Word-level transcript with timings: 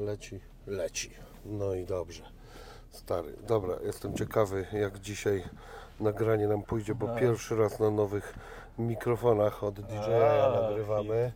Leci, 0.00 0.40
leci. 0.66 1.10
No 1.44 1.74
i 1.74 1.84
dobrze. 1.84 2.22
Stary, 2.90 3.32
dobra, 3.46 3.74
jestem 3.84 4.14
ciekawy 4.14 4.66
jak 4.72 4.98
dzisiaj 4.98 5.44
nagranie 6.00 6.48
nam 6.48 6.62
pójdzie, 6.62 6.94
bo 6.94 7.08
pierwszy 7.08 7.56
raz 7.56 7.80
na 7.80 7.90
nowych 7.90 8.34
mikrofonach 8.78 9.64
od 9.64 9.80
DJI 9.80 10.14
A, 10.14 10.60
nagrywamy. 10.62 11.32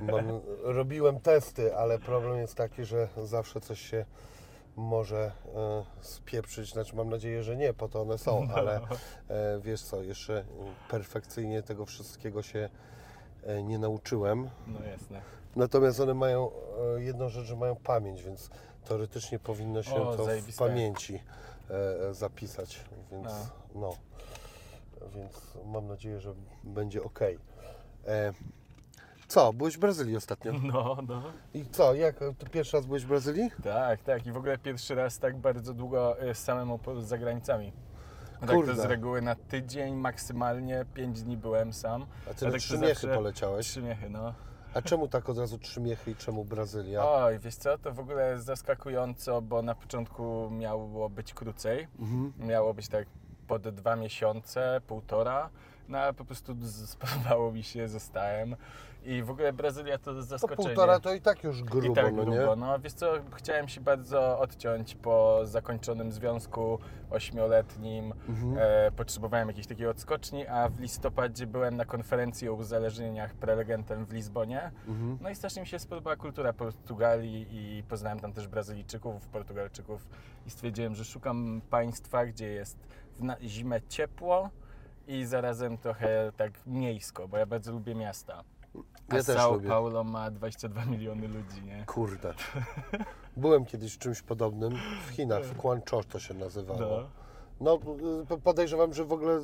Mam, 0.00 0.40
robiłem 0.62 1.20
testy, 1.20 1.76
ale 1.76 1.98
problem 1.98 2.38
jest 2.38 2.54
taki, 2.54 2.84
że 2.84 3.08
zawsze 3.24 3.60
coś 3.60 3.80
się 3.80 4.04
może 4.76 5.32
e, 5.54 5.84
spieprzyć, 6.00 6.72
znaczy 6.72 6.96
mam 6.96 7.10
nadzieję, 7.10 7.42
że 7.42 7.56
nie, 7.56 7.74
po 7.74 7.88
to 7.88 8.00
one 8.00 8.18
są, 8.18 8.48
ale 8.54 8.80
e, 9.28 9.60
wiesz 9.60 9.82
co, 9.82 10.02
jeszcze 10.02 10.44
perfekcyjnie 10.90 11.62
tego 11.62 11.86
wszystkiego 11.86 12.42
się 12.42 12.68
e, 13.42 13.62
nie 13.62 13.78
nauczyłem. 13.78 14.50
No 14.66 14.84
jasne. 14.84 15.43
Natomiast 15.56 16.00
one 16.00 16.14
mają 16.14 16.50
e, 16.96 17.02
jedną 17.02 17.28
rzecz, 17.28 17.44
że 17.46 17.56
mają 17.56 17.76
pamięć, 17.76 18.22
więc 18.22 18.50
teoretycznie 18.84 19.38
powinno 19.38 19.82
się 19.82 19.94
O, 19.94 20.16
to 20.16 20.22
w 20.22 20.26
zajebiste. 20.26 20.64
pamięci 20.68 21.20
e, 21.70 22.08
e, 22.08 22.14
zapisać, 22.14 22.84
więc 23.12 23.24
No. 23.24 23.80
no. 23.80 23.96
Więc 25.14 25.58
mam 25.66 25.86
nadzieję, 25.86 26.20
że 26.20 26.34
będzie 26.64 27.02
ok. 27.02 27.20
Co, 29.28 29.52
byłeś 29.52 29.76
w 29.76 29.80
Brazylii 29.80 30.16
ostatnio? 30.16 30.52
No, 30.72 30.96
no. 31.08 31.22
I 31.54 31.64
co, 31.72 31.94
jak, 31.94 32.16
ty 32.38 32.46
pierwszy 32.50 32.76
raz 32.76 32.86
byłeś 32.86 33.04
w 33.04 33.08
Brazylii? 33.08 33.50
Tak, 33.64 34.02
tak. 34.02 34.26
I 34.26 34.32
w 34.32 34.36
ogóle 34.36 34.58
pierwszy 34.58 34.94
raz 34.94 35.18
tak 35.18 35.36
bardzo 35.36 35.74
długo 35.74 36.16
samemu 36.34 36.78
poza 36.78 37.18
granicami. 37.18 37.72
Tak 38.40 38.48
to 38.48 38.54
Kurde. 38.54 38.74
z 38.74 38.84
reguły 38.84 39.22
na 39.22 39.34
tydzień, 39.34 39.94
maksymalnie 39.94 40.84
5 40.94 41.22
dni 41.22 41.36
byłem 41.36 41.72
sam. 41.72 42.06
A 42.30 42.34
ty 42.34 42.44
na 42.44 42.50
tak 42.52 42.60
trzy 42.60 42.78
miechy 42.78 42.94
zawsze- 42.94 43.14
poleciałeś. 43.14 43.66
Trzy 43.66 43.82
miechy, 43.82 44.10
no. 44.10 44.34
A 44.74 44.82
czemu 44.82 45.08
tak 45.08 45.28
od 45.28 45.38
razu 45.38 45.58
trzy 45.58 45.80
miechy 45.80 46.10
i 46.10 46.16
czemu 46.16 46.44
Brazylia? 46.44 47.04
Oj, 47.04 47.38
wiesz 47.38 47.54
co, 47.54 47.78
to 47.78 47.92
w 47.92 47.98
ogóle 47.98 48.30
jest 48.30 48.44
zaskakująco, 48.44 49.42
bo 49.42 49.62
na 49.62 49.74
początku 49.74 50.50
miało 50.50 51.10
być 51.10 51.34
krócej. 51.34 51.88
Mhm. 51.98 52.32
Miało 52.38 52.74
być 52.74 52.88
tak 52.88 53.06
pod 53.46 53.68
dwa 53.68 53.96
miesiące, 53.96 54.80
półtora. 54.86 55.50
No 55.88 55.98
ale 55.98 56.12
po 56.12 56.24
prostu 56.24 56.56
spodobało 56.86 57.52
mi 57.52 57.62
się, 57.62 57.88
zostałem. 57.88 58.56
I 59.04 59.22
w 59.22 59.30
ogóle 59.30 59.52
Brazylia 59.52 59.98
to 59.98 60.04
To 60.14 60.22
zaskoczenie. 60.22 60.68
półtora 60.68 61.00
to 61.00 61.14
i 61.14 61.20
tak 61.20 61.44
już 61.44 61.62
grubo, 61.62 61.86
I 61.86 61.94
tak 61.94 62.14
no 62.14 62.24
grubo. 62.24 62.54
nie? 62.54 62.56
No 62.56 62.78
wiesz 62.80 62.92
co, 62.92 63.12
chciałem 63.36 63.68
się 63.68 63.80
bardzo 63.80 64.38
odciąć 64.38 64.94
po 64.94 65.40
zakończonym 65.44 66.12
związku 66.12 66.78
ośmioletnim. 67.10 68.12
Mhm. 68.28 68.56
E, 68.58 68.90
potrzebowałem 68.90 69.48
jakiejś 69.48 69.66
takiej 69.66 69.86
odskoczni, 69.86 70.46
a 70.46 70.68
w 70.68 70.80
listopadzie 70.80 71.46
byłem 71.46 71.76
na 71.76 71.84
konferencji 71.84 72.48
o 72.48 72.54
uzależnieniach 72.54 73.34
prelegentem 73.34 74.06
w 74.06 74.12
Lizbonie. 74.12 74.70
Mhm. 74.88 75.18
No 75.20 75.30
i 75.30 75.34
strasznie 75.34 75.62
mi 75.62 75.68
się 75.68 75.78
spodobała 75.78 76.16
kultura 76.16 76.52
Portugalii 76.52 77.46
i 77.50 77.82
poznałem 77.82 78.20
tam 78.20 78.32
też 78.32 78.48
Brazylijczyków, 78.48 79.28
Portugalczyków 79.28 80.06
i 80.46 80.50
stwierdziłem, 80.50 80.94
że 80.94 81.04
szukam 81.04 81.60
państwa, 81.70 82.26
gdzie 82.26 82.48
jest 82.48 82.78
w 83.20 83.44
zimę 83.46 83.80
ciepło 83.88 84.50
i 85.06 85.24
zarazem 85.24 85.78
trochę 85.78 86.32
tak 86.36 86.52
miejsko, 86.66 87.28
bo 87.28 87.36
ja 87.38 87.46
bardzo 87.46 87.72
lubię 87.72 87.94
miasta. 87.94 88.44
A 89.08 89.16
Ja 89.16 89.22
też 89.24 89.36
São 89.36 89.52
lubię. 89.52 89.68
Paulo 89.68 90.04
ma 90.04 90.30
22 90.30 90.84
miliony 90.84 91.28
ludzi, 91.28 91.62
nie? 91.64 91.84
Kurde. 91.86 92.34
Byłem 93.36 93.64
kiedyś 93.64 93.94
w 93.94 93.98
czymś 93.98 94.22
podobnym 94.22 94.72
w 95.06 95.10
Chinach, 95.10 95.44
w 95.44 95.56
Guangzhou 95.56 96.04
to 96.04 96.18
się 96.20 96.34
nazywało. 96.34 96.80
No. 96.80 97.08
No, 97.60 97.78
podejrzewam, 98.44 98.94
że 98.94 99.04
w 99.04 99.12
ogóle 99.12 99.40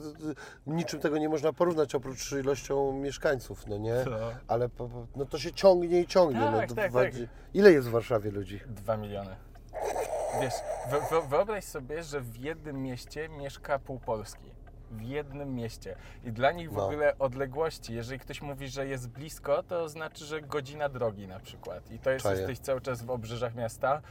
niczym 0.66 1.00
tego 1.00 1.18
nie 1.18 1.28
można 1.28 1.52
porównać 1.52 1.94
oprócz 1.94 2.32
ilością 2.32 2.92
mieszkańców, 2.92 3.66
no 3.66 3.78
nie? 3.78 3.94
No. 4.10 4.16
Ale 4.48 4.68
po, 4.68 4.88
no 5.16 5.24
to 5.26 5.38
się 5.38 5.52
ciągnie 5.52 6.00
i 6.00 6.06
ciągnie. 6.06 6.40
Tak, 6.40 6.70
no, 6.70 6.76
tak, 6.76 6.90
dwa- 6.92 7.02
tak. 7.02 7.12
Ile 7.54 7.72
jest 7.72 7.88
w 7.88 7.90
Warszawie 7.90 8.30
ludzi? 8.30 8.60
2 8.66 8.96
miliony. 8.96 9.36
Wiesz, 10.40 10.54
wy- 10.90 11.00
wy- 11.20 11.28
wyobraź 11.28 11.64
sobie, 11.64 12.02
że 12.02 12.20
w 12.20 12.36
jednym 12.36 12.82
mieście 12.82 13.28
mieszka 13.28 13.78
pół 13.78 13.98
Polski. 13.98 14.50
W 14.90 15.02
jednym 15.02 15.54
mieście. 15.54 15.96
I 16.24 16.32
dla 16.32 16.52
nich 16.52 16.70
w 16.70 16.76
No. 16.76 16.86
ogóle 16.86 17.18
odległości, 17.18 17.94
jeżeli 17.94 18.18
ktoś 18.20 18.42
mówi, 18.42 18.68
że 18.68 18.86
jest 18.86 19.08
blisko, 19.08 19.62
to 19.62 19.88
znaczy, 19.88 20.24
że 20.24 20.40
godzina 20.40 20.88
drogi 20.88 21.26
na 21.28 21.40
przykład. 21.40 21.90
I 21.90 21.98
to 21.98 22.10
jest, 22.10 22.22
Czaję. 22.22 22.36
jesteś 22.38 22.58
cały 22.58 22.80
czas 22.80 23.02
w 23.02 23.10
obrzeżach 23.10 23.54
miasta. 23.54 24.02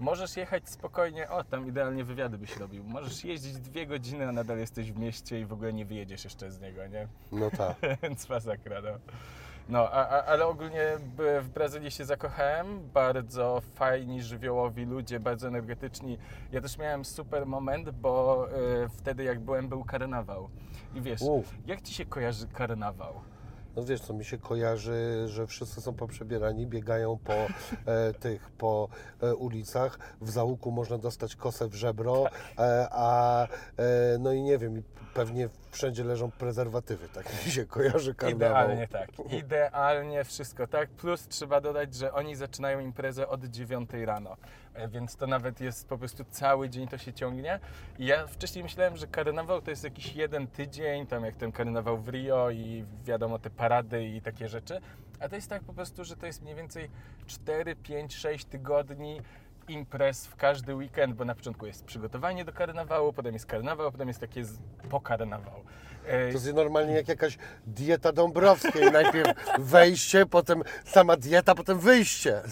Możesz 0.00 0.36
jechać 0.36 0.68
spokojnie, 0.68 1.28
o 1.30 1.44
tam 1.44 1.66
idealnie 1.68 2.04
wywiady 2.04 2.38
byś 2.38 2.56
robił. 2.56 2.84
Możesz 2.84 3.24
jeździć 3.24 3.52
dwie 3.58 3.86
godziny, 3.86 4.28
a 4.28 4.32
nadal 4.32 4.58
jesteś 4.58 4.92
w 4.92 4.98
mieście 4.98 5.40
i 5.40 5.44
w 5.46 5.52
ogóle 5.52 5.72
nie 5.72 5.84
wyjedziesz 5.86 6.24
jeszcze 6.24 6.50
z 6.50 6.60
niego, 6.60 6.86
nie? 6.86 7.08
No 7.32 7.50
tak. 7.50 7.76
Więc 8.02 8.28
masakra, 8.28 8.80
no. 8.80 8.90
No, 9.68 9.90
a, 9.90 10.08
a, 10.08 10.24
ale 10.24 10.46
ogólnie 10.46 10.98
w 11.42 11.48
Brazylii 11.48 11.90
się 11.90 12.04
zakochałem. 12.04 12.88
Bardzo 12.94 13.62
fajni, 13.74 14.22
żywiołowi 14.22 14.84
ludzie, 14.84 15.20
bardzo 15.20 15.48
energetyczni. 15.48 16.18
Ja 16.52 16.60
też 16.60 16.78
miałem 16.78 17.04
super 17.04 17.46
moment, 17.46 17.90
bo 17.90 18.46
y, 18.84 18.88
wtedy 18.88 19.24
jak 19.24 19.40
byłem, 19.40 19.68
był 19.68 19.84
karnawał. 19.84 20.48
I 20.94 21.00
wiesz, 21.00 21.22
Uf. 21.22 21.54
jak 21.66 21.80
ci 21.82 21.94
się 21.94 22.04
kojarzy 22.04 22.46
karnawał? 22.48 23.20
No 23.76 23.84
wiesz 23.84 24.00
co, 24.00 24.14
mi 24.14 24.24
się 24.24 24.38
kojarzy, 24.38 25.24
że 25.26 25.46
wszyscy 25.46 25.80
są 25.80 25.94
poprzebierani, 25.94 26.66
biegają 26.66 27.18
po 27.24 27.32
e, 27.92 28.12
tych, 28.12 28.50
po 28.50 28.88
e, 29.22 29.34
ulicach. 29.34 29.98
W 30.20 30.30
załuku 30.30 30.70
można 30.70 30.98
dostać 30.98 31.36
kosę 31.36 31.68
w 31.68 31.74
żebro, 31.74 32.24
e, 32.58 32.88
a 32.90 33.44
e, 33.44 33.48
no 34.18 34.32
i 34.32 34.42
nie 34.42 34.58
wiem, 34.58 34.82
pewnie 35.14 35.48
wszędzie 35.70 36.04
leżą 36.04 36.30
prezerwatywy. 36.30 37.08
Tak 37.08 37.46
mi 37.46 37.52
się 37.52 37.66
kojarzy 37.66 38.14
karnawał. 38.14 38.36
Idealnie 38.36 38.88
tak. 38.88 39.08
Idealnie 39.32 40.24
wszystko 40.24 40.66
tak. 40.66 40.90
Plus 40.90 41.28
trzeba 41.28 41.60
dodać, 41.60 41.94
że 41.94 42.12
oni 42.12 42.36
zaczynają 42.36 42.80
imprezę 42.80 43.28
od 43.28 43.44
9 43.44 43.90
rano. 44.04 44.36
E, 44.74 44.88
Więc 44.88 45.16
to 45.16 45.26
nawet 45.26 45.60
jest 45.60 45.88
po 45.88 45.98
prostu 45.98 46.24
cały 46.24 46.68
dzień 46.70 46.88
to 46.88 46.98
się 46.98 47.12
ciągnie. 47.12 47.60
I 47.98 48.06
ja 48.06 48.26
wcześniej 48.26 48.62
myślałem, 48.64 48.96
że 48.96 49.06
karnawał 49.06 49.62
to 49.62 49.70
jest 49.70 49.84
jakiś 49.84 50.14
jeden 50.16 50.46
tydzień, 50.46 51.06
tam 51.06 51.24
jak 51.24 51.36
ten 51.36 51.52
karnawał 51.52 51.98
w 51.98 52.08
Rio 52.08 52.50
i 52.50 52.84
wiadomo 53.04 53.38
te 53.38 53.50
parady 53.50 54.04
i 54.04 54.20
takie 54.22 54.48
rzeczy. 54.48 54.80
A 55.20 55.28
to 55.28 55.36
jest 55.36 55.50
tak 55.50 55.62
po 55.64 55.72
prostu, 55.74 56.04
że 56.04 56.16
to 56.16 56.26
jest 56.26 56.42
mniej 56.42 56.54
więcej 56.54 56.90
4, 57.26 57.76
5, 57.76 58.14
6 58.14 58.44
tygodni 58.44 59.20
imprez 59.68 60.26
w 60.26 60.36
każdy 60.36 60.74
weekend, 60.74 61.14
bo 61.14 61.24
na 61.24 61.34
początku 61.34 61.66
jest 61.66 61.84
przygotowanie 61.84 62.44
do 62.44 62.52
karnawału, 62.52 63.12
potem 63.12 63.34
jest 63.34 63.46
karnawał, 63.46 63.92
potem 63.92 64.08
jest 64.08 64.20
takie 64.20 64.44
z- 64.44 64.58
pokarnawał. 64.90 65.54
E, 65.60 65.64
To 66.04 66.14
jest 66.16 66.52
normalnie 66.54 66.94
jak 66.94 67.08
jakaś 67.08 67.38
dieta 67.66 68.12
Dąbrowskiej. 68.12 68.92
Najpierw 68.92 69.30
wejście, 69.58 70.26
potem 70.26 70.62
sama 70.84 71.16
dieta, 71.16 71.54
potem 71.54 71.78
wyjście. 71.78 72.42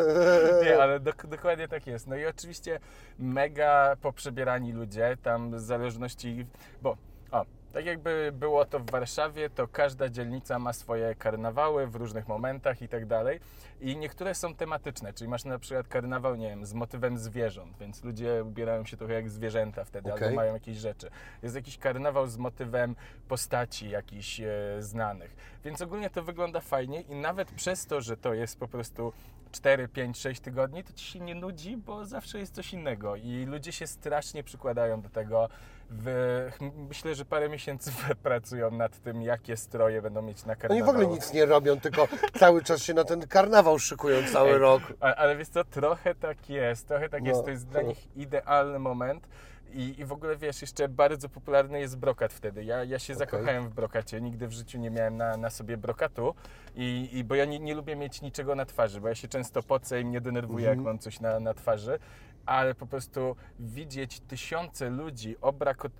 Nie, 0.64 0.82
ale 0.82 1.00
dok- 1.00 1.26
dokładnie 1.26 1.68
tak 1.68 1.86
jest. 1.86 2.06
No 2.06 2.16
i 2.16 2.26
oczywiście 2.26 2.80
mega 3.18 3.96
poprzebierani 4.02 4.72
ludzie, 4.72 5.16
tam 5.22 5.50
w 5.56 5.60
zależności, 5.60 6.46
bo 6.82 6.96
tak 7.72 7.86
jakby 7.86 8.32
było 8.34 8.64
to 8.64 8.78
w 8.78 8.90
Warszawie, 8.90 9.50
to 9.50 9.68
każda 9.68 10.08
dzielnica 10.08 10.58
ma 10.58 10.72
swoje 10.72 11.14
karnawały 11.14 11.86
w 11.86 11.94
różnych 11.94 12.28
momentach 12.28 12.82
i 12.82 12.88
tak 12.88 13.06
dalej. 13.06 13.40
I 13.80 13.96
niektóre 13.96 14.34
są 14.34 14.54
tematyczne, 14.54 15.12
czyli 15.12 15.30
masz 15.30 15.44
na 15.44 15.58
przykład 15.58 15.88
karnawał, 15.88 16.36
nie 16.36 16.48
wiem, 16.48 16.66
z 16.66 16.74
motywem 16.74 17.18
zwierząt, 17.18 17.78
więc 17.78 18.04
ludzie 18.04 18.44
ubierają 18.44 18.84
się 18.84 18.96
trochę 18.96 19.14
jak 19.14 19.30
zwierzęta 19.30 19.84
wtedy, 19.84 20.12
Okej. 20.12 20.24
albo 20.24 20.36
mają 20.36 20.54
jakieś 20.54 20.76
rzeczy. 20.76 21.10
Jest 21.42 21.54
jakiś 21.54 21.78
karnawał 21.78 22.26
z 22.26 22.36
motywem 22.36 22.96
postaci 23.28 23.90
jakichś 23.90 24.40
e, 24.40 24.48
znanych. 24.78 25.36
Więc 25.64 25.82
ogólnie 25.82 26.10
to 26.10 26.22
wygląda 26.22 26.60
fajnie 26.60 27.00
i 27.00 27.14
nawet 27.14 27.52
przez 27.52 27.86
to, 27.86 28.00
że 28.00 28.16
to 28.16 28.34
jest 28.34 28.58
po 28.58 28.68
prostu 28.68 29.12
4, 29.52 29.88
5, 29.88 30.18
6 30.18 30.40
tygodni, 30.40 30.84
to 30.84 30.92
ci 30.92 31.06
się 31.06 31.20
nie 31.20 31.34
nudzi, 31.34 31.76
bo 31.76 32.04
zawsze 32.04 32.38
jest 32.38 32.54
coś 32.54 32.72
innego 32.72 33.16
i 33.16 33.44
ludzie 33.46 33.72
się 33.72 33.86
strasznie 33.86 34.42
przykładają 34.42 35.00
do 35.00 35.08
tego. 35.08 35.48
W, 35.92 36.50
myślę, 36.88 37.14
że 37.14 37.24
parę 37.24 37.48
miesięcy 37.48 37.90
pracują 38.22 38.70
nad 38.70 38.98
tym, 39.02 39.22
jakie 39.22 39.56
stroje 39.56 40.02
będą 40.02 40.22
mieć 40.22 40.44
na 40.44 40.52
Oni 40.52 40.60
karnawał. 40.60 40.86
w 40.86 40.88
ogóle 40.88 41.06
nic 41.06 41.32
nie 41.32 41.46
robią, 41.46 41.80
tylko 41.80 42.08
cały 42.38 42.62
czas 42.62 42.82
się 42.82 42.94
na 42.94 43.04
ten 43.04 43.26
karnawał 43.28 43.78
szykują 43.78 44.16
cały 44.32 44.50
Ej, 44.50 44.58
rok. 44.58 44.82
A, 45.00 45.14
ale 45.14 45.36
wiesz 45.36 45.48
co, 45.48 45.64
trochę 45.64 46.14
tak 46.14 46.50
jest, 46.50 46.88
trochę 46.88 47.08
tak 47.08 47.22
No. 47.22 47.28
jest, 47.28 47.44
to 47.44 47.50
jest 47.50 47.68
dla 47.68 47.82
nich 47.82 48.16
idealny 48.16 48.78
moment. 48.78 49.28
I, 49.72 49.94
I 50.00 50.04
w 50.04 50.12
ogóle 50.12 50.36
wiesz, 50.36 50.60
jeszcze 50.62 50.88
bardzo 50.88 51.28
popularny 51.28 51.80
jest 51.80 51.98
brokat 51.98 52.32
wtedy. 52.32 52.64
Ja, 52.64 52.84
ja 52.84 52.98
się 52.98 53.12
Okej. 53.14 53.18
zakochałem 53.18 53.68
w 53.68 53.74
brokacie, 53.74 54.20
nigdy 54.20 54.48
w 54.48 54.52
życiu 54.52 54.78
nie 54.78 54.90
miałem 54.90 55.16
na, 55.16 55.36
na 55.36 55.50
sobie 55.50 55.76
brokatu, 55.76 56.34
i, 56.74 57.08
i, 57.12 57.24
bo 57.24 57.34
ja 57.34 57.44
nie, 57.44 57.58
nie 57.58 57.74
lubię 57.74 57.96
mieć 57.96 58.22
niczego 58.22 58.54
na 58.54 58.64
twarzy, 58.66 59.00
bo 59.00 59.08
ja 59.08 59.14
się 59.14 59.28
często 59.28 59.62
pocę 59.62 60.00
i 60.00 60.04
mnie 60.04 60.20
denerwuje, 60.20 60.64
jak 60.66 60.78
Mhm. 60.78 60.94
mam 60.94 60.98
coś 60.98 61.20
na, 61.20 61.40
na 61.40 61.54
twarzy. 61.54 61.98
Ale 62.50 62.74
po 62.74 62.86
prostu 62.86 63.36
widzieć 63.60 64.20
tysiące 64.20 64.90
ludzi 64.90 65.36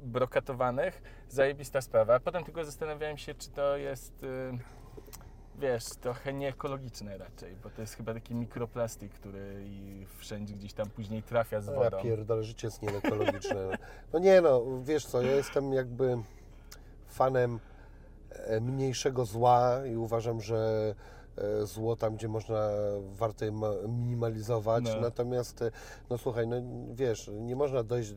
obrokatowanych, 0.02 1.02
zajebista 1.28 1.80
sprawa. 1.80 2.14
A 2.14 2.20
potem 2.20 2.44
tylko 2.44 2.64
zastanawiałem 2.64 3.18
się, 3.18 3.34
czy 3.34 3.50
to 3.50 3.76
jest. 3.76 4.22
y, 4.22 4.58
wiesz, 5.58 5.84
trochę 5.84 6.32
nieekologiczne 6.32 7.18
raczej, 7.18 7.56
bo 7.62 7.70
to 7.70 7.80
jest 7.80 7.94
chyba 7.94 8.14
taki 8.14 8.34
mikroplastik, 8.34 9.12
który 9.12 9.64
wszędzie 10.18 10.54
gdzieś 10.54 10.72
tam 10.72 10.90
później 10.90 11.22
trafia 11.22 11.60
z 11.60 11.66
Ja 11.66 11.72
wodą. 11.72 12.02
pierdolę, 12.02 12.42
życie 12.44 12.66
jest 12.66 12.82
nieekologiczne. 12.82 13.78
No 14.12 14.18
nie 14.18 14.40
no, 14.40 14.62
wiesz 14.82 15.06
co, 15.06 15.22
ja 15.22 15.32
jestem 15.32 15.72
jakby 15.72 16.18
fanem 17.08 17.60
e, 18.30 18.60
mniejszego 18.60 19.24
zła 19.24 19.86
i 19.86 19.96
uważam, 19.96 20.40
że 20.40 20.94
zło 21.62 21.96
tam, 21.96 22.16
gdzie 22.16 22.28
można 22.28 22.68
warto 23.12 23.44
je 23.44 23.52
ma- 23.52 23.74
minimalizować. 23.88 24.84
No. 24.84 25.00
Natomiast, 25.00 25.62
e, 25.62 25.70
no 26.10 26.18
słuchaj, 26.18 26.46
no 26.48 26.56
wiesz, 26.94 27.30
nie 27.40 27.56
można 27.56 27.82
dojść 27.82 28.14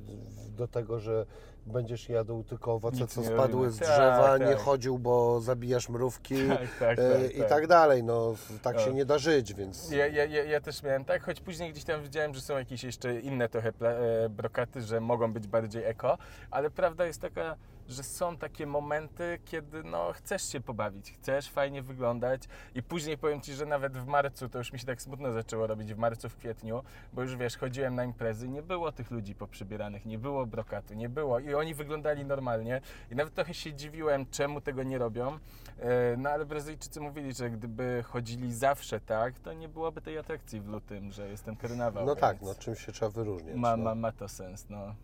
do 0.50 0.68
tego, 0.68 1.00
że 1.00 1.26
będziesz 1.66 2.10
jadł 2.10 2.44
tylko 2.44 2.74
owoce, 2.74 2.98
Nic 3.02 3.14
co 3.14 3.24
spadły 3.24 3.44
robimy. 3.66 3.72
z 3.72 3.80
Tak, 3.80 3.88
drzewa, 3.88 4.38
nie 4.38 4.46
tak. 4.46 4.58
chodził, 4.58 5.00
bo 5.00 5.42
zabijasz 5.42 5.90
mrówki 5.90 6.36
Tak, 6.50 6.80
tak, 6.80 7.00
e, 7.00 7.12
tak, 7.22 7.36
i 7.36 7.40
tak. 7.40 7.50
tak 7.50 7.68
dalej. 7.68 8.04
No, 8.04 8.36
tak 8.62 8.80
się 8.80 8.86
Tak. 8.86 8.94
nie 8.96 9.06
da 9.06 9.18
żyć, 9.18 9.54
więc... 9.54 9.92
Ja, 9.92 10.08
ja, 10.08 10.26
ja, 10.26 10.62
też 10.62 10.84
miałem 10.84 11.06
tak, 11.06 11.24
choć 11.24 11.40
później 11.42 11.72
gdzieś 11.72 11.84
tam 11.84 12.02
widziałem, 12.04 12.34
że 12.34 12.42
są 12.42 12.58
jakieś 12.58 12.84
jeszcze 12.84 13.20
inne 13.20 13.50
trochę 13.50 13.70
e, 13.70 14.30
brokaty, 14.30 14.82
że 14.82 15.02
mogą 15.02 15.34
być 15.34 15.48
bardziej 15.48 15.84
eko, 15.84 16.18
ale 16.52 16.70
prawda 16.70 17.06
jest 17.06 17.22
taka, 17.22 17.56
że 17.88 18.04
są 18.04 18.38
takie 18.38 18.68
momenty, 18.68 19.40
kiedy 19.46 19.84
no, 19.84 20.14
chcesz 20.14 20.52
się 20.52 20.62
pobawić, 20.62 21.12
chcesz 21.12 21.50
fajnie 21.50 21.82
wyglądać 21.82 22.44
i 22.76 22.84
później 22.84 23.18
powiem 23.18 23.42
Ci, 23.42 23.54
że 23.54 23.66
nawet 23.66 23.98
w 23.98 24.06
marcu, 24.06 24.50
to 24.50 24.58
już 24.58 24.74
mi 24.74 24.80
się 24.80 24.86
tak 24.86 25.02
smutno 25.02 25.32
zaczęło 25.32 25.68
robić, 25.68 25.94
w 25.94 25.98
marcu, 25.98 26.30
w 26.30 26.36
kwietniu, 26.36 26.84
bo 27.14 27.22
już 27.22 27.36
wiesz, 27.36 27.58
chodziłem 27.58 27.96
na 27.96 28.04
imprezy, 28.04 28.50
nie 28.50 28.62
było 28.62 28.92
tych 28.92 29.12
ludzi 29.12 29.36
poprzybieranych, 29.36 30.06
nie 30.06 30.18
było 30.18 30.46
brokatu, 30.46 30.94
nie 30.94 31.10
było 31.10 31.40
i 31.40 31.54
oni 31.54 31.74
wyglądali 31.74 32.26
normalnie 32.26 32.82
i 33.12 33.16
nawet 33.16 33.34
trochę 33.34 33.54
się 33.54 33.74
dziwiłem, 33.74 34.26
czemu 34.26 34.62
tego 34.62 34.84
nie 34.84 34.98
robią, 34.98 35.40
E, 35.80 36.18
no 36.18 36.30
ale 36.30 36.46
Brazylijczycy 36.46 37.02
mówili, 37.02 37.34
że 37.34 37.50
gdyby 37.50 38.04
chodzili 38.08 38.54
zawsze 38.54 39.00
tak, 39.00 39.40
to 39.40 39.54
nie 39.54 39.70
byłoby 39.70 40.02
tej 40.02 40.18
atrakcji 40.18 40.62
w 40.62 40.68
lutym, 40.68 41.12
że 41.12 41.30
jest 41.30 41.46
ten 41.46 41.56
karnawał. 41.56 42.06
No 42.06 42.16
tak, 42.16 42.42
no 42.42 42.56
czymś 42.56 42.86
się 42.86 42.92
trzeba 42.92 43.12
wyróżniać. 43.12 43.56
Ma, 43.56 43.78
no. 43.78 43.84
ma, 43.84 43.96
ma 43.96 44.12
to 44.12 44.28
sens, 44.28 44.66
no. 44.70 44.96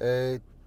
E, 0.00 0.04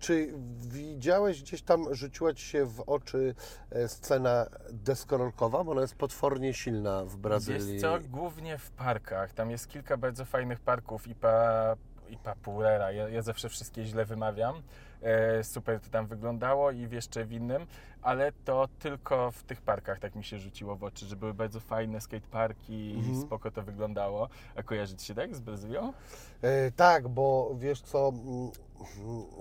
Czy 0.05 0.33
widziałeś 0.59 1.41
gdzieś 1.41 1.61
tam, 1.61 1.95
rzuciła 1.95 2.33
Ci 2.33 2.45
się 2.45 2.65
w 2.65 2.79
oczy 2.79 3.35
e, 3.71 3.87
scena 3.87 4.45
deskorolkowa? 4.71 5.63
Bo 5.63 5.71
ona 5.71 5.81
jest 5.81 5.95
potwornie 5.95 6.53
silna 6.53 7.05
w 7.05 7.17
Brazylii. 7.17 7.71
Wiesz 7.73 7.81
co, 7.81 7.99
głównie 8.09 8.57
w 8.57 8.71
parkach. 8.71 9.33
Tam 9.33 9.51
jest 9.51 9.67
kilka 9.67 9.97
bardzo 9.97 10.25
fajnych 10.25 10.59
parków 10.59 11.07
i 11.07 11.15
pa, 11.15 11.75
i 12.09 12.17
Papurera. 12.17 12.91
Ja, 12.91 13.09
ja 13.09 13.21
zawsze 13.21 13.49
wszystkie 13.49 13.85
źle 13.85 14.05
wymawiam. 14.05 14.61
E, 15.05 15.43
super 15.43 15.79
to 15.79 15.89
tam 15.89 16.07
wyglądało 16.07 16.71
i 16.71 16.87
w 16.87 16.91
jeszcze 16.91 17.25
w 17.25 17.31
innym, 17.31 17.65
ale 18.01 18.31
to 18.45 18.67
tylko 18.79 19.31
w 19.31 19.43
tych 19.43 19.61
parkach 19.61 19.99
tak 19.99 20.15
mi 20.15 20.23
się 20.23 20.39
rzuciło 20.39 20.75
w 20.75 20.83
oczy, 20.83 21.05
że 21.05 21.15
były 21.15 21.33
bardzo 21.33 21.59
fajne 21.59 22.01
skateparki 22.01 22.73
i 22.73 22.95
Mhm. 22.99 23.21
spoko 23.21 23.51
to 23.51 23.61
wyglądało. 23.63 24.29
A 24.55 24.63
kojarzy 24.63 24.95
Ci 24.95 25.05
się 25.05 25.13
tak 25.15 25.35
z 25.35 25.39
Brazylią? 25.39 25.93
E, 26.41 26.71
tak, 26.71 27.07
bo 27.07 27.51
wiesz 27.59 27.81
co, 27.81 28.13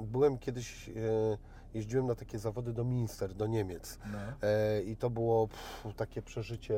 byłem 0.01 0.39
kiedyś, 0.39 0.89
e, 0.89 0.93
jeździłem 1.75 2.07
na 2.07 2.15
takie 2.15 2.39
zawody 2.39 2.73
do 2.73 2.85
Minster, 2.85 3.35
do 3.35 3.47
Niemiec. 3.47 3.99
No. 4.13 4.19
E, 4.49 4.83
I 4.83 4.97
to 4.97 5.11
było 5.11 5.49
pff, 5.49 5.95
takie 5.97 6.23
przeżycie, 6.23 6.75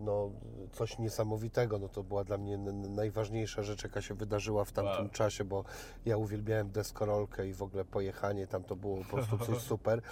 no, 0.00 0.30
coś 0.72 0.98
niesamowitego. 0.98 1.78
No, 1.78 1.88
to 1.88 2.02
była 2.02 2.24
dla 2.24 2.38
mnie 2.38 2.58
najważniejsza 2.88 3.62
rzecz, 3.62 3.82
jaka 3.84 4.02
się 4.02 4.14
wydarzyła 4.14 4.64
w 4.64 4.72
tamtym 4.72 5.04
Wow. 5.04 5.08
czasie, 5.08 5.44
bo 5.44 5.64
ja 6.06 6.16
uwielbiałem 6.16 6.70
deskorolkę 6.70 7.48
i 7.48 7.52
w 7.54 7.62
ogóle 7.62 7.84
pojechanie 7.84 8.46
tam 8.46 8.64
to 8.64 8.76
było 8.76 8.96
po 8.96 9.04
prostu 9.04 9.38
coś 9.38 9.58
super. 9.72 10.02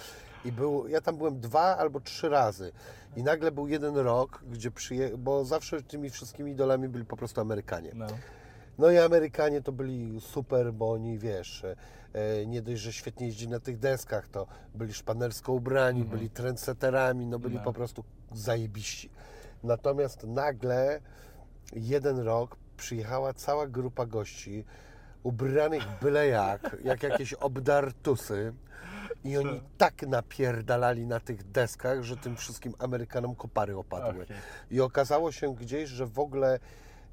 I 0.45 0.51
był, 0.51 0.87
ja 0.87 1.01
tam 1.01 1.17
byłem 1.17 1.39
dwa 1.39 1.77
albo 1.77 1.99
trzy 1.99 2.29
razy. 2.29 2.71
I 3.15 3.23
nagle 3.23 3.51
był 3.51 3.67
jeden 3.67 3.97
rok, 3.97 4.43
gdzie 4.51 4.71
przyje... 4.71 5.17
bo 5.17 5.45
zawsze 5.45 5.81
tymi 5.81 6.09
wszystkimi 6.09 6.51
idolami 6.51 6.89
byli 6.89 7.05
po 7.05 7.17
prostu 7.17 7.41
Amerykanie. 7.41 7.91
No. 7.95 8.05
No 8.77 8.91
i 8.91 8.97
Amerykanie 8.97 9.61
to 9.61 9.71
byli 9.71 10.21
super, 10.21 10.73
bo 10.73 10.91
oni, 10.91 11.19
wiesz, 11.19 11.63
e, 12.13 12.45
nie 12.45 12.61
dość, 12.61 12.81
że 12.81 12.93
świetnie 12.93 13.25
jeździli 13.27 13.51
na 13.51 13.59
tych 13.59 13.79
deskach, 13.79 14.27
to 14.27 14.47
byli 14.75 14.93
szpanersko 14.93 15.53
ubrani, 15.53 16.01
Mhm. 16.01 16.17
byli 16.17 16.29
trendsetterami, 16.29 17.25
no 17.25 17.39
byli 17.39 17.55
No. 17.55 17.61
po 17.63 17.73
prostu 17.73 18.03
zajebiści. 18.33 19.09
Natomiast 19.65 20.23
nagle 20.23 20.99
jeden 21.73 22.19
rok 22.19 22.57
przyjechała 22.77 23.33
cała 23.33 23.67
grupa 23.67 24.05
gości 24.05 24.65
ubranych 25.23 25.83
byle 26.01 26.27
jak, 26.27 26.77
jak 26.83 27.03
jakieś 27.03 27.33
obdartusy 27.33 28.53
i 29.23 29.37
oni 29.37 29.61
tak 29.77 30.01
napierdalali 30.01 31.07
na 31.07 31.19
tych 31.19 31.51
deskach, 31.51 32.03
że 32.03 32.17
tym 32.17 32.35
wszystkim 32.35 32.73
Amerykanom 32.79 33.35
kopary 33.35 33.77
opadły. 33.77 34.25
I 34.71 34.81
okazało 34.81 35.31
się 35.31 35.55
gdzieś, 35.55 35.89
że 35.89 36.05
w 36.05 36.19
ogóle 36.19 36.59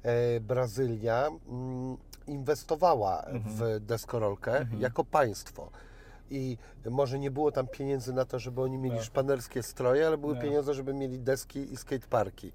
e, 0.03 0.39
Brazylia 0.39 1.27
mm, 1.27 1.97
inwestowała 2.27 3.25
w 3.45 3.79
deskorolkę 3.79 4.65
jako 4.79 5.03
państwo. 5.03 5.71
I 6.33 6.57
może 6.89 7.19
nie 7.19 7.31
było 7.31 7.51
tam 7.51 7.67
pieniędzy 7.67 8.13
na 8.13 8.25
to, 8.25 8.39
żeby 8.39 8.61
oni 8.61 8.77
mieli 8.77 8.95
No. 8.95 9.03
szpanerskie 9.03 9.63
stroje, 9.63 10.07
ale 10.07 10.17
były 10.17 10.35
No. 10.35 10.41
pieniądze, 10.41 10.73
żeby 10.73 10.93
mieli 10.93 11.19
deski 11.19 11.73
i 11.73 11.77
skateparki. 11.77 12.51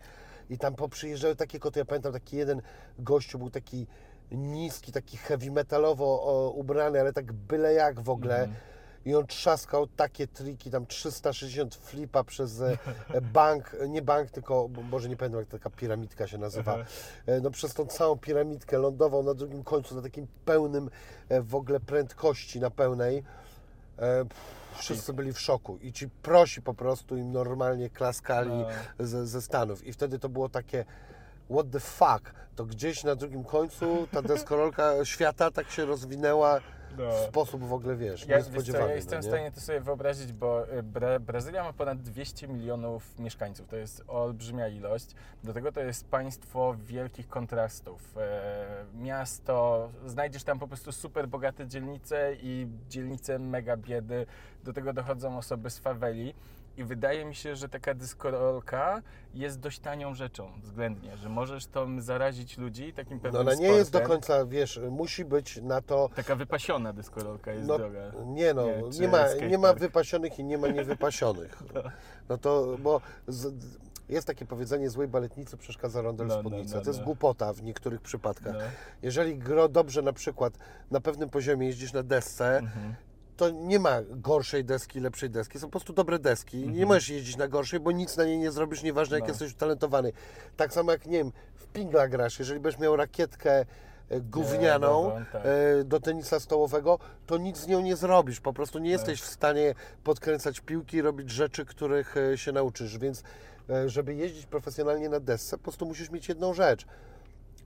I 0.50 0.58
tam 0.58 0.74
poprzyjeżdżały 0.74 1.36
takie 1.36 1.58
koty. 1.58 1.78
Ja 1.78 1.84
pamiętam 1.84 2.12
taki 2.12 2.36
jeden 2.36 2.62
gościu 2.98 3.38
był 3.38 3.50
taki 3.50 3.86
niski, 4.32 4.92
taki 4.92 5.16
heavy 5.16 5.50
metalowo 5.50 6.22
o, 6.22 6.50
ubrany, 6.50 7.00
ale 7.00 7.12
tak 7.12 7.32
byle 7.32 7.72
jak 7.72 8.00
w 8.00 8.10
ogóle. 8.10 8.34
Mhm. 8.38 8.56
I 9.04 9.14
on 9.14 9.26
trzaskał 9.26 9.86
takie 9.86 10.26
triki, 10.26 10.70
tam 10.70 10.86
360 10.86 11.74
flipa 11.74 12.24
przez 12.24 12.60
e, 12.60 12.78
e, 13.14 13.20
bank, 13.20 13.76
nie 13.88 14.02
bank, 14.02 14.30
tylko, 14.30 14.68
może 14.90 15.08
nie 15.08 15.16
pamiętam 15.16 15.40
jak 15.40 15.48
taka 15.48 15.70
piramidka 15.70 16.26
się 16.26 16.38
nazywa. 16.38 16.78
E, 17.26 17.40
no 17.40 17.50
przez 17.50 17.74
tą 17.74 17.86
całą 17.86 18.16
piramidkę 18.18 18.78
lądował 18.78 19.22
na 19.22 19.34
drugim 19.34 19.64
końcu, 19.64 19.94
na 19.94 20.02
takim 20.02 20.26
pełnym 20.44 20.90
w 21.42 21.54
ogóle 21.54 21.80
prędkości, 21.80 22.60
na 22.60 22.70
pełnej. 22.70 23.22
E, 23.98 24.24
Wszyscy 24.78 25.12
byli 25.12 25.32
w 25.32 25.40
szoku 25.40 25.78
i 25.82 25.92
ci 25.92 26.08
prosi 26.08 26.62
po 26.62 26.74
prostu 26.74 27.16
im 27.16 27.32
normalnie 27.32 27.90
klaskali 27.90 28.50
No. 28.50 29.06
ze, 29.06 29.26
ze 29.26 29.42
Stanów. 29.42 29.86
I 29.86 29.92
wtedy 29.92 30.18
to 30.18 30.28
było 30.28 30.48
takie 30.48 30.84
what 31.50 31.70
the 31.70 31.80
fuck, 31.80 32.34
to 32.56 32.64
gdzieś 32.64 33.04
na 33.04 33.14
drugim 33.14 33.44
końcu 33.44 34.06
ta 34.12 34.22
deskorolka 34.22 35.04
świata 35.04 35.50
tak 35.50 35.70
się 35.70 35.84
rozwinęła 35.84 36.60
No. 36.98 37.10
w 37.10 37.14
sposób 37.28 37.64
w 37.64 37.72
ogóle, 37.72 37.96
wiesz, 37.96 38.26
Ja, 38.26 38.36
wiesz 38.36 38.44
co, 38.46 38.50
niespodziewany. 38.50 38.88
ja 38.88 38.94
jestem 38.96 39.18
no 39.18 39.22
w 39.22 39.24
nie? 39.24 39.30
stanie 39.30 39.52
to 39.52 39.60
sobie 39.60 39.80
wyobrazić, 39.80 40.32
bo 40.32 40.72
y, 40.72 40.82
Bra 40.82 41.18
Brazylia 41.18 41.64
ma 41.64 41.72
ponad 41.72 42.02
200 42.02 42.48
milionów 42.48 43.18
mieszkańców. 43.18 43.68
To 43.68 43.76
jest 43.76 44.04
olbrzymia 44.08 44.68
ilość. 44.68 45.14
Do 45.44 45.52
tego 45.52 45.72
to 45.72 45.80
jest 45.80 46.08
państwo 46.08 46.74
wielkich 46.86 47.28
kontrastów. 47.28 48.16
E, 48.16 48.84
miasto, 48.94 49.88
znajdziesz 50.06 50.44
tam 50.44 50.58
po 50.58 50.68
prostu 50.68 50.92
super 50.92 51.28
bogate 51.28 51.66
dzielnice 51.66 52.34
i 52.42 52.66
dzielnice 52.88 53.38
mega 53.38 53.76
biedy. 53.76 54.26
Do 54.64 54.72
tego 54.72 54.92
dochodzą 54.92 55.38
osoby 55.38 55.70
z 55.70 55.78
faweli. 55.78 56.34
I 56.78 56.84
wydaje 56.84 57.24
mi 57.24 57.34
się, 57.34 57.56
że 57.56 57.68
taka 57.68 57.94
dyskorolka 57.94 59.02
jest 59.34 59.60
dość 59.60 59.78
tanią 59.80 60.14
rzeczą 60.14 60.60
względnie, 60.62 61.16
że 61.16 61.28
możesz 61.28 61.66
tą 61.66 62.00
zarazić 62.00 62.58
ludzi 62.58 62.92
takim 62.92 63.16
No 63.16 63.22
pewnym 63.22 63.40
ona 63.40 63.54
nie 63.54 63.66
jest 63.68 63.90
do 63.92 63.98
sportem. 63.98 64.16
końca, 64.20 64.46
wiesz, 64.46 64.80
musi 64.90 65.24
być 65.24 65.56
na 65.62 65.80
to. 65.80 66.10
Taka 66.16 66.34
wypasiona 66.36 66.92
dyskorolka 66.92 67.52
jest 67.52 67.68
No, 67.68 67.78
droga. 67.78 68.00
nie 68.26 68.54
no, 68.54 68.64
Nie, 68.66 68.82
nie, 69.00 69.08
ma, 69.08 69.34
nie 69.48 69.58
ma 69.58 69.72
wypasionych 69.74 70.38
i 70.38 70.44
nie 70.44 70.58
ma 70.58 70.68
niewypasionych. 70.68 71.62
No 72.28 72.38
to, 72.38 72.76
bo 72.82 73.00
z, 73.28 73.54
jest 74.08 74.26
takie 74.26 74.46
powiedzenie, 74.46 74.90
złej 74.90 75.08
baletnicy 75.08 75.56
przeszkadza 75.56 76.02
rondel 76.02 76.26
No, 76.26 76.40
w 76.42 76.44
no, 76.44 76.50
no, 76.50 76.80
to 76.82 76.90
jest 76.90 76.98
no. 76.98 77.04
głupota 77.04 77.52
w 77.52 77.62
niektórych 77.62 78.00
przypadkach. 78.00 78.54
No. 78.54 78.60
Jeżeli 79.02 79.38
gro 79.38 79.68
dobrze 79.68 80.02
na 80.02 80.12
przykład 80.12 80.58
na 80.90 81.00
pewnym 81.00 81.30
poziomie 81.30 81.66
jeździsz 81.66 81.92
na 81.92 82.02
desce, 82.02 82.58
Mhm. 82.58 82.94
To 83.38 83.50
nie 83.50 83.78
ma 83.78 83.98
gorszej 84.10 84.64
deski, 84.64 85.00
lepszej 85.00 85.30
deski. 85.30 85.58
Są 85.58 85.66
po 85.66 85.70
prostu 85.70 85.92
dobre 85.92 86.18
deski. 86.18 86.68
Nie 86.68 86.86
możesz 86.86 87.08
jeździć 87.08 87.36
na 87.36 87.48
gorszej, 87.48 87.80
bo 87.80 87.92
nic 87.92 88.16
na 88.16 88.24
niej 88.24 88.38
nie 88.38 88.50
zrobisz, 88.50 88.82
nieważne 88.82 89.16
jak 89.16 89.22
No. 89.22 89.28
jesteś 89.28 89.52
utalentowany. 89.52 90.12
Tak 90.56 90.72
samo 90.72 90.92
jak, 90.92 91.06
nie 91.06 91.18
wiem, 91.18 91.32
w 91.54 91.66
pingla 91.66 92.08
grasz, 92.08 92.38
jeżeli 92.38 92.60
będziesz 92.60 92.80
miał 92.80 92.96
rakietkę 92.96 93.64
e, 94.08 94.20
gównianą 94.20 95.04
nową, 95.04 95.24
tak. 95.32 95.42
e, 95.46 95.84
do 95.84 96.00
tenisa 96.00 96.40
stołowego, 96.40 96.98
to 97.26 97.38
nic 97.38 97.58
z 97.58 97.66
nią 97.66 97.80
nie 97.80 97.96
zrobisz. 97.96 98.40
Po 98.40 98.52
prostu 98.52 98.78
nie 98.78 98.90
jesteś 98.90 99.20
w 99.22 99.26
stanie 99.26 99.74
podkręcać 100.04 100.60
piłki 100.60 100.96
i 100.96 101.02
robić 101.02 101.30
rzeczy, 101.30 101.64
których 101.64 102.16
e, 102.16 102.38
się 102.38 102.52
nauczysz. 102.52 102.98
Więc 102.98 103.22
żeby 103.86 104.14
jeździć 104.14 104.46
profesjonalnie 104.46 105.08
na 105.08 105.20
desce, 105.20 105.58
po 105.58 105.62
prostu 105.62 105.86
musisz 105.86 106.10
mieć 106.10 106.28
jedną 106.28 106.54
rzecz. 106.54 106.86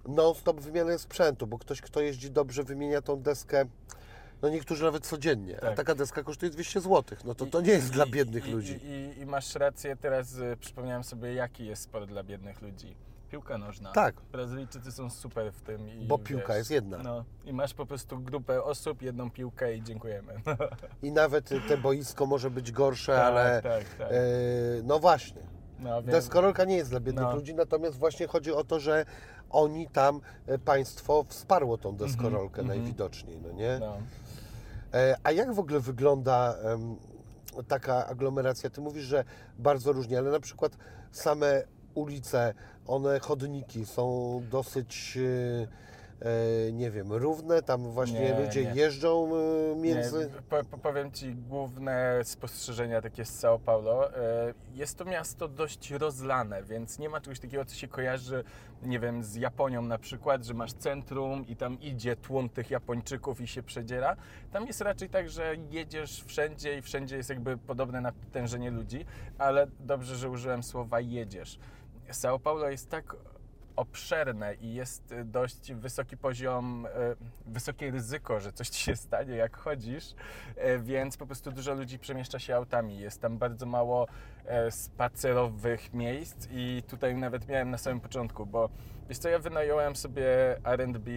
Non-stop 0.09 0.61
wymianę 0.61 0.99
sprzętu, 0.99 1.47
bo 1.47 1.59
ktoś, 1.59 1.81
kto 1.81 2.01
jeździ 2.01 2.31
dobrze, 2.31 2.65
wymienia 2.65 3.03
tą 3.03 3.17
deskę 3.17 3.65
no 4.43 4.49
niektórzy 4.49 4.85
nawet 4.85 5.07
codziennie, 5.07 5.57
a 5.57 5.61
Tak. 5.61 5.77
taka 5.77 5.95
deska 5.95 6.23
kosztuje 6.23 6.51
200 6.53 6.81
zł. 6.81 7.19
No 7.25 7.35
to 7.35 7.47
to 7.47 7.61
nie 7.61 7.71
jest 7.73 7.93
dla 7.93 8.07
biednych 8.07 8.49
i, 8.49 8.51
ludzi. 8.53 8.73
I, 8.85 9.19
i, 9.19 9.21
I 9.23 9.27
masz 9.27 9.55
rację, 9.55 9.97
teraz 9.97 10.35
y, 10.35 10.57
przypomniałem 10.61 11.05
sobie, 11.05 11.35
jaki 11.35 11.67
jest 11.67 11.83
sport 11.83 12.09
dla 12.09 12.23
biednych 12.23 12.63
ludzi. 12.63 12.97
Piłka 13.31 13.59
nożna. 13.59 13.93
Tak. 13.93 14.15
Brazylijczycy 14.33 14.93
są 14.93 15.11
super 15.11 15.53
w 15.53 15.61
tym. 15.63 15.89
I, 15.89 16.07
Bo 16.07 16.19
piłka 16.19 16.57
jest 16.57 16.71
jedna. 16.71 16.99
No, 16.99 17.25
I 17.45 17.53
masz 17.53 17.75
po 17.75 17.87
prostu 17.87 18.19
grupę 18.21 18.63
osób, 18.65 19.03
jedną 19.03 19.31
piłkę 19.31 19.77
i 19.77 19.83
dziękujemy. 19.83 20.33
I 21.03 21.13
nawet 21.13 21.51
te 21.69 21.77
boisko 21.77 22.27
może 22.27 22.51
być 22.51 22.73
gorsze, 22.73 23.13
Tak, 23.15 23.25
ale 23.25 23.63
tak, 23.63 23.85
tak. 23.99 24.09
e, 24.13 24.17
no 24.85 24.99
właśnie. 24.99 25.43
No, 25.81 26.03
więc, 26.03 26.13
Deskorolka 26.13 26.65
nie 26.65 26.77
jest 26.77 26.91
dla 26.91 27.01
biednych 27.01 27.25
No. 27.25 27.35
ludzi, 27.35 27.55
natomiast 27.55 27.99
właśnie 27.99 28.27
chodzi 28.27 28.53
o 28.53 28.65
to, 28.65 28.81
że 28.81 29.05
oni 29.51 29.89
tam, 29.89 30.21
e, 30.47 30.59
państwo 30.59 31.25
wsparło 31.29 31.79
tą 31.79 31.97
deskorolkę 31.97 32.61
Mhm, 32.61 32.79
najwidoczniej, 32.79 33.41
no 33.41 33.53
nie? 33.53 33.77
no. 33.81 33.97
E, 34.95 35.17
A 35.23 35.31
jak 35.33 35.53
w 35.55 35.59
ogóle 35.59 35.81
wygląda 35.81 36.57
taka 37.69 38.07
aglomeracja? 38.07 38.71
Ty 38.71 38.81
mówisz, 38.81 39.05
że 39.05 39.25
bardzo 39.59 39.93
różnie, 39.93 40.19
ale 40.19 40.31
na 40.31 40.41
przykład 40.41 40.77
same 41.11 41.63
ulice, 41.95 42.55
one 42.87 43.21
chodniki 43.21 43.87
są 43.87 44.43
dosyć, 44.51 45.19
e, 45.63 45.67
nie 46.73 46.91
wiem, 46.91 47.13
równe, 47.13 47.63
tam 47.63 47.83
właśnie 47.91 48.21
Nie, 48.21 48.41
ludzie 48.45 48.65
nie. 48.65 48.75
jeżdżą 48.75 49.31
e, 49.73 49.77
między... 49.77 50.31
Po, 50.49 50.65
po, 50.65 50.79
powiem 50.79 51.13
Ci 51.13 51.35
główne 51.35 52.21
spostrzeżenia 52.25 53.01
takie 53.03 53.25
z 53.25 53.43
São 53.43 53.59
Paulo. 53.59 54.17
E, 54.17 54.55
Jest 54.75 54.99
to 54.99 55.05
miasto 55.05 55.49
dość 55.49 55.91
rozlane, 55.91 56.63
więc 56.63 56.99
nie 56.99 57.09
ma 57.09 57.21
czegoś 57.21 57.41
takiego, 57.41 57.65
co 57.65 57.75
się 57.75 57.89
kojarzy, 57.89 58.45
nie 58.83 59.01
wiem, 59.01 59.25
z 59.25 59.35
Japonią 59.35 59.83
na 59.83 59.99
przykład, 59.99 60.45
że 60.45 60.55
masz 60.55 60.73
centrum 60.73 61.47
i 61.49 61.57
tam 61.57 61.81
idzie 61.81 62.17
tłum 62.17 62.49
tych 62.49 62.71
Japończyków 62.71 63.41
i 63.41 63.47
się 63.47 63.63
przedziera. 63.63 64.17
Tam 64.53 64.67
jest 64.67 64.81
raczej 64.81 65.09
tak, 65.09 65.31
że 65.31 65.55
jedziesz 65.71 66.25
wszędzie 66.25 66.79
i 66.79 66.83
wszędzie 66.83 67.17
jest 67.17 67.29
jakby 67.31 67.57
podobne 67.59 68.01
natężenie 68.01 68.71
ludzi, 68.71 69.07
ale 69.39 69.67
dobrze, 69.81 70.17
że 70.17 70.31
użyłem 70.31 70.63
słowa 70.63 71.01
jedziesz. 71.01 71.59
São 72.11 72.39
Paulo 72.39 72.69
jest 72.71 72.91
tak 72.91 73.17
obszerne 73.77 74.55
i 74.55 74.75
jest 74.75 75.13
y, 75.13 75.25
dość 75.25 75.73
wysoki 75.73 76.17
poziom, 76.17 76.87
e, 76.87 76.91
wysokie 77.47 77.91
ryzyko, 77.91 78.41
że 78.41 78.53
coś 78.53 78.69
ci 78.69 78.83
się 78.83 78.97
stanie, 78.97 79.37
jak 79.37 79.57
chodzisz, 79.57 80.15
e, 80.57 80.79
więc 80.79 81.17
po 81.17 81.27
prostu 81.27 81.53
dużo 81.53 81.75
ludzi 81.75 81.99
przemieszcza 81.99 82.39
się 82.39 82.57
autami. 82.57 82.99
Jest 82.99 83.21
tam 83.21 83.39
bardzo 83.39 83.67
mało 83.67 84.07
e, 84.45 84.71
spacerowych 84.71 85.93
miejsc 85.95 86.49
i 86.51 86.83
tutaj 86.89 87.15
nawet 87.17 87.49
miałem 87.49 87.71
na 87.71 87.79
samym 87.79 88.01
początku, 88.01 88.47
bo 88.47 88.69
wiesz 89.09 89.19
co, 89.19 89.29
ja 89.29 89.39
wynająłem 89.39 89.97
sobie 89.97 90.27
R&B 90.65 91.11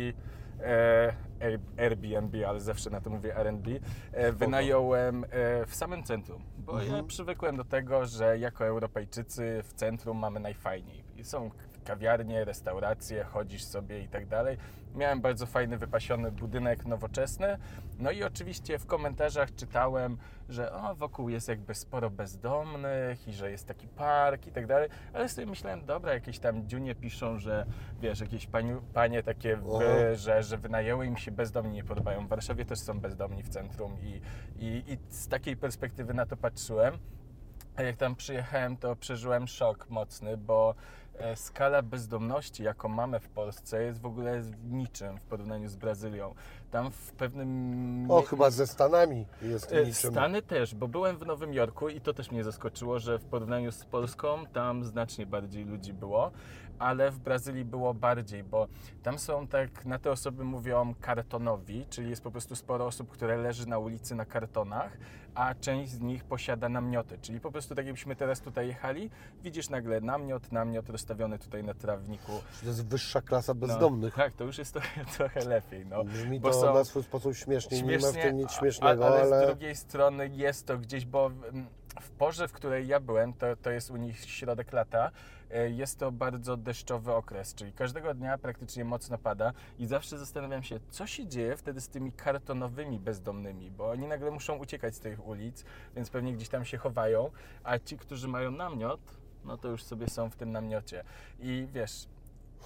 e, 0.60 1.14
Air- 1.40 1.60
Airbnb, 1.80 2.48
ale 2.48 2.60
zawsze 2.62 2.90
na 2.90 3.02
to 3.02 3.10
mówię 3.10 3.36
R&B, 3.38 3.72
e, 4.12 4.32
wynająłem 4.32 5.26
w 5.68 5.76
samym 5.76 6.04
centrum, 6.04 6.44
bo 6.58 6.78
ja 6.80 6.86
Mhm. 6.86 7.08
przywykłem 7.08 7.58
do 7.58 7.64
tego, 7.66 8.06
że 8.06 8.40
jako 8.40 8.66
Europejczycy 8.66 9.62
w 9.64 9.74
centrum 9.74 10.18
mamy 10.18 10.40
najfajniej. 10.40 11.04
I 11.16 11.24
Są 11.24 11.52
kawiarnie, 11.86 12.46
restauracje, 12.46 13.24
chodzisz 13.24 13.64
sobie 13.64 14.02
i 14.02 14.08
tak 14.08 14.28
dalej. 14.28 14.58
Miałem 14.96 15.22
bardzo 15.22 15.46
fajny, 15.46 15.78
wypasiony 15.78 16.32
budynek 16.32 16.86
nowoczesny. 16.86 17.58
No 18.00 18.12
i 18.12 18.24
oczywiście 18.24 18.80
w 18.80 18.86
komentarzach 18.86 19.56
czytałem, 19.56 20.18
że 20.50 20.74
o, 20.74 20.96
wokół 20.96 21.30
jest 21.30 21.48
jakby 21.48 21.76
sporo 21.76 22.10
bezdomnych 22.10 23.28
i 23.28 23.34
że 23.34 23.52
jest 23.52 23.68
taki 23.68 23.88
park 23.88 24.48
i 24.48 24.52
tak 24.52 24.68
dalej. 24.68 24.90
Ale 25.14 25.30
sobie 25.30 25.48
myślałem, 25.48 25.86
dobra, 25.86 26.14
jakieś 26.14 26.40
tam 26.40 26.68
dziunie 26.68 26.96
piszą, 26.96 27.38
że 27.38 27.66
wiesz, 28.02 28.20
jakieś 28.20 28.48
paniu, 28.48 28.82
panie 28.94 29.24
takie, 29.24 29.58
wy, 29.58 30.16
że, 30.16 30.44
że 30.44 30.58
wynajęły 30.58 31.06
im 31.06 31.18
się 31.18 31.32
bezdomni 31.32 31.74
nie 31.74 31.84
podobają. 31.84 32.26
W 32.26 32.30
Warszawie 32.30 32.66
też 32.66 32.80
są 32.80 33.00
bezdomni 33.00 33.44
w 33.44 33.50
centrum 33.50 33.98
i, 34.02 34.22
i, 34.60 34.84
i 34.88 34.98
z 35.10 35.28
takiej 35.28 35.58
perspektywy 35.58 36.14
na 36.14 36.26
to 36.26 36.38
patrzyłem. 36.38 36.98
A 37.76 37.82
jak 37.82 37.98
tam 37.98 38.16
przyjechałem, 38.16 38.78
to 38.78 38.96
przeżyłem 38.96 39.48
szok 39.48 39.90
mocny, 39.90 40.38
bo 40.38 40.76
skala 41.36 41.82
bezdomności, 41.82 42.64
jaką 42.64 42.90
mamy 42.90 43.20
w 43.20 43.30
Polsce, 43.30 43.84
jest 43.84 44.02
w 44.02 44.06
ogóle 44.06 44.42
niczym 44.64 45.18
w 45.18 45.24
porównaniu 45.24 45.70
z 45.70 45.76
Brazylią. 45.76 46.36
Tam 46.76 46.92
w 46.92 47.12
pewnym. 47.12 48.06
O, 48.12 48.22
chyba 48.22 48.50
ze 48.50 48.68
Stanami 48.68 49.26
jest 49.42 49.74
E, 49.74 49.86
niczym. 49.86 50.12
Stany 50.12 50.42
też, 50.42 50.76
bo 50.76 50.88
byłem 50.88 51.18
w 51.18 51.26
Nowym 51.26 51.54
Jorku 51.54 51.90
i 51.90 52.02
to 52.02 52.14
też 52.14 52.32
mnie 52.32 52.44
zaskoczyło, 52.44 53.00
że 53.00 53.20
w 53.20 53.26
porównaniu 53.26 53.72
z 53.72 53.86
Polską 53.86 54.46
tam 54.54 54.84
znacznie 54.84 55.26
bardziej 55.26 55.66
ludzi 55.66 55.94
było, 55.94 56.32
ale 56.80 57.12
w 57.12 57.20
Brazylii 57.20 57.66
było 57.66 57.94
bardziej, 57.94 58.44
bo 58.44 58.68
tam 59.04 59.20
są 59.20 59.48
tak, 59.48 59.86
na 59.86 60.00
te 60.00 60.12
osoby 60.12 60.44
mówią 60.44 60.94
kartonowi, 61.02 61.86
czyli 61.90 62.10
jest 62.10 62.24
po 62.24 62.32
prostu 62.32 62.56
sporo 62.56 62.86
osób, 62.86 63.10
które 63.12 63.38
leży 63.38 63.68
na 63.68 63.80
ulicy 63.80 64.16
na 64.16 64.26
kartonach, 64.26 64.98
a 65.36 65.56
część 65.56 65.92
z 65.92 66.00
nich 66.02 66.24
posiada 66.24 66.70
namioty, 66.70 67.18
czyli 67.22 67.40
po 67.40 67.52
prostu 67.52 67.76
tak 67.76 67.86
jakbyśmy 67.86 68.16
teraz 68.16 68.42
tutaj 68.42 68.68
jechali, 68.68 69.10
widzisz 69.44 69.70
nagle 69.70 70.02
namiot, 70.02 70.52
namiot 70.52 70.90
rozstawiony 70.90 71.40
tutaj 71.40 71.64
na 71.64 71.74
trawniku. 71.74 72.32
To 72.62 72.68
jest 72.68 72.88
wyższa 72.88 73.22
klasa 73.22 73.54
No, 73.54 73.60
bezdomnych. 73.68 74.14
tak, 74.16 74.34
to 74.34 74.44
już 74.44 74.58
jest 74.58 74.74
trochę, 74.74 75.06
trochę 75.18 75.46
lepiej. 75.46 75.86
No. 75.86 76.04
Brzmi 76.04 76.40
bo 76.40 76.50
to 76.52 76.54
są- 76.66 76.74
na 76.74 76.84
swój 76.84 77.04
sposób 77.04 77.36
śmiesznie, 77.36 77.82
nie 77.82 78.00
ma 78.00 78.12
w 78.12 78.14
tym 78.14 78.38
nic 78.38 78.52
śmiesznego, 78.52 79.08
ale, 79.08 79.22
ale... 79.22 79.44
z 79.44 79.48
drugiej 79.48 79.76
strony 79.76 80.30
jest 80.34 80.66
to 80.66 80.78
gdzieś, 80.78 81.06
bo 81.06 81.32
w 82.02 82.10
porze, 82.10 82.48
w 82.48 82.52
której 82.54 82.88
ja 82.88 83.00
byłem, 83.00 83.34
to, 83.34 83.56
to 83.56 83.72
jest 83.72 83.92
u 83.92 83.98
nich 83.98 84.26
środek 84.26 84.74
lata, 84.74 85.12
e, 85.52 85.70
jest 85.70 86.00
to 86.00 86.12
bardzo 86.12 86.58
deszczowy 86.58 87.14
okres, 87.14 87.56
czyli 87.56 87.74
każdego 87.74 88.14
dnia 88.14 88.38
praktycznie 88.38 88.86
mocno 88.86 89.18
pada 89.18 89.54
i 89.80 89.88
zawsze 89.88 90.18
zastanawiam 90.18 90.64
się, 90.64 90.80
co 90.90 91.08
się 91.08 91.28
dzieje 91.28 91.58
wtedy 91.58 91.82
z 91.82 91.90
tymi 91.90 92.12
kartonowymi 92.12 93.00
bezdomnymi, 93.00 93.72
bo 93.72 93.90
oni 93.90 94.08
nagle 94.08 94.32
muszą 94.32 94.58
uciekać 94.58 94.96
z 94.96 95.00
tych 95.00 95.28
ulic, 95.28 95.66
więc 95.96 96.10
pewnie 96.10 96.34
gdzieś 96.34 96.50
tam 96.50 96.66
się 96.66 96.78
chowają, 96.78 97.32
a 97.64 97.80
ci, 97.80 97.98
którzy 97.98 98.28
mają 98.28 98.52
namiot, 98.52 99.02
no 99.46 99.58
to 99.58 99.68
już 99.68 99.84
sobie 99.84 100.08
są 100.08 100.30
w 100.30 100.36
tym 100.36 100.52
namiocie. 100.52 101.04
I 101.40 101.68
wiesz, 101.74 102.08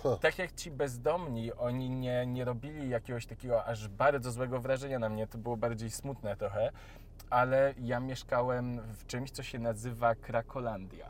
Ha. 0.03 0.17
tak 0.21 0.37
jak 0.39 0.51
ci 0.55 0.71
bezdomni, 0.71 1.53
oni 1.53 1.89
nie, 1.89 2.25
nie 2.25 2.45
robili 2.45 2.89
jakiegoś 2.89 3.25
takiego 3.25 3.65
aż 3.65 3.87
bardzo 3.87 4.31
złego 4.31 4.59
wrażenia 4.59 4.99
na 4.99 5.09
mnie, 5.09 5.27
to 5.27 5.37
było 5.37 5.57
bardziej 5.57 5.91
smutne 5.91 6.35
trochę, 6.37 6.71
ale 7.29 7.73
ja 7.77 7.99
mieszkałem 7.99 8.81
w 8.81 9.05
czymś, 9.05 9.31
co 9.31 9.43
się 9.43 9.59
nazywa 9.59 10.15
Krakolandia. 10.15 11.09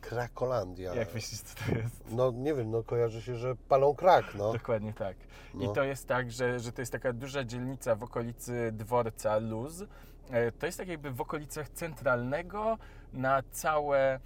Krakolandia. 0.00 0.94
Jak 0.94 1.14
myślisz, 1.14 1.40
co 1.40 1.64
to 1.64 1.74
jest? 1.78 2.04
No 2.10 2.30
nie 2.30 2.54
wiem, 2.54 2.70
no 2.70 2.82
kojarzy 2.82 3.22
się, 3.22 3.36
że 3.36 3.56
palą 3.68 3.94
krak, 3.94 4.34
no. 4.34 4.52
Dokładnie 4.52 4.92
tak. 4.92 5.16
I 5.54 5.66
No. 5.66 5.72
to 5.72 5.84
jest 5.84 6.08
tak, 6.08 6.30
że, 6.30 6.60
że 6.60 6.72
to 6.72 6.82
jest 6.82 6.92
taka 6.92 7.12
duża 7.12 7.44
dzielnica 7.44 7.96
w 7.96 8.02
okolicy 8.02 8.70
dworca 8.72 9.36
Luz. 9.38 9.84
E, 10.30 10.52
To 10.52 10.66
jest 10.66 10.78
tak 10.78 10.88
jakby 10.88 11.10
w 11.10 11.20
okolicach 11.20 11.68
centralnego 11.68 12.78
na 13.12 13.42
całe 13.50 14.20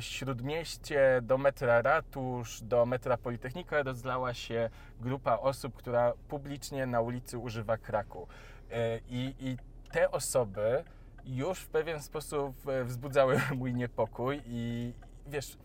śródmieście 0.00 1.20
do 1.22 1.38
metra 1.38 1.82
ratusz, 1.82 2.62
do 2.62 2.86
metra 2.86 3.16
Politechnika 3.16 3.82
rozlała 3.82 4.34
się 4.34 4.70
grupa 5.00 5.36
osób, 5.38 5.74
która 5.76 6.12
publicznie 6.28 6.86
na 6.86 7.00
ulicy 7.00 7.38
używa 7.38 7.76
kraku. 7.76 8.28
E, 8.70 8.98
I, 8.98 9.34
i 9.38 9.56
te 9.92 10.10
osoby 10.10 10.84
już 11.24 11.58
w 11.60 11.68
pewien 11.68 12.02
sposób 12.02 12.68
e, 12.68 12.84
wzbudzały 12.84 13.40
mój 13.58 13.74
niepokój 13.74 14.42
i 14.46 14.92
wiesz, 15.26 15.58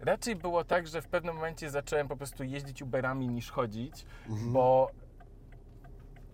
Raczej 0.00 0.36
było 0.36 0.64
tak, 0.64 0.86
że 0.86 1.02
w 1.02 1.08
pewnym 1.08 1.34
momencie 1.34 1.70
zacząłem 1.70 2.08
po 2.08 2.16
prostu 2.16 2.44
jeździć 2.44 2.82
Uberami 2.82 3.28
niż 3.28 3.50
chodzić, 3.50 4.04
Mhm. 4.28 4.52
bo 4.52 4.90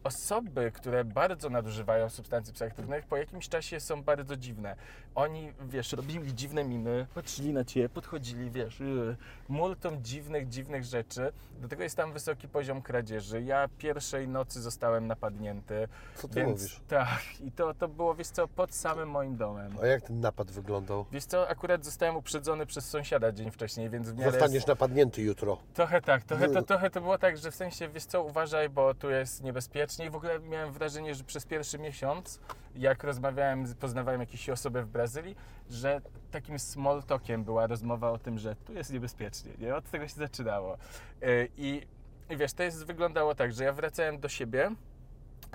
osoby, 0.04 0.72
które 0.72 1.04
bardzo 1.04 1.50
nadużywają 1.50 2.08
substancji 2.08 2.54
psychoaktywnych, 2.54 3.06
po 3.06 3.16
jakimś 3.16 3.48
czasie 3.48 3.80
są 3.80 4.02
bardzo 4.02 4.36
dziwne. 4.36 4.76
Oni, 5.16 5.52
wiesz, 5.68 5.92
robili 5.92 6.34
dziwne 6.34 6.64
miny, 6.64 7.06
patrzyli 7.14 7.52
na 7.52 7.64
ciebie, 7.64 7.88
podchodzili, 7.88 8.50
wiesz, 8.50 8.80
yy, 8.80 9.16
multum 9.48 10.02
dziwnych, 10.02 10.48
dziwnych 10.48 10.84
rzeczy. 10.84 11.32
Do 11.60 11.68
tego 11.68 11.82
jest 11.82 11.96
tam 11.96 12.12
wysoki 12.12 12.48
poziom 12.48 12.82
kradzieży. 12.82 13.42
Ja 13.42 13.68
pierwszej 13.78 14.28
nocy 14.28 14.62
zostałem 14.62 15.06
napadnięty. 15.06 15.88
Co 16.14 16.28
ty 16.28 16.34
więc 16.34 16.62
mówisz? 16.62 16.80
tak, 16.88 17.22
i 17.40 17.52
to, 17.52 17.74
to 17.74 17.88
było, 17.88 18.14
wiesz 18.14 18.28
co, 18.28 18.48
pod 18.48 18.74
samym 18.74 19.10
moim 19.10 19.36
domem. 19.36 19.72
A 19.82 19.86
jak 19.86 20.02
ten 20.02 20.20
napad 20.20 20.50
wyglądał? 20.50 21.06
Wiesz 21.12 21.24
co, 21.24 21.48
akurat 21.48 21.84
zostałem 21.84 22.16
uprzedzony 22.16 22.66
przez 22.66 22.88
sąsiada 22.88 23.32
dzień 23.32 23.50
wcześniej, 23.50 23.90
więc 23.90 24.10
w 24.10 24.18
miarę... 24.18 24.32
Zostaniesz 24.32 24.66
napadnięty 24.66 25.22
jutro. 25.22 25.58
Trochę 25.74 26.00
tak, 26.00 26.24
trochę 26.24 26.48
to, 26.48 26.62
trochę 26.62 26.90
to 26.90 27.00
było 27.00 27.18
tak, 27.18 27.36
że 27.36 27.50
w 27.50 27.54
sensie, 27.54 27.88
wiesz 27.88 28.04
co, 28.04 28.22
uważaj, 28.22 28.68
bo 28.68 28.94
tu 28.94 29.10
jest 29.10 29.42
niebezpiecznie 29.42 30.06
i 30.06 30.10
w 30.10 30.16
ogóle 30.16 30.40
miałem 30.40 30.72
wrażenie, 30.72 31.14
że 31.14 31.24
przez 31.24 31.46
pierwszy 31.46 31.78
miesiąc, 31.78 32.40
jak 32.78 33.04
rozmawiałem, 33.04 33.74
poznawałem 33.80 34.20
jakieś 34.20 34.50
osoby 34.50 34.82
w 34.82 34.88
Brazylii, 34.88 35.36
że 35.70 36.00
takim 36.30 36.58
small 36.58 37.02
talkiem 37.02 37.44
była 37.44 37.66
rozmowa 37.66 38.10
o 38.10 38.18
tym, 38.18 38.38
że 38.38 38.56
tu 38.56 38.72
jest 38.72 38.92
niebezpiecznie, 38.92 39.52
nie? 39.58 39.76
Od 39.76 39.90
tego 39.90 40.08
się 40.08 40.14
zaczynało. 40.14 40.78
Yy, 41.20 41.48
I, 41.56 41.82
i 42.30 42.36
wiesz, 42.36 42.52
to 42.52 42.62
jest, 42.62 42.84
wyglądało 42.84 43.34
tak, 43.34 43.52
że 43.52 43.64
ja 43.64 43.72
wracałem 43.72 44.20
do 44.20 44.28
siebie, 44.28 44.70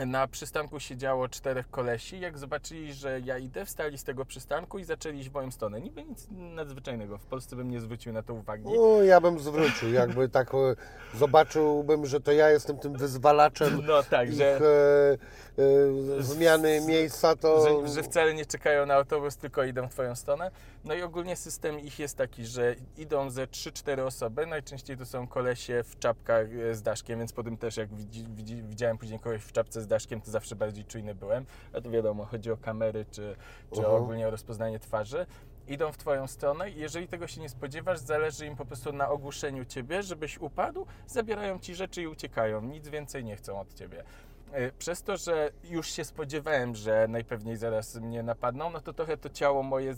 na 0.05 0.27
przystanku 0.27 0.79
siedziało 0.79 1.29
czterech 1.29 1.69
kolesi. 1.69 2.19
Jak 2.19 2.37
zobaczyli, 2.37 2.93
że 2.93 3.19
ja 3.19 3.37
idę, 3.37 3.65
wstali 3.65 3.97
z 3.97 4.03
tego 4.03 4.25
przystanku 4.25 4.79
i 4.79 4.83
zaczęli 4.83 5.19
iść 5.19 5.29
w 5.29 5.33
moją 5.33 5.51
stronę. 5.51 5.81
Niby 5.81 6.03
nic 6.03 6.27
nadzwyczajnego. 6.31 7.17
W 7.17 7.25
Polsce 7.25 7.55
bym 7.55 7.71
nie 7.71 7.79
zwrócił 7.79 8.13
na 8.13 8.23
to 8.23 8.33
uwagi. 8.33 8.63
No, 8.63 9.03
ja 9.03 9.21
bym 9.21 9.39
zwrócił, 9.39 9.93
jakby 9.93 10.29
tak 10.29 10.53
e, 10.53 10.57
zobaczyłbym, 11.13 12.05
że 12.05 12.21
to 12.21 12.31
ja 12.31 12.49
jestem 12.49 12.77
tym 12.77 12.93
wyzwalaczem 12.93 13.85
No 13.85 14.03
tak, 14.03 14.29
ich 14.29 14.35
że, 14.35 14.45
e, 14.45 14.57
e, 14.57 15.17
zmiany 16.19 16.81
miejsca, 16.81 17.35
to... 17.35 17.81
że, 17.87 17.93
że 17.93 18.03
wcale 18.03 18.33
nie 18.33 18.45
czekają 18.45 18.85
na 18.85 18.93
autobus, 18.93 19.37
tylko 19.37 19.63
idą 19.63 19.87
w 19.87 19.91
Twoją 19.91 20.15
stronę. 20.15 20.51
No 20.83 20.93
i 20.93 21.01
ogólnie 21.01 21.35
system 21.35 21.79
ich 21.79 21.99
jest 21.99 22.17
taki, 22.17 22.45
że 22.45 22.75
idą 22.97 23.29
ze 23.29 23.47
3-4 23.47 24.01
osoby. 24.01 24.45
Najczęściej 24.45 24.97
to 24.97 25.05
są 25.05 25.27
kolesie 25.27 25.83
w 25.83 25.99
czapkach 25.99 26.47
e, 26.71 26.75
z 26.75 26.81
daszkiem, 26.81 27.19
więc 27.19 27.33
po 27.33 27.43
tym 27.43 27.57
też 27.57 27.77
jak 27.77 27.95
widzi, 27.95 28.25
widzi, 28.29 28.63
widziałem 28.63 28.97
później 28.97 29.19
kogoś 29.19 29.41
w 29.41 29.51
czapce 29.51 29.81
z 29.81 29.87
daszkiem, 29.87 30.21
to 30.21 30.31
zawsze 30.31 30.55
bardziej 30.55 30.85
czujny 30.85 31.15
byłem. 31.15 31.45
A 31.73 31.81
to 31.81 31.89
wiadomo, 31.89 32.25
chodzi 32.25 32.51
o 32.51 32.57
kamery 32.57 33.05
czy, 33.11 33.35
czy 33.71 33.79
Mhm. 33.79 33.95
ogólnie 34.03 34.27
o 34.27 34.31
rozpoznanie 34.31 34.79
twarzy. 34.79 35.25
Idą 35.67 35.91
w 35.91 35.97
Twoją 35.97 36.27
stronę 36.27 36.69
i 36.69 36.79
jeżeli 36.79 37.07
tego 37.07 37.27
się 37.27 37.41
nie 37.41 37.49
spodziewasz, 37.49 37.99
zależy 37.99 38.45
im 38.45 38.55
po 38.55 38.65
prostu 38.65 38.93
na 38.93 39.09
ogłuszeniu 39.09 39.65
Ciebie, 39.65 40.03
żebyś 40.03 40.37
upadł, 40.37 40.85
zabierają 41.07 41.59
Ci 41.59 41.75
rzeczy 41.75 42.01
i 42.01 42.07
uciekają. 42.07 42.61
Nic 42.61 42.87
więcej 42.87 43.23
nie 43.23 43.35
chcą 43.35 43.59
od 43.59 43.73
Ciebie. 43.73 44.03
Y, 44.57 44.71
Przez 44.77 45.03
to, 45.03 45.17
że 45.17 45.51
już 45.63 45.91
się 45.91 46.03
spodziewałem, 46.03 46.75
że 46.75 47.07
najpewniej 47.09 47.57
zaraz 47.57 47.95
mnie 47.95 48.23
napadną, 48.23 48.69
no 48.69 48.81
to 48.81 48.93
trochę 48.93 49.17
to 49.17 49.29
ciało 49.29 49.63
moje 49.63 49.95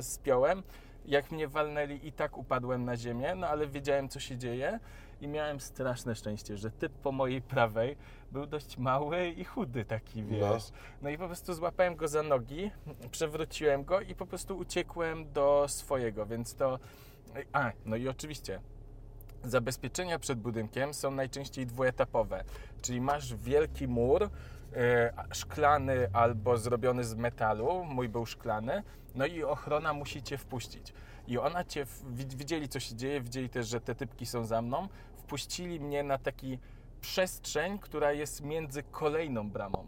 spiąłem, 0.00 0.62
Jak 1.04 1.30
mnie 1.30 1.48
walnęli 1.48 2.06
i 2.06 2.12
tak 2.12 2.38
upadłem 2.38 2.84
na 2.84 2.96
ziemię, 2.96 3.34
no 3.34 3.48
ale 3.48 3.66
wiedziałem 3.66 4.08
co 4.08 4.20
się 4.20 4.36
dzieje 4.38 4.78
i 5.20 5.28
miałem 5.28 5.60
straszne 5.60 6.14
szczęście, 6.14 6.56
że 6.56 6.70
typ 6.70 6.92
po 6.92 7.12
mojej 7.12 7.42
prawej 7.42 7.96
był 8.32 8.46
dość 8.46 8.78
mały 8.78 9.28
i 9.28 9.44
chudy 9.44 9.84
taki, 9.84 10.24
wiesz. 10.24 10.40
No. 10.40 10.58
No 11.02 11.10
i 11.10 11.18
po 11.18 11.26
prostu 11.26 11.54
złapałem 11.54 11.96
go 11.96 12.08
za 12.08 12.22
nogi, 12.22 12.70
przewróciłem 13.10 13.84
go 13.84 14.00
i 14.00 14.14
po 14.14 14.26
prostu 14.26 14.58
uciekłem 14.58 15.32
do 15.32 15.64
swojego, 15.68 16.26
więc 16.26 16.54
to... 16.54 16.78
A, 17.52 17.72
no 17.84 17.96
i 17.96 18.08
oczywiście 18.08 18.60
zabezpieczenia 19.44 20.18
przed 20.18 20.38
budynkiem 20.38 20.94
są 20.94 21.10
najczęściej 21.10 21.66
dwuetapowe, 21.66 22.44
czyli 22.82 23.00
masz 23.00 23.34
wielki 23.34 23.88
mur 23.88 24.30
e, 24.76 25.12
szklany 25.32 26.08
albo 26.12 26.56
zrobiony 26.56 27.04
z 27.04 27.14
metalu, 27.14 27.84
mój 27.84 28.08
był 28.08 28.26
szklany, 28.26 28.82
no 29.14 29.26
i 29.26 29.42
ochrona 29.44 29.92
musi 29.92 30.22
cię 30.22 30.38
wpuścić. 30.38 30.92
I 31.28 31.38
ona 31.38 31.64
cię, 31.64 31.86
widzieli 32.12 32.68
co 32.68 32.80
się 32.80 32.94
dzieje, 32.94 33.20
widzieli 33.20 33.48
też, 33.48 33.68
że 33.68 33.80
te 33.80 33.94
typki 33.94 34.26
są 34.26 34.44
za 34.44 34.62
mną, 34.62 34.88
wpuścili 35.16 35.80
mnie 35.80 36.02
na 36.02 36.18
taki 36.18 36.58
przestrzeń, 37.00 37.78
która 37.78 38.12
jest 38.12 38.44
między 38.44 38.82
kolejną 38.82 39.50
bramą. 39.50 39.86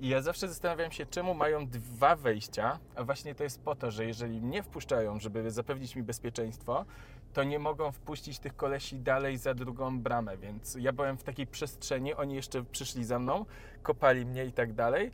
I 0.00 0.08
ja 0.08 0.22
zawsze 0.22 0.48
zastanawiałem 0.48 0.92
się, 0.92 1.06
czemu 1.06 1.34
mają 1.34 1.66
dwa 1.66 2.16
wejścia, 2.16 2.78
a 2.96 3.04
właśnie 3.04 3.34
to 3.34 3.44
jest 3.44 3.62
po 3.62 3.74
to, 3.74 3.90
że 3.90 4.04
jeżeli 4.04 4.40
mnie 4.40 4.62
wpuszczają, 4.62 5.20
żeby 5.20 5.50
zapewnić 5.50 5.96
mi 5.96 6.02
bezpieczeństwo, 6.02 6.84
to 7.32 7.44
nie 7.44 7.58
mogą 7.58 7.92
wpuścić 7.92 8.38
tych 8.38 8.56
kolesi 8.56 8.98
dalej 8.98 9.38
za 9.38 9.54
drugą 9.54 10.00
bramę, 10.00 10.36
więc 10.36 10.76
ja 10.80 10.92
byłem 10.92 11.18
w 11.18 11.22
takiej 11.22 11.46
przestrzeni, 11.46 12.14
oni 12.14 12.34
jeszcze 12.34 12.64
przyszli 12.64 13.04
za 13.04 13.18
mną, 13.18 13.44
kopali 13.82 14.26
mnie 14.26 14.44
i 14.44 14.52
tak 14.52 14.72
dalej, 14.72 15.10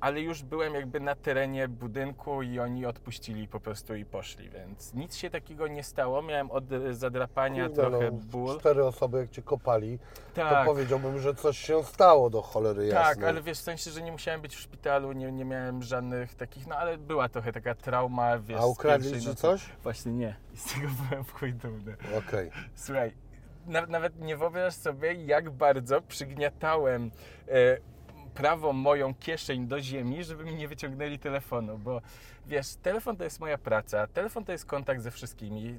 ale 0.00 0.20
już 0.20 0.42
byłem 0.42 0.74
jakby 0.74 1.00
na 1.00 1.14
terenie 1.14 1.68
budynku 1.68 2.42
i 2.42 2.58
oni 2.58 2.86
odpuścili 2.86 3.48
po 3.48 3.60
prostu 3.60 3.94
i 3.94 4.04
poszli, 4.04 4.50
więc 4.50 4.94
nic 4.94 5.16
się 5.16 5.30
takiego 5.30 5.68
nie 5.68 5.82
stało, 5.82 6.22
miałem 6.22 6.50
od 6.50 6.72
e, 6.72 6.94
zadrapania 6.94 7.66
Kurde, 7.66 7.82
trochę 7.82 8.10
no, 8.10 8.18
ból. 8.18 8.60
Cztery 8.60 8.84
osoby 8.84 9.18
jak 9.18 9.30
cię 9.30 9.42
kopali, 9.42 9.98
Tak. 10.34 10.66
to 10.66 10.72
powiedziałbym, 10.72 11.18
że 11.18 11.34
coś 11.34 11.58
się 11.58 11.84
stało 11.84 12.30
do 12.30 12.42
cholery 12.42 12.86
jasnej. 12.86 13.14
Tak, 13.14 13.24
ale 13.24 13.42
wiesz, 13.42 13.58
w 13.58 13.62
sensie, 13.62 13.90
że 13.90 14.02
nie 14.02 14.12
musiałem 14.12 14.40
być 14.40 14.56
w 14.56 14.60
szpitalu, 14.60 15.12
nie, 15.12 15.32
nie 15.32 15.44
miałem 15.44 15.82
żadnych 15.82 16.34
takich, 16.34 16.66
no 16.66 16.76
ale 16.76 16.98
była 16.98 17.28
trochę 17.28 17.52
taka 17.52 17.74
trauma, 17.74 18.38
wiesz, 18.38 18.60
A 18.60 18.66
ukradli 18.66 19.20
ci 19.20 19.36
coś? 19.36 19.66
Właśnie 19.82 20.12
nie. 20.12 20.36
I 20.54 20.56
z 20.56 20.64
tego 20.64 20.88
byłem 21.08 21.24
w 21.24 21.32
chuj 21.32 21.54
dumny. 21.54 21.96
Okej. 22.18 22.50
Słuchaj, 22.74 23.12
na, 23.66 23.86
nawet 23.86 24.20
nie 24.20 24.36
wyobrażasz 24.36 24.74
sobie, 24.74 25.12
jak 25.12 25.50
bardzo 25.50 26.02
przygniatałem 26.02 27.10
e, 27.48 27.91
prawą 28.34 28.72
moją 28.72 29.14
kieszeń 29.14 29.66
do 29.66 29.80
ziemi, 29.80 30.24
żeby 30.24 30.44
mi 30.44 30.54
nie 30.54 30.68
wyciągnęli 30.68 31.18
telefonu, 31.18 31.78
bo 31.78 32.00
wiesz, 32.46 32.74
telefon 32.82 33.16
to 33.16 33.24
jest 33.24 33.40
moja 33.40 33.58
praca, 33.58 34.06
telefon 34.06 34.44
to 34.44 34.52
jest 34.52 34.66
kontakt 34.66 35.02
ze 35.02 35.10
wszystkimi, 35.10 35.78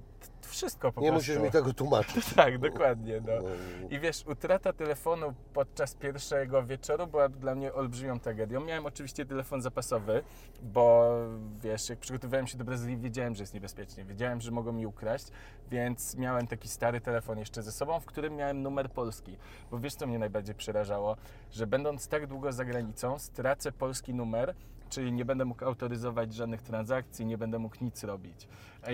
wszystko 0.54 0.92
po 0.92 1.02
Nie 1.02 1.12
prostu. 1.12 1.32
musisz 1.32 1.44
mi 1.44 1.52
tego 1.52 1.74
tłumaczyć. 1.74 2.26
Tak, 2.36 2.58
dokładnie, 2.58 3.22
no. 3.28 3.34
No. 3.42 3.50
I 3.90 4.00
wiesz, 4.00 4.24
utrata 4.28 4.74
telefonu 4.74 5.34
podczas 5.54 5.96
pierwszego 5.96 6.64
wieczoru 6.64 7.08
była 7.08 7.30
dla 7.30 7.56
mnie 7.56 7.74
olbrzymią 7.74 8.20
tragedią. 8.20 8.60
Miałem 8.66 8.86
oczywiście 8.86 9.26
telefon 9.26 9.62
zapasowy, 9.62 10.24
bo 10.62 11.16
wiesz, 11.62 11.90
jak 11.90 12.00
przygotowywałem 12.00 12.48
się 12.48 12.58
do 12.58 12.64
Brazylii, 12.64 12.98
wiedziałem, 12.98 13.36
że 13.36 13.44
jest 13.44 13.54
niebezpiecznie. 13.54 14.04
Wiedziałem, 14.06 14.42
że 14.42 14.52
mogą 14.52 14.72
mi 14.72 14.86
ukraść, 14.86 15.28
więc 15.72 16.16
miałem 16.16 16.48
taki 16.48 16.68
stary 16.68 17.02
telefon 17.02 17.40
jeszcze 17.40 17.64
ze 17.64 17.72
sobą, 17.72 18.00
w 18.00 18.06
którym 18.06 18.36
miałem 18.36 18.62
numer 18.62 18.90
polski. 18.92 19.38
Bo 19.72 19.80
wiesz, 19.80 19.96
co 19.96 20.08
mnie 20.08 20.20
najbardziej 20.20 20.56
przerażało? 20.56 21.18
Że 21.52 21.68
będąc 21.68 22.08
tak 22.08 22.28
długo 22.28 22.52
za 22.52 22.66
granicą, 22.66 23.20
stracę 23.20 23.72
polski 23.72 24.14
numer, 24.14 24.56
czyli 24.94 25.12
nie 25.12 25.26
będę 25.26 25.46
mógł 25.46 25.66
autoryzować 25.66 26.34
żadnych 26.34 26.62
transakcji, 26.62 27.26
nie 27.26 27.38
będę 27.38 27.60
mógł 27.60 27.76
nic 27.82 28.04
robić. 28.04 28.48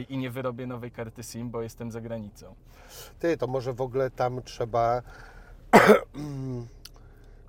I 0.09 0.17
nie 0.17 0.29
wyrobię 0.31 0.67
nowej 0.67 0.91
karty 0.91 1.23
SIM, 1.23 1.49
bo 1.49 1.61
jestem 1.61 1.91
za 1.91 2.01
granicą. 2.01 2.55
Ty, 3.19 3.37
to 3.37 3.47
może 3.47 3.73
w 3.73 3.81
ogóle 3.81 4.11
tam 4.11 4.41
trzeba 4.43 5.01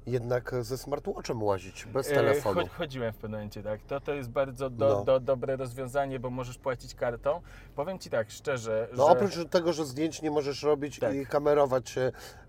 jednak 0.07 0.55
ze 0.61 0.79
smartwatchem 0.79 1.43
łazić, 1.43 1.87
bez 1.87 2.11
E, 2.11 2.15
telefonu. 2.15 2.61
Cho- 2.61 2.69
chodziłem 2.69 3.13
w 3.13 3.17
pewnym 3.17 3.41
momencie, 3.41 3.63
tak. 3.63 3.81
To, 3.83 4.01
to 4.01 4.15
jest 4.15 4.31
bardzo 4.31 4.71
do, 4.71 4.89
No. 4.89 5.05
do, 5.05 5.21
dobre 5.21 5.57
rozwiązanie, 5.57 6.21
bo 6.21 6.31
możesz 6.31 6.59
płacić 6.59 6.95
kartą. 6.95 7.41
Powiem 7.77 7.99
Ci 7.99 8.11
tak, 8.11 8.31
szczerze, 8.31 8.89
No 8.97 9.07
że... 9.07 9.13
oprócz 9.13 9.49
tego, 9.51 9.73
że 9.73 9.85
zdjęć 9.85 10.23
nie 10.23 10.31
możesz 10.31 10.63
robić 10.63 10.99
Tak. 10.99 11.15
i 11.15 11.27
kamerować 11.27 11.95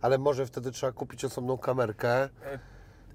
ale 0.01 0.17
może 0.17 0.45
wtedy 0.45 0.71
trzeba 0.71 0.91
kupić 0.91 1.25
osobną 1.25 1.57
kamerkę, 1.57 2.29
to 2.43 2.45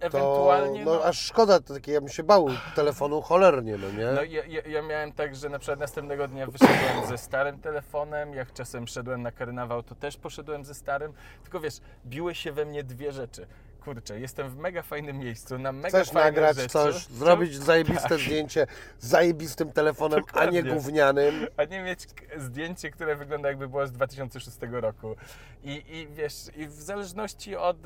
ewentualnie... 0.00 0.84
no, 0.84 0.94
no, 0.94 1.04
aż 1.04 1.20
szkoda, 1.20 1.60
to 1.60 1.74
takie, 1.74 1.92
ja 1.92 2.00
bym 2.00 2.08
się 2.10 2.22
bał 2.22 2.48
telefonu 2.74 3.22
cholernie, 3.22 3.76
no 3.76 3.90
nie? 3.90 4.12
No 4.12 4.22
ja, 4.22 4.44
ja, 4.44 4.62
ja 4.62 4.82
miałem 4.82 5.12
tak, 5.12 5.36
że 5.36 5.48
na 5.48 5.58
przykład 5.58 5.78
następnego 5.80 6.28
dnia 6.28 6.46
wyszedłem 6.46 7.06
ze 7.08 7.18
starym 7.18 7.58
telefonem, 7.60 8.34
jak 8.34 8.52
czasem 8.52 8.86
szedłem 8.86 9.22
na 9.22 9.32
karnawał, 9.32 9.82
to 9.82 9.94
też 9.94 10.16
poszedłem 10.16 10.64
ze 10.64 10.74
starym, 10.74 11.12
tylko 11.42 11.60
wiesz, 11.60 11.80
biły 12.06 12.34
się 12.34 12.52
we 12.52 12.64
mnie 12.64 12.84
dwie 12.84 13.12
rzeczy. 13.12 13.46
Kurczę, 13.84 14.20
jestem 14.20 14.50
w 14.50 14.56
mega 14.56 14.82
fajnym 14.82 15.18
miejscu, 15.18 15.58
na 15.58 15.72
mega 15.72 15.88
Chcesz 15.88 16.10
fajne 16.10 16.30
nagrać 16.30 16.56
rzeczy. 16.56 16.68
coś, 16.68 17.06
zrobić 17.06 17.56
zajebiste 17.56 18.18
zdjęcie 18.18 18.66
z 18.98 19.06
zajebistym 19.06 19.72
telefonem, 19.72 20.20
a 20.32 20.44
nie 20.44 20.62
Dokładnie. 20.62 20.62
gównianym. 20.62 21.46
a 21.56 21.64
nie 21.64 21.82
mieć 21.82 22.06
zdjęcie, 22.36 22.90
które 22.90 23.16
wygląda 23.16 23.48
jakby 23.48 23.68
było 23.68 23.86
z 23.86 23.92
2006 23.92 24.56
roku. 24.70 25.16
I, 25.64 25.84
i 25.88 26.06
wiesz, 26.06 26.34
i 26.56 26.66
w 26.66 26.72
zależności 26.72 27.56
od 27.56 27.76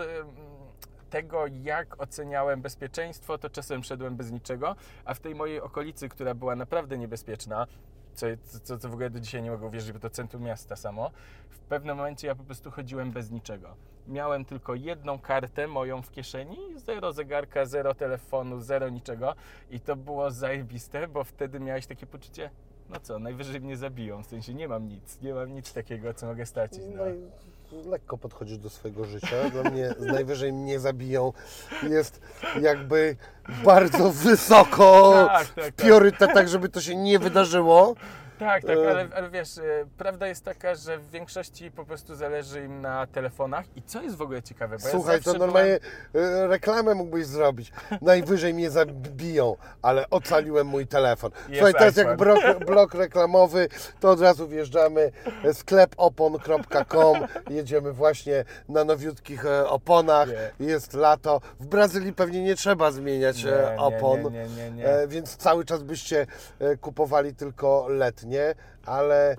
tego, 1.10 1.46
jak 1.46 2.02
oceniałem 2.02 2.62
bezpieczeństwo, 2.62 3.38
to 3.38 3.50
czasem 3.50 3.84
szedłem 3.84 4.16
bez 4.16 4.30
niczego, 4.30 4.76
a 5.04 5.14
w 5.14 5.20
tej 5.20 5.34
mojej 5.34 5.60
okolicy, 5.60 6.08
która 6.08 6.34
była 6.34 6.56
naprawdę 6.56 6.98
niebezpieczna, 6.98 7.66
co, 8.14 8.26
co, 8.62 8.78
co 8.78 8.88
w 8.88 8.92
ogóle 8.92 9.10
do 9.10 9.20
dzisiaj 9.20 9.42
nie 9.42 9.50
mogę 9.50 9.66
uwierzyć, 9.66 9.92
bo 9.92 9.98
to 9.98 10.10
centrum 10.10 10.42
miasta 10.42 10.76
samo, 10.76 11.10
w 11.48 11.58
pewnym 11.58 11.96
momencie 11.96 12.26
ja 12.26 12.34
po 12.34 12.44
prostu 12.44 12.70
chodziłem 12.70 13.10
bez 13.10 13.30
niczego. 13.30 13.74
Miałem 14.08 14.44
tylko 14.44 14.74
jedną 14.74 15.18
kartę 15.18 15.66
moją 15.66 16.02
w 16.02 16.10
kieszeni, 16.10 16.56
zero 16.76 17.12
zegarka, 17.12 17.66
zero 17.66 17.94
telefonu, 17.94 18.60
zero 18.60 18.88
niczego 18.88 19.34
i 19.70 19.80
to 19.80 19.96
było 19.96 20.30
zajebiste, 20.30 21.08
bo 21.08 21.24
wtedy 21.24 21.60
miałeś 21.60 21.86
takie 21.86 22.06
poczucie, 22.06 22.50
no 22.88 23.00
co, 23.00 23.18
najwyżej 23.18 23.60
mnie 23.60 23.76
zabiją, 23.76 24.22
w 24.22 24.26
sensie 24.26 24.54
nie 24.54 24.68
mam 24.68 24.88
nic, 24.88 25.20
nie 25.20 25.34
mam 25.34 25.52
nic 25.52 25.72
takiego, 25.72 26.14
co 26.14 26.26
mogę 26.26 26.46
stracić. 26.46 26.82
No. 26.96 27.04
Lekko 27.72 28.18
podchodzisz 28.18 28.58
do 28.58 28.70
swojego 28.70 29.04
życia. 29.04 29.50
Dla 29.52 29.70
mnie 29.70 29.94
najwyżej 29.98 30.52
mnie 30.52 30.80
zabiją 30.80 31.32
jest 31.82 32.20
jakby 32.60 33.16
bardzo 33.64 34.10
wysoko 34.10 35.12
Tak, 35.26 35.46
tak, 35.46 35.46
w 35.46 35.54
tak. 35.54 35.74
priorytetach, 35.74 36.48
żeby 36.48 36.68
to 36.68 36.80
się 36.80 36.96
nie 36.96 37.18
wydarzyło. 37.18 37.94
Tak, 38.40 38.64
tak, 38.64 38.78
E, 38.78 38.90
ale, 38.90 39.08
ale 39.16 39.30
wiesz, 39.30 39.58
e, 39.58 39.62
prawda 39.98 40.26
jest 40.26 40.44
taka, 40.44 40.74
że 40.74 40.98
w 40.98 41.10
większości 41.10 41.70
po 41.70 41.84
prostu 41.84 42.14
zależy 42.14 42.64
im 42.64 42.80
na 42.80 43.06
telefonach 43.06 43.64
i 43.76 43.82
co 43.82 44.02
jest 44.02 44.16
w 44.16 44.22
ogóle 44.22 44.42
ciekawe, 44.42 44.76
bo 44.78 44.88
Słuchaj, 44.88 45.16
ja 45.16 45.32
to 45.32 45.38
normalnie 45.38 45.78
e, 46.14 46.46
reklamę 46.46 46.94
mógłbyś 46.94 47.26
zrobić. 47.26 47.72
Najwyżej 48.02 48.54
mnie 48.54 48.70
zabiją, 48.70 49.56
ale 49.82 50.10
ocaliłem 50.10 50.66
mój 50.66 50.86
telefon. 50.86 51.30
Jest 51.48 51.54
Słuchaj, 51.54 51.72
teraz 51.72 51.96
jak 51.96 52.16
blok, 52.16 52.40
blok 52.66 52.94
reklamowy, 52.94 53.68
to 54.00 54.10
od 54.10 54.20
razu 54.20 54.48
wjeżdżamy 54.48 55.12
sklepopon.com, 55.52 57.26
jedziemy 57.50 57.92
właśnie 57.92 58.44
na 58.68 58.84
nowiutkich 58.84 59.46
e, 59.46 59.68
oponach, 59.68 60.28
Nie. 60.60 60.66
jest 60.66 60.94
lato. 60.94 61.40
W 61.60 61.66
Brazylii 61.66 62.12
pewnie 62.12 62.42
nie 62.42 62.54
trzeba 62.56 62.90
zmieniać 62.90 63.44
Nie, 63.44 63.78
opon, 63.78 64.20
nie, 64.76 64.84
więc 65.08 65.36
cały 65.36 65.64
czas 65.64 65.82
byście 65.82 66.26
kupowali 66.80 67.34
tylko 67.34 67.86
letnie, 67.88 68.29
ale 68.86 69.30
e, 69.32 69.36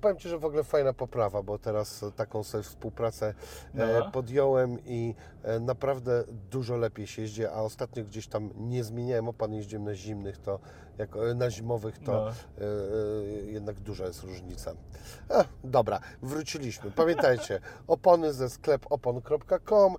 powiem 0.00 0.16
Ci, 0.18 0.28
że 0.28 0.38
w 0.38 0.44
ogóle 0.44 0.64
fajna 0.64 0.92
poprawa, 0.92 1.42
bo 1.42 1.58
teraz 1.58 2.04
taką 2.16 2.42
sobie 2.44 2.62
współpracę 2.64 3.34
e, 3.74 3.98
No. 3.98 4.10
podjąłem 4.10 4.78
i 4.84 5.14
e, 5.42 5.60
naprawdę 5.60 6.24
dużo 6.50 6.76
lepiej 6.76 7.06
się 7.06 7.22
jeździ, 7.22 7.46
a 7.46 7.52
ostatnio 7.52 8.04
gdzieś 8.04 8.26
tam 8.26 8.50
nie 8.56 8.84
zmieniałem 8.84 9.28
opan, 9.28 9.54
jeździłem 9.54 9.84
na 9.84 9.94
zimnych, 9.94 10.38
to 10.38 10.58
jak 10.98 11.10
na 11.34 11.50
zimowych 11.50 11.98
to 11.98 12.12
No. 12.12 12.32
jednak 13.46 13.80
duża 13.80 14.04
jest 14.06 14.22
różnica. 14.22 14.72
A, 15.28 15.44
dobra, 15.64 16.00
wróciliśmy. 16.22 16.90
Pamiętajcie, 16.90 17.60
opony 17.86 18.32
ze 18.32 18.50
sklep 18.50 18.86
opon.com, 18.90 19.96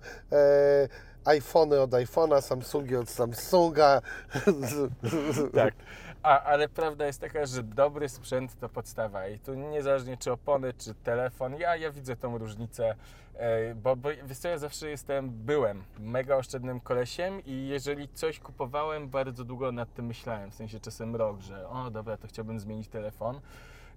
iPhony 1.24 1.80
od 1.80 1.90
iPhone'a, 1.90 2.40
Samsungi 2.42 2.96
od 2.96 3.08
Samsunga. 3.10 4.02
Tak. 5.54 5.74
A, 6.22 6.42
ale 6.42 6.68
prawda 6.68 7.06
jest 7.06 7.20
taka, 7.20 7.46
że 7.46 7.62
dobry 7.62 8.08
sprzęt 8.08 8.58
to 8.58 8.68
podstawa 8.68 9.28
i 9.28 9.38
tu 9.38 9.54
niezależnie 9.54 10.16
czy 10.16 10.32
opony, 10.32 10.72
czy 10.72 10.94
telefon, 10.94 11.54
ja, 11.54 11.76
ja 11.76 11.90
widzę 11.90 12.16
tą 12.16 12.38
różnicę, 12.38 12.94
e, 13.34 13.74
bo, 13.74 13.96
bo 13.96 14.08
wiesz 14.24 14.38
co, 14.38 14.48
ja 14.48 14.58
zawsze 14.58 14.90
jestem, 14.90 15.30
byłem 15.30 15.84
mega 15.98 16.36
oszczędnym 16.36 16.80
kolesiem 16.80 17.44
i 17.46 17.68
jeżeli 17.68 18.08
coś 18.08 18.40
kupowałem, 18.40 19.08
bardzo 19.08 19.44
długo 19.44 19.72
nad 19.72 19.94
tym 19.94 20.06
myślałem, 20.06 20.50
w 20.50 20.54
sensie 20.54 20.80
czasem 20.80 21.16
rok, 21.16 21.40
że 21.40 21.68
o 21.68 21.90
dobra, 21.90 22.16
to 22.16 22.28
chciałbym 22.28 22.60
zmienić 22.60 22.88
telefon. 22.88 23.40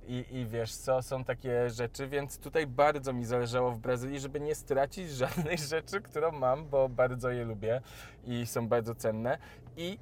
I, 0.08 0.26
I 0.32 0.46
wiesz 0.46 0.76
co, 0.76 1.02
są 1.02 1.24
takie 1.24 1.70
rzeczy, 1.70 2.08
więc 2.08 2.38
tutaj 2.38 2.68
bardzo 2.68 3.14
mi 3.14 3.26
zależało 3.26 3.72
w 3.72 3.80
Brazylii, 3.80 4.20
żeby 4.20 4.40
nie 4.40 4.56
stracić 4.56 5.10
żadnej 5.24 5.58
rzeczy, 5.58 6.02
którą 6.02 6.32
mam, 6.32 6.66
bo 6.70 6.90
bardzo 6.90 7.30
je 7.30 7.46
lubię 7.46 7.82
i 8.26 8.46
są 8.46 8.68
bardzo 8.68 8.96
cenne. 8.96 9.38
I 9.78 9.98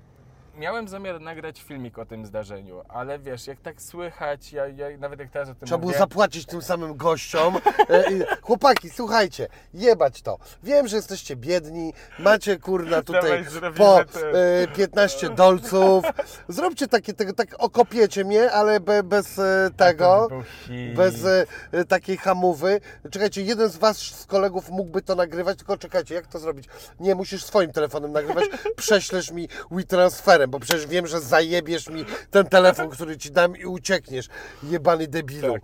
miałem 0.55 0.87
zamiar 0.87 1.21
nagrać 1.21 1.61
filmik 1.61 1.97
o 1.99 2.05
tym 2.05 2.25
zdarzeniu, 2.25 2.81
ale 2.89 3.19
wiesz, 3.19 3.47
jak 3.47 3.61
tak 3.61 3.81
słychać, 3.81 4.53
ja, 4.53 4.67
ja 4.67 4.97
nawet 4.97 5.19
jak 5.19 5.29
teraz 5.31 5.49
o 5.49 5.55
tym 5.55 5.65
Trzeba 5.67 5.77
było 5.77 5.89
mówię, 5.89 5.99
zapłacić 5.99 6.45
tym 6.45 6.61
samym 6.61 6.97
gościom. 6.97 7.57
E, 7.89 8.11
i- 8.13 8.21
Chłopaki, 8.41 8.89
słuchajcie, 8.89 9.47
jebać 9.73 10.21
to. 10.21 10.37
Wiem, 10.63 10.87
że 10.87 10.95
jesteście 10.95 11.35
biedni, 11.35 11.93
macie 12.19 12.57
kurna 12.59 13.01
tutaj 13.11 13.21
Dawaj, 13.21 13.43
zrobimy 13.43 13.77
po 13.85 13.99
ten. 14.13 14.23
e, 14.35 14.67
15 14.75 15.29
dolców. 15.29 16.05
Zróbcie 16.47 16.87
takie, 16.87 17.13
tego, 17.13 17.33
tak 17.33 17.55
okopiecie 17.57 18.25
mnie, 18.25 18.51
ale 18.51 18.79
be, 18.79 19.03
bez 19.03 19.39
e, 19.39 19.69
tego. 19.77 20.27
był 20.29 20.43
hit. 20.43 20.95
Bez 20.95 21.25
e, 21.25 21.45
e, 21.71 21.85
takiej 21.85 22.17
hamowy. 22.17 22.81
Czekajcie, 23.11 23.41
jeden 23.41 23.69
z 23.69 23.77
Was 23.77 23.97
z 23.97 24.25
kolegów 24.25 24.69
mógłby 24.69 25.01
to 25.01 25.15
nagrywać, 25.15 25.57
tylko 25.57 25.77
czekajcie, 25.77 26.15
jak 26.15 26.27
to 26.27 26.39
zrobić? 26.39 26.65
Nie, 26.99 27.15
musisz 27.15 27.45
swoim 27.45 27.71
telefonem 27.71 28.11
nagrywać, 28.11 28.45
prześlesz 28.77 29.31
mi 29.31 29.49
WeTransferem, 29.71 30.40
bo 30.47 30.59
przecież 30.59 30.87
wiem, 30.87 31.07
że 31.07 31.19
zajebiesz 31.19 31.89
mi 31.89 32.05
ten 32.31 32.45
telefon, 32.45 32.89
który 32.89 33.17
Ci 33.17 33.31
dam 33.31 33.57
i 33.57 33.65
uciekniesz, 33.65 34.27
jebany 34.63 35.07
debilu. 35.07 35.53
Tak. 35.53 35.61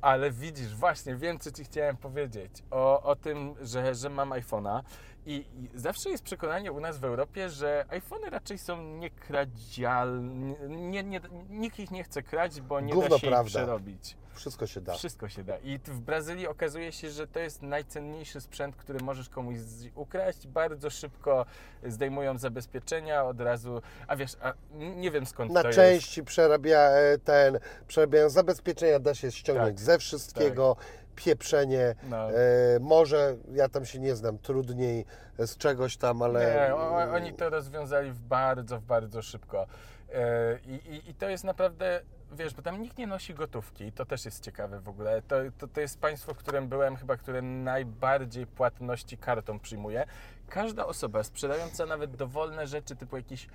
Ale 0.00 0.30
widzisz, 0.30 0.74
właśnie 0.74 1.16
wiem, 1.16 1.38
co 1.38 1.50
Ci 1.50 1.64
chciałem 1.64 1.96
powiedzieć 1.96 2.50
o, 2.70 3.02
o 3.02 3.16
tym, 3.16 3.54
że, 3.62 3.94
że 3.94 4.10
mam 4.10 4.30
iPhone'a. 4.30 4.80
I, 5.26 5.44
zawsze 5.74 6.10
jest 6.10 6.24
przekonanie 6.24 6.72
u 6.72 6.80
nas 6.80 6.98
w 6.98 7.04
Europie, 7.04 7.50
że 7.50 7.84
iPhony 7.88 8.30
raczej 8.30 8.58
są 8.58 8.82
niekradzialne. 8.82 10.54
Nie, 10.68 11.02
nie, 11.02 11.20
nikt 11.50 11.78
ich 11.78 11.90
nie 11.90 12.04
chce 12.04 12.22
kraść, 12.22 12.60
bo 12.60 12.80
nie 12.80 12.92
Gówno 12.92 13.10
da 13.10 13.18
się 13.18 13.26
prawda. 13.26 13.48
ich 13.48 13.48
przerobić. 13.48 14.16
Wszystko 14.34 14.66
się 14.66 14.80
da. 14.80 14.94
Wszystko 14.94 15.28
się 15.28 15.44
da. 15.44 15.58
I 15.58 15.78
w 15.78 16.00
Brazylii 16.00 16.46
okazuje 16.46 16.92
się, 16.92 17.10
że 17.10 17.26
to 17.26 17.38
jest 17.38 17.62
najcenniejszy 17.62 18.40
sprzęt, 18.40 18.76
który 18.76 18.98
możesz 19.00 19.28
komuś 19.28 19.56
ukraść. 19.94 20.46
Bardzo 20.46 20.90
szybko 20.90 21.46
zdejmują 21.86 22.38
zabezpieczenia 22.38 23.24
od 23.24 23.40
razu. 23.40 23.82
A 24.06 24.16
wiesz, 24.16 24.36
a 24.42 24.52
nie 24.74 25.10
wiem 25.10 25.26
skąd 25.26 25.52
Na 25.52 25.62
to 25.62 25.70
części 25.70 26.24
przerabia 26.24 26.78
e, 26.78 27.18
ten, 27.18 27.58
przerabiają 27.86 28.30
zabezpieczenia, 28.30 28.98
da 28.98 29.14
się 29.14 29.32
ściągnąć 29.32 29.76
Tak, 29.76 29.80
ze 29.80 29.98
wszystkiego, 29.98 30.76
pieprzenie. 31.16 31.94
No. 32.10 32.30
E, 32.30 32.34
może, 32.80 33.36
ja 33.52 33.68
tam 33.68 33.84
się 33.86 33.98
nie 33.98 34.16
znam, 34.16 34.38
trudniej 34.38 35.04
z 35.38 35.56
czegoś 35.56 35.96
tam, 35.96 36.22
ale... 36.22 36.54
Nie, 36.54 36.74
o, 36.74 37.12
oni 37.12 37.32
to 37.32 37.50
rozwiązali 37.50 38.10
w 38.10 38.18
bardzo, 38.18 38.80
bardzo 38.80 39.22
szybko. 39.22 39.66
E, 40.14 40.58
I, 40.66 41.10
i, 41.10 41.14
to 41.14 41.28
jest 41.28 41.44
naprawdę, 41.44 42.00
wiesz, 42.32 42.54
bo 42.54 42.62
tam 42.62 42.82
nikt 42.82 42.98
nie 42.98 43.06
nosi 43.06 43.34
gotówki, 43.34 43.92
to 43.92 44.04
też 44.04 44.24
jest 44.24 44.44
ciekawe 44.44 44.80
w 44.80 44.88
ogóle. 44.88 45.22
To, 45.22 45.36
to, 45.58 45.68
to 45.68 45.80
jest 45.80 46.00
państwo, 46.00 46.34
w 46.34 46.36
którym 46.36 46.68
byłem 46.68 46.96
chyba, 46.96 47.16
które 47.16 47.42
najbardziej 47.42 48.46
płatności 48.46 49.18
kartą 49.18 49.58
przyjmuje. 49.58 50.06
Każda 50.48 50.86
osoba 50.86 51.22
sprzedająca 51.22 51.86
nawet 51.86 52.16
dowolne 52.16 52.66
rzeczy, 52.66 52.96
typu 52.96 53.16
jakieś 53.16 53.46
e, 53.46 53.48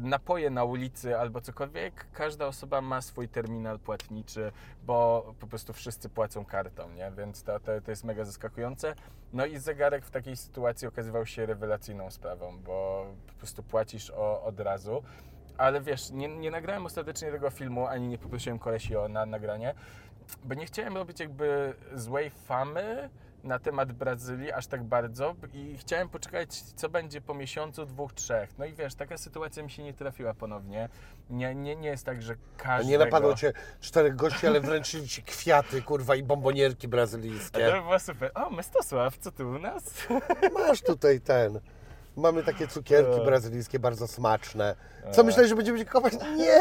napoje 0.00 0.50
na 0.50 0.64
ulicy 0.64 1.18
albo 1.18 1.40
cokolwiek, 1.40 2.06
każda 2.12 2.46
osoba 2.46 2.80
ma 2.80 3.00
swój 3.00 3.28
terminal 3.28 3.78
płatniczy, 3.78 4.52
bo 4.86 5.26
po 5.40 5.46
prostu 5.46 5.72
wszyscy 5.72 6.08
płacą 6.08 6.44
kartą, 6.44 6.90
nie? 6.90 7.12
Więc 7.18 7.42
to, 7.42 7.60
to, 7.60 7.80
to 7.80 7.90
jest 7.90 8.04
mega 8.04 8.24
zaskakujące. 8.24 8.94
No 9.32 9.46
i 9.46 9.58
zegarek 9.58 10.04
w 10.04 10.10
takiej 10.10 10.36
sytuacji 10.36 10.88
okazywał 10.88 11.26
się 11.26 11.46
rewelacyjną 11.46 12.10
sprawą, 12.10 12.58
bo 12.58 13.06
po 13.26 13.32
prostu 13.32 13.62
płacisz 13.62 14.10
o, 14.10 14.42
od 14.42 14.60
razu. 14.60 15.02
Ale 15.58 15.80
wiesz, 15.80 16.10
nie, 16.10 16.28
nie 16.28 16.50
nagrałem 16.50 16.86
ostatecznie 16.86 17.30
tego 17.30 17.50
filmu, 17.50 17.86
ani 17.86 18.08
nie 18.08 18.18
poprosiłem 18.18 18.58
kolesi 18.58 18.96
o 18.96 19.08
na, 19.08 19.26
nagranie, 19.26 19.74
bo 20.44 20.54
nie 20.54 20.66
chciałem 20.66 20.96
robić 20.96 21.20
jakby 21.20 21.74
złej 21.94 22.30
famy 22.30 23.10
na 23.44 23.58
temat 23.58 23.92
Brazylii 23.92 24.52
aż 24.52 24.66
tak 24.66 24.84
bardzo 24.84 25.34
i 25.54 25.78
chciałem 25.78 26.08
poczekać, 26.08 26.54
co 26.62 26.88
będzie 26.88 27.20
po 27.20 27.34
miesiącu, 27.34 27.86
dwóch, 27.86 28.12
trzech. 28.12 28.58
No 28.58 28.64
i 28.64 28.72
wiesz, 28.74 28.94
taka 28.94 29.18
sytuacja 29.18 29.62
mi 29.62 29.70
się 29.70 29.82
nie 29.82 29.94
trafiła 29.94 30.34
ponownie. 30.34 30.88
Nie, 31.30 31.54
nie, 31.54 31.76
nie 31.76 31.88
jest 31.88 32.06
tak, 32.06 32.22
że 32.22 32.32
A 32.32 32.62
każdego... 32.62 32.90
nie 32.90 32.98
napadło 32.98 33.34
Cię 33.34 33.52
czterech 33.80 34.16
gości, 34.16 34.46
ale 34.46 34.60
wręczyli 34.60 35.08
Ci 35.08 35.22
kwiaty, 35.22 35.82
kurwa, 35.82 36.14
i 36.16 36.22
bombonierki 36.22 36.86
To 36.86 36.90
brazylijskie. 36.90 37.72
by 37.72 37.80
było 37.82 37.98
super. 37.98 38.30
O, 38.34 38.50
Mestosław, 38.50 39.18
co 39.18 39.32
tu 39.32 39.50
u 39.50 39.58
nas? 39.58 39.84
Masz 40.54 40.82
tutaj 40.82 41.20
ten. 41.20 41.60
Mamy 42.16 42.42
takie 42.42 42.68
cukierki 42.68 43.20
E. 43.20 43.24
brazylijskie, 43.24 43.78
bardzo 43.78 44.06
smaczne. 44.08 44.76
Co 45.10 45.20
E. 45.20 45.24
myślałeś, 45.24 45.48
że 45.48 45.56
będziemy 45.56 45.84
kopać? 45.84 46.12
Nie! 46.36 46.60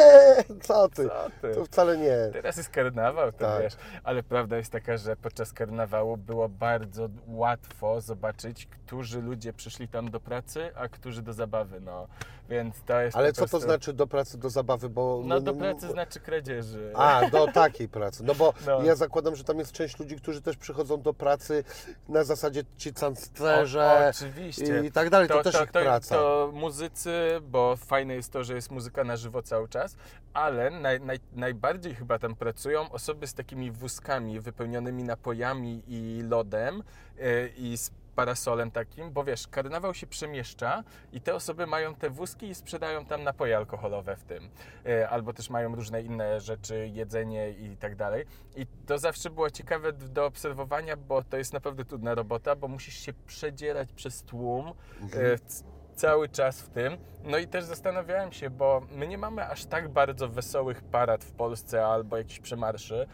Co 0.61 0.89
ty? 0.89 1.07
Co 1.07 1.27
ty? 1.41 1.55
To 1.55 1.65
wcale 1.65 1.97
nie. 1.97 2.17
Teraz 2.33 2.57
jest 2.57 2.69
karnawał, 2.69 3.31
to 3.31 3.37
Tak. 3.37 3.61
wiesz, 3.61 3.73
ale 4.03 4.23
prawda 4.23 4.57
jest 4.57 4.71
taka, 4.71 4.97
że 4.97 5.15
podczas 5.15 5.53
karnawału 5.53 6.17
było 6.17 6.49
bardzo 6.49 7.09
łatwo 7.27 8.01
zobaczyć, 8.01 8.65
którzy 8.65 9.21
ludzie 9.21 9.53
przyszli 9.53 9.87
tam 9.87 10.11
do 10.11 10.19
pracy, 10.19 10.71
a 10.75 10.87
którzy 10.87 11.21
do 11.21 11.33
zabawy, 11.33 11.79
no. 11.79 12.07
Więc 12.49 12.83
to 12.83 13.01
jest 13.01 13.17
Ale 13.17 13.33
co 13.33 13.41
to 13.41 13.49
prostu... 13.49 13.67
znaczy 13.67 13.93
do 13.93 14.07
pracy, 14.07 14.37
do 14.37 14.49
zabawy? 14.49 14.89
Bo 14.89 15.21
No 15.25 15.39
do 15.39 15.53
pracy 15.53 15.87
znaczy 15.89 16.19
kradzieży. 16.19 16.91
A, 16.95 17.29
do 17.29 17.47
takiej 17.63 17.89
pracy. 17.89 18.23
No 18.23 18.35
bo 18.35 18.53
No. 18.65 18.83
ja 18.83 18.95
zakładam, 18.95 19.35
że 19.35 19.43
tam 19.43 19.59
jest 19.59 19.71
część 19.71 19.99
ludzi, 19.99 20.15
którzy 20.15 20.41
też 20.41 20.57
przychodzą 20.57 21.01
do 21.01 21.13
pracy 21.13 21.63
na 22.09 22.23
zasadzie 22.23 22.63
ci 22.77 22.89
O, 22.89 22.93
cansterze 22.99 24.11
oczywiście. 24.15 24.81
i, 24.83 24.85
i 24.85 24.91
tak 24.91 25.09
dalej. 25.09 25.27
To, 25.27 25.43
też 25.43 25.61
ich 25.63 25.71
praca. 25.71 26.15
To 26.15 26.49
muzycy, 26.53 27.39
bo 27.41 27.75
fajne 27.75 28.13
jest 28.13 28.30
to, 28.31 28.43
że 28.43 28.53
jest 28.55 28.71
muzyka 28.71 29.03
na 29.03 29.17
żywo 29.17 29.41
cały 29.41 29.67
czas, 29.69 29.95
ale 30.33 30.69
naj, 30.69 31.01
naj, 31.01 31.19
najbardziej 31.33 31.95
chyba 31.95 32.19
tam 32.19 32.35
pracują 32.35 32.91
osoby 32.91 33.27
z 33.27 33.33
takimi 33.33 33.71
wózkami 33.71 34.39
wypełnionymi 34.39 35.03
napojami 35.03 35.83
i 35.87 36.21
lodem 36.29 36.83
yy, 37.17 37.51
i 37.57 37.77
z 37.77 37.91
parasolem 38.15 38.71
takim, 38.71 39.11
bo 39.11 39.23
wiesz, 39.23 39.47
karnawał 39.47 39.93
się 39.93 40.07
przemieszcza 40.07 40.83
i 41.13 41.21
te 41.21 41.35
osoby 41.35 41.67
mają 41.67 41.95
te 41.95 42.09
wózki 42.09 42.47
i 42.49 42.55
sprzedają 42.55 43.05
tam 43.05 43.23
napoje 43.23 43.57
alkoholowe 43.57 44.15
w 44.15 44.23
tym. 44.23 44.49
Yy, 44.85 45.09
albo 45.09 45.33
też 45.33 45.49
mają 45.49 45.75
różne 45.75 46.01
inne 46.01 46.39
rzeczy, 46.41 46.87
jedzenie 46.93 47.49
i 47.51 47.77
tak 47.77 47.95
dalej. 47.95 48.25
I 48.55 48.65
to 48.85 48.97
zawsze 48.99 49.29
było 49.29 49.49
ciekawe 49.49 49.93
do 49.93 50.25
obserwowania, 50.25 50.97
bo 50.97 51.23
to 51.23 51.37
jest 51.37 51.53
naprawdę 51.53 51.85
trudna 51.85 52.15
robota, 52.15 52.55
bo 52.55 52.67
musisz 52.67 52.95
się 52.95 53.13
przedzierać 53.27 53.93
przez 53.93 54.23
tłum 54.23 54.73
e, 55.13 55.37
c- 55.39 55.63
cały 56.01 56.29
czas 56.29 56.61
w 56.61 56.69
tym. 56.69 56.97
No 57.23 57.37
i 57.37 57.47
też 57.47 57.63
zastanawiałem 57.63 58.31
się, 58.31 58.49
bo 58.49 58.81
my 58.91 59.07
nie 59.07 59.17
mamy 59.17 59.47
aż 59.49 59.65
tak 59.65 59.89
bardzo 59.89 60.27
wesołych 60.27 60.81
parad 60.81 61.23
w 61.23 61.31
Polsce 61.31 61.85
albo 61.85 62.17
jakichś 62.17 62.39
przemarszy. 62.39 63.07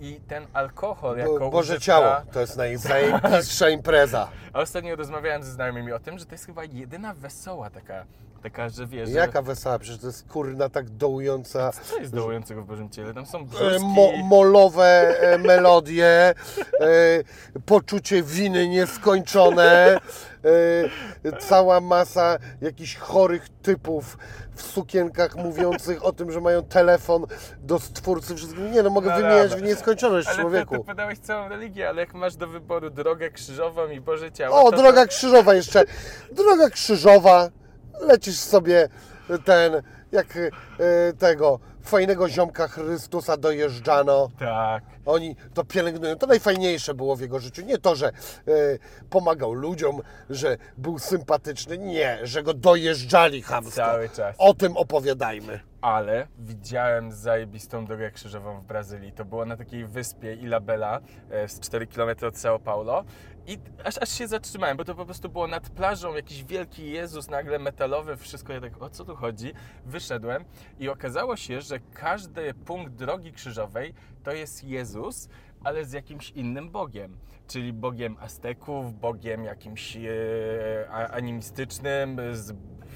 I 0.00 0.20
ten 0.28 0.46
alkohol 0.52 1.18
jako 1.18 1.38
Bo, 1.38 1.50
Boże 1.50 1.74
używka- 1.76 1.80
ciało, 1.80 2.16
to 2.32 2.40
jest 2.40 2.56
najzajebistsza 2.56 3.68
impreza. 3.78 4.28
A 4.52 4.60
ostatnio 4.60 4.96
rozmawiałem 4.96 5.42
ze 5.42 5.50
znajomymi 5.52 5.92
o 5.92 5.98
tym, 5.98 6.18
że 6.18 6.26
to 6.26 6.32
jest 6.32 6.46
chyba 6.46 6.64
jedyna 6.64 7.14
wesoła 7.14 7.70
taka, 7.70 8.04
taka 8.42 8.68
że 8.68 8.86
wiesz. 8.86 9.10
Jaka 9.10 9.42
wesoła, 9.42 9.78
przecież 9.78 10.00
to 10.00 10.06
jest 10.06 10.28
kurna 10.28 10.68
tak 10.68 10.90
dołująca. 10.90 11.72
Co 11.72 11.98
jest 11.98 12.14
dołującego 12.14 12.62
w 12.62 12.66
Bożym 12.66 12.90
Ciele? 12.90 13.14
Tam 13.14 13.26
są 13.26 13.38
e, 13.38 13.44
brzuski... 13.44 13.84
Mo, 13.86 14.12
molowe 14.24 14.84
e, 15.20 15.38
melodie, 15.38 16.06
e, 16.06 16.34
poczucie 17.66 18.22
winy 18.22 18.68
nieskończone, 18.68 19.96
e, 21.24 21.36
cała 21.38 21.80
masa 21.80 22.38
jakichś 22.60 22.96
chorych 22.96 23.48
typów 23.62 24.18
w 24.54 24.62
sukienkach 24.62 25.36
mówiących 25.36 26.04
o 26.04 26.12
tym, 26.12 26.32
że 26.32 26.40
mają 26.40 26.62
telefon 26.62 27.26
do 27.58 27.78
stwórcy 27.78 28.36
wszystkiego. 28.36 28.68
Nie 28.68 28.82
no, 28.82 28.90
mogę 28.90 29.10
No 29.10 29.16
wymieniać 29.16 29.50
dobra. 29.50 29.64
w 29.66 29.68
nieskończoność 29.68 30.28
Ale 30.28 30.36
to, 30.36 30.42
człowieku. 30.42 30.76
to 30.76 30.84
podałeś 30.84 31.18
całą 31.18 31.48
religię, 31.48 31.88
ale 31.88 32.00
jak 32.00 32.14
masz 32.14 32.36
do 32.36 32.46
wyboru 32.46 32.90
drogę 32.90 33.30
krzyżową 33.30 33.88
i 33.88 34.00
Boże 34.00 34.32
Ciało... 34.32 34.62
O, 34.64 34.70
to, 34.70 34.76
droga 34.76 35.06
krzyżowa 35.06 35.54
jeszcze. 35.54 35.84
Droga 36.32 36.70
krzyżowa, 36.70 37.48
lecisz 38.00 38.36
sobie 38.36 38.88
ten, 39.44 39.82
jak 40.12 40.36
e, 40.36 40.50
tego 41.18 41.58
fajnego 41.82 42.28
ziomka 42.28 42.68
Chrystusa 42.68 43.36
dojeżdżano. 43.36 44.30
Tak. 44.38 44.84
Oni 45.06 45.36
to 45.54 45.64
pielęgnują. 45.64 46.16
To 46.16 46.26
najfajniejsze 46.26 46.94
było 46.94 47.16
w 47.16 47.20
jego 47.20 47.38
życiu. 47.38 47.62
Nie 47.62 47.78
to, 47.78 47.94
że 47.96 48.08
e, 48.08 48.12
pomagał 49.10 49.52
ludziom, 49.52 50.02
że 50.30 50.56
był 50.78 50.98
sympatyczny. 50.98 51.78
Nie, 51.78 52.18
że 52.22 52.42
go 52.42 52.54
dojeżdżali 52.54 53.42
chamsko. 53.42 53.74
Cały 53.76 54.08
czas. 54.08 54.36
O 54.38 54.54
tym 54.54 54.76
opowiadajmy. 54.76 55.60
ale 55.80 56.26
widziałem 56.38 57.12
zajebistą 57.12 57.84
drogę 57.86 58.10
krzyżową 58.10 58.60
w 58.60 58.64
Brazylii. 58.64 59.12
To 59.12 59.24
było 59.24 59.44
na 59.46 59.56
takiej 59.56 59.86
wyspie 59.86 60.34
Ilhabela, 60.34 61.00
e, 61.30 61.48
z 61.48 61.60
4 61.60 61.86
km 61.86 62.10
od 62.10 62.34
São 62.34 62.58
Paulo. 62.58 63.04
I 63.46 63.58
aż, 63.84 63.98
aż 63.98 64.08
się 64.08 64.28
zatrzymałem, 64.28 64.76
bo 64.76 64.84
to 64.84 64.94
po 64.94 65.04
prostu 65.04 65.28
było 65.28 65.46
nad 65.46 65.70
plażą 65.70 66.14
jakiś 66.14 66.44
wielki 66.44 66.90
Jezus, 66.90 67.28
nagle 67.28 67.58
metalowy, 67.58 68.16
wszystko. 68.16 68.52
Ja 68.52 68.60
tak, 68.60 68.82
o 68.82 68.90
co 68.90 69.04
tu 69.04 69.16
chodzi? 69.16 69.52
Wyszedłem 69.84 70.44
i 70.78 70.88
okazało 70.88 71.36
się, 71.36 71.60
że 71.60 71.80
każdy 71.94 72.54
punkt 72.54 72.92
drogi 72.92 73.32
krzyżowej 73.32 73.94
to 74.24 74.32
jest 74.32 74.64
Jezus, 74.64 75.28
ale 75.64 75.84
z 75.84 75.92
jakimś 75.92 76.30
innym 76.30 76.70
bogiem. 76.70 77.16
Czyli 77.46 77.72
bogiem 77.72 78.16
Azteków, 78.20 79.00
bogiem 79.00 79.44
jakimś 79.44 79.96
e, 79.96 81.10
animistycznym, 81.10 82.20
z, 82.32 82.52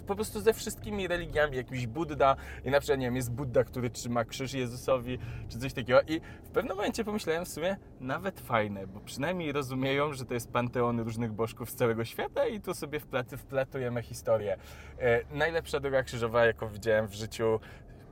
po 0.07 0.15
prostu 0.15 0.41
ze 0.41 0.53
wszystkimi 0.53 1.09
religiami, 1.09 1.57
jakiś 1.57 1.87
Budda 1.87 2.37
i 2.65 2.71
na 2.71 2.81
przykład, 2.81 3.01
nie 3.01 3.07
wiem, 3.07 3.17
jest 3.17 3.33
Budda, 3.33 3.65
który 3.65 3.91
trzyma 3.91 4.25
krzyż 4.25 4.53
Jezusowi, 4.53 5.19
czy 5.49 5.59
coś 5.59 5.73
takiego 5.73 6.01
i 6.03 6.21
w 6.45 6.51
pewnym 6.51 6.77
momencie 6.77 7.05
pomyślałem 7.05 7.45
w 7.45 7.49
sumie, 7.49 7.77
nawet 8.01 8.41
fajne, 8.41 8.87
bo 8.87 9.01
przynajmniej 9.01 9.53
rozumieją, 9.53 10.13
że 10.13 10.25
to 10.25 10.35
jest 10.35 10.53
panteon 10.53 11.01
różnych 11.01 11.33
bożków 11.33 11.71
z 11.71 11.75
całego 11.75 12.05
świata 12.05 12.47
i 12.47 12.61
tu 12.61 12.75
sobie 12.75 13.01
wplaty, 13.01 13.37
wplatujemy 13.37 14.03
historię. 14.03 14.57
E, 14.99 15.21
najlepsza 15.35 15.81
droga 15.81 16.03
krzyżowa, 16.03 16.47
jaką 16.47 16.69
widziałem 16.69 17.09
w 17.09 17.15
życiu, 17.15 17.61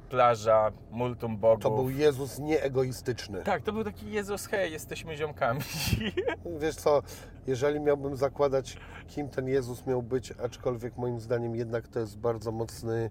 plaża, 0.09 0.73
multum 0.91 1.37
bogów. 1.39 1.63
To 1.63 1.71
był 1.71 1.91
Jezus 1.91 2.39
nieegoistyczny. 2.39 3.43
Tak, 3.43 3.63
to 3.63 3.73
był 3.73 3.85
taki 3.85 4.11
Jezus, 4.13 4.47
hej, 4.47 4.73
jesteśmy 4.73 5.17
ziomkami. 5.17 5.61
Wiesz 6.61 6.77
co, 6.77 7.03
jeżeli 7.47 7.81
miałbym 7.81 8.17
zakładać, 8.17 8.77
kim 9.09 9.29
ten 9.29 9.49
Jezus 9.49 9.87
miał 9.87 10.03
być, 10.03 10.33
aczkolwiek 10.45 10.97
moim 10.97 11.21
zdaniem 11.21 11.57
jednak 11.57 11.89
to 11.89 12.01
jest 12.01 12.19
bardzo 12.19 12.53
mocny 12.53 13.11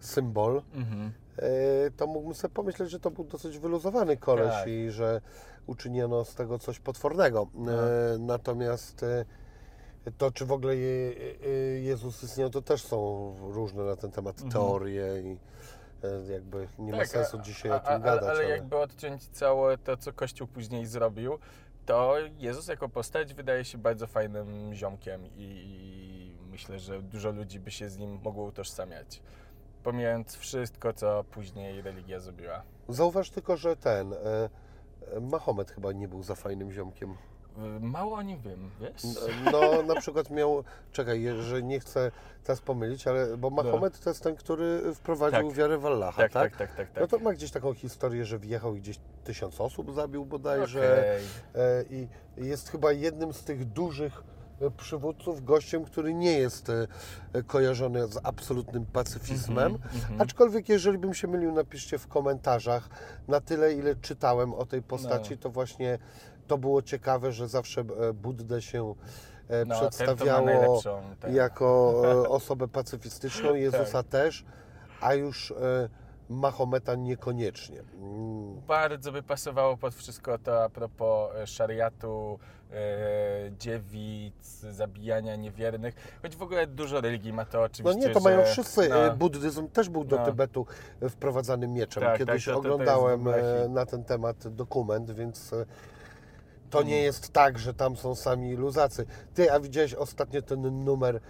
symbol, 0.00 0.62
Mhm. 0.74 1.12
e, 1.38 1.42
to 1.96 2.06
mógłbym 2.06 2.34
sobie 2.34 2.54
pomyśleć, 2.54 2.90
że 2.90 3.00
to 3.00 3.10
był 3.10 3.24
dosyć 3.24 3.58
wyluzowany 3.58 4.16
koleś 4.16 4.52
Tak. 4.52 4.68
i 4.68 4.90
że 4.90 5.20
uczyniono 5.66 6.24
z 6.24 6.34
tego 6.34 6.58
coś 6.58 6.78
potwornego. 6.80 7.48
E, 8.14 8.18
Natomiast 8.18 9.02
e, 9.02 9.24
to, 10.18 10.30
czy 10.30 10.46
w 10.46 10.52
ogóle 10.52 10.76
Je- 10.76 11.12
Jezus 11.82 12.22
istniał, 12.22 12.50
to 12.50 12.62
też 12.62 12.82
są 12.82 13.34
różne 13.40 13.84
na 13.84 13.96
ten 13.96 14.10
temat 14.10 14.34
Mhm. 14.42 14.52
teorie 14.52 15.06
i 15.24 15.36
jakby 16.32 16.68
nie 16.78 16.92
ma 16.92 16.98
Tak, 16.98 17.08
sensu 17.08 17.36
a- 17.38 17.42
dzisiaj 17.42 17.72
a- 17.72 17.76
o 17.76 17.80
tym 17.80 18.02
gadać. 18.02 18.22
Ale, 18.22 18.30
ale 18.30 18.48
jakby 18.48 18.76
odciąć 18.76 19.28
całe 19.28 19.78
to, 19.78 19.96
co 19.96 20.12
Kościół 20.12 20.46
później 20.48 20.86
zrobił, 20.86 21.38
to 21.86 22.14
Jezus 22.38 22.68
jako 22.68 22.88
postać 22.88 23.34
wydaje 23.34 23.64
się 23.64 23.78
bardzo 23.78 24.06
fajnym 24.06 24.74
ziomkiem 24.74 25.26
i, 25.26 25.30
i 25.36 26.36
myślę, 26.50 26.78
że 26.78 27.02
dużo 27.02 27.30
ludzi 27.30 27.60
by 27.60 27.70
się 27.70 27.88
z 27.88 27.98
nim 27.98 28.20
mogło 28.24 28.44
utożsamiać. 28.44 29.22
Pomijając 29.82 30.36
wszystko, 30.36 30.92
co 30.92 31.24
później 31.24 31.82
religia 31.82 32.20
zrobiła. 32.20 32.62
Zauważ 32.88 33.30
tylko, 33.30 33.56
że 33.56 33.76
ten 33.76 34.12
e, 34.12 34.16
e, 35.16 35.20
Mahomet 35.20 35.70
chyba 35.70 35.92
nie 35.92 36.08
był 36.08 36.22
za 36.22 36.34
fajnym 36.34 36.72
ziomkiem. 36.72 37.16
Y, 37.58 37.80
Mało 37.80 38.16
o 38.16 38.22
nim 38.22 38.40
wiem, 38.40 38.70
wiesz? 38.80 39.02
No, 39.52 39.82
na 39.82 40.00
przykład 40.00 40.30
miał, 40.30 40.64
czekaj, 40.92 41.26
że 41.40 41.62
nie 41.62 41.80
chcę 41.80 42.10
teraz 42.44 42.60
pomylić, 42.60 43.06
ale 43.06 43.36
bo 43.36 43.50
Mahomet 43.50 44.00
to 44.00 44.10
jest 44.10 44.22
ten, 44.22 44.36
który 44.36 44.94
wprowadził 44.94 45.42
No. 45.42 45.48
Tak. 45.48 45.56
wiarę 45.56 45.78
w 45.78 45.86
Allaha, 45.86 46.22
tak, 46.22 46.32
tak? 46.32 46.56
tak, 46.56 46.68
tak, 46.68 46.76
tak, 46.76 46.90
tak. 46.92 47.00
No 47.00 47.06
to 47.18 47.24
ma 47.24 47.32
gdzieś 47.32 47.50
taką 47.50 47.74
historię, 47.74 48.24
że 48.24 48.38
wjechał 48.38 48.74
i 48.76 48.80
gdzieś 48.80 48.98
tysiąc 49.24 49.60
osób 49.60 49.94
zabił 49.94 50.24
bodajże 50.24 50.92
Okej. 50.92 51.26
e, 51.64 51.84
i 51.90 52.08
jest 52.46 52.68
chyba 52.68 52.92
jednym 52.92 53.32
z 53.32 53.44
tych 53.44 53.64
dużych 53.64 54.22
e, 54.60 54.70
przywódców, 54.70 55.44
gościem, 55.44 55.84
który 55.84 56.14
nie 56.14 56.38
jest 56.38 56.70
e, 56.70 57.42
kojarzony 57.42 58.06
z 58.06 58.18
absolutnym 58.22 58.86
pacyfizmem. 58.86 59.74
Mhm, 59.74 59.94
mhm. 59.94 60.20
Aczkolwiek, 60.20 60.68
jeżeli 60.68 60.98
bym 60.98 61.14
się 61.14 61.28
mylił, 61.28 61.52
napiszcie 61.52 61.98
w 61.98 62.06
komentarzach. 62.08 62.88
Na 63.28 63.40
tyle, 63.40 63.74
ile 63.74 63.96
czytałem 63.96 64.54
o 64.54 64.66
tej 64.66 64.82
postaci, 64.82 65.30
No. 65.30 65.36
to 65.40 65.50
właśnie 65.50 65.98
to 66.46 66.58
było 66.58 66.82
ciekawe, 66.82 67.32
że 67.32 67.48
zawsze 67.48 67.80
e, 67.80 68.12
Buddę 68.12 68.62
się 68.62 68.94
e, 69.48 69.64
No, 69.64 69.74
to 69.74 69.80
przedstawiało 69.80 70.82
tak. 71.20 71.32
jako 71.32 72.02
e, 72.24 72.28
osobę 72.28 72.68
pacyfistyczną, 72.68 73.54
Jezusa 73.66 74.02
też, 74.02 74.44
a 75.00 75.14
już 75.14 75.54
Mahometa 76.28 76.94
niekoniecznie. 76.94 77.80
Mm, 78.02 78.60
Bardzo 78.66 79.12
by 79.12 79.22
pasowało 79.22 79.76
pod 79.76 79.94
wszystko 79.94 80.38
to 80.38 80.64
a 80.64 80.68
propos 80.68 81.30
szariatu, 81.44 82.38
dziewic, 83.58 84.46
zabijania 84.70 85.36
niewiernych. 85.36 86.18
Choć 86.22 86.36
w 86.36 86.42
ogóle 86.42 86.66
dużo 86.66 87.00
religii 87.00 87.32
ma 87.32 87.44
to 87.44 87.58
No 87.58 87.64
oczywiście, 87.64 88.00
nie, 88.08 88.10
to 88.14 88.20
mają 88.20 88.38
że- 88.44 88.52
wszyscy. 88.52 88.88
no. 88.88 89.16
Buddyzm 89.16 89.68
też 89.68 89.88
był 89.88 90.04
do 90.04 90.16
No. 90.16 90.24
Tybetu 90.26 90.66
wprowadzany 91.10 91.68
mieczem. 91.68 92.02
Tak, 92.02 92.18
Kiedyś 92.18 92.44
tak, 92.44 92.54
to- 92.54 92.60
to- 92.60 92.68
to 92.68 92.74
oglądałem 92.74 93.20
hit. 93.24 93.70
na 93.70 93.86
ten 93.86 94.04
temat 94.04 94.48
dokument, 94.48 95.10
więc 95.10 95.54
to 96.76 96.82
nie 96.82 97.02
jest 97.02 97.32
tak, 97.32 97.58
że 97.58 97.74
tam 97.74 97.96
są 97.96 98.14
sami 98.14 98.54
luzacy. 98.56 99.06
Ty, 99.34 99.52
a 99.52 99.60
widziałeś 99.60 99.94
ostatnio 99.94 100.42
ten 100.42 100.84
numer, 100.84 101.20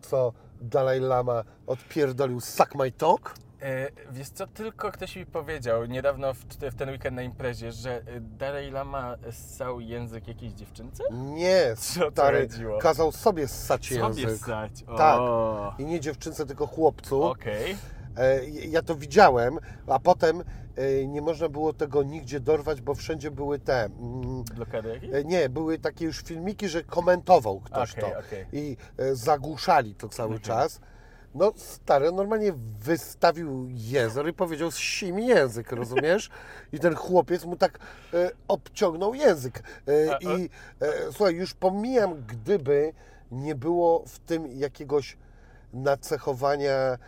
co 0.00 0.32
Dalaj 0.60 1.00
Lama 1.00 1.44
odpierdolił 1.66 2.40
Suck 2.40 2.74
My 2.74 2.92
Talk? 2.92 3.34
E, 3.62 3.88
Wiesz 4.10 4.28
co, 4.28 4.46
tylko 4.46 4.92
ktoś 4.92 5.16
mi 5.16 5.26
powiedział 5.26 5.84
niedawno 5.84 6.34
w, 6.34 6.38
w 6.60 6.74
ten 6.74 6.88
weekend 6.90 7.16
na 7.16 7.22
imprezie, 7.22 7.72
że 7.72 7.96
e, 7.98 8.20
Dalai 8.20 8.70
Lama 8.70 9.16
ssał 9.30 9.80
język 9.80 10.28
jakiejś 10.28 10.52
dziewczynce? 10.52 11.04
Nie, 11.12 11.74
Co 11.78 12.00
to 12.04 12.10
stary, 12.10 12.48
chodziło? 12.48 12.78
kazał 12.78 13.12
sobie 13.12 13.48
ssać 13.48 13.86
Sobie 13.88 14.22
język. 14.22 14.30
ssać. 14.42 14.72
O, 14.86 14.96
Tak. 14.96 15.80
I 15.80 15.84
nie 15.84 16.00
dziewczynce, 16.00 16.46
tylko 16.46 16.66
chłopcu. 16.66 17.22
Okej. 17.22 17.76
E, 18.16 18.44
Ja 18.46 18.82
to 18.82 18.94
widziałem, 18.94 19.58
a 19.86 19.98
potem 19.98 20.44
nie 21.06 21.22
można 21.22 21.48
było 21.48 21.72
tego 21.72 22.02
nigdzie 22.02 22.40
dorwać, 22.40 22.80
bo 22.80 22.94
wszędzie 22.94 23.30
były 23.30 23.58
te. 23.58 23.84
mm, 23.84 24.44
Blokady 24.54 24.88
jakieś? 24.88 25.14
e, 25.14 25.24
Nie, 25.24 25.48
były 25.48 25.78
takie 25.78 26.04
już 26.04 26.18
filmiki, 26.22 26.68
że 26.68 26.82
komentował 26.84 27.60
ktoś 27.60 27.90
Okej, 27.98 28.04
to 28.12 28.18
okej. 28.18 28.46
i 28.52 28.76
e, 28.98 29.14
zagłuszali 29.14 29.94
to 29.94 30.08
cały 30.08 30.34
Mhm. 30.34 30.42
czas. 30.42 30.80
No 31.34 31.52
stary, 31.56 32.12
normalnie 32.12 32.52
wystawił 32.78 33.66
język 33.70 34.26
i 34.26 34.32
powiedział 34.32 34.70
si 34.70 35.12
mi 35.12 35.26
język, 35.26 35.72
rozumiesz? 35.72 36.30
I 36.72 36.78
ten 36.78 36.94
chłopiec 36.94 37.44
mu 37.44 37.56
tak 37.56 37.78
e, 38.14 38.30
obciągnął 38.48 39.14
język. 39.14 39.62
E, 39.88 40.18
I 40.20 40.50
e, 40.80 41.12
słuchaj, 41.12 41.34
już 41.34 41.54
pomijam, 41.54 42.14
gdyby 42.26 42.92
nie 43.32 43.54
było 43.54 44.04
w 44.06 44.18
tym 44.18 44.46
jakiegoś 44.46 45.16
nacechowania 45.72 46.98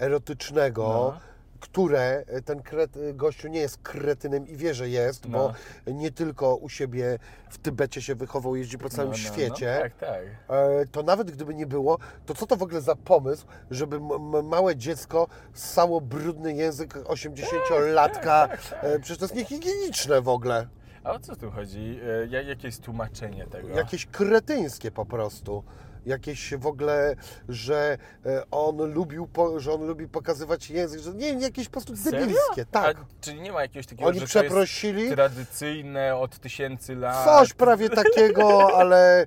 erotycznego, 0.00 0.82
No. 0.82 1.31
Które 1.62 2.24
e, 2.26 2.42
ten 2.42 2.62
kret, 2.62 2.90
gościu 3.14 3.48
nie 3.48 3.60
jest 3.60 3.78
kretynem 3.82 4.48
i 4.48 4.56
wie, 4.56 4.74
że 4.74 4.88
jest, 4.88 5.28
No. 5.28 5.38
bo 5.86 5.92
nie 5.92 6.10
tylko 6.10 6.56
u 6.56 6.68
siebie 6.68 7.18
w 7.50 7.58
Tybecie 7.58 8.02
się 8.02 8.14
wychował, 8.14 8.56
jeździ 8.56 8.78
po 8.78 8.88
całym 8.88 9.10
No, 9.12 9.16
no, 9.16 9.34
świecie. 9.34 9.74
No, 9.76 9.82
tak, 9.82 9.94
tak. 9.96 10.22
E, 10.48 10.86
to 10.92 11.02
nawet 11.02 11.30
gdyby 11.30 11.54
nie 11.54 11.66
było, 11.66 11.98
to 12.26 12.34
co 12.34 12.46
to 12.46 12.56
w 12.56 12.62
ogóle 12.62 12.80
za 12.80 12.96
pomysł, 12.96 13.46
żeby 13.70 14.00
małe 14.42 14.76
dziecko 14.76 15.26
ssało 15.54 16.00
brudny 16.00 16.52
język 16.54 16.94
80-latka? 16.94 18.48
E, 18.82 18.98
Przecież 18.98 19.18
to 19.18 19.24
jest 19.24 19.34
niehigieniczne 19.34 20.20
w 20.20 20.28
ogóle. 20.28 20.66
A 21.04 21.12
o 21.12 21.18
co 21.18 21.36
tu 21.36 21.50
chodzi? 21.50 22.00
E, 22.22 22.26
ja- 22.26 22.42
Jakie 22.42 22.66
jest 22.66 22.82
tłumaczenie 22.82 23.46
tego? 23.46 23.68
Jakieś 23.68 24.06
kretyńskie 24.06 24.90
po 24.90 25.06
prostu. 25.06 25.64
Jakieś 26.06 26.54
w 26.54 26.66
ogóle, 26.66 27.16
że 27.48 27.98
e, 28.26 28.42
on 28.50 28.92
lubił, 28.92 29.26
po, 29.26 29.60
że 29.60 29.72
on 29.72 29.86
lubi 29.86 30.08
pokazywać 30.08 30.70
język, 30.70 31.00
że 31.00 31.14
nie 31.14 31.28
jakieś 31.28 31.66
po 31.66 31.72
prostu 31.72 32.10
debilskie, 32.10 32.64
tak. 32.70 32.96
A, 32.96 33.04
czyli 33.20 33.40
nie 33.40 33.52
ma 33.52 33.62
jakiegoś 33.62 33.86
takiego, 33.86 34.08
Oni 34.08 34.20
że 34.20 34.26
przeprosili, 34.26 35.10
tradycyjne 35.10 36.16
od 36.16 36.38
tysięcy 36.38 36.94
lat? 36.94 37.24
coś 37.24 37.52
prawie 37.54 37.90
takiego, 37.90 38.68
ale 38.80 39.22
e, 39.22 39.26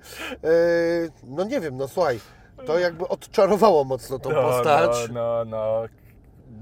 no 1.24 1.44
nie 1.44 1.60
wiem, 1.60 1.78
no 1.78 1.88
słuchaj, 1.88 2.20
to 2.66 2.80
jakby 2.80 3.08
odczarowało 3.08 3.84
mocno 3.84 4.20
tą 4.20 4.30
no, 4.30 4.42
postać. 4.42 5.10
No, 5.12 5.46
no, 5.46 5.46
no. 5.46 6.05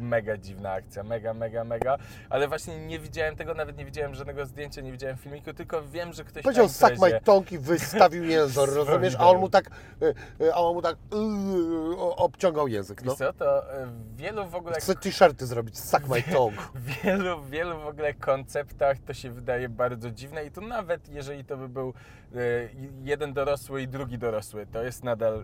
Mega 0.04 0.38
dziwna 0.38 0.72
akcja, 0.72 1.04
mega, 1.04 1.34
mega, 1.34 1.64
mega. 1.64 1.98
Ale 2.30 2.48
właśnie 2.48 2.88
nie 2.88 3.00
widziałem 3.00 3.36
tego, 3.36 3.54
nawet 3.54 3.78
nie 3.78 3.86
widziałem 3.86 4.16
żadnego 4.16 4.46
zdjęcia, 4.46 4.82
nie 4.82 4.92
widziałem 4.92 5.18
filmiku, 5.18 5.54
tylko 5.54 5.84
wiem, 5.88 6.14
że 6.14 6.24
ktoś 6.24 6.44
Powiedział 6.44 6.70
suck 6.70 7.00
my 7.02 7.22
tongue 7.24 7.52
i 7.52 7.60
wystawił 7.60 8.24
język, 8.24 8.70
rozumiesz? 8.76 9.16
A 9.20 9.30
on 9.30 9.38
mu 9.38 9.50
tak, 9.50 9.70
a 10.54 10.62
on 10.62 10.76
mu 10.76 10.82
tak 10.82 10.98
yy, 11.12 11.98
obciągał 12.00 12.68
język, 12.68 13.04
no. 13.04 13.12
Wiesz 13.12 13.20
co, 13.20 13.34
to 13.34 13.64
wielu 14.16 14.48
w 14.48 14.56
ogóle 14.56 14.76
Chcę 14.76 14.96
t-shirty 14.96 15.46
zrobić, 15.46 15.80
suck 15.80 16.08
my 16.08 16.24
tongue. 16.34 16.62
w 16.76 17.04
wielu, 17.04 17.44
wielu 17.44 17.80
w 17.80 17.88
ogóle 17.88 18.14
konceptach 18.14 18.98
to 19.00 19.14
się 19.14 19.30
wydaje 19.32 19.70
bardzo 19.70 20.12
dziwne 20.12 20.46
i 20.46 20.52
tu 20.52 20.62
nawet 20.62 21.10
jeżeli 21.10 21.46
to 21.46 21.58
by 21.58 21.70
był 21.70 21.94
jeden 23.04 23.34
dorosły 23.34 23.82
i 23.82 23.88
drugi 23.88 24.18
dorosły, 24.18 24.66
to 24.66 24.84
jest 24.84 25.04
nadal 25.04 25.34
e, 25.36 25.44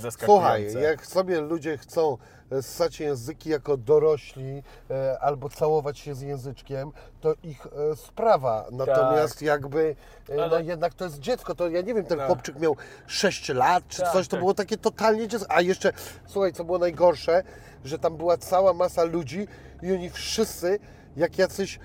zaskakujące. 0.00 0.70
Słuchaj, 0.70 0.82
jak 0.84 1.06
sobie 1.06 1.40
ludzie 1.40 1.78
chcą 1.78 2.16
e, 2.52 2.62
ssać 2.62 3.00
języki 3.00 3.50
jako 3.50 3.76
dorośli 3.76 4.62
e, 4.90 5.18
albo 5.20 5.48
całować 5.48 5.98
się 5.98 6.14
z 6.14 6.20
języczkiem, 6.20 6.92
to 7.20 7.34
ich 7.42 7.66
e, 7.66 7.96
sprawa. 7.96 8.66
Natomiast 8.72 9.42
jakby, 9.42 9.96
e, 10.28 10.34
no 10.36 10.42
Tak. 10.42 10.52
Ale- 10.52 10.64
jednak 10.64 10.94
to 10.94 11.04
jest 11.04 11.18
dziecko, 11.18 11.54
to 11.54 11.68
ja 11.68 11.80
nie 11.80 11.94
wiem, 11.94 12.04
ten 12.04 12.18
No. 12.18 12.26
chłopczyk 12.26 12.60
miał 12.60 12.76
6 13.06 13.48
lat 13.48 13.84
czy 13.88 14.02
Tak, 14.02 14.12
coś, 14.12 14.26
to 14.28 14.30
tak. 14.30 14.40
było 14.40 14.54
takie 14.54 14.76
totalnie 14.78 15.28
dziecko. 15.28 15.46
A 15.50 15.60
jeszcze, 15.60 15.92
słuchaj, 16.26 16.52
co 16.52 16.64
było 16.64 16.78
najgorsze, 16.78 17.42
że 17.84 17.98
tam 17.98 18.16
była 18.16 18.36
cała 18.36 18.72
masa 18.72 19.04
ludzi 19.04 19.46
i 19.82 19.92
oni 19.92 20.10
wszyscy 20.10 20.78
jak 21.16 21.38
jacyś 21.38 21.76
e, 21.78 21.82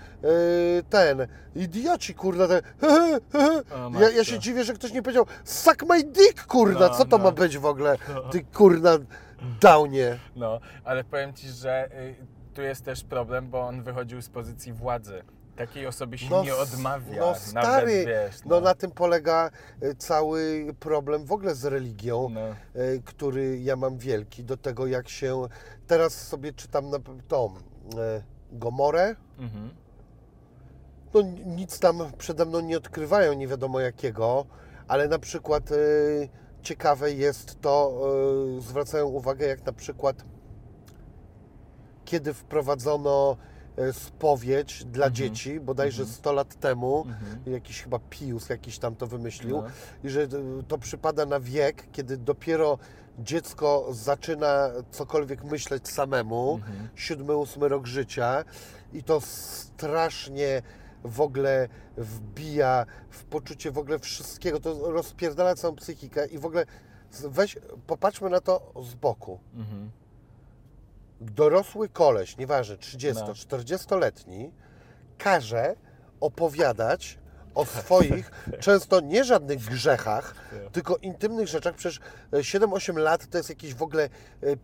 ten, 0.90 1.28
idioci, 1.56 2.14
kurda, 2.16 2.48
te, 2.48 2.62
O, 3.96 4.00
ja, 4.00 4.10
ja 4.10 4.24
się 4.24 4.40
dziwię, 4.40 4.64
że 4.64 4.74
ktoś 4.74 4.92
nie 4.94 5.02
powiedział 5.02 5.26
suck 5.44 5.84
my 5.90 6.04
dick, 6.04 6.46
kurda, 6.46 6.88
No, 6.88 6.98
co 6.98 7.06
to 7.06 7.18
no. 7.18 7.24
ma 7.24 7.32
być 7.32 7.58
w 7.58 7.66
ogóle, 7.66 7.98
ty 8.32 8.44
kurna 8.44 8.92
downie. 9.62 10.20
No, 10.36 10.60
ale 10.84 11.04
powiem 11.04 11.34
Ci, 11.34 11.48
że 11.50 11.90
y, 12.02 12.16
tu 12.54 12.62
jest 12.62 12.86
też 12.86 13.04
problem, 13.04 13.50
bo 13.50 13.62
on 13.62 13.84
wychodził 13.84 14.22
z 14.22 14.30
pozycji 14.30 14.74
władzy. 14.74 15.24
Takiej 15.56 15.88
osobie 15.88 16.18
się 16.18 16.30
No 16.30 16.44
nie 16.44 16.54
s- 16.54 16.74
odmawia. 16.74 17.20
no 17.20 17.26
nawet, 17.26 17.42
stary, 17.42 18.06
wiesz, 18.06 18.36
No 18.46 18.62
na 18.62 18.76
tym 18.76 18.92
polega 18.92 19.50
y, 19.84 19.96
cały 19.96 20.66
problem 20.80 21.26
w 21.26 21.32
ogóle 21.32 21.56
z 21.56 21.66
religią, 21.66 22.30
No. 22.30 22.42
y, 22.82 23.02
który 23.06 23.58
ja 23.60 23.76
mam 23.76 23.98
wielki, 23.98 24.44
do 24.44 24.58
tego 24.58 24.88
jak 24.88 25.10
się... 25.10 25.48
Teraz 25.88 26.28
sobie 26.28 26.54
czytam 26.54 26.90
na 26.90 26.98
tą 27.28 27.46
y, 27.56 28.24
Gomorę, 28.52 29.16
Mhm. 29.40 29.70
no 31.14 31.22
nic 31.46 31.80
tam 31.80 32.00
przede 32.18 32.46
mną 32.46 32.60
nie 32.60 32.78
odkrywają, 32.78 33.34
nie 33.34 33.48
wiadomo 33.48 33.80
jakiego, 33.80 34.46
ale 34.88 35.08
na 35.08 35.20
przykład 35.20 35.72
y, 35.72 36.30
ciekawe 36.62 37.14
jest 37.14 37.62
to, 37.62 38.02
y, 38.58 38.62
zwracają 38.62 39.06
uwagę 39.08 39.48
jak 39.48 39.66
na 39.66 39.74
przykład 39.74 40.26
kiedy 42.06 42.34
wprowadzono 42.34 43.38
y, 43.90 43.94
spowiedź 43.94 44.84
dla 44.86 45.06
Mhm. 45.06 45.14
dzieci, 45.14 45.60
bodajże 45.60 46.02
Mhm. 46.02 46.16
100 46.18 46.34
lat 46.34 46.56
temu, 46.56 47.04
Mhm. 47.08 47.54
jakiś 47.54 47.82
chyba 47.82 48.00
Pius 48.10 48.50
jakiś 48.50 48.80
tam 48.80 48.96
to 48.96 49.08
wymyślił, 49.08 49.58
No. 49.58 49.64
i 50.04 50.10
że 50.10 50.22
y, 50.22 50.30
to 50.68 50.78
przypada 50.78 51.26
na 51.26 51.40
wiek, 51.40 51.92
kiedy 51.92 52.18
dopiero 52.18 52.78
dziecko 53.20 53.88
zaczyna 53.92 54.70
cokolwiek 54.92 55.44
myśleć 55.44 55.88
samemu, 55.88 56.56
Mhm. 56.56 56.90
siódmy, 56.96 57.36
ósmy 57.36 57.68
rok 57.68 57.88
życia 57.88 58.44
i 58.94 59.04
to 59.04 59.22
strasznie 59.22 60.62
w 61.04 61.22
ogóle 61.22 61.68
wbija 61.98 62.86
w 63.10 63.24
poczucie 63.24 63.72
w 63.72 63.78
ogóle 63.78 64.00
wszystkiego, 64.00 64.60
to 64.60 64.92
rozpierdala 64.92 65.56
całą 65.56 65.76
psychikę 65.76 66.26
i 66.28 66.40
w 66.40 66.46
ogóle 66.46 66.66
weź, 67.24 67.58
popatrzmy 67.88 68.30
na 68.30 68.42
to 68.42 68.74
z 68.90 68.94
boku. 68.94 69.40
Mhm. 69.56 69.92
Dorosły 71.22 71.90
koleś, 71.90 72.38
nieważne, 72.38 72.78
30, 72.78 73.24
No. 73.28 73.34
40-letni, 73.34 74.52
każe 75.18 75.76
opowiadać 76.20 77.20
o 77.58 77.66
swoich, 77.66 78.32
często 78.60 79.00
nie 79.00 79.24
żadnych 79.24 79.60
grzechach, 79.60 80.36
tylko 80.72 80.96
intymnych 80.98 81.48
rzeczach. 81.48 81.76
Przecież 81.76 82.00
e, 82.34 82.38
7-8 82.38 82.98
lat 82.98 83.28
to 83.30 83.38
jest 83.38 83.50
jakieś 83.50 83.74
w 83.74 83.82
ogóle 83.82 84.04
e, 84.04 84.10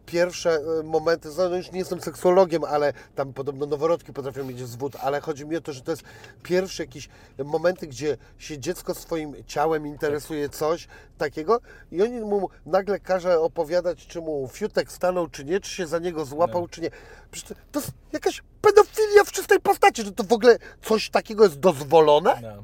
pierwsze 0.06 0.60
e, 0.80 0.84
momenty, 0.84 1.30
no 1.38 1.56
już 1.56 1.72
nie 1.72 1.80
jestem 1.80 2.02
seksuologiem, 2.02 2.64
ale 2.64 2.94
tam 3.16 3.34
podobno 3.34 3.66
noworodki 3.66 4.14
potrafią 4.14 4.44
mieć 4.44 4.68
zwód, 4.68 4.96
ale 5.02 5.22
chodzi 5.22 5.46
mi 5.46 5.56
o 5.56 5.62
to, 5.62 5.74
że 5.74 5.82
to 5.82 5.92
jest 5.92 6.04
pierwsze 6.44 6.84
jakieś 6.84 7.10
momenty, 7.46 7.88
gdzie 7.88 8.18
się 8.38 8.60
dziecko 8.60 8.94
swoim 8.94 9.34
ciałem 9.48 9.88
interesuje 9.88 10.50
coś 10.50 10.88
takiego 11.18 11.60
i 11.92 12.02
oni 12.02 12.20
mu 12.20 12.50
nagle 12.66 13.00
każe 13.00 13.40
opowiadać, 13.40 14.08
czy 14.08 14.22
mu 14.22 14.50
fiutek 14.54 14.92
stanął, 14.92 15.28
czy 15.28 15.46
nie, 15.46 15.60
czy 15.60 15.72
się 15.72 15.88
za 15.88 16.00
niego 16.00 16.26
złapał, 16.26 16.62
No. 16.62 16.68
czy 16.68 16.82
nie. 16.82 16.90
Przecież 17.32 17.50
to, 17.50 17.56
to 17.72 17.80
jest 17.80 17.92
jakaś 18.14 18.44
pedofilia 18.62 19.24
w 19.26 19.32
czystej 19.32 19.60
postaci, 19.60 20.04
że 20.04 20.12
to 20.12 20.24
w 20.24 20.34
ogóle 20.34 20.58
coś 20.82 21.10
takiego 21.10 21.44
jest 21.44 21.60
dozwolone? 21.60 22.40
No. 22.42 22.64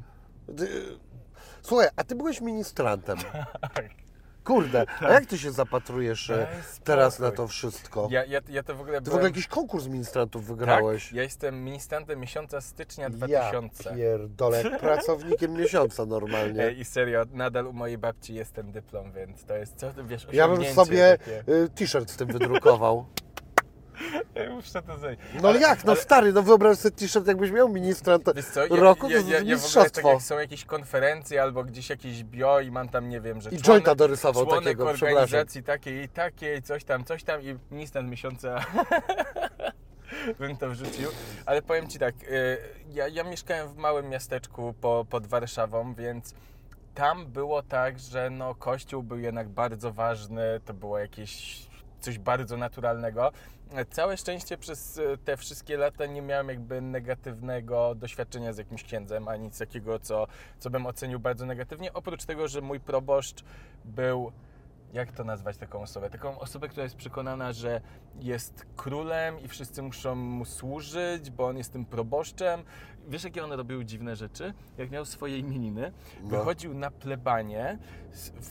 Słuchaj, 1.62 1.88
a 1.96 2.04
ty 2.04 2.16
byłeś 2.16 2.42
ministrantem. 2.42 3.18
Tak. 3.74 3.86
Kurde, 4.44 4.86
a 5.00 5.12
jak 5.12 5.26
ty 5.26 5.38
się 5.38 5.52
zapatrujesz 5.52 6.30
e, 6.30 6.48
teraz 6.84 7.20
na 7.20 7.32
to 7.32 7.48
wszystko? 7.48 8.08
Ja, 8.12 8.26
ja, 8.26 8.40
ja 8.50 8.64
to 8.64 8.76
w 8.76 8.82
ogóle 8.82 8.98
Ty 8.98 9.02
w 9.02 9.04
byłem... 9.04 9.18
ogóle 9.18 9.30
jakiś 9.30 9.48
konkurs 9.48 9.88
ministrantów 9.88 10.46
wygrałeś. 10.46 11.06
Tak, 11.06 11.14
ja 11.14 11.24
jestem 11.24 11.64
ministrantem 11.64 12.20
miesiąca 12.20 12.62
stycznia 12.62 13.04
Ja 13.04 13.10
2000. 13.10 13.96
pierdolę, 13.96 14.64
jak 14.64 14.80
pracownikiem 14.90 15.54
miesiąca 15.54 16.06
normalnie. 16.06 16.64
Ej, 16.64 16.80
I 16.80 16.86
serio, 16.86 17.24
nadal 17.34 17.68
u 17.68 17.74
mojej 17.74 17.98
babci 17.98 18.34
jest 18.34 18.54
ten 18.54 18.72
dyplom, 18.72 19.12
więc 19.12 19.46
to 19.46 19.56
jest, 19.56 19.76
co 19.76 19.92
ty 19.92 20.04
wiesz, 20.04 20.28
Ja 20.32 20.48
bym 20.48 20.66
sobie 20.66 21.18
Takie. 21.18 21.54
y, 21.54 21.70
t-shirt 21.70 22.12
z 22.12 22.16
tym 22.18 22.28
wydrukował. 22.28 23.06
Muszę 24.50 24.82
to 24.82 24.98
zrobić. 24.98 25.20
No 25.42 25.50
Ale- 25.50 25.60
jak, 25.60 25.84
no 25.84 25.92
ale- 25.92 26.02
stary, 26.02 26.34
no 26.34 26.44
wyobraź 26.44 26.78
sobie 26.78 26.96
t-shirt, 26.96 27.28
jakbyś 27.28 27.52
miał 27.52 27.70
co, 28.54 28.66
ja, 28.76 28.82
roku, 28.82 29.08
to 29.08 29.14
ja, 29.14 29.20
ja, 29.20 29.24
ja 29.24 29.38
w 29.38 29.38
ogóle 29.38 29.46
tak 29.46 29.48
mistrzostwo. 29.48 30.10
jak 30.10 30.22
są 30.22 30.40
jakieś 30.40 30.66
konferencje 30.66 31.42
albo 31.42 31.64
gdzieś 31.64 31.90
jakieś 31.90 32.24
bio 32.24 32.60
i 32.60 32.72
mam 32.72 32.90
tam, 32.90 33.10
nie 33.10 33.22
wiem, 33.22 33.42
że 33.42 33.50
I 33.50 33.52
członek, 33.52 33.66
jointa 33.68 33.96
dorysował 33.96 34.46
członek 34.46 34.64
takiego, 34.64 34.86
organizacji 34.86 35.64
takiej 35.64 36.04
i 36.04 36.10
takiej, 36.10 36.62
coś 36.62 36.84
tam, 36.84 37.04
coś 37.04 37.24
tam 37.24 37.42
i 37.42 37.58
ministrant 37.72 38.10
miesiąca 38.10 38.66
bym 40.40 40.58
to 40.58 40.70
wrzucił. 40.70 41.10
Ale 41.46 41.62
powiem 41.62 41.88
Ci 41.88 42.00
tak, 42.00 42.16
y, 42.24 42.58
ja, 42.90 43.08
ja 43.08 43.24
mieszkałem 43.24 43.68
w 43.68 43.78
małym 43.78 44.10
miasteczku 44.10 44.74
po, 44.82 45.06
pod 45.10 45.28
Warszawą, 45.28 45.94
więc 45.94 46.34
tam 46.96 47.26
było 47.26 47.64
tak, 47.64 48.00
że 48.00 48.30
no, 48.30 48.56
kościół 48.56 49.04
był 49.04 49.20
jednak 49.20 49.50
bardzo 49.50 49.94
ważny, 49.94 50.60
to 50.66 50.74
było 50.74 51.00
jakieś 51.00 51.69
coś 52.00 52.20
bardzo 52.20 52.58
naturalnego. 52.58 53.32
Całe 53.90 54.18
szczęście 54.18 54.58
przez 54.58 54.98
e, 54.98 55.18
te 55.18 55.38
wszystkie 55.38 55.78
lata 55.78 56.06
nie 56.06 56.22
miałem 56.22 56.50
jakby 56.50 56.82
negatywnego 56.82 57.96
doświadczenia 57.96 58.54
z 58.54 58.58
jakimś 58.58 58.84
księdzem, 58.84 59.28
ani 59.28 59.44
nic 59.44 59.60
takiego, 59.60 60.00
co, 60.00 60.28
co 60.60 60.70
bym 60.70 60.86
ocenił 60.86 61.20
bardzo 61.20 61.46
negatywnie, 61.46 61.94
oprócz 61.94 62.26
tego, 62.26 62.48
że 62.48 62.62
mój 62.62 62.80
proboszcz 62.80 63.44
był 63.86 64.32
jak 64.94 65.12
to 65.12 65.24
nazwać 65.24 65.58
taką 65.58 65.82
osobę? 65.82 66.10
Taką 66.10 66.40
osobę, 66.40 66.68
która 66.68 66.84
jest 66.84 66.96
przekonana, 66.96 67.54
że 67.54 67.82
jest 68.20 68.66
królem 68.76 69.40
i 69.40 69.48
wszyscy 69.48 69.82
muszą 69.82 70.16
mu 70.16 70.46
służyć, 70.46 71.32
bo 71.32 71.48
on 71.48 71.58
jest 71.58 71.74
tym 71.74 71.86
proboszczem. 71.86 72.64
Wiesz, 73.08 73.24
jakie 73.24 73.44
on 73.44 73.52
robił 73.52 73.84
dziwne 73.84 74.16
rzeczy? 74.16 74.54
Jak 74.78 74.92
miał 74.92 75.06
swoje 75.06 75.38
imieniny, 75.38 75.92
No. 76.22 76.30
wychodził 76.30 76.74
na 76.74 76.92
plebanie, 76.92 77.78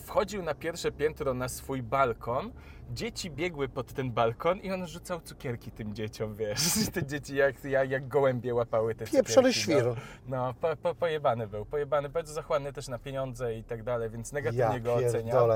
wchodził 0.07 0.43
na 0.43 0.55
pierwsze 0.55 0.93
piętro 0.93 1.35
na 1.35 1.49
swój 1.49 1.83
balkon, 1.83 2.53
dzieci 2.91 3.31
biegły 3.31 3.69
pod 3.69 3.93
ten 3.93 4.11
balkon 4.11 4.59
i 4.61 4.73
on 4.73 4.87
rzucał 4.87 5.21
cukierki 5.21 5.71
tym 5.71 5.95
dzieciom, 5.95 6.35
wiesz. 6.35 6.61
Te 6.95 7.07
dzieci 7.07 7.37
jak, 7.37 7.65
jak, 7.65 7.91
jak 7.91 8.09
gołębie 8.09 8.55
łapały 8.55 8.95
te 8.95 9.07
Pieprzony 9.07 9.53
cukierki. 9.53 9.61
świr. 9.61 9.85
No, 9.85 9.95
no 10.29 10.55
po, 10.61 10.77
po, 10.77 10.95
pojebany 10.95 11.47
był, 11.47 11.65
pojebany, 11.65 12.09
bardzo 12.09 12.33
zachłanny 12.33 12.73
też 12.73 12.89
na 12.89 12.99
pieniądze 12.99 13.55
i 13.55 13.65
tak 13.65 13.83
dalej, 13.83 14.11
więc 14.11 14.33
negatywnie 14.33 14.65
Ja 14.65 14.81
go 14.81 14.95
oceniam. 14.95 15.49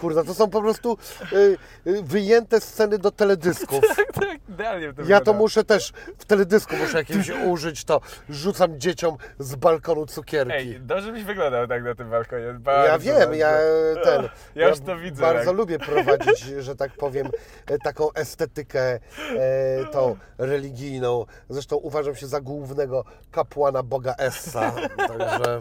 Kurde, 0.00 0.24
to 0.24 0.34
są 0.34 0.50
po 0.50 0.60
prostu 0.60 0.98
y, 1.32 1.56
y, 1.86 2.02
wyjęte 2.02 2.60
sceny 2.60 2.98
do 2.98 3.10
teledysków. 3.10 3.80
tak, 4.20 4.38
idealnie 4.48 4.92
to 4.92 5.02
Ja 5.02 5.20
to 5.20 5.32
muszę 5.32 5.64
też 5.64 5.92
w 6.18 6.24
teledysku 6.24 6.76
muszę 6.76 6.98
jakimś 6.98 7.30
użyć, 7.52 7.84
to 7.84 8.00
rzucam 8.28 8.80
dzieciom 8.80 9.16
z 9.38 9.54
balkonu 9.54 10.06
cukierki. 10.06 10.54
Ej, 10.54 10.80
dobrze 10.80 11.12
byś 11.12 11.24
wyglądał 11.24 11.66
tak 11.66 11.84
na 11.84 11.94
tym 11.94 12.10
balkonie. 12.10 12.44
ja 12.44 12.52
Bardzo, 12.58 13.04
wiem, 13.04 13.18
bardzo. 13.18 13.34
ja 13.34 13.52
ten. 14.04 14.28
Ja 14.54 14.68
już 14.68 14.80
to 14.80 14.96
widzę, 14.96 15.22
Bardzo 15.22 15.50
jak- 15.50 15.56
lubię 15.56 15.78
prowadzić, 15.78 16.38
że 16.40 16.71
tak 16.74 16.92
powiem, 16.92 17.30
e, 17.66 17.78
taką 17.78 18.12
estetykę 18.12 18.80
e, 18.90 19.00
tą 19.92 20.16
religijną. 20.38 21.26
Zresztą 21.48 21.76
uważam 21.76 22.14
się 22.14 22.26
za 22.26 22.40
głównego 22.40 23.04
kapłana 23.30 23.82
Boga 23.82 24.14
Essa. 24.18 24.72
Także 24.96 25.60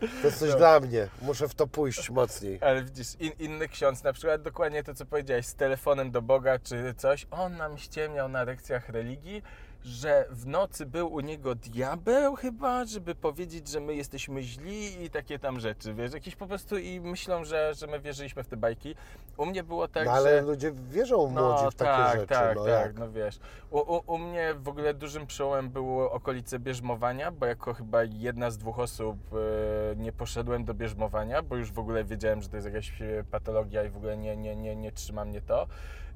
to 0.00 0.26
jest 0.26 0.38
coś 0.38 0.50
No. 0.50 0.56
dla 0.56 0.80
mnie. 0.80 1.08
Muszę 1.22 1.48
w 1.48 1.54
to 1.54 1.66
pójść 1.66 2.10
mocniej. 2.10 2.58
Ale 2.60 2.82
widzisz, 2.84 3.14
in, 3.20 3.32
inny 3.38 3.68
ksiądz, 3.68 4.02
na 4.04 4.12
przykład 4.12 4.42
dokładnie 4.42 4.82
to, 4.82 4.94
co 4.94 5.06
powiedziałeś, 5.06 5.46
z 5.46 5.54
telefonem 5.54 6.10
do 6.10 6.22
Boga 6.22 6.58
czy 6.58 6.94
coś, 6.96 7.26
on 7.30 7.56
nam 7.56 7.78
ściemniał 7.78 8.28
na 8.28 8.44
lekcjach 8.44 8.88
religii, 8.88 9.42
że 9.86 10.26
w 10.30 10.46
nocy 10.46 10.86
był 10.86 11.12
u 11.12 11.20
niego 11.20 11.54
diabeł 11.54 12.34
chyba, 12.34 12.84
żeby 12.84 13.14
powiedzieć, 13.14 13.68
że 13.68 13.80
my 13.80 13.94
jesteśmy 13.94 14.42
źli 14.42 15.04
i 15.04 15.10
takie 15.10 15.38
tam 15.38 15.60
rzeczy, 15.60 15.94
wiesz, 15.94 16.12
jakieś 16.12 16.36
po 16.36 16.46
prostu 16.46 16.78
i 16.78 17.00
myślą, 17.00 17.44
że, 17.44 17.74
że 17.74 17.86
my 17.86 18.00
wierzyliśmy 18.00 18.44
w 18.44 18.48
te 18.48 18.56
bajki. 18.56 18.94
U 19.36 19.46
mnie 19.46 19.62
było 19.62 19.88
tak, 19.88 20.06
No 20.06 20.12
ale 20.12 20.30
że... 20.30 20.42
ludzie 20.42 20.72
wierzą 20.72 21.26
młodzi 21.26 21.64
w 21.70 21.74
takie 21.74 21.90
tak, 21.90 22.14
rzeczy. 22.20 22.26
Tak, 22.26 22.56
no 22.56 22.64
tak, 22.64 22.86
jak? 22.86 22.98
no 22.98 23.10
wiesz. 23.10 23.38
U, 23.70 23.78
u, 23.78 24.02
u 24.06 24.18
mnie 24.18 24.54
w 24.54 24.68
ogóle 24.68 24.94
dużym 24.94 25.26
przełomem 25.26 25.70
było 25.70 26.12
okolice 26.12 26.58
bierzmowania, 26.58 27.30
bo 27.30 27.46
jako 27.46 27.74
chyba 27.74 28.04
jedna 28.04 28.50
z 28.50 28.58
dwóch 28.58 28.78
osób 28.78 29.16
e, 29.32 29.96
nie 29.96 30.12
poszedłem 30.12 30.64
do 30.64 30.74
bierzmowania, 30.74 31.42
bo 31.42 31.56
już 31.56 31.72
w 31.72 31.78
ogóle 31.78 32.04
wiedziałem, 32.04 32.42
że 32.42 32.48
to 32.48 32.56
jest 32.56 32.66
jakaś 32.66 33.02
e, 33.02 33.24
patologia 33.30 33.84
i 33.84 33.88
w 33.88 33.96
ogóle 33.96 34.16
nie, 34.16 34.36
nie, 34.36 34.56
nie, 34.56 34.76
nie 34.76 34.92
trzyma 34.92 35.24
mnie 35.24 35.40
to. 35.40 35.66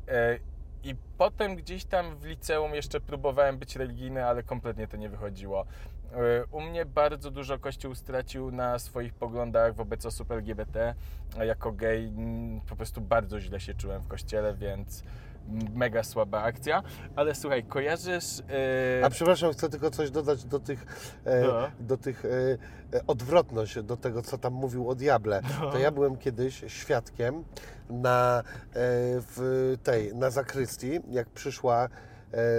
E, 0.09 0.39
I 0.85 0.95
potem 1.19 1.57
gdzieś 1.57 1.85
tam 1.85 2.16
w 2.16 2.25
liceum 2.25 2.75
jeszcze 2.75 3.01
próbowałem 3.01 3.59
być 3.59 3.77
religijny, 3.77 4.25
ale 4.25 4.43
kompletnie 4.43 4.88
to 4.88 4.97
nie 4.97 5.09
wychodziło. 5.09 5.66
E, 6.12 6.45
U 6.51 6.61
mnie 6.61 6.87
bardzo 6.87 7.31
dużo 7.31 7.59
Kościół 7.59 7.95
stracił 7.95 8.51
na 8.51 8.79
swoich 8.79 9.14
poglądach 9.14 9.75
wobec 9.75 10.07
osób 10.07 10.31
LGBT. 10.31 10.95
Jako 11.47 11.73
gej 11.73 12.05
mm, 12.09 12.61
po 12.61 12.77
prostu 12.77 13.01
bardzo 13.01 13.40
źle 13.40 13.61
się 13.61 13.75
czułem 13.75 14.03
w 14.03 14.09
kościele, 14.09 14.55
więc 14.55 15.03
mega 15.75 16.03
słaba 16.03 16.43
akcja. 16.43 16.83
Ale 17.17 17.35
słuchaj, 17.35 17.65
kojarzysz... 17.65 18.41
e, 19.01 19.05
A 19.05 19.11
przepraszam, 19.11 19.53
chcę 19.53 19.69
tylko 19.69 19.91
coś 19.91 20.11
dodać 20.11 20.45
do 20.45 20.59
tych, 20.61 20.87
e, 21.25 21.41
No. 21.43 21.69
do 21.81 21.97
tych 21.97 22.25
e, 22.25 22.29
e, 22.99 23.07
odwrotność 23.07 23.83
do 23.83 23.97
tego, 23.97 24.22
co 24.22 24.39
tam 24.39 24.53
mówił 24.53 24.89
o 24.91 24.95
diable. 24.95 25.41
No. 25.61 25.70
To 25.70 25.79
ja 25.79 25.91
byłem 25.91 26.16
kiedyś 26.16 26.64
świadkiem 26.66 27.45
na 27.91 28.39
e, 28.39 28.43
w 29.20 29.74
tej, 29.83 30.14
na 30.14 30.31
zakrystii, 30.31 31.01
jak 31.11 31.29
przyszła 31.29 31.89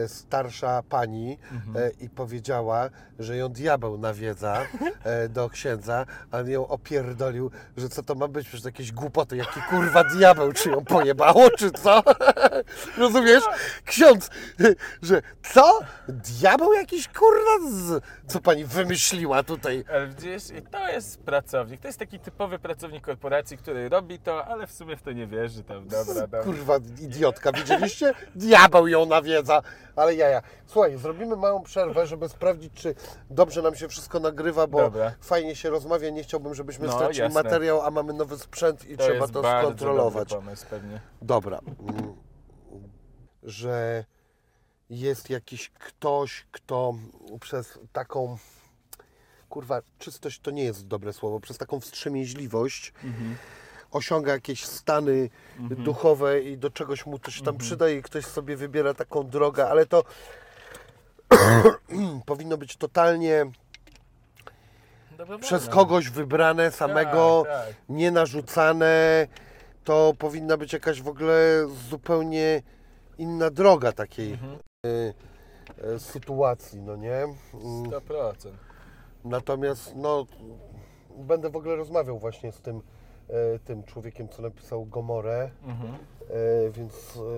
starsza 0.07 0.84
pani 0.89 1.38
Mhm. 1.51 1.86
e, 1.86 1.89
i 2.05 2.09
powiedziała, 2.09 2.89
że 3.19 3.38
ją 3.38 3.49
diabeł 3.49 3.97
nawiedza 3.97 4.61
e, 5.03 5.30
do 5.30 5.49
księdza, 5.49 6.05
a 6.32 6.38
on 6.38 6.49
ją 6.49 6.67
opierdolił, 6.67 7.51
że 7.78 7.89
co 7.89 8.03
to 8.03 8.15
ma 8.15 8.28
być, 8.28 8.47
przecież 8.47 8.65
jakieś 8.65 8.91
głupoty, 8.91 9.38
jaki 9.38 9.61
kurwa 9.69 10.03
diabeł, 10.03 10.53
czy 10.53 10.69
ją 10.69 10.86
pojebało, 10.86 11.49
czy 11.57 11.72
co? 11.72 12.03
Rozumiesz? 12.97 13.43
Ksiądz, 13.86 14.30
że 15.01 15.22
co? 15.53 15.80
Diabeł 16.07 16.74
jakiś 16.74 17.07
kurwa? 17.07 17.69
Z... 17.69 18.03
Co 18.28 18.39
pani 18.39 18.65
wymyśliła 18.65 19.43
tutaj? 19.43 19.84
Ale 19.89 20.07
widzisz, 20.07 20.49
i 20.49 20.61
to 20.61 20.88
jest 20.89 21.19
pracownik. 21.24 21.82
To 21.82 21.88
jest 21.88 21.99
taki 21.99 22.19
typowy 22.19 22.59
pracownik 22.59 23.03
korporacji, 23.05 23.57
który 23.57 23.89
robi 23.89 24.19
to, 24.19 24.45
ale 24.45 24.67
w 24.67 24.72
sumie 24.72 24.97
w 24.97 25.01
to 25.01 25.11
nie 25.11 25.28
wierzy. 25.28 25.63
Tam, 25.63 25.88
dobra, 25.88 26.13
dobra. 26.13 26.43
Kurwa, 26.43 26.78
idiotka, 27.01 27.51
widzieliście? 27.51 28.13
Diabeł 28.36 28.88
ją 28.88 29.05
nawiedza, 29.05 29.61
ale 29.95 30.16
jaja. 30.16 30.41
Słuchaj, 30.66 30.97
zrobimy 30.97 31.36
małą 31.36 31.64
przerwę, 31.64 32.07
żeby 32.07 32.30
sprawdzić, 32.30 32.74
czy 32.74 32.95
dobrze 33.30 33.62
nam 33.62 33.76
się 33.76 33.88
wszystko 33.88 34.20
nagrywa, 34.20 34.68
bo 34.68 34.78
Dobra. 34.78 35.14
fajnie 35.22 35.55
się 35.55 35.70
rozmawia. 35.70 36.09
Nie 36.09 36.24
chciałbym, 36.24 36.55
żebyśmy 36.55 36.88
No, 36.88 36.93
stracili 36.93 37.20
jasne. 37.20 37.43
materiał, 37.43 37.82
a 37.82 37.91
mamy 37.91 38.14
nowy 38.14 38.38
sprzęt 38.38 38.86
i 38.89 38.97
To 38.97 39.03
trzeba 39.03 39.20
jest 39.20 39.34
to 39.34 39.41
bardzo 39.41 39.68
skontrolować. 39.68 40.30
dobry 40.30 40.45
pomysł 40.45 40.66
pewnie. 40.70 41.01
Dobra. 41.22 41.59
Mm, 41.59 42.14
Że 43.43 44.05
jest 44.89 45.30
jakiś 45.30 45.70
ktoś, 45.70 46.45
kto 46.51 46.93
przez 47.41 47.80
taką. 47.93 48.38
Kurwa, 49.49 49.82
czystość 49.99 50.39
to 50.39 50.51
nie 50.51 50.64
jest 50.64 50.88
dobre 50.88 51.14
słowo, 51.14 51.39
przez 51.39 51.57
taką 51.57 51.80
wstrzemięźliwość 51.80 52.93
osiąga 53.91 54.31
jakieś 54.31 54.65
stany 54.65 55.29
duchowe 55.59 56.41
i 56.41 56.57
do 56.57 56.69
czegoś 56.69 57.05
mu 57.05 57.19
się 57.29 57.43
tam 57.43 57.57
przydaje 57.57 57.97
i 57.97 58.01
ktoś 58.01 58.25
sobie 58.25 58.55
wybiera 58.57 58.93
taką 58.93 59.27
drogę, 59.29 59.69
ale 59.69 59.85
to 59.85 60.03
powinno 62.25 62.57
być 62.57 62.77
totalnie 62.77 63.45
Dobrowolne. 65.11 65.43
przez 65.43 65.67
kogoś 65.67 66.09
wybrane 66.09 66.71
samego, 66.71 67.43
Tak, 67.47 67.65
tak. 67.67 67.75
nie 67.89 68.11
narzucane. 68.11 69.27
To 69.83 70.13
powinna 70.19 70.57
być 70.57 70.73
jakaś 70.73 71.01
w 71.01 71.07
ogóle 71.07 71.67
zupełnie 71.89 72.61
inna 73.17 73.49
droga 73.49 73.91
takiej 73.91 74.33
y, 74.33 75.13
y, 75.95 75.99
sytuacji, 75.99 76.81
no 76.81 76.95
nie? 76.95 77.15
Mm, 77.15 77.33
100%. 77.53 78.33
Natomiast 79.25 79.93
no, 79.95 80.25
będę 81.17 81.49
w 81.49 81.55
ogóle 81.55 81.75
rozmawiał 81.75 82.19
właśnie 82.19 82.51
z 82.51 82.61
tym, 82.61 82.81
tym 83.65 83.84
człowiekiem, 83.84 84.29
co 84.29 84.41
napisał 84.41 84.86
Gomorę, 84.86 85.49
Mhm. 85.67 85.93
e, 85.93 86.69
więc 86.71 86.93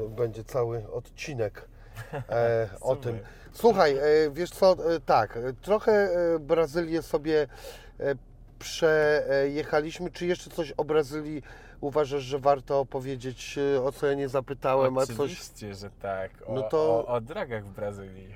e, 0.06 0.10
będzie 0.10 0.44
cały 0.44 0.92
odcinek 0.92 1.68
e, 2.30 2.70
o 2.82 2.96
tym. 2.96 3.20
Słuchaj, 3.52 3.98
e, 3.98 4.02
wiesz 4.32 4.50
co, 4.50 4.72
e, 4.96 5.00
tak, 5.00 5.38
e, 5.38 5.54
trochę 5.62 5.92
e, 5.92 6.40
Brazylię 6.40 7.02
sobie 7.02 7.48
e, 8.00 8.16
przejechaliśmy. 8.60 10.12
Czy 10.12 10.26
jeszcze 10.26 10.50
coś 10.50 10.72
o 10.72 10.84
Brazylii 10.84 11.44
uważasz, 11.84 12.24
że 12.24 12.40
warto 12.40 12.80
opowiedzieć, 12.80 13.58
e, 13.76 13.84
o 13.84 13.92
co 13.92 14.08
ja 14.08 14.14
nie 14.14 14.30
zapytałem, 14.30 14.98
a 14.98 15.06
coś... 15.06 15.20
Oczywiście, 15.20 15.76
że 15.76 15.90
tak. 15.90 16.32
O, 16.46 16.54
No 16.54 16.64
to- 16.64 16.78
o, 16.78 17.08
o 17.08 17.22
dragach 17.22 17.66
w 17.66 17.70
Brazylii. 17.72 18.28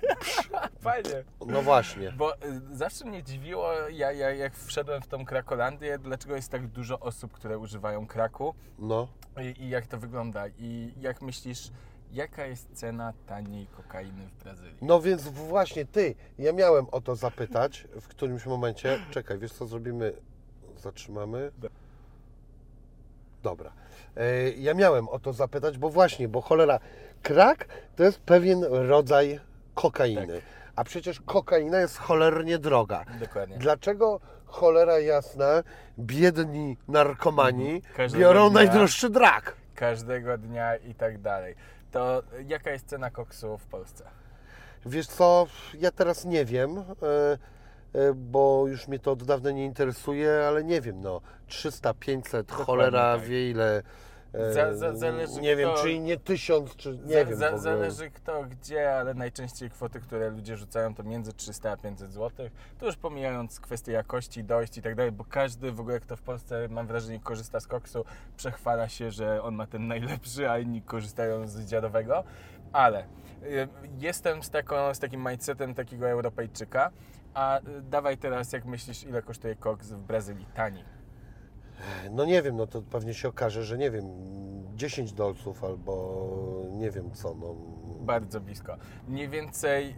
Fajnie. 0.80 1.24
No 1.46 1.62
właśnie. 1.62 2.12
Bo 2.12 2.34
y, 2.36 2.38
zawsze 2.72 3.04
mnie 3.04 3.22
dziwiło, 3.22 3.72
ja, 3.72 4.12
ja, 4.12 4.30
jak 4.30 4.56
wszedłem 4.56 5.02
w 5.02 5.06
tą 5.06 5.24
Krakolandię, 5.24 5.98
dlaczego 5.98 6.36
jest 6.36 6.48
tak 6.50 6.66
dużo 6.66 7.00
osób, 7.00 7.32
które 7.32 7.58
używają 7.58 8.06
kraku 8.06 8.54
No. 8.78 9.08
i, 9.42 9.62
i 9.62 9.68
jak 9.68 9.86
to 9.86 9.98
wygląda. 9.98 10.44
I 10.58 10.92
jak 11.00 11.22
myślisz, 11.22 11.70
jaka 12.12 12.46
jest 12.46 12.68
cena 12.72 13.12
taniej 13.26 13.66
kokainy 13.66 14.26
w 14.26 14.42
Brazylii? 14.44 14.76
No 14.82 15.00
więc 15.00 15.28
właśnie 15.28 15.84
ty, 15.84 16.14
ja 16.38 16.52
miałem 16.52 16.86
o 16.92 17.00
to 17.00 17.16
zapytać 17.16 17.86
w 18.00 18.08
którymś 18.08 18.46
momencie. 18.46 18.98
Czekaj, 19.10 19.38
wiesz 19.38 19.52
co 19.52 19.66
zrobimy? 19.66 20.12
Zatrzymamy. 20.76 21.50
Dobra. 23.42 23.72
E, 24.16 24.50
Ja 24.50 24.74
miałem 24.74 25.08
o 25.08 25.18
to 25.18 25.32
zapytać, 25.32 25.78
bo 25.78 25.90
właśnie, 25.90 26.28
bo 26.28 26.40
cholera, 26.40 26.78
krak 27.22 27.66
to 27.96 28.02
jest 28.04 28.20
pewien 28.20 28.64
rodzaj 28.64 29.40
kokainy. 29.74 30.40
A 30.76 30.84
przecież 30.84 31.20
kokaina 31.20 31.80
jest 31.80 31.98
cholernie 31.98 32.58
droga. 32.58 33.04
Dokładnie. 33.20 33.58
Dlaczego 33.58 34.20
cholera 34.46 34.98
jasna, 34.98 35.62
biedni 35.98 36.76
narkomani 36.88 37.70
Mhm. 37.74 37.94
Każdego 37.96 38.24
biorą 38.24 38.50
dnia. 38.50 38.54
najdroższy 38.60 39.10
drak? 39.10 39.56
Każdego 39.74 40.38
dnia 40.38 40.76
i 40.76 40.94
tak 40.94 41.18
dalej. 41.20 41.54
To 41.90 42.22
jaka 42.46 42.70
jest 42.70 42.86
cena 42.86 43.10
koksu 43.10 43.58
w 43.58 43.66
Polsce? 43.66 44.04
Wiesz 44.86 45.06
co, 45.06 45.46
ja 45.78 45.90
teraz 45.90 46.24
nie 46.24 46.44
wiem, 46.44 46.78
e, 46.78 46.82
bo 48.14 48.64
już 48.68 48.88
mnie 48.88 48.98
to 48.98 49.12
od 49.12 49.22
dawna 49.24 49.50
nie 49.50 49.64
interesuje, 49.64 50.44
ale 50.48 50.64
nie 50.64 50.80
wiem, 50.80 51.00
no 51.00 51.20
300, 51.46 51.94
500, 51.94 52.46
Dokładnie 52.46 52.64
cholera 52.66 53.16
tak. 53.16 53.26
wie 53.26 53.50
ile. 53.50 53.82
e, 54.32 54.52
Za- 54.52 54.74
za- 54.74 54.96
zależy 54.96 55.40
nie 55.40 55.56
wiem, 55.56 55.70
kto- 55.70 55.82
czy 55.82 55.98
nie 55.98 56.16
tysiąc, 56.16 56.76
czy 56.76 56.98
nie 57.04 57.36
za, 57.36 57.50
wiem. 57.50 57.58
zależy 57.58 58.10
kto 58.10 58.44
gdzie, 58.44 58.94
ale 58.96 59.14
najczęściej 59.14 59.70
kwoty, 59.70 60.00
które 60.00 60.30
ludzie 60.30 60.56
rzucają 60.56 60.94
to 60.94 61.02
między 61.02 61.32
300 61.32 61.70
a 61.70 61.76
500 61.76 62.12
zł. 62.12 62.48
To 62.78 62.86
już 62.86 62.96
pomijając 62.96 63.60
kwestie 63.60 63.92
jakości, 63.92 64.44
dojść 64.44 64.78
i 64.78 64.82
tak 64.82 64.94
dalej, 64.94 65.12
bo 65.12 65.24
każdy 65.24 65.72
w 65.72 65.80
ogóle 65.80 66.00
kto 66.00 66.16
w 66.16 66.22
Polsce 66.22 66.68
mam 66.68 66.86
wrażenie 66.86 67.20
korzysta 67.20 67.60
z 67.60 67.66
koksu, 67.66 68.04
przechwala 68.36 68.88
się, 68.88 69.10
że 69.10 69.42
on 69.42 69.54
ma 69.54 69.66
ten 69.66 69.86
najlepszy, 69.88 70.50
a 70.50 70.58
inni 70.58 70.82
korzystają 70.82 71.48
z 71.48 71.60
dziadowego. 71.66 72.24
Ale 72.72 73.04
y, 73.42 73.68
jestem 73.98 74.42
z, 74.42 74.50
taką, 74.50 74.94
z 74.94 74.98
takim 74.98 75.28
mindsetem 75.28 75.74
takiego 75.74 76.08
Europejczyka, 76.08 76.90
a 77.34 77.58
y, 77.58 77.82
dawaj 77.82 78.18
teraz 78.18 78.52
jak 78.52 78.64
myślisz 78.64 79.04
ile 79.04 79.22
kosztuje 79.22 79.56
koks 79.56 79.92
w 79.92 80.02
Brazylii? 80.02 80.46
Tani. 80.54 80.84
No 82.10 82.24
nie 82.24 82.42
wiem, 82.42 82.56
no 82.56 82.66
to 82.66 82.82
pewnie 82.82 83.14
się 83.14 83.28
okaże, 83.28 83.64
że 83.64 83.78
nie 83.78 83.90
wiem, 83.90 84.04
10 84.74 85.12
dolców 85.12 85.64
albo 85.64 86.66
nie 86.72 86.90
wiem 86.90 87.10
co, 87.10 87.34
no. 87.34 87.54
Bardzo 88.00 88.40
blisko. 88.40 88.76
Mniej 89.08 89.28
więcej 89.28 89.90
y, 89.90 89.94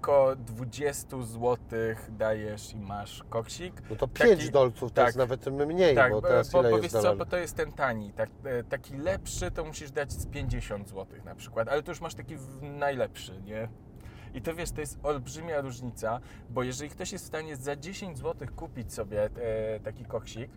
koło 0.00 0.36
20 0.36 1.22
zł 1.22 1.56
dajesz 2.08 2.72
i 2.72 2.76
masz 2.76 3.24
koksik. 3.28 3.82
No 3.90 3.96
to 3.96 4.08
5 4.08 4.30
Taki- 4.30 4.50
dolców 4.50 4.90
to 4.90 4.96
tak. 4.96 5.06
jest 5.06 5.18
nawet 5.18 5.46
mniej, 5.46 5.94
tak, 5.94 6.12
bo 6.12 6.22
teraz 6.22 6.50
bo, 6.50 6.60
ile 6.60 6.70
bo 6.70 6.78
jest 6.78 7.00
co, 7.00 7.16
bo 7.16 7.26
to 7.26 7.36
jest 7.36 7.56
ten 7.56 7.72
tani. 7.72 8.12
Tak, 8.12 8.30
e, 8.44 8.64
taki 8.64 8.96
lepszy 8.96 9.50
to 9.50 9.64
musisz 9.64 9.90
dać 9.90 10.12
z 10.12 10.26
50 10.26 10.88
zł 10.88 11.06
na 11.24 11.34
przykład, 11.34 11.68
ale 11.68 11.82
to 11.82 11.90
już 11.90 12.00
masz 12.00 12.14
taki 12.14 12.36
najlepszy, 12.62 13.40
nie? 13.42 13.68
I 14.34 14.42
to 14.42 14.54
wiesz, 14.54 14.70
to 14.70 14.80
jest 14.80 14.98
olbrzymia 15.02 15.60
różnica, 15.60 16.20
bo 16.50 16.62
jeżeli 16.62 16.90
ktoś 16.90 17.12
jest 17.12 17.24
w 17.24 17.28
stanie 17.28 17.56
za 17.56 17.76
10 17.76 18.18
zł 18.18 18.48
kupić 18.56 18.92
sobie 18.92 19.24
e, 19.24 19.80
taki 19.80 20.04
koksik, 20.04 20.50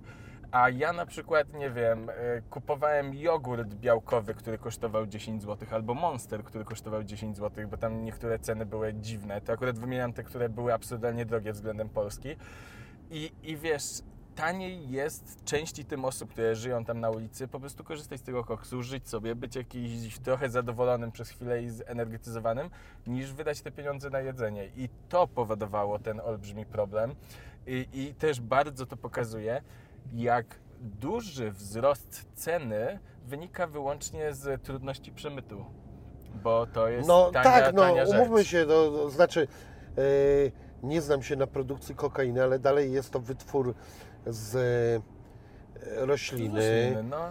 a 0.52 0.70
ja 0.70 0.94
na 0.94 1.06
przykład, 1.06 1.54
nie 1.54 1.72
wiem, 1.72 2.10
e, 2.10 2.42
kupowałem 2.50 3.14
jogurt 3.14 3.74
białkowy, 3.74 4.34
który 4.34 4.58
kosztował 4.58 5.08
10 5.08 5.44
zł, 5.44 5.68
albo 5.72 5.94
Monster, 5.94 6.44
który 6.44 6.66
kosztował 6.66 7.04
10 7.04 7.38
zł, 7.38 7.68
bo 7.68 7.78
tam 7.78 8.04
niektóre 8.04 8.40
ceny 8.40 8.66
były 8.66 8.94
dziwne. 8.94 9.42
To 9.42 9.54
akurat 9.54 9.80
wymieniam 9.80 10.14
te, 10.14 10.24
które 10.24 10.50
były 10.50 10.74
absurdalnie 10.74 11.26
drogie 11.26 11.54
względem 11.54 11.90
Polski. 11.90 12.36
I, 13.12 13.32
I 13.44 13.58
wiesz, 13.58 13.84
taniej 14.38 14.90
jest 14.90 15.44
części 15.46 15.86
tym 15.86 16.06
osób, 16.06 16.32
które 16.32 16.56
żyją 16.56 16.86
tam 16.86 17.00
na 17.00 17.10
ulicy, 17.10 17.48
po 17.48 17.60
prostu 17.60 17.84
korzystać 17.84 18.20
z 18.20 18.24
tego 18.24 18.44
koksu, 18.44 18.84
żyć 18.84 19.10
sobie, 19.10 19.36
być 19.36 19.56
jakiś 19.56 20.20
trochę 20.20 20.50
zadowolonym 20.50 21.12
przez 21.12 21.30
chwilę 21.30 21.64
i 21.64 21.70
zenergetyzowanym, 21.70 22.70
niż 23.08 23.34
wydać 23.34 23.62
te 23.62 23.72
pieniądze 23.72 24.10
na 24.10 24.20
jedzenie. 24.20 24.70
I 24.78 24.90
to 25.10 25.28
powodowało 25.28 26.00
ten 26.00 26.20
olbrzymi 26.20 26.66
problem. 26.66 27.16
I, 27.68 27.88
i 27.94 28.14
też 28.14 28.42
bardzo 28.42 28.86
to 28.86 28.98
pokazuje, 28.98 29.62
jak 30.14 30.46
duży 30.82 31.52
wzrost 31.52 32.26
ceny 32.36 33.00
wynika 33.26 33.68
wyłącznie 33.68 34.34
z 34.34 34.64
trudności 34.64 35.12
przemytu. 35.12 35.66
Bo 36.44 36.68
to 36.68 36.88
jest 36.88 37.08
No 37.08 37.32
tania, 37.32 37.44
tak, 37.44 37.74
no 37.76 37.82
tania 37.82 38.04
umówmy 38.04 38.46
się, 38.46 38.66
no, 38.68 38.74
to 38.74 39.10
znaczy 39.10 39.48
e, 39.98 40.02
nie 40.84 41.02
znam 41.02 41.24
się 41.24 41.36
na 41.36 41.48
produkcji 41.48 41.96
kokainy, 41.96 42.44
ale 42.44 42.60
dalej 42.60 42.92
jest 42.92 43.12
to 43.12 43.20
wytwór 43.20 43.76
z 44.30 44.56
e, 44.56 46.06
rośliny. 46.06 46.56
Rośliny, 46.60 47.04
no. 47.04 47.30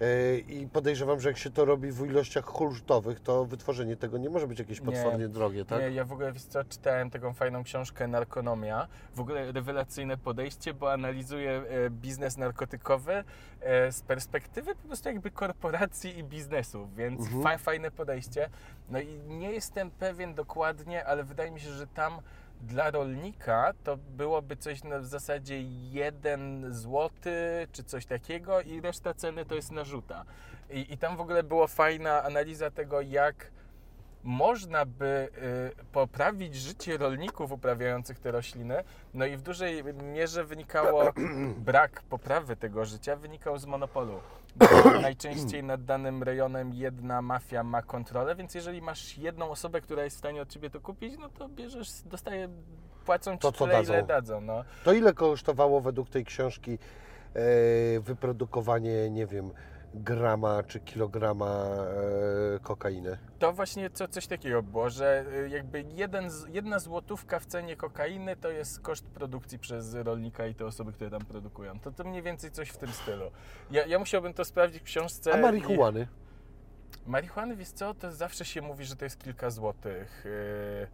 E, 0.00 0.38
I 0.38 0.66
podejrzewam, 0.68 1.20
że 1.20 1.28
jak 1.28 1.38
się 1.38 1.50
to 1.50 1.64
robi 1.64 1.92
w 1.92 2.06
ilościach 2.06 2.44
hulsztowych, 2.44 3.20
to 3.20 3.44
wytworzenie 3.44 3.96
tego 3.96 4.18
nie 4.18 4.30
może 4.30 4.46
być 4.46 4.58
jakieś 4.58 4.80
Nie. 4.80 4.86
potwornie 4.86 5.28
drogie, 5.28 5.64
tak? 5.64 5.80
Nie, 5.80 5.90
ja 5.90 6.04
w 6.04 6.12
ogóle 6.12 6.32
co, 6.48 6.64
czytałem 6.64 7.10
taką 7.10 7.32
fajną 7.34 7.64
książkę 7.64 8.08
Narkonomia. 8.08 8.88
W 9.14 9.20
ogóle 9.20 9.52
rewelacyjne 9.52 10.16
podejście, 10.16 10.74
bo 10.74 10.92
analizuje 10.92 11.50
e, 11.86 11.90
biznes 11.90 12.36
narkotykowy 12.36 13.24
z 13.90 14.02
perspektywy 14.02 14.74
po 14.74 14.86
prostu 14.86 15.08
jakby 15.08 15.30
korporacji 15.30 16.18
i 16.18 16.24
biznesu, 16.24 16.88
więc 16.96 17.20
Mhm. 17.20 17.42
fa 17.42 17.58
fajne 17.58 17.90
podejście. 17.90 18.48
No 18.88 19.00
i 19.00 19.06
nie 19.28 19.52
jestem 19.52 19.90
pewien 19.90 20.34
dokładnie, 20.34 21.04
ale 21.06 21.24
wydaje 21.24 21.50
mi 21.50 21.60
się, 21.60 21.70
że 21.70 21.86
tam 21.86 22.12
dla 22.60 22.90
rolnika 22.90 23.72
to 23.84 23.96
byłoby 23.96 24.56
coś 24.56 24.80
w 24.80 25.06
zasadzie 25.06 25.62
1 25.90 26.74
zł 26.74 27.10
czy 27.72 27.84
coś 27.84 28.06
takiego 28.06 28.60
i 28.60 28.80
reszta 28.80 29.14
ceny 29.14 29.44
to 29.44 29.54
jest 29.54 29.72
narzuta. 29.72 30.24
I, 30.70 30.92
I 30.92 30.98
tam 30.98 31.16
w 31.16 31.20
ogóle 31.20 31.42
była 31.42 31.66
fajna 31.66 32.22
analiza 32.22 32.70
tego, 32.70 33.00
jak 33.00 33.50
można 34.24 34.86
by 34.86 35.28
y, 35.80 35.84
poprawić 35.92 36.54
życie 36.54 36.98
rolników 36.98 37.52
uprawiających 37.52 38.18
te 38.18 38.30
rośliny, 38.30 38.84
no 39.14 39.26
i 39.26 39.36
w 39.36 39.42
dużej 39.42 39.84
mierze 39.94 40.44
wynikało, 40.44 41.12
brak 41.70 42.02
poprawy 42.02 42.56
tego 42.56 42.84
życia 42.84 43.16
wynikał 43.16 43.58
z 43.58 43.66
monopolu. 43.66 44.20
Bo 44.56 44.66
najczęściej 45.00 45.62
nad 45.64 45.84
danym 45.84 46.22
rejonem 46.22 46.74
jedna 46.74 47.22
mafia 47.22 47.62
ma 47.62 47.82
kontrolę, 47.82 48.36
więc 48.36 48.54
jeżeli 48.54 48.82
masz 48.82 49.18
jedną 49.18 49.50
osobę, 49.50 49.80
która 49.80 50.04
jest 50.04 50.16
w 50.16 50.18
stanie 50.18 50.42
od 50.42 50.48
Ciebie 50.48 50.70
to 50.70 50.80
kupić, 50.80 51.18
no 51.18 51.28
to 51.28 51.48
bierzesz, 51.48 51.88
dostaje, 52.04 52.48
płacą 53.04 53.32
Ci 53.32 53.38
To, 53.38 53.52
co 53.52 53.66
tyle, 53.66 53.82
ile 53.82 53.92
dadzą. 53.92 54.06
dadzą. 54.06 54.40
No. 54.40 54.64
To 54.84 54.92
ile 54.92 55.12
kosztowało 55.14 55.80
według 55.80 56.08
tej 56.08 56.24
książki 56.24 56.78
e, 57.34 58.00
wyprodukowanie, 58.00 59.10
nie 59.10 59.26
wiem, 59.26 59.50
grama 59.94 60.62
czy 60.62 60.80
kilograma 60.80 61.66
e, 62.54 62.58
kokainy? 62.58 63.18
To 63.38 63.52
właśnie 63.52 63.90
co, 63.90 64.08
coś 64.08 64.26
takiego 64.26 64.62
było, 64.62 64.90
że 64.90 65.24
y, 65.44 65.48
jakby 65.48 65.84
jeden, 65.94 66.30
jedna 66.48 66.78
złotówka 66.78 67.38
w 67.38 67.46
cenie 67.46 67.76
kokainy 67.76 68.36
to 68.36 68.50
jest 68.50 68.80
koszt 68.80 69.06
produkcji 69.06 69.58
przez 69.58 69.94
rolnika 69.94 70.46
i 70.46 70.54
te 70.54 70.66
osoby, 70.66 70.92
które 70.92 71.10
tam 71.10 71.20
produkują. 71.24 71.80
To, 71.80 71.92
to 71.92 72.04
mniej 72.04 72.22
więcej 72.22 72.50
coś 72.50 72.68
w 72.68 72.76
tym 72.76 72.88
stylu. 72.92 73.30
Ja, 73.70 73.86
ja 73.86 73.98
musiałbym 73.98 74.34
to 74.34 74.44
sprawdzić 74.44 74.80
w 74.80 74.84
książce. 74.84 75.34
A 75.34 75.38
i- 75.38 75.42
marihuany? 75.42 76.08
Marihuany, 77.06 77.56
wiesz 77.56 77.68
co, 77.70 77.94
to 77.94 78.12
zawsze 78.12 78.44
się 78.44 78.62
mówi, 78.62 78.84
że 78.84 78.96
to 78.96 79.04
jest 79.04 79.18
kilka 79.24 79.50
złotych. 79.50 80.24
Yy, 80.24 80.88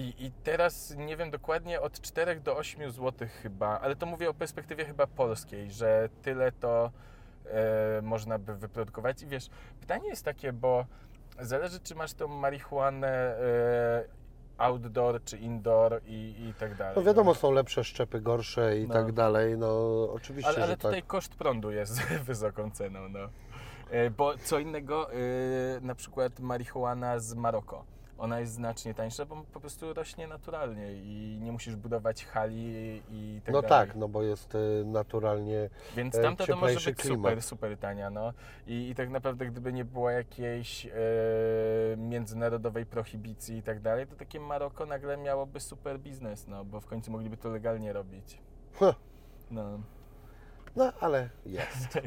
I, 0.00 0.14
I 0.26 0.32
teraz 0.44 0.94
nie 0.96 1.16
wiem 1.16 1.30
dokładnie, 1.30 1.80
od 1.80 2.00
4 2.00 2.40
do 2.40 2.56
8 2.56 2.90
złotych 2.90 3.32
chyba, 3.42 3.80
ale 3.80 3.96
to 3.96 4.06
mówię 4.06 4.30
o 4.30 4.34
perspektywie 4.34 4.84
chyba 4.84 5.06
polskiej, 5.06 5.70
że 5.70 6.08
tyle 6.22 6.52
to 6.52 6.86
e, 6.86 6.90
można 8.02 8.38
by 8.38 8.54
wyprodukować. 8.54 9.22
I 9.22 9.26
wiesz, 9.26 9.48
pytanie 9.80 10.08
jest 10.08 10.24
takie, 10.24 10.52
bo 10.52 10.84
zależy, 11.40 11.80
czy 11.80 11.94
masz 11.94 12.14
tą 12.14 12.28
marihuanę 12.28 13.08
e, 13.08 14.04
outdoor 14.58 15.24
czy 15.24 15.38
indoor 15.38 16.00
i, 16.06 16.34
i 16.48 16.54
tak 16.54 16.74
dalej. 16.74 16.92
No 16.96 17.02
wiadomo, 17.02 17.34
są 17.34 17.50
lepsze 17.52 17.84
szczepy, 17.84 18.20
gorsze 18.20 18.78
i 18.78 18.88
No. 18.88 18.94
tak 18.94 19.12
dalej. 19.12 19.58
No 19.58 19.68
oczywiście, 20.12 20.48
Ale, 20.48 20.58
ale 20.58 20.66
że 20.66 20.76
tutaj 20.76 21.00
tak. 21.00 21.06
koszt 21.06 21.34
prądu 21.34 21.70
jest 21.70 22.00
wysoką 22.28 22.70
ceną, 22.70 23.08
no. 23.08 23.18
E, 23.90 24.10
Bo 24.10 24.38
co 24.38 24.58
innego, 24.58 25.12
e, 25.12 25.16
na 25.80 25.94
przykład 25.94 26.40
marihuana 26.40 27.18
z 27.18 27.34
Maroko. 27.34 27.84
Ona 28.18 28.40
jest 28.40 28.52
znacznie 28.52 28.94
tańsza, 28.94 29.24
bo 29.26 29.44
po 29.52 29.60
prostu 29.60 29.94
rośnie 29.94 30.26
naturalnie 30.26 30.92
i 30.92 31.38
nie 31.42 31.52
musisz 31.52 31.76
budować 31.76 32.24
hali 32.24 33.02
i 33.10 33.40
tak 33.44 33.54
No 33.54 33.62
dalej. 33.62 33.88
tak, 33.88 33.96
no 33.96 34.08
bo 34.08 34.22
jest 34.22 34.54
e, 34.54 34.58
naturalnie. 34.84 35.70
Więc 35.96 36.14
e, 36.14 36.22
tamta 36.22 36.46
to 36.46 36.56
może 36.56 36.74
być 36.74 36.84
klimat. 36.98 37.18
super, 37.18 37.42
super 37.42 37.76
tania, 37.78 38.10
no. 38.10 38.32
I, 38.66 38.88
I 38.90 38.94
tak 38.94 39.10
naprawdę 39.10 39.46
gdyby 39.46 39.72
nie 39.72 39.84
było 39.84 40.10
jakiejś 40.10 40.86
e, 40.86 40.90
międzynarodowej 41.96 42.86
prohibicji 42.86 43.56
i 43.56 43.62
tak 43.62 43.80
dalej, 43.80 44.06
to 44.06 44.16
takie 44.16 44.40
Maroko 44.40 44.86
nagle 44.86 45.16
miałoby 45.16 45.60
super 45.60 45.98
biznes, 46.00 46.46
no, 46.46 46.64
bo 46.64 46.80
w 46.80 46.86
końcu 46.86 47.10
mogliby 47.10 47.36
to 47.36 47.48
legalnie 47.48 47.92
robić. 47.92 48.38
Huh. 48.74 48.94
No. 49.50 49.80
No 50.78 50.92
ale 51.00 51.28
jest. 51.46 51.98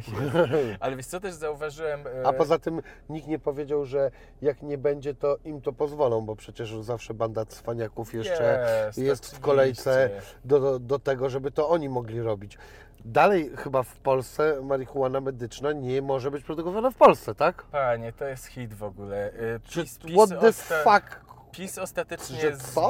Ale 0.80 0.96
wiesz 0.96 1.06
co 1.06 1.20
też 1.20 1.34
zauważyłem... 1.34 2.08
e, 2.08 2.28
A 2.28 2.34
poza 2.34 2.60
tym 2.60 2.82
nikt 3.10 3.28
nie 3.28 3.40
powiedział, 3.40 3.86
że 3.86 4.12
jak 4.42 4.62
nie 4.62 4.78
będzie, 4.78 5.14
to 5.16 5.38
im 5.46 5.62
to 5.62 5.74
pozwolą, 5.74 6.22
bo 6.22 6.36
przecież 6.36 6.76
zawsze 6.82 7.14
banda 7.14 7.46
cwaniaków 7.46 8.14
jeszcze 8.14 8.66
jest, 8.86 8.98
jest 8.98 9.36
w 9.36 9.40
kolejce 9.40 10.10
do, 10.46 10.80
do, 10.80 11.00
tego, 11.00 11.30
żeby 11.30 11.52
to 11.52 11.70
oni 11.70 11.90
mogli 11.90 12.22
robić. 12.22 12.58
Dalej 13.06 13.52
chyba 13.58 13.84
w 13.84 13.96
Polsce 14.00 14.62
marihuana 14.64 15.22
medyczna 15.22 15.72
nie 15.74 16.02
może 16.02 16.32
być 16.32 16.44
produkowana 16.44 16.92
w 16.92 16.96
Polsce, 16.96 17.36
tak? 17.36 17.64
Panie, 17.64 18.14
to 18.14 18.26
jest 18.26 18.46
hit 18.46 18.74
w 18.74 18.84
ogóle. 18.84 19.26
E, 19.34 19.60
Czy 19.64 19.84
PiS, 19.84 19.98
PiS, 19.98 20.16
what 20.16 20.42
the 20.42 20.54
fuck? 20.54 21.22
PiS 21.52 21.78
ostatecznie 21.78 22.38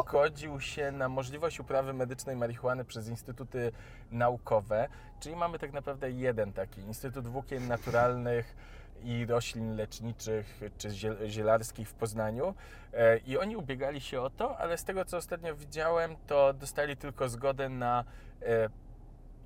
zgodził 0.08 0.60
się 0.62 0.92
na 0.92 1.10
możliwość 1.10 1.60
uprawy 1.60 1.94
medycznej 1.94 2.36
marihuany 2.36 2.86
przez 2.86 3.08
instytuty 3.08 3.72
naukowe, 4.12 4.88
czyli 5.20 5.36
mamy 5.36 5.60
tak 5.60 5.74
naprawdę 5.74 6.12
jeden 6.12 6.54
taki, 6.54 6.82
Instytut 6.82 7.28
Włókien 7.28 7.68
Naturalnych 7.68 8.56
i 9.04 9.26
Roślin 9.26 9.76
Leczniczych 9.76 10.62
czy 10.78 10.90
ziel- 10.90 11.28
Zielarskich 11.30 11.90
w 11.90 11.94
Poznaniu. 11.94 12.54
E, 12.94 13.18
i 13.18 13.38
oni 13.38 13.56
ubiegali 13.58 14.02
się 14.02 14.22
o 14.22 14.30
to, 14.30 14.58
ale 14.58 14.78
z 14.78 14.84
tego 14.84 15.06
co 15.06 15.18
ostatnio 15.18 15.56
widziałem, 15.56 16.16
to 16.28 16.54
dostali 16.54 16.98
tylko 16.98 17.30
zgodę 17.30 17.70
na 17.70 18.04
e, 18.42 18.70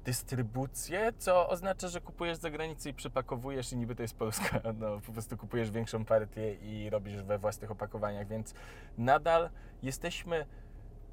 dystrybucję, 0.06 1.12
co 1.18 1.49
oznacza, 1.49 1.88
że 1.88 2.01
kupujesz 2.01 2.38
za 2.38 2.49
granicę 2.49 2.89
i 2.89 2.93
przepakowujesz 2.93 3.72
i 3.72 3.78
niby 3.78 3.95
to 3.95 4.01
jest 4.01 4.16
Polska. 4.16 4.60
No, 4.80 5.01
po 5.06 5.12
prostu 5.12 5.38
kupujesz 5.38 5.72
większą 5.72 6.06
partię 6.06 6.53
i 6.53 6.89
robisz 6.89 7.24
we 7.24 7.38
własnych 7.38 7.72
opakowaniach, 7.72 8.28
więc 8.28 8.53
nadal 8.97 9.49
jesteśmy 9.84 10.45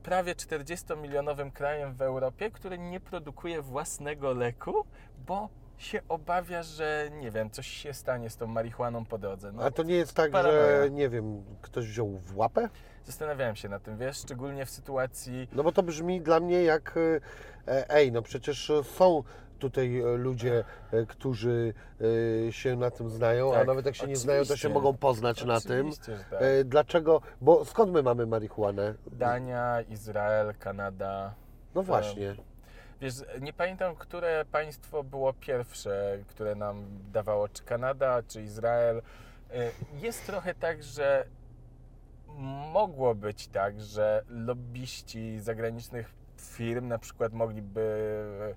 prawie 0.02 0.34
40-milionowym 0.34 1.52
krajem 1.52 1.94
w 1.94 2.02
Europie, 2.02 2.50
który 2.50 2.78
nie 2.78 3.00
produkuje 3.00 3.62
własnego 3.62 4.32
leku, 4.32 4.84
bo 5.26 5.48
się 5.78 6.00
obawia, 6.08 6.62
że 6.62 7.10
nie 7.20 7.30
wiem, 7.30 7.50
coś 7.50 7.66
się 7.66 7.94
stanie 7.94 8.30
z 8.30 8.36
tą 8.36 8.46
marihuaną 8.46 9.04
po 9.04 9.18
drodze. 9.18 9.52
No, 9.52 9.62
A 9.62 9.70
to 9.70 9.82
nie 9.82 9.94
jest 9.94 10.14
tak, 10.14 10.30
paranoja. 10.30 10.82
że 10.82 10.90
nie 10.90 11.08
wiem, 11.08 11.44
ktoś 11.60 11.86
wziął 11.86 12.08
w 12.08 12.36
łapę? 12.36 12.68
Zastanawiałem 13.04 13.56
się 13.56 13.68
nad 13.68 13.82
tym, 13.82 13.98
wiesz, 13.98 14.16
szczególnie 14.16 14.66
w 14.66 14.70
sytuacji 14.70 15.48
No 15.52 15.62
bo 15.62 15.72
to 15.72 15.82
brzmi 15.82 16.20
dla 16.20 16.40
mnie 16.40 16.62
jak, 16.62 16.96
e, 16.96 17.20
ej, 17.66 18.12
no 18.12 18.22
przecież 18.22 18.72
są 18.82 19.22
tutaj 19.62 20.00
e, 20.00 20.16
ludzie, 20.16 20.64
e, 20.92 21.06
którzy 21.06 21.74
e, 22.48 22.52
się 22.52 22.76
na 22.76 22.90
tym 22.90 23.10
znają, 23.10 23.54
a 23.54 23.58
Tak, 23.58 23.66
nawet 23.66 23.86
jak 23.86 23.96
się 23.96 24.06
nie 24.06 24.16
znają, 24.16 24.44
to 24.44 24.56
się 24.56 24.68
mogą 24.68 24.96
poznać 24.96 25.44
na 25.44 25.60
tym. 25.60 25.90
Tak. 26.30 26.42
E, 26.42 26.64
Dlaczego? 26.64 27.20
Bo 27.40 27.64
skąd 27.64 27.92
my 27.92 28.02
mamy 28.02 28.26
marihuanę? 28.26 28.94
Dania, 29.12 29.80
Izrael, 29.80 30.54
Kanada. 30.58 31.34
No 31.74 31.82
właśnie. 31.82 32.34
Wiesz, 33.00 33.14
nie 33.40 33.52
pamiętam, 33.52 33.96
które 33.96 34.44
państwo 34.44 35.04
było 35.04 35.32
pierwsze, 35.32 36.18
które 36.28 36.54
nam 36.54 36.84
dawało, 37.12 37.48
czy 37.48 37.62
Kanada, 37.62 38.22
czy 38.28 38.42
Izrael. 38.42 39.02
Jest 39.94 40.26
trochę 40.26 40.54
tak, 40.54 40.82
że 40.82 41.24
mogło 42.72 43.14
być 43.14 43.48
tak, 43.48 43.80
że 43.80 44.22
lobbyści 44.28 45.40
zagranicznych 45.40 46.21
firm 46.44 46.88
na 46.88 46.98
przykład 46.98 47.32
mogliby 47.32 48.54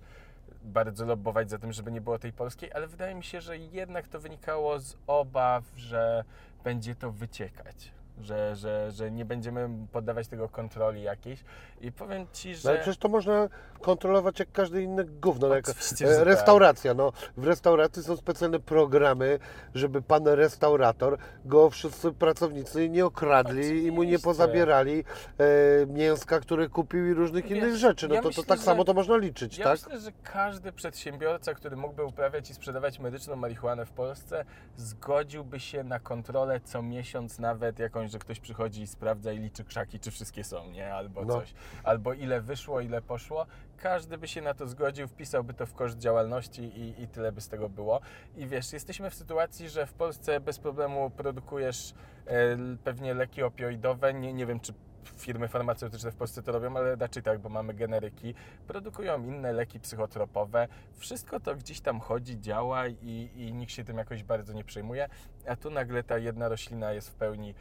bardzo 0.64 1.06
lobbować 1.06 1.50
za 1.50 1.58
tym, 1.58 1.74
żeby 1.74 1.92
nie 1.92 2.02
było 2.02 2.20
tej 2.20 2.34
polskiej, 2.34 2.74
ale 2.74 2.88
wydaje 2.88 3.16
mi 3.16 3.24
się, 3.24 3.42
że 3.42 3.58
jednak 3.58 4.08
to 4.08 4.20
wynikało 4.20 4.80
z 4.80 4.98
obaw, 5.08 5.64
że 5.76 6.24
będzie 6.64 6.96
to 6.96 7.12
wyciekać. 7.12 7.92
Że, 8.22 8.55
że, 8.55 8.91
że 8.91 9.11
nie 9.11 9.26
będziemy 9.26 9.70
poddawać 9.91 10.28
tego 10.28 10.49
kontroli 10.49 11.01
jakiejś. 11.01 11.43
I 11.82 11.91
powiem 11.91 12.28
Ci, 12.34 12.49
No 12.51 12.55
że... 12.55 12.70
ale 12.70 12.78
przecież 12.80 12.97
to 12.97 13.07
można 13.09 13.47
kontrolować 13.82 14.39
jak 14.39 14.51
każde 14.51 14.82
inne 14.82 15.03
gówno. 15.05 15.47
no 15.47 15.55
Jak 15.55 15.70
Oczywiście, 15.70 16.11
e, 16.11 16.16
tak. 16.16 16.26
restauracja. 16.26 16.93
No, 16.93 17.11
w 17.38 17.43
restauracji 17.47 18.03
są 18.03 18.18
specjalne 18.18 18.59
programy, 18.59 19.39
żeby 19.74 20.01
pan 20.01 20.28
restaurator 20.28 21.18
go 21.45 21.70
wszyscy 21.70 22.11
pracownicy 22.11 22.89
nie 22.89 23.05
okradli 23.05 23.86
i 23.86 23.91
mu 23.91 24.03
nie 24.03 24.07
Oczywiście. 24.09 24.24
pozabierali 24.24 25.03
e, 25.39 25.86
mięska, 25.86 26.39
które 26.39 26.70
kupił 26.70 27.07
i 27.07 27.13
różnych 27.13 27.45
Wiesz, 27.47 27.57
innych 27.57 27.76
rzeczy. 27.76 28.07
No 28.07 28.16
ja 28.16 28.22
to, 28.22 28.28
myślę, 28.28 28.43
to 28.43 28.49
tak 28.49 28.57
że- 28.59 28.66
samo 28.66 28.84
to 28.84 28.93
można 28.93 29.18
liczyć, 29.18 29.57
Ja 29.57 29.63
tak? 29.66 29.74
myślę, 29.74 29.99
że 29.99 30.11
każdy 30.24 30.72
przedsiębiorca, 30.72 31.53
który 31.53 31.76
mógłby 31.78 32.03
uprawiać 32.03 32.49
i 32.49 32.53
sprzedawać 32.53 32.99
medyczną 32.99 33.36
marihuanę 33.36 33.86
w 33.86 33.91
Polsce, 33.91 34.45
zgodziłby 34.78 35.59
się 35.59 35.84
na 35.84 35.99
kontrolę 35.99 36.59
co 36.63 36.82
miesiąc, 36.82 37.39
nawet 37.39 37.80
jakąś, 37.80 38.05
że 38.10 38.20
ktoś 38.20 38.39
przychodzi 38.39 38.82
i 38.82 38.88
sprawdza 38.88 39.32
i 39.32 39.39
liczy 39.39 39.64
krzaki, 39.64 39.99
czy 39.99 40.12
wszystkie 40.12 40.43
są, 40.43 40.72
nie? 40.72 40.93
Albo 40.93 41.26
No. 41.26 41.34
coś. 41.34 41.53
Albo 41.84 42.14
ile 42.14 42.41
wyszło, 42.41 42.82
ile 42.82 43.01
poszło. 43.01 43.45
Każdy 43.78 44.18
by 44.18 44.28
się 44.28 44.41
na 44.41 44.53
to 44.53 44.68
zgodził, 44.68 45.08
wpisałby 45.08 45.53
to 45.53 45.66
w 45.66 45.74
koszt 45.74 45.97
działalności 45.97 46.62
i, 46.64 47.01
i 47.03 47.08
tyle 47.08 47.32
by 47.32 47.41
z 47.41 47.49
tego 47.49 47.70
było. 47.70 48.01
I 48.36 48.47
wiesz, 48.47 48.74
jesteśmy 48.74 49.10
w 49.10 49.16
sytuacji, 49.16 49.70
że 49.70 49.86
w 49.86 49.93
Polsce 49.93 50.39
bez 50.39 50.60
problemu 50.60 51.10
produkujesz 51.10 51.93
e, 52.28 52.58
pewnie 52.84 53.14
leki 53.14 53.43
opioidowe. 53.43 54.14
Nie, 54.14 54.34
nie 54.34 54.45
wiem, 54.45 54.60
czy 54.60 54.74
firmy 55.18 55.47
farmaceutyczne 55.47 56.12
w 56.12 56.16
Polsce 56.16 56.43
to 56.43 56.51
robią, 56.51 56.78
ale 56.78 56.95
raczej 56.95 57.24
tak, 57.24 57.39
bo 57.39 57.49
mamy 57.49 57.74
generyki. 57.74 58.34
Produkują 58.68 59.24
inne 59.24 59.53
leki 59.53 59.80
psychotropowe. 59.80 60.68
Wszystko 60.97 61.39
to 61.39 61.56
gdzieś 61.56 61.82
tam 61.82 61.99
chodzi, 61.99 62.41
działa 62.41 62.88
i, 62.88 63.30
i 63.36 63.53
nikt 63.53 63.72
się 63.72 63.84
tym 63.84 63.97
jakoś 63.97 64.24
bardzo 64.24 64.53
nie 64.53 64.64
przejmuje. 64.64 65.10
A 65.47 65.56
tu 65.56 65.70
nagle 65.72 66.03
ta 66.03 66.18
jedna 66.18 66.49
roślina 66.49 66.91
jest 66.91 67.10
w 67.10 67.14
pełni 67.14 67.56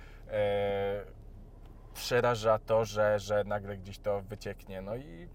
przeraża 1.94 2.58
to, 2.58 2.84
że, 2.84 3.18
że 3.18 3.44
nagle 3.44 3.76
gdzieś 3.76 3.98
to 3.98 4.22
wycieknie. 4.22 4.82
No 4.82 4.96
i 4.96 5.28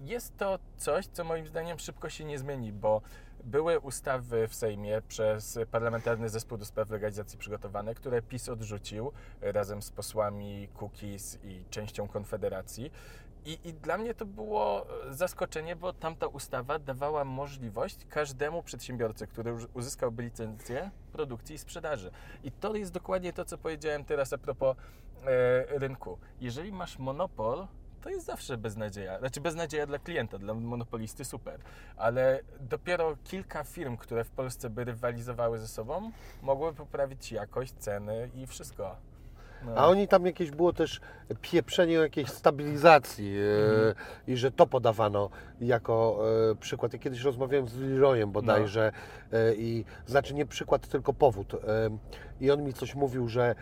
jest 0.00 0.36
to 0.36 0.58
coś, 0.76 1.06
co 1.06 1.24
moim 1.24 1.46
zdaniem 1.46 1.78
szybko 1.78 2.08
się 2.08 2.24
nie 2.24 2.38
zmieni, 2.38 2.72
bo 2.72 3.02
były 3.44 3.80
ustawy 3.80 4.48
w 4.48 4.54
Sejmie 4.54 5.02
przez 5.08 5.58
Parlamentarny 5.70 6.28
Zespół 6.28 6.58
do 6.58 6.64
Spraw 6.64 6.90
Legalizacji 6.90 7.38
przygotowane, 7.38 7.94
które 7.94 8.22
PiS 8.22 8.48
odrzucił 8.48 9.12
e, 9.42 9.52
razem 9.52 9.82
z 9.82 9.90
posłami 9.90 10.68
Kukiz 10.74 11.38
i 11.44 11.64
częścią 11.70 12.08
Konfederacji. 12.08 12.90
I, 13.48 13.68
I 13.68 13.74
dla 13.74 13.98
mnie 13.98 14.14
to 14.14 14.26
było 14.26 14.86
e, 15.08 15.14
zaskoczenie, 15.14 15.76
bo 15.76 15.92
tamta 15.92 16.26
ustawa 16.26 16.78
dawała 16.78 17.24
możliwość 17.24 18.06
każdemu 18.08 18.62
przedsiębiorcy, 18.62 19.26
który 19.26 19.50
już 19.50 19.66
uzyskałby 19.74 20.22
licencję 20.22 20.90
produkcji 21.12 21.54
i 21.54 21.58
sprzedaży. 21.58 22.10
I 22.44 22.52
to 22.52 22.74
jest 22.74 22.92
dokładnie 22.92 23.32
to, 23.32 23.44
co 23.44 23.58
powiedziałem 23.58 24.04
teraz 24.04 24.32
a 24.32 24.38
propos 24.38 24.76
e, 24.76 25.78
rynku. 25.78 26.18
Jeżeli 26.40 26.72
masz 26.72 26.98
monopol, 26.98 27.66
to 28.00 28.10
jest 28.10 28.26
zawsze 28.26 28.58
beznadzieja. 28.58 29.18
Znaczy 29.18 29.40
beznadzieja 29.40 29.86
dla 29.86 29.98
klienta, 29.98 30.38
dla 30.38 30.54
monopolisty 30.54 31.24
super. 31.24 31.60
Ale 31.96 32.40
dopiero 32.60 33.16
kilka 33.24 33.64
firm, 33.64 33.96
które 33.96 34.24
w 34.24 34.30
Polsce 34.30 34.70
by 34.70 34.84
rywalizowały 34.84 35.58
ze 35.58 35.68
sobą, 35.68 36.10
mogły 36.42 36.74
poprawić 36.74 37.32
jakość, 37.32 37.72
ceny 37.72 38.30
i 38.34 38.46
wszystko. 38.46 38.96
No. 39.66 39.72
A 39.76 39.86
oni 39.88 40.08
tam 40.08 40.26
jakieś 40.26 40.50
było 40.50 40.72
też 40.72 41.00
pieprzenie 41.42 41.94
jakiejś 41.94 42.28
stabilizacji 42.28 43.36
Mhm. 43.38 43.88
e, 43.88 43.94
i 44.32 44.36
że 44.36 44.50
to 44.50 44.66
podawano 44.66 45.30
jako 45.60 46.20
e, 46.50 46.54
przykład. 46.54 46.92
Ja 46.92 46.98
kiedyś 46.98 47.22
rozmawiałem 47.22 47.68
z 47.68 47.76
Leroyem 47.76 48.32
bodajże 48.32 48.92
No. 49.32 49.38
e, 49.38 49.54
i 49.54 49.84
znaczy 50.06 50.34
nie 50.34 50.46
przykład, 50.46 50.88
tylko 50.88 51.12
powód. 51.12 51.52
I 52.40 52.50
on 52.50 52.62
mi 52.62 52.72
coś 52.74 52.94
mówił, 52.94 53.28
że 53.28 53.54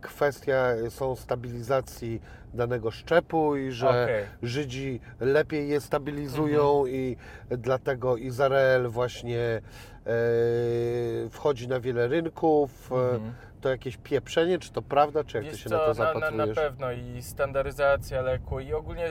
kwestia 0.00 0.66
są 0.88 1.16
stabilizacji 1.16 2.20
danego 2.54 2.90
szczepu 2.90 3.56
i 3.56 3.70
że 3.72 3.88
Okej. 3.88 4.24
Żydzi 4.42 5.00
lepiej 5.20 5.68
je 5.68 5.80
stabilizują 5.80 6.78
Mhm. 6.78 6.94
i 6.94 7.16
dlatego 7.50 8.16
Izrael 8.16 8.88
właśnie 8.88 9.60
wchodzi 11.30 11.68
na 11.68 11.80
wiele 11.80 12.08
rynków. 12.08 12.92
Mhm. 12.92 13.32
To 13.60 13.68
jakieś 13.68 13.96
pieprzenie, 13.96 14.58
czy 14.58 14.72
to 14.72 14.82
prawda, 14.82 15.24
czy 15.24 15.36
jak 15.36 15.46
ty 15.46 15.50
Wiesz 15.50 15.62
się 15.62 15.70
co, 15.70 15.76
na 15.76 15.94
to 15.94 15.94
na, 15.94 16.04
na, 16.04 16.12
na 16.12 16.20
zapatrujesz? 16.20 16.56
pewno 16.56 16.92
i 16.92 17.22
standaryzacja 17.22 18.22
leku 18.22 18.60
i 18.60 18.72
ogólnie 18.72 19.08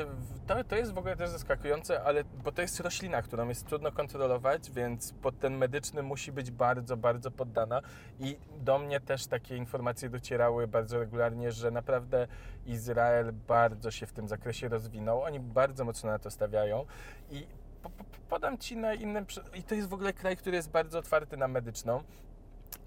to, 0.48 0.64
to 0.64 0.76
jest 0.76 0.93
w 0.93 0.98
ogóle 0.98 1.16
też 1.16 1.30
zaskakujące, 1.30 2.04
ale 2.04 2.24
bo 2.43 2.52
to 2.52 2.62
jest 2.62 2.80
roślina, 2.80 3.22
którą 3.22 3.50
jest 3.50 3.68
trudno 3.68 3.91
kontrolować, 3.91 4.72
więc 4.72 5.14
pod 5.14 5.39
ten 5.39 5.58
medyczny 5.58 6.04
musi 6.04 6.32
być 6.32 6.52
bardzo, 6.52 6.98
bardzo 6.98 7.32
poddana. 7.32 7.82
I 8.20 8.38
do 8.58 8.80
mnie 8.80 9.00
też 9.00 9.28
takie 9.28 9.58
informacje 9.58 10.10
docierały 10.10 10.68
bardzo 10.68 11.00
regularnie, 11.00 11.52
że 11.52 11.72
naprawdę 11.72 12.28
Izrael 12.66 13.34
bardzo 13.48 13.91
się 13.91 14.06
w 14.06 14.14
tym 14.14 14.28
zakresie 14.28 14.68
rozwinął, 14.68 15.22
oni 15.22 15.39
bardzo 15.39 15.86
mocno 15.86 16.10
na 16.10 16.20
to 16.20 16.32
stawiają. 16.32 16.86
I 17.32 17.48
po, 17.84 17.89
po, 17.89 18.04
podam 18.30 18.58
Ci 18.58 18.78
na 18.78 18.93
innym, 18.93 19.26
i 19.56 19.64
to 19.64 19.76
jest 19.76 19.89
w 19.89 19.93
ogóle 19.93 20.14
kraj, 20.14 20.38
który 20.38 20.56
jest 20.56 20.72
bardzo 20.72 21.00
otwarty 21.00 21.38
na 21.38 21.48
medyczną, 21.48 22.04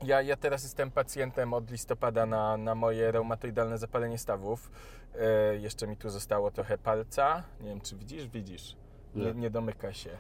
ja, 0.03 0.23
ja 0.23 0.37
teraz 0.37 0.63
jestem 0.63 0.91
pacjentem 0.91 1.55
od 1.55 1.71
listopada 1.71 2.27
na, 2.27 2.57
na 2.57 2.75
moje 2.75 3.13
reumatoidalne 3.13 3.79
zapalenie 3.79 4.19
stawów. 4.19 4.71
E, 5.15 5.57
jeszcze 5.57 5.87
mi 5.87 5.97
tu 5.97 6.11
zostało 6.11 6.51
trochę 6.51 6.79
palca. 6.79 7.43
Nie 7.61 7.69
wiem, 7.69 7.81
czy 7.81 7.97
widzisz? 7.97 8.29
Widzisz. 8.29 8.77
Nie, 9.15 9.35
Nie. 9.35 9.51
domyka 9.51 9.93
się. 9.93 10.11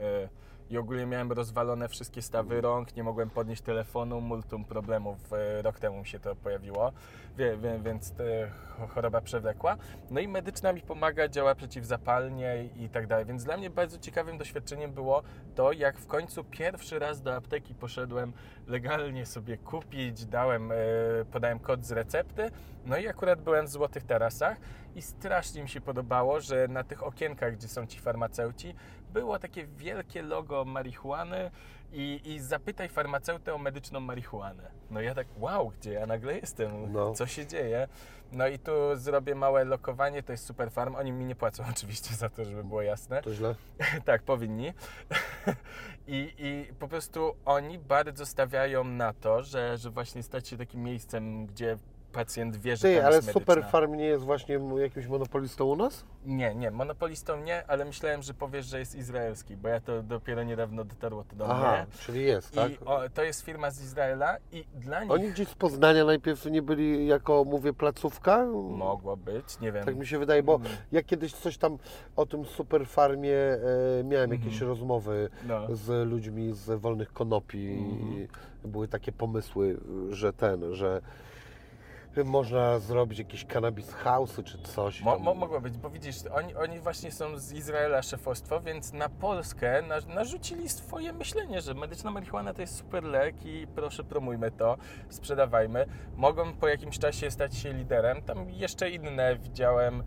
E, 0.00 0.28
I 0.70 0.78
ogólnie 0.78 1.06
miałem 1.06 1.32
rozwalone 1.32 1.88
wszystkie 1.88 2.22
stawy 2.22 2.60
rąk, 2.60 2.96
nie 2.96 3.04
mogłem 3.04 3.30
podnieść 3.30 3.62
telefonu, 3.62 4.20
multum 4.20 4.64
problemów. 4.64 5.32
E, 5.32 5.62
rok 5.62 5.78
temu 5.78 5.98
mi 5.98 6.06
się 6.06 6.18
to 6.18 6.34
pojawiło, 6.36 6.92
więc 7.84 8.12
ch- 8.12 8.90
choroba 8.94 9.20
przewlekła. 9.20 9.76
No 10.10 10.20
i 10.20 10.28
medyczna 10.28 10.72
mi 10.72 10.80
pomaga, 10.80 11.28
działa 11.28 11.54
przeciwzapalnie 11.54 12.68
i 12.76 12.88
tak 12.88 13.06
dalej. 13.06 13.24
Więc 13.26 13.44
dla 13.44 13.56
mnie 13.56 13.70
bardzo 13.70 13.98
ciekawym 13.98 14.38
doświadczeniem 14.38 14.92
było 14.92 15.22
to, 15.54 15.72
jak 15.72 15.98
w 15.98 16.06
końcu 16.06 16.44
pierwszy 16.44 16.98
raz 16.98 17.22
do 17.22 17.34
apteki 17.34 17.74
poszedłem 17.74 18.32
legalnie 18.66 19.26
sobie 19.26 19.56
kupić, 19.56 20.26
dałem, 20.26 20.72
e, 20.72 20.74
podałem 21.32 21.58
kod 21.58 21.84
z 21.84 21.92
recepty, 21.92 22.50
no 22.86 22.96
i 22.96 23.08
akurat 23.08 23.40
byłem 23.42 23.66
w 23.66 23.70
Złotych 23.70 24.04
Tarasach 24.04 24.56
i 24.94 25.02
strasznie 25.02 25.62
mi 25.62 25.68
się 25.68 25.80
podobało, 25.80 26.40
że 26.40 26.68
na 26.68 26.84
tych 26.84 27.02
okienkach, 27.02 27.56
gdzie 27.56 27.68
są 27.68 27.86
ci 27.86 28.00
farmaceuci, 28.00 28.74
było 29.12 29.38
takie 29.38 29.66
wielkie 29.66 30.22
logo 30.22 30.64
marihuany 30.64 31.50
i, 31.92 32.20
i 32.24 32.40
zapytaj 32.40 32.88
farmaceutę 32.88 33.54
o 33.54 33.58
medyczną 33.58 34.00
marihuanę. 34.00 34.70
No 34.90 35.00
ja 35.00 35.14
tak, 35.14 35.26
wow, 35.36 35.72
gdzie 35.80 35.92
ja 35.92 36.06
nagle 36.06 36.34
jestem? 36.38 36.92
No. 36.92 37.14
Co 37.14 37.26
się 37.26 37.46
dzieje? 37.46 37.88
No 38.32 38.48
i 38.48 38.58
tu 38.58 38.72
zrobię 38.94 39.34
małe 39.34 39.64
lokowanie, 39.64 40.22
to 40.22 40.32
jest 40.32 40.46
super 40.46 40.70
farm. 40.70 40.94
Oni 40.94 41.12
mi 41.12 41.24
nie 41.24 41.34
płacą 41.34 41.64
oczywiście 41.76 42.14
za 42.14 42.28
to, 42.28 42.44
żeby 42.44 42.64
było 42.64 42.82
jasne. 42.82 43.22
To 43.22 43.34
źle? 43.34 43.54
tak, 44.04 44.22
powinni. 44.22 44.72
I, 46.06 46.32
I 46.38 46.74
po 46.78 46.88
prostu 46.88 47.36
oni 47.44 47.78
bardzo 47.78 48.26
stawiają 48.26 48.84
na 48.84 49.12
to, 49.12 49.42
że, 49.42 49.78
że 49.78 49.90
właśnie 49.90 50.22
stać 50.22 50.48
się 50.48 50.56
takim 50.56 50.82
miejscem, 50.82 51.46
gdzie 51.46 51.76
pacjent 52.12 52.56
wie, 52.56 52.76
że 52.76 52.88
Ty, 52.88 52.96
tam 52.96 53.06
ale 53.06 53.16
jest 53.16 53.32
Super 53.32 53.56
medyczna. 53.56 53.70
Farm 53.70 53.94
nie 53.94 54.04
jest 54.04 54.24
właśnie 54.24 54.58
jakimś 54.76 55.06
monopolistą 55.06 55.64
u 55.64 55.76
nas? 55.76 56.04
Nie, 56.26 56.54
nie, 56.54 56.70
monopolistą 56.70 57.40
nie, 57.40 57.66
ale 57.66 57.84
myślałem, 57.84 58.22
że 58.22 58.34
powiesz, 58.34 58.66
że 58.66 58.78
jest 58.78 58.94
izraelski, 58.94 59.56
bo 59.56 59.68
ja 59.68 59.80
to 59.80 60.02
dopiero 60.02 60.42
niedawno 60.42 60.84
dotarło 60.84 61.24
to 61.24 61.36
do 61.36 61.46
Aha, 61.48 61.72
mnie. 61.72 61.86
czyli 61.98 62.22
jest, 62.24 62.54
tak? 62.54 62.72
I 62.72 62.78
o, 62.84 63.00
to 63.14 63.22
jest 63.22 63.40
firma 63.42 63.70
z 63.70 63.82
Izraela 63.82 64.36
i 64.52 64.64
dla 64.74 65.02
nich 65.02 65.12
Oni 65.12 65.28
gdzieś 65.30 65.48
z 65.48 65.54
Poznania 65.54 66.04
najpierw 66.04 66.46
nie 66.46 66.62
byli 66.62 67.06
jako, 67.06 67.44
mówię, 67.44 67.72
placówka? 67.72 68.46
mogło 68.70 69.16
być, 69.16 69.60
nie 69.60 69.72
wiem. 69.72 69.84
Tak 69.84 69.96
mi 69.96 70.06
się 70.06 70.18
wydaje, 70.18 70.42
bo 70.42 70.54
Mm. 70.56 70.68
ja 70.92 71.02
kiedyś 71.02 71.32
coś 71.32 71.58
tam 71.58 71.78
o 72.16 72.26
tym 72.26 72.44
Super 72.44 72.86
Farmie 72.86 73.36
e, 74.00 74.04
miałem 74.04 74.30
jakieś 74.32 74.52
Mhm. 74.52 74.68
rozmowy 74.68 75.28
No. 75.46 75.76
z 75.76 76.08
ludźmi 76.08 76.52
z 76.52 76.80
wolnych 76.80 77.12
konopi 77.12 77.58
i 77.58 78.28
były 78.68 78.88
takie 78.88 79.12
pomysły, 79.12 79.80
że 80.10 80.32
ten, 80.32 80.74
że 80.74 81.00
można 82.24 82.78
zrobić 82.78 83.18
jakieś 83.18 83.44
cannabis 83.44 83.90
house'y 83.90 84.44
czy 84.44 84.58
coś. 84.58 85.00
Mo, 85.00 85.18
mo, 85.18 85.34
mogło 85.34 85.60
być, 85.60 85.78
bo 85.78 85.90
widzisz, 85.90 86.16
oni, 86.34 86.54
oni 86.54 86.80
właśnie 86.80 87.10
są 87.12 87.38
z 87.38 87.52
Izraela 87.52 88.02
szefostwo, 88.02 88.60
więc 88.60 88.92
na 88.92 89.08
Polskę 89.08 89.82
na, 89.82 90.14
narzucili 90.14 90.68
swoje 90.68 91.12
myślenie, 91.12 91.60
że 91.60 91.74
medyczna 91.74 92.10
marihuana 92.10 92.54
to 92.54 92.60
jest 92.60 92.76
super 92.76 93.04
lek 93.04 93.34
i 93.44 93.66
proszę 93.74 94.04
promujmy 94.04 94.50
to, 94.50 94.76
sprzedawajmy. 95.08 95.86
Mogą 96.16 96.52
po 96.52 96.68
jakimś 96.68 96.98
czasie 96.98 97.30
stać 97.30 97.56
się 97.56 97.72
liderem. 97.72 98.22
Tam 98.22 98.50
jeszcze 98.50 98.90
inne 98.90 99.36
widziałem 99.36 100.02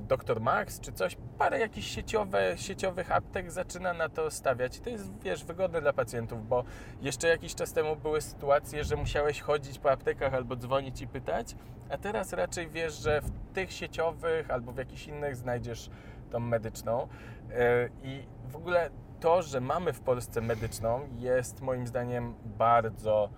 Dr. 0.00 0.40
Max 0.40 0.80
czy 0.80 0.92
coś, 0.92 1.16
parę 1.38 1.58
jakichś 1.58 1.86
sieciowe, 1.88 2.58
sieciowych 2.58 3.12
aptek 3.12 3.50
zaczyna 3.50 3.92
na 3.92 4.08
to 4.08 4.30
stawiać 4.30 4.76
i 4.76 4.80
to 4.80 4.90
jest, 4.90 5.22
wiesz, 5.22 5.44
wygodne 5.44 5.80
dla 5.80 5.92
pacjentów, 5.92 6.48
bo 6.48 6.64
jeszcze 7.02 7.28
jakiś 7.28 7.54
czas 7.54 7.72
temu 7.72 7.96
były 7.96 8.20
sytuacje, 8.20 8.84
że 8.84 8.96
musiałeś 8.96 9.40
chodzić 9.40 9.78
po 9.78 9.90
aptekach 9.90 10.34
albo 10.34 10.56
dzwonić 10.56 11.00
i 11.00 11.08
pytać, 11.08 11.56
a 11.90 11.98
teraz 11.98 12.32
raczej 12.32 12.68
wiesz, 12.68 12.94
że 12.94 13.20
w 13.20 13.30
tych 13.54 13.72
sieciowych 13.72 14.50
albo 14.50 14.72
w 14.72 14.76
jakichś 14.76 15.06
innych 15.06 15.36
znajdziesz 15.36 15.90
tą 16.30 16.40
medyczną 16.40 17.08
E, 17.52 17.88
i 18.02 18.22
w 18.48 18.56
ogóle 18.56 18.90
to, 19.20 19.42
że 19.42 19.60
mamy 19.60 19.92
w 19.92 20.00
Polsce 20.00 20.40
medyczną 20.40 21.00
jest 21.18 21.60
moim 21.60 21.86
zdaniem 21.86 22.34
bardzo 22.44 23.28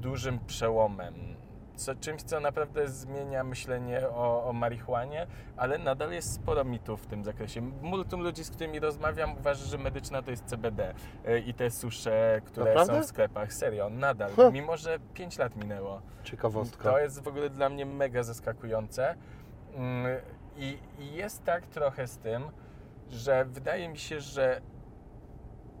dużym 0.00 0.38
przełomem. 0.38 1.14
Co, 1.78 1.94
czymś, 1.94 2.22
co 2.22 2.40
naprawdę 2.40 2.88
zmienia 2.88 3.44
myślenie 3.44 4.08
o, 4.08 4.44
o 4.44 4.52
marihuanie, 4.52 5.26
ale 5.56 5.78
nadal 5.78 6.12
jest 6.12 6.34
sporo 6.34 6.64
mitów 6.64 7.02
w 7.02 7.06
tym 7.06 7.24
zakresie. 7.24 7.60
Multum 7.82 8.22
ludzi, 8.22 8.44
z 8.44 8.50
którymi 8.50 8.80
rozmawiam, 8.80 9.38
uważa, 9.38 9.64
że 9.64 9.78
medyczna 9.78 10.22
to 10.22 10.30
jest 10.30 10.44
CBD 10.44 10.94
e, 11.24 11.38
i 11.38 11.54
te 11.54 11.70
susze, 11.70 12.40
które 12.44 12.66
Naprawdę? 12.66 12.94
są 12.94 13.02
w 13.02 13.06
sklepach. 13.06 13.52
Serio, 13.52 13.90
nadal. 13.90 14.30
Mimo, 14.52 14.76
że 14.76 14.98
5 15.14 15.38
lat 15.38 15.56
minęło. 15.56 16.02
Ciekawostka. 16.24 16.90
To 16.90 16.98
jest 16.98 17.22
w 17.22 17.28
ogóle 17.28 17.50
dla 17.50 17.68
mnie 17.68 17.86
mega 17.86 18.22
zaskakujące. 18.22 19.14
Mm, 19.74 20.06
I, 20.56 20.78
I 20.98 21.12
jest 21.12 21.44
tak 21.44 21.66
trochę 21.66 22.06
z 22.06 22.18
tym, 22.18 22.42
że 23.10 23.44
wydaje 23.44 23.88
mi 23.88 23.98
się, 23.98 24.20
że 24.20 24.60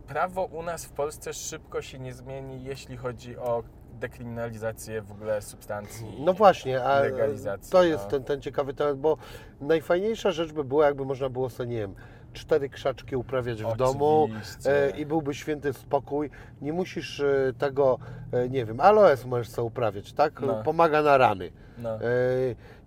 prawo 0.06 0.44
u 0.44 0.62
nas 0.62 0.84
w 0.84 0.92
Polsce 0.92 1.32
szybko 1.32 1.82
się 1.82 1.98
nie 1.98 2.14
zmieni, 2.14 2.64
jeśli 2.64 2.96
chodzi 2.96 3.38
o 3.38 3.62
dekryminalizację 3.98 5.02
w 5.02 5.12
ogóle 5.12 5.42
substancji. 5.42 6.06
No 6.20 6.32
właśnie, 6.32 6.84
a 6.84 7.02
to 7.70 7.84
jest 7.84 8.04
no. 8.04 8.10
ten, 8.10 8.24
ten 8.24 8.40
ciekawy 8.40 8.74
temat, 8.74 8.98
bo 8.98 9.16
najfajniejsza 9.60 10.30
rzecz 10.30 10.52
by 10.52 10.64
była, 10.64 10.86
jakby 10.86 11.04
można 11.04 11.28
było 11.28 11.50
sobie, 11.50 11.68
nie 11.68 11.78
wiem, 11.78 11.94
cztery 12.32 12.68
krzaczki 12.68 13.16
uprawiać 13.16 13.62
w 13.62 13.76
domu 13.76 14.28
e, 14.66 14.90
i 14.90 15.06
byłby 15.06 15.34
święty 15.34 15.72
spokój. 15.72 16.30
Nie 16.60 16.72
musisz 16.72 17.20
e, 17.20 17.52
tego, 17.58 17.98
e, 18.32 18.48
nie 18.48 18.64
wiem, 18.64 18.80
aloes 18.80 19.24
możesz 19.24 19.48
sobie 19.48 19.66
uprawiać, 19.66 20.12
tak? 20.12 20.40
No. 20.40 20.62
Pomaga 20.62 21.02
na 21.02 21.18
rany. 21.18 21.50
No. 21.78 21.94
E, 21.94 22.00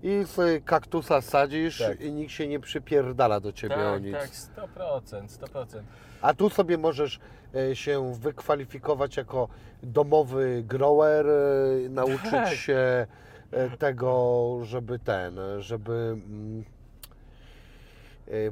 I 0.03 0.25
sobie 0.25 0.61
kaktusa 0.61 1.21
sadzisz 1.21 1.79
Tak. 1.79 2.01
i 2.01 2.11
nikt 2.11 2.31
się 2.31 2.47
nie 2.47 2.59
przypierdala 2.59 3.39
do 3.39 3.51
ciebie 3.51 3.75
o 3.75 3.93
Tak, 3.93 4.03
nic. 4.03 4.13
tak, 4.13 4.29
100%, 4.29 5.27
100%. 5.27 5.81
A 6.21 6.33
tu 6.33 6.49
sobie 6.49 6.77
możesz 6.77 7.19
e, 7.55 7.75
się 7.75 8.13
wykwalifikować 8.13 9.17
jako 9.17 9.47
domowy 9.83 10.63
grower, 10.67 11.25
e, 11.27 11.89
nauczyć 11.89 12.31
Tak. 12.31 12.53
się 12.53 13.07
e, 13.51 13.77
tego, 13.77 14.59
żeby 14.63 14.99
ten, 14.99 15.39
żeby 15.59 15.93
mm, 15.93 16.63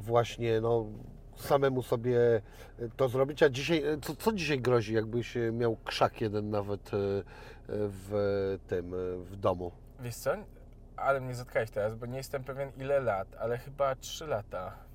właśnie 0.00 0.60
no, 0.60 0.86
samemu 1.36 1.82
sobie 1.82 2.18
to 2.96 3.08
zrobić. 3.08 3.42
A 3.42 3.48
dzisiaj, 3.48 3.82
co, 4.02 4.16
co 4.16 4.32
dzisiaj 4.32 4.60
grozi, 4.60 4.94
jakbyś 4.94 5.34
miał 5.52 5.76
krzak 5.84 6.20
jeden 6.20 6.50
nawet 6.50 6.90
w 7.68 8.58
tym, 8.66 8.94
w 9.24 9.36
domu? 9.36 9.72
Wiesz 10.00 10.16
co, 10.16 10.30
ale 10.96 11.20
mnie 11.20 11.34
zatkałeś 11.34 11.70
teraz, 11.70 11.94
bo 11.94 12.06
nie 12.06 12.16
jestem 12.16 12.44
pewien 12.44 12.72
ile 12.78 13.00
lat, 13.00 13.28
ale 13.38 13.58
chyba 13.58 13.94
3 13.96 14.26
lata. 14.26 14.89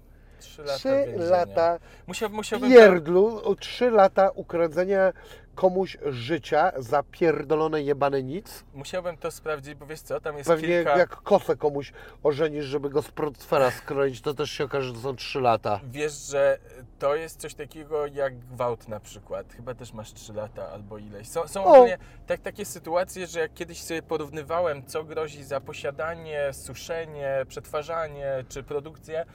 3 0.46 0.62
lata 0.64 0.78
Trzy 0.80 1.06
lata 1.18 1.80
Musiał, 2.08 2.30
musiałbym... 2.30 2.72
pierdlu, 2.72 3.56
trzy 3.56 3.92
lata 3.92 4.30
ukradzenia 4.30 5.14
komuś 5.56 5.98
życia 6.06 6.72
za 6.78 7.04
pierdolone 7.04 7.82
jebane 7.82 8.24
nic. 8.24 8.64
Musiałbym 8.74 9.18
to 9.18 9.32
sprawdzić, 9.32 9.76
bo 9.76 9.86
wiesz 9.86 10.02
co, 10.02 10.22
tam 10.22 10.38
jest 10.38 10.50
Pewnie 10.50 10.68
kilka... 10.68 10.98
jak 10.98 11.10
kosę 11.10 11.56
komuś 11.56 11.94
ożenisz, 12.24 12.66
żeby 12.66 12.90
go 12.90 13.02
z 13.02 13.12
portfela 13.12 13.72
skroić, 13.72 14.22
to 14.22 14.34
też 14.34 14.52
się 14.52 14.64
okaże, 14.64 14.94
że 14.94 15.02
są 15.02 15.16
trzy 15.16 15.42
lata. 15.42 15.80
Wiesz, 15.84 16.14
że 16.14 16.58
to 17.00 17.16
jest 17.16 17.40
coś 17.40 17.54
takiego 17.54 18.08
jak 18.08 18.40
gwałt 18.40 18.88
na 18.88 19.00
przykład. 19.00 19.54
Chyba 19.54 19.74
też 19.74 19.94
masz 19.94 20.14
3 20.14 20.34
lata 20.34 20.70
albo 20.72 20.98
ileś. 20.98 21.28
Są, 21.28 21.48
są 21.48 21.66
ogólnie 21.66 21.98
tak, 22.28 22.42
takie 22.42 22.66
sytuacje, 22.66 23.28
że 23.28 23.40
jak 23.40 23.54
kiedyś 23.54 23.82
sobie 23.82 24.02
porównywałem, 24.02 24.86
co 24.86 25.04
grozi 25.04 25.44
za 25.44 25.62
posiadanie, 25.62 26.54
suszenie, 26.54 27.46
przetwarzanie 27.48 28.46
czy 28.50 28.64
produkcję, 28.64 29.26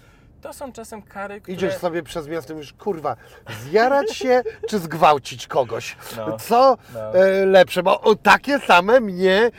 to 0.41 0.53
są 0.53 0.73
czasem 0.73 1.03
kary, 1.03 1.41
które... 1.41 1.55
Idziesz 1.57 1.75
sobie 1.77 2.03
przez 2.03 2.29
miasto 2.29 2.55
mówisz, 2.55 2.73
kurwa, 2.73 3.17
zjarać 3.63 4.17
się 4.17 4.43
czy 4.69 4.79
zgwałcić 4.79 5.47
kogoś? 5.47 5.97
No. 6.17 6.37
Co 6.39 6.77
No. 6.95 7.15
e, 7.15 7.47
lepsze? 7.47 7.83
Bo 7.83 8.01
o, 8.01 8.15
takie 8.15 8.59
same 8.59 9.01
mnie 9.01 9.51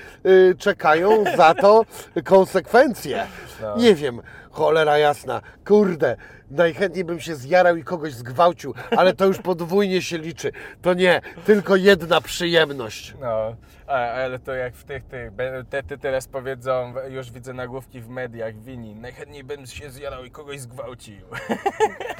e, 0.51 0.55
czekają 0.55 1.23
za 1.38 1.53
to 1.55 1.86
konsekwencje. 2.25 3.27
No. 3.61 3.77
Nie 3.77 3.95
wiem, 3.95 4.21
cholera 4.51 4.97
jasna, 4.97 5.41
kurde, 5.67 6.15
najchętniej 6.51 7.05
bym 7.05 7.19
się 7.19 7.35
zjarał 7.35 7.75
i 7.75 7.83
kogoś 7.83 8.13
zgwałcił, 8.13 8.73
ale 8.97 9.13
to 9.13 9.25
już 9.25 9.37
podwójnie 9.51 10.01
się 10.01 10.17
liczy. 10.17 10.51
To 10.81 10.93
nie, 10.93 11.21
tylko 11.45 11.75
jedna 11.75 12.21
przyjemność. 12.21 13.15
No, 13.19 13.55
ale 13.87 14.39
to 14.39 14.53
jak 14.53 14.75
w 14.75 14.83
tych, 14.83 15.03
tych, 15.03 15.31
te, 15.69 15.83
te 15.83 15.97
teraz 15.97 16.27
powiedzą, 16.27 16.93
już 17.09 17.31
widzę 17.31 17.53
nagłówki 17.53 18.01
w 18.01 18.09
mediach, 18.09 18.55
wini, 18.55 18.95
najchętniej 18.95 19.43
bym 19.43 19.65
się 19.65 19.91
zjarał 19.91 20.25
i 20.25 20.31
kogoś 20.31 20.59
zgwałcił. 20.59 21.25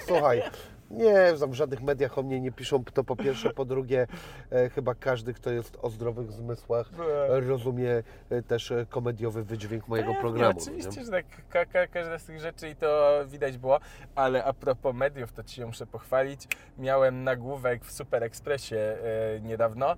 Słuchaj, 0.07 0.43
nie, 0.92 1.34
w 1.48 1.54
żadnych 1.54 1.82
mediach 1.82 2.18
o 2.18 2.24
mnie 2.24 2.42
nie 2.42 2.52
piszą, 2.52 2.84
to 2.84 3.04
po 3.04 3.16
pierwsze, 3.16 3.50
po 3.50 3.66
drugie, 3.66 4.08
e, 4.52 4.70
chyba 4.70 4.96
każdy, 4.96 5.34
kto 5.34 5.52
jest 5.52 5.78
o 5.82 5.89
zdrowych 5.89 6.32
zmysłach, 6.32 6.89
e, 7.30 7.39
rozumie 7.39 8.04
e, 8.30 8.42
też 8.42 8.72
e, 8.72 8.86
komediowy 8.89 9.44
wydźwięk 9.44 9.88
mojego 9.88 10.08
Pewnie, 10.08 10.22
programu. 10.22 10.60
Oczywiście, 10.62 11.00
nie? 11.00 11.06
że 11.06 11.12
tak, 11.12 11.26
ka, 11.50 11.66
ka, 11.66 11.88
każda 11.88 12.20
z 12.20 12.24
tych 12.24 12.39
rzeczy 12.39 12.70
i 12.70 12.76
to 12.76 13.22
widać 13.28 13.58
było, 13.58 13.80
ale 14.16 14.44
a 14.44 14.54
propos 14.54 14.96
mediów, 14.96 15.34
to 15.34 15.44
Ci 15.44 15.56
się 15.56 15.66
muszę 15.66 15.86
pochwalić. 15.86 16.48
Miałem 16.78 17.24
nagłówek 17.24 17.86
w 17.86 17.92
Super 17.92 18.24
Expressie 18.24 18.76
e, 18.76 19.39
niedawno, 19.42 19.96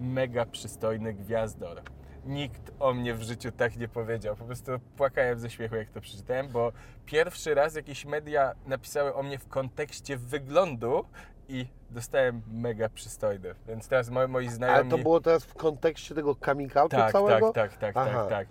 mega 0.00 0.46
przystojny 0.46 1.14
gwiazdor. 1.14 1.82
Nikt 2.26 2.72
o 2.80 2.94
mnie 2.94 3.14
w 3.14 3.22
życiu 3.22 3.52
tak 3.52 3.76
nie 3.76 3.88
powiedział. 3.88 4.36
Po 4.36 4.44
prostu 4.44 4.72
płakałem 4.96 5.38
ze 5.38 5.50
śmiechu, 5.50 5.76
jak 5.76 5.90
to 5.90 6.00
przeczytałem, 6.00 6.48
bo 6.48 6.72
pierwszy 7.06 7.54
raz 7.54 7.74
jakieś 7.74 8.04
media 8.04 8.52
napisały 8.66 9.14
o 9.14 9.22
mnie 9.22 9.38
w 9.38 9.48
kontekście 9.48 10.16
wyglądu 10.16 11.04
i 11.48 11.66
dostałem 11.90 12.42
mega 12.46 12.88
przystojny. 12.88 13.54
Więc 13.68 13.88
teraz 13.88 14.10
moi, 14.10 14.28
moi 14.28 14.48
znajomi... 14.48 14.80
Ale 14.80 14.90
to 14.90 14.98
było 14.98 15.20
teraz 15.20 15.44
w 15.44 15.54
kontekście 15.54 16.14
tego 16.14 16.34
coming 16.44 16.76
outu 16.76 16.96
Tak, 16.96 17.12
całego? 17.12 17.52
tak, 17.52 17.76
tak, 17.76 17.94
tak, 17.94 17.96
Aha. 17.96 18.26
tak, 18.28 18.28
tak. 18.28 18.48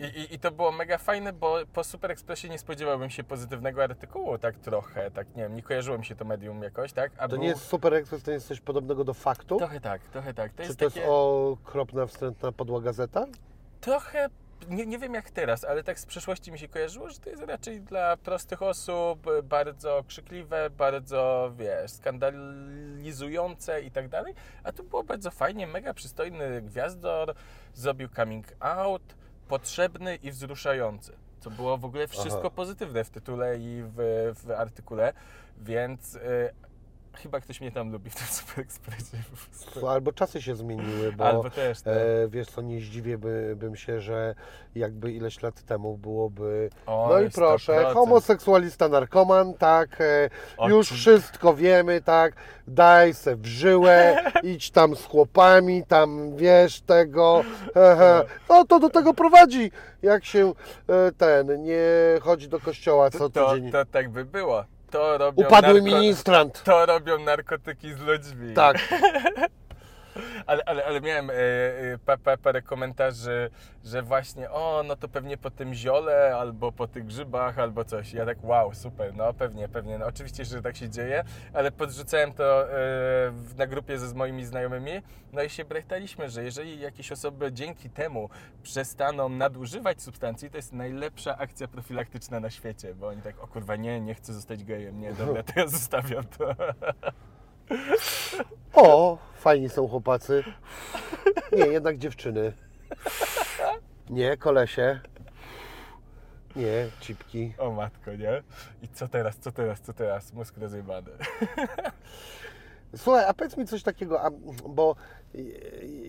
I, 0.00 0.04
i, 0.04 0.34
I 0.34 0.38
to 0.38 0.50
było 0.50 0.72
mega 0.72 0.98
fajne, 0.98 1.32
bo 1.32 1.58
po 1.72 1.84
Super 1.84 2.10
Expressie 2.10 2.50
nie 2.50 2.58
spodziewałbym 2.58 3.10
się 3.10 3.24
pozytywnego 3.24 3.82
artykułu, 3.84 4.38
tak 4.38 4.58
trochę, 4.58 5.10
tak 5.10 5.36
nie 5.36 5.42
wiem, 5.42 5.54
nie 5.56 5.62
kojarzyło 5.62 5.98
mi 5.98 6.04
się 6.04 6.14
to 6.16 6.24
medium 6.24 6.62
jakoś, 6.62 6.92
tak? 6.92 7.12
A 7.18 7.22
To 7.22 7.28
był- 7.28 7.38
nie 7.38 7.48
jest 7.48 7.62
Super 7.64 7.94
Express, 7.94 8.22
to 8.22 8.30
jest 8.30 8.46
coś 8.46 8.60
podobnego 8.60 9.04
do 9.04 9.14
faktu? 9.14 9.56
Trochę 9.58 9.80
tak, 9.80 10.02
trochę 10.02 10.34
tak. 10.34 10.52
To 10.52 10.56
Czy 10.56 10.62
jest 10.62 10.78
to 10.78 10.84
takie... 10.86 11.00
jest 11.00 11.10
okropna, 11.12 12.06
wstrętna 12.06 12.52
podła 12.52 12.80
gazeta? 12.80 13.26
Trochę, 13.80 14.28
nie, 14.68 14.86
nie 14.86 14.98
wiem 14.98 15.14
jak 15.14 15.30
teraz, 15.30 15.64
ale 15.64 15.82
tak 15.84 15.98
z 15.98 16.06
przeszłości 16.06 16.52
mi 16.52 16.58
się 16.58 16.68
kojarzyło, 16.68 17.10
że 17.10 17.18
to 17.18 17.30
jest 17.30 17.42
raczej 17.42 17.80
dla 17.80 18.16
prostych 18.16 18.62
osób, 18.62 19.26
bardzo 19.42 20.04
krzykliwe, 20.08 20.70
bardzo, 20.70 21.52
wiesz, 21.56 21.90
skandalizujące 21.90 23.82
i 23.82 23.90
tak 23.90 24.08
dalej. 24.08 24.34
A 24.64 24.72
tu 24.72 24.84
było 24.84 25.02
bardzo 25.04 25.30
fajnie, 25.30 25.66
mega 25.66 25.94
przystojny 25.94 26.62
gwiazdor, 26.62 27.34
zrobił 27.74 28.08
coming 28.08 28.46
out, 28.60 29.02
potrzebny 29.48 30.16
i 30.16 30.30
wzruszający. 30.30 31.12
Co 31.40 31.50
było 31.50 31.78
w 31.78 31.84
ogóle 31.84 32.08
wszystko 32.08 32.40
Aha. 32.40 32.50
pozytywne 32.50 33.04
w 33.04 33.10
tytule 33.10 33.58
i 33.58 33.82
w, 33.82 34.32
w 34.44 34.50
artykule, 34.50 35.12
więc 35.58 36.14
y, 36.14 36.20
chyba 37.16 37.40
ktoś 37.40 37.60
mnie 37.60 37.72
tam 37.72 37.92
lubi 37.92 38.10
w 38.10 38.14
tym 38.14 38.26
Super 38.26 38.60
Expressie. 38.64 39.16
Albo 39.88 40.12
czasy 40.12 40.42
się 40.42 40.54
zmieniły, 40.54 41.12
bo 41.12 41.24
Albo 41.24 41.50
też, 41.50 41.84
no. 41.84 41.92
e, 41.92 42.28
wiesz 42.28 42.48
co, 42.48 42.62
nie 42.62 42.80
zdziwię 42.80 43.18
by, 43.18 43.54
bym 43.56 43.76
się, 43.76 44.00
że 44.00 44.34
jakby 44.74 45.12
ileś 45.12 45.42
lat 45.42 45.62
temu 45.62 45.98
byłoby 45.98 46.70
Oj, 46.86 47.08
No 47.10 47.20
i 47.20 47.30
proszę, 47.30 47.72
100%. 47.72 47.92
homoseksualista, 47.94 48.88
narkoman, 48.88 49.54
tak, 49.54 50.00
e, 50.00 50.30
O, 50.56 50.68
już 50.68 50.88
czy- 50.88 50.94
wszystko 50.94 51.54
wiemy, 51.54 52.00
tak, 52.00 52.34
daj 52.68 53.14
se 53.14 53.36
w 53.36 53.46
żyłę, 53.46 54.16
idź 54.42 54.70
tam 54.70 54.96
z 54.96 55.04
chłopami, 55.04 55.84
tam 55.88 56.36
wiesz 56.36 56.80
tego, 56.80 57.42
he, 57.74 57.96
he. 57.98 58.24
no 58.48 58.64
to 58.64 58.80
do 58.80 58.90
tego 58.90 59.14
prowadzi, 59.14 59.70
jak 60.02 60.24
się 60.24 60.52
e, 60.88 61.12
ten, 61.12 61.62
nie 61.62 61.84
chodzi 62.20 62.48
do 62.48 62.60
kościoła 62.60 63.10
co 63.10 63.30
to, 63.30 63.54
tydzień. 63.54 63.72
to 63.72 63.84
tak 63.84 64.08
by 64.10 64.24
było. 64.24 64.64
To 64.94 65.18
robią, 65.18 65.46
Upadły 65.46 65.80
narko- 65.80 65.84
ministrant, 65.84 66.62
to 66.62 66.86
robią 66.86 67.18
narkotyki 67.18 67.94
z 67.94 67.98
ludźmi. 68.00 68.54
tak, 68.54 68.76
Ale, 70.46 70.64
ale, 70.64 70.84
ale 70.84 71.00
miałem 71.00 71.30
e, 71.30 71.34
e, 71.34 71.98
pa, 72.06 72.16
pa, 72.16 72.36
parę 72.36 72.62
komentarzy, 72.62 73.50
że 73.84 74.02
właśnie 74.02 74.50
o, 74.50 74.82
no 74.86 74.96
to 74.96 75.08
pewnie 75.08 75.36
po 75.36 75.50
tym 75.50 75.74
ziole, 75.74 76.36
albo 76.36 76.72
po 76.72 76.86
tych 76.86 77.06
grzybach, 77.06 77.58
albo 77.58 77.84
coś. 77.84 78.12
Ja 78.12 78.26
tak 78.26 78.44
wow, 78.44 78.74
super, 78.74 79.14
no 79.14 79.34
pewnie, 79.34 79.68
pewnie. 79.68 79.98
No, 79.98 80.06
oczywiście, 80.06 80.44
że 80.44 80.62
tak 80.62 80.76
się 80.76 80.88
dzieje, 80.88 81.24
ale 81.52 81.70
podrzucałem 81.72 82.32
to 82.32 82.72
e, 82.72 83.32
na 83.56 83.66
grupie 83.66 83.98
ze 83.98 84.14
z 84.14 84.16
moimi 84.16 84.44
znajomymi, 84.44 85.02
no 85.32 85.42
i 85.42 85.50
się 85.50 85.64
brechtaliśmy, 85.64 86.30
że 86.30 86.44
jeżeli 86.44 86.80
jakieś 86.80 87.12
osoby 87.12 87.52
dzięki 87.52 87.90
temu 87.90 88.28
przestaną 88.62 89.28
nadużywać 89.28 90.02
substancji, 90.02 90.50
to 90.50 90.56
jest 90.56 90.72
najlepsza 90.72 91.38
akcja 91.38 91.68
profilaktyczna 91.68 92.40
na 92.40 92.50
świecie, 92.50 92.94
bo 92.94 93.08
oni 93.08 93.22
tak, 93.22 93.44
o 93.44 93.46
kurwa, 93.46 93.76
nie, 93.76 94.00
nie 94.00 94.14
chcę 94.14 94.32
zostać 94.32 94.64
gejem, 94.64 95.00
nie, 95.00 95.12
dobra, 95.12 95.42
to 95.42 95.60
ja 95.60 95.66
zostawiam 95.66 96.24
to. 96.24 96.54
o, 98.74 99.18
fajni 99.44 99.68
są 99.68 99.88
chłopacy, 99.88 100.44
nie, 101.52 101.66
jednak 101.66 101.98
dziewczyny, 101.98 102.52
nie, 104.10 104.36
kolesie, 104.36 105.00
nie, 106.56 106.88
cipki. 107.00 107.54
O 107.58 107.70
matko, 107.70 108.14
nie? 108.14 108.42
I 108.82 108.88
co 108.88 109.08
teraz, 109.08 109.36
co 109.36 109.52
teraz, 109.52 109.80
co 109.80 109.92
teraz? 109.92 110.32
Mózg 110.32 110.56
rozjebany. 110.58 111.10
Słuchaj, 112.96 113.24
a 113.28 113.34
powiedz 113.34 113.56
mi 113.56 113.66
coś 113.66 113.82
takiego, 113.82 114.20
a, 114.22 114.30
bo 114.68 114.96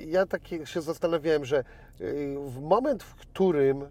ja 0.07 0.25
tak 0.25 0.41
się 0.63 0.81
zastanawiałem, 0.81 1.45
że 1.45 1.63
y, 2.01 2.35
w 2.47 2.61
moment, 2.61 3.03
w 3.03 3.15
którym 3.15 3.81
e, 3.81 3.87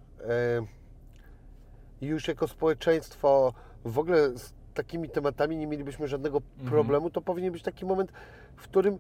już 2.01 2.29
jako 2.29 2.49
społeczeństwo 2.49 3.53
w 3.85 3.99
ogóle 3.99 4.39
z 4.39 4.53
takimi 4.75 5.09
tematami 5.09 5.57
nie 5.57 5.67
mielibyśmy 5.67 6.09
żadnego 6.09 6.43
Mhm. 6.55 6.71
problemu, 6.71 7.11
to 7.11 7.21
powinien 7.21 7.53
być 7.53 7.63
taki 7.63 7.85
moment, 7.87 8.13
w 8.57 8.63
którym 8.63 8.99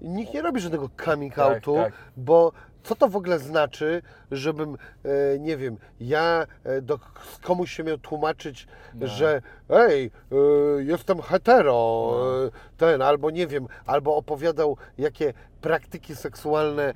nikt 0.00 0.34
nie 0.34 0.42
robi 0.42 0.60
żadnego 0.60 0.90
coming 1.04 1.34
Tak, 1.34 1.56
outu, 1.56 1.74
tak. 1.74 1.92
bo 2.16 2.52
co 2.84 2.94
to 2.94 3.08
w 3.08 3.16
ogóle 3.16 3.38
znaczy, 3.38 4.02
żebym, 4.30 4.76
e, 5.04 5.38
nie 5.38 5.56
wiem, 5.56 5.76
ja 6.00 6.46
e, 6.64 6.82
do 6.82 6.98
komuś 7.42 7.72
się 7.72 7.84
miał 7.84 7.98
tłumaczyć, 7.98 8.66
No. 8.94 9.06
że 9.06 9.42
ej, 9.70 10.10
e, 10.32 10.36
jestem 10.82 11.20
hetero, 11.22 11.72
No. 12.12 12.46
e, 12.46 12.50
ten, 12.76 13.02
albo 13.02 13.30
nie 13.30 13.46
wiem, 13.46 13.66
albo 13.86 14.16
opowiadał, 14.16 14.76
jakie 14.98 15.32
praktyki 15.60 16.16
seksualne 16.16 16.82
e, 16.88 16.94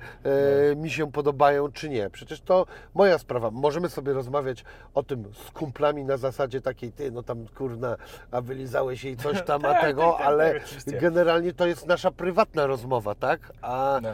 No. 0.75 0.81
mi 0.81 0.89
się 0.89 1.11
podobają, 1.11 1.71
czy 1.71 1.89
nie. 1.89 2.09
Przecież 2.09 2.41
to 2.41 2.65
moja 2.93 3.17
sprawa. 3.17 3.51
Możemy 3.51 3.89
sobie 3.89 4.13
rozmawiać 4.13 4.63
o 4.93 5.03
tym 5.03 5.23
z 5.47 5.51
kumplami 5.51 6.03
na 6.05 6.17
zasadzie 6.17 6.61
takiej, 6.61 6.91
ty, 6.91 7.11
no 7.11 7.23
tam 7.23 7.45
kurna, 7.57 7.97
a 8.31 8.41
wylizałeś 8.41 9.03
jej 9.03 9.17
coś 9.17 9.41
tam, 9.43 9.65
a 9.65 9.73
Tak, 9.73 9.81
tego, 9.81 10.01
tak, 10.01 10.17
tak, 10.17 10.27
ale 10.27 10.59
generalnie 10.87 11.53
to 11.53 11.67
jest 11.67 11.87
nasza 11.87 12.11
prywatna 12.11 12.67
rozmowa, 12.67 13.15
tak? 13.15 13.51
A 13.61 13.99
No. 14.03 14.09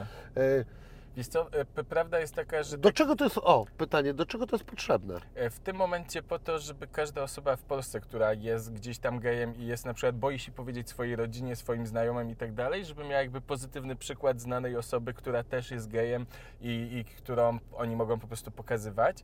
Wiesz 1.21 1.27
co, 1.27 1.53
e, 1.53 1.83
prawda 1.83 2.19
jest 2.19 2.35
taka, 2.35 2.63
że 2.63 2.77
do 2.77 2.91
czego 2.91 3.15
to 3.15 3.23
jest, 3.23 3.37
o, 3.37 3.65
pytanie, 3.77 4.13
do 4.13 4.25
czego 4.25 4.47
to 4.47 4.55
jest 4.55 4.65
potrzebne? 4.65 5.19
e, 5.35 5.49
w 5.49 5.59
tym 5.59 5.75
momencie 5.75 6.23
po 6.23 6.39
to, 6.39 6.59
żeby 6.59 6.87
każda 6.87 7.23
osoba 7.23 7.55
w 7.55 7.63
Polsce, 7.63 7.99
która 7.99 8.33
jest 8.33 8.73
gdzieś 8.73 8.99
tam 8.99 9.19
gejem 9.19 9.55
i 9.55 9.65
jest 9.65 9.85
na 9.85 9.93
przykład, 9.93 10.17
boi 10.17 10.39
się 10.39 10.51
powiedzieć 10.51 10.89
swojej 10.89 11.15
rodzinie, 11.15 11.55
swoim 11.55 11.87
znajomym 11.87 12.29
i 12.29 12.35
tak 12.35 12.53
dalej, 12.53 12.85
żeby 12.85 13.03
miała 13.03 13.21
jakby 13.21 13.41
pozytywny 13.41 13.95
przykład 13.95 14.41
znanej 14.41 14.77
osoby, 14.77 15.13
która 15.13 15.43
też 15.43 15.71
jest 15.71 15.87
gejem 15.87 16.25
i, 16.61 16.69
i 16.69 17.05
którą 17.05 17.59
oni 17.73 17.95
mogą 17.95 18.19
po 18.19 18.27
prostu 18.27 18.51
pokazywać. 18.51 19.23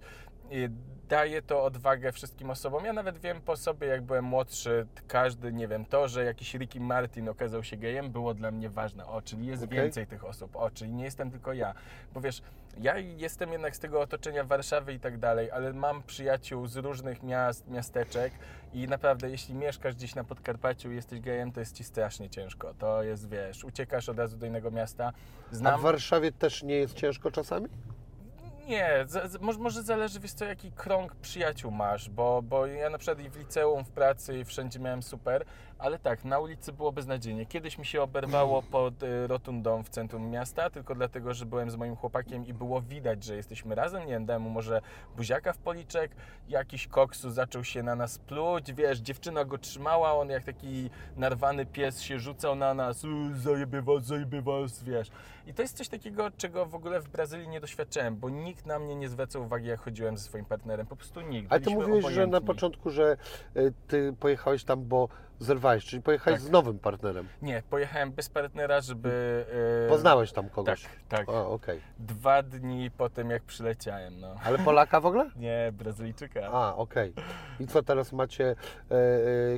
Daje 1.09 1.41
to 1.41 1.63
odwagę 1.63 2.11
wszystkim 2.11 2.49
osobom. 2.49 2.85
Ja 2.85 2.93
nawet 2.93 3.17
wiem 3.17 3.41
po 3.41 3.57
sobie, 3.57 3.87
jak 3.87 4.01
byłem 4.01 4.25
młodszy, 4.25 4.87
każdy, 5.07 5.53
nie 5.53 5.67
wiem, 5.67 5.85
to, 5.85 6.07
że 6.07 6.23
jakiś 6.23 6.53
Ricky 6.53 6.79
Martin 6.79 7.29
okazał 7.29 7.63
się 7.63 7.77
gejem, 7.77 8.11
było 8.11 8.33
dla 8.33 8.51
mnie 8.51 8.69
ważne. 8.69 9.05
O, 9.05 9.21
czyli 9.21 9.45
jest 9.45 9.63
Okej. 9.63 9.77
więcej 9.77 10.07
tych 10.07 10.25
osób. 10.25 10.55
O, 10.55 10.69
czyli 10.69 10.93
nie 10.93 11.03
jestem 11.03 11.31
tylko 11.31 11.53
ja. 11.53 11.73
bo 12.13 12.21
wiesz, 12.21 12.41
ja 12.79 12.97
jestem 12.97 13.51
jednak 13.51 13.75
z 13.75 13.79
tego 13.79 14.01
otoczenia 14.01 14.43
Warszawy 14.43 14.93
i 14.93 14.99
tak 14.99 15.17
dalej, 15.17 15.51
ale 15.51 15.73
mam 15.73 16.03
przyjaciół 16.03 16.67
z 16.67 16.75
różnych 16.75 17.23
miast, 17.23 17.67
miasteczek 17.67 18.33
i 18.73 18.87
naprawdę, 18.87 19.29
jeśli 19.29 19.55
mieszkasz 19.55 19.95
gdzieś 19.95 20.15
na 20.15 20.23
Podkarpaciu 20.23 20.91
i 20.91 20.95
jesteś 20.95 21.19
gejem, 21.19 21.51
to 21.51 21.59
jest 21.59 21.75
ci 21.75 21.83
strasznie 21.83 22.29
ciężko. 22.29 22.73
To 22.73 23.03
jest, 23.03 23.29
wiesz, 23.29 23.63
uciekasz 23.63 24.09
od 24.09 24.17
razu 24.17 24.37
do 24.37 24.45
innego 24.45 24.71
miasta. 24.71 25.13
A 25.51 25.55
Znam... 25.55 25.79
w 25.79 25.83
Warszawie 25.83 26.31
też 26.31 26.63
nie 26.63 26.75
jest 26.75 26.93
ciężko 26.93 27.31
czasami? 27.31 27.67
Nie, 28.68 29.05
za, 29.07 29.28
za, 29.28 29.39
może, 29.39 29.59
może 29.59 29.84
zależy, 29.84 30.20
wiesz 30.20 30.34
co, 30.34 30.45
jaki 30.45 30.72
krąg 30.72 31.15
przyjaciół 31.15 31.72
masz, 31.72 32.09
bo, 32.09 32.41
bo 32.41 32.65
ja 32.65 32.89
na 32.89 32.97
przykład 32.97 33.20
i 33.26 33.30
w 33.30 33.38
liceum, 33.38 33.86
w 33.86 33.91
pracy 33.91 34.39
i 34.39 34.45
wszędzie 34.45 34.80
miałem 34.80 35.03
super, 35.03 35.45
ale 35.80 35.99
tak, 35.99 36.25
na 36.25 36.39
ulicy 36.39 36.73
było 36.73 36.91
beznadziejnie. 36.91 37.45
Kiedyś 37.45 37.78
mi 37.78 37.86
się 37.86 38.01
oberwało 38.01 38.61
pod 38.71 39.03
y, 39.03 39.28
rotundą 39.28 39.84
w 39.84 39.89
centrum 39.89 40.30
miasta, 40.30 40.69
tylko 40.69 40.95
dlatego, 40.95 41.34
że 41.34 41.45
byłem 41.45 41.71
z 41.71 41.75
moim 41.75 41.95
chłopakiem 41.95 42.45
i 42.45 42.53
było 42.53 42.82
widać, 42.82 43.23
że 43.23 43.36
jesteśmy 43.36 43.75
razem. 43.75 44.01
Nie 44.01 44.11
wiem, 44.13 44.25
dałem 44.25 44.41
mu 44.41 44.49
może 44.49 44.82
buziaka 45.15 45.53
w 45.53 45.57
policzek, 45.57 46.11
jakiś 46.49 46.88
koksu 46.88 47.32
zaczął 47.32 47.63
się 47.63 47.84
na 47.84 47.95
nas 47.95 48.19
pluć, 48.19 48.73
wiesz, 48.73 48.99
dziewczyna 48.99 49.45
go 49.45 49.57
trzymała, 49.57 50.13
on 50.13 50.30
jak 50.30 50.43
taki 50.43 50.89
narwany 51.17 51.65
pies 51.65 52.01
się 52.01 52.19
rzucał 52.19 52.55
na 52.55 52.73
nas, 52.73 53.03
"Y, 53.03 53.07
zajebie 53.39 53.82
was, 53.82 54.03
zajebie 54.05 54.41
was, 54.41 54.84
wiesz. 54.84 55.11
I 55.47 55.53
to 55.53 55.61
jest 55.61 55.78
coś 55.78 55.88
takiego, 55.89 56.32
czego 56.32 56.65
w 56.65 56.75
ogóle 56.75 57.01
w 57.01 57.09
Brazylii 57.09 57.47
nie 57.47 57.59
doświadczyłem, 57.59 58.17
bo 58.17 58.30
nikt 58.30 58.65
na 58.65 58.80
mnie 58.80 58.95
nie 58.95 59.09
zwracał 59.09 59.43
uwagi, 59.43 59.67
jak 59.67 59.80
chodziłem 59.80 60.17
ze 60.17 60.23
swoim 60.23 60.45
partnerem, 60.45 60.86
po 60.88 60.95
prostu 60.95 61.21
nikt. 61.21 61.51
Ale 61.51 61.61
ty 61.61 61.69
mówiłeś, 61.69 62.03
że 62.05 62.09
na 62.09 62.23
obojętni. 62.23 62.47
początku, 62.47 62.89
że 62.89 63.17
y, 63.57 63.73
ty 63.88 64.13
pojechałeś 64.19 64.63
tam, 64.63 64.86
bo 64.86 65.09
zerwałeś, 65.39 65.85
czyli 65.85 66.01
pojechałeś 66.01 66.39
Tak. 66.39 66.47
z 66.47 66.51
nowym 66.51 66.79
partnerem. 66.79 67.27
Nie, 67.41 67.63
pojechałem 67.69 68.11
bez 68.11 68.29
partnera, 68.29 68.81
żeby... 68.81 69.45
e, 69.85 69.89
Poznałeś 69.89 70.31
tam 70.31 70.45
Tak, 70.45 70.53
kogoś. 70.53 70.85
tak. 71.09 71.29
A, 71.29 71.45
okej. 71.47 71.81
Dwa 71.99 72.43
dni 72.43 72.91
po 72.91 73.09
tym, 73.09 73.29
jak 73.29 73.43
przyleciałem, 73.43 74.19
no. 74.19 74.35
Ale 74.43 74.57
Polaka 74.59 74.99
w 75.01 75.05
ogóle? 75.05 75.29
Nie, 75.35 75.71
Brazylijczyka. 75.73 76.39
A, 76.51 76.75
okej. 76.75 77.13
I 77.59 77.67
co 77.67 77.83
teraz 77.83 78.13
macie 78.13 78.55
e, 78.91 78.95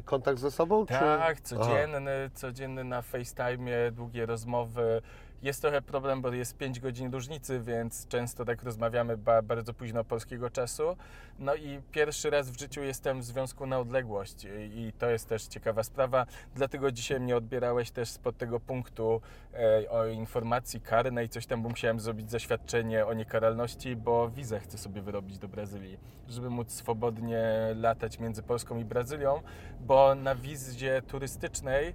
kontakt 0.06 0.40
ze 0.40 0.52
sobą? 0.52 0.86
Tak, 0.86 1.38
czy... 1.38 1.44
codzienny, 1.44 2.30
codzienny 2.34 2.84
na 2.84 3.02
FaceTime, 3.02 3.92
długie 3.92 4.26
rozmowy. 4.26 5.02
Jest 5.44 5.62
trochę 5.62 5.82
problem, 5.82 6.22
bo 6.22 6.34
jest 6.34 6.58
5 6.58 6.80
godzin 6.80 7.12
różnicy, 7.12 7.60
więc 7.60 8.08
często 8.08 8.46
tak 8.46 8.64
rozmawiamy 8.64 9.18
ba 9.18 9.42
bardzo 9.42 9.74
późno 9.74 10.04
polskiego 10.04 10.50
czasu. 10.50 10.98
No 11.40 11.56
i 11.56 11.82
pierwszy 11.92 12.30
raz 12.30 12.52
w 12.52 12.60
życiu 12.60 12.84
jestem 12.84 13.22
w 13.22 13.24
związku 13.24 13.66
na 13.66 13.80
odległość 13.80 14.48
i 14.76 14.94
to 15.00 15.10
jest 15.10 15.30
też 15.30 15.44
ciekawa 15.48 15.84
sprawa. 15.84 16.26
Dlatego 16.56 16.92
dzisiaj 16.92 17.20
mnie 17.20 17.38
odbierałeś 17.38 17.92
też 17.92 18.10
spod 18.10 18.38
tego 18.38 18.60
punktu 18.60 19.22
e, 19.54 19.90
o 19.90 20.08
informacji 20.08 20.82
karnej, 20.82 21.30
coś 21.30 21.46
tam, 21.46 21.64
bo 21.64 21.70
musiałem 21.70 22.00
zrobić 22.00 22.32
zaświadczenie 22.32 23.06
o 23.06 23.14
niekaralności, 23.14 23.96
bo 23.96 24.30
wizę 24.30 24.60
chcę 24.60 24.78
sobie 24.78 25.02
wyrobić 25.02 25.38
do 25.38 25.48
Brazylii, 25.48 25.98
żeby 26.28 26.50
móc 26.50 26.72
swobodnie 26.72 27.44
latać 27.76 28.20
między 28.20 28.44
Polską 28.44 28.78
i 28.78 28.86
Brazylią, 28.86 29.42
bo 29.80 30.16
na 30.16 30.36
wizie 30.36 31.02
turystycznej 31.02 31.94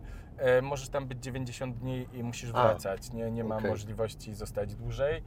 możesz 0.62 0.88
tam 0.88 1.06
być 1.06 1.22
90 1.22 1.76
dni 1.76 2.06
i 2.12 2.22
musisz 2.22 2.52
wracać. 2.52 3.12
Nie, 3.12 3.30
nie 3.30 3.44
ma 3.44 3.60
możliwości 3.70 4.34
zostać 4.34 4.74
dłużej. 4.74 5.22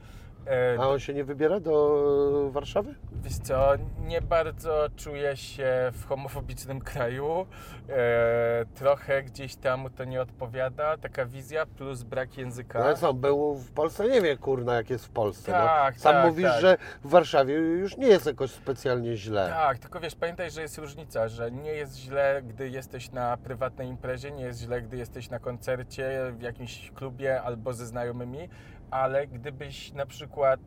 E, 0.46 0.76
A 0.80 0.88
on 0.88 0.98
się 0.98 1.14
nie 1.14 1.24
wybiera 1.24 1.60
do 1.60 2.50
Warszawy? 2.50 2.94
Wiesz 3.22 3.38
co, 3.38 3.72
nie 4.06 4.20
bardzo 4.22 4.86
czuję 4.96 5.36
się 5.36 5.90
w 5.92 6.06
homofobicznym 6.06 6.80
kraju. 6.80 7.46
E, 7.88 8.64
trochę 8.74 9.22
gdzieś 9.22 9.56
tam 9.56 9.90
to 9.96 10.04
nie 10.04 10.22
odpowiada, 10.22 10.96
taka 10.96 11.26
wizja 11.26 11.66
plus 11.66 12.02
brak 12.02 12.38
języka. 12.38 12.78
No 12.78 12.84
ale 12.84 12.96
co, 12.96 13.14
był 13.14 13.54
w 13.54 13.70
Polsce? 13.70 14.08
Nie 14.08 14.20
wie, 14.20 14.36
kurna, 14.36 14.74
jak 14.74 14.90
jest 14.90 15.06
w 15.06 15.10
Polsce. 15.10 15.52
Tak, 15.52 15.94
no. 15.94 16.00
Sam 16.00 16.12
tak, 16.12 16.26
mówisz, 16.26 16.50
tak. 16.50 16.60
że 16.60 16.76
w 17.04 17.10
Warszawie 17.10 17.54
już 17.54 17.96
nie 17.96 18.06
jest 18.06 18.26
jakoś 18.26 18.50
specjalnie 18.50 19.16
źle. 19.16 19.48
Tak, 19.48 19.78
tylko 19.78 20.00
wiesz, 20.00 20.14
pamiętaj, 20.14 20.50
że 20.50 20.62
jest 20.62 20.78
różnica, 20.78 21.28
że 21.28 21.50
nie 21.50 21.72
jest 21.72 21.96
źle, 21.96 22.42
gdy 22.48 22.68
jesteś 22.68 23.10
na 23.10 23.36
prywatnej 23.36 23.88
imprezie, 23.88 24.30
nie 24.30 24.44
jest 24.44 24.60
źle, 24.60 24.82
gdy 24.82 24.96
jesteś 24.96 25.30
na 25.30 25.38
koncercie, 25.38 26.32
w 26.32 26.42
jakimś 26.42 26.90
klubie 26.90 27.42
albo 27.42 27.72
ze 27.72 27.86
znajomymi, 27.86 28.48
ale 28.90 29.26
gdybyś 29.26 29.92
na 29.92 30.06
przykład 30.06 30.60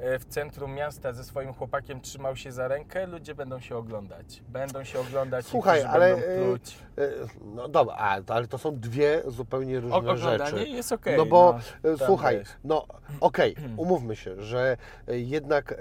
w 0.00 0.24
centrum 0.28 0.74
miasta 0.74 1.12
ze 1.12 1.24
swoim 1.24 1.52
chłopakiem 1.54 2.00
trzymał 2.00 2.36
się 2.36 2.52
za 2.52 2.68
rękę, 2.68 3.06
ludzie 3.06 3.34
będą 3.34 3.60
się 3.60 3.76
oglądać. 3.76 4.42
Będą 4.48 4.84
się 4.84 5.00
oglądać 5.00 5.46
Słuchaj, 5.46 5.80
i 5.80 5.84
ale, 5.84 6.10
będą 6.16 6.26
e, 6.26 6.44
pluć. 6.44 6.78
E, 6.98 7.08
No 7.54 7.68
dobra, 7.68 7.94
a, 7.98 8.20
ale 8.28 8.46
to 8.48 8.58
są 8.58 8.80
dwie 8.80 9.22
zupełnie 9.26 9.80
różne 9.80 9.96
oglądanie 9.96 10.46
rzeczy. 10.50 10.68
jest 10.68 10.92
okej. 10.92 11.16
No 11.16 11.26
bo 11.26 11.58
no, 11.84 11.90
e, 11.90 11.96
tam 11.96 12.06
słuchaj, 12.06 12.38
wiesz. 12.38 12.48
no 12.64 12.86
okej, 13.20 13.56
umówmy 13.76 14.16
się, 14.16 14.42
że 14.42 14.76
e, 15.08 15.18
jednak 15.18 15.72
e, 15.72 15.76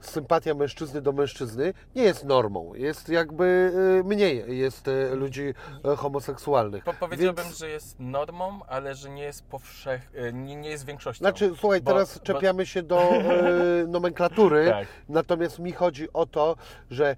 sympatia 0.00 0.54
mężczyzny 0.54 1.00
do 1.02 1.12
mężczyzny 1.12 1.74
nie 1.96 2.02
jest 2.02 2.24
normą. 2.24 2.74
Jest 2.74 3.08
jakby 3.08 3.72
e, 4.00 4.08
mniej 4.08 4.58
jest 4.58 4.88
e, 4.88 5.14
ludzi 5.14 5.54
e, 5.92 5.96
homoseksualnych. 5.96 6.84
Po, 6.84 6.94
powiedziałbym, 6.94 7.44
Więc- 7.44 7.58
że 7.58 7.68
jest 7.68 8.00
normą, 8.00 8.60
ale 8.68 8.94
że 8.94 9.10
nie 9.10 9.22
jest 9.22 9.44
powszech... 9.44 10.10
e, 10.14 10.32
nie, 10.32 10.56
nie 10.56 10.70
jest 10.70 10.84
większością. 10.86 11.18
Znaczy, 11.22 11.52
słuchaj, 11.58 11.80
Bo- 11.80 11.90
teraz 11.90 12.18
bo- 12.18 12.24
czepiamy 12.24 12.66
się 12.66 12.82
do 12.82 13.00
e, 13.02 13.31
nomenklatury, 13.88 14.66
Tak. 14.70 14.86
natomiast 15.08 15.58
mi 15.58 15.72
chodzi 15.72 16.08
o 16.12 16.26
to, 16.26 16.56
że 16.90 17.06
e, 17.10 17.16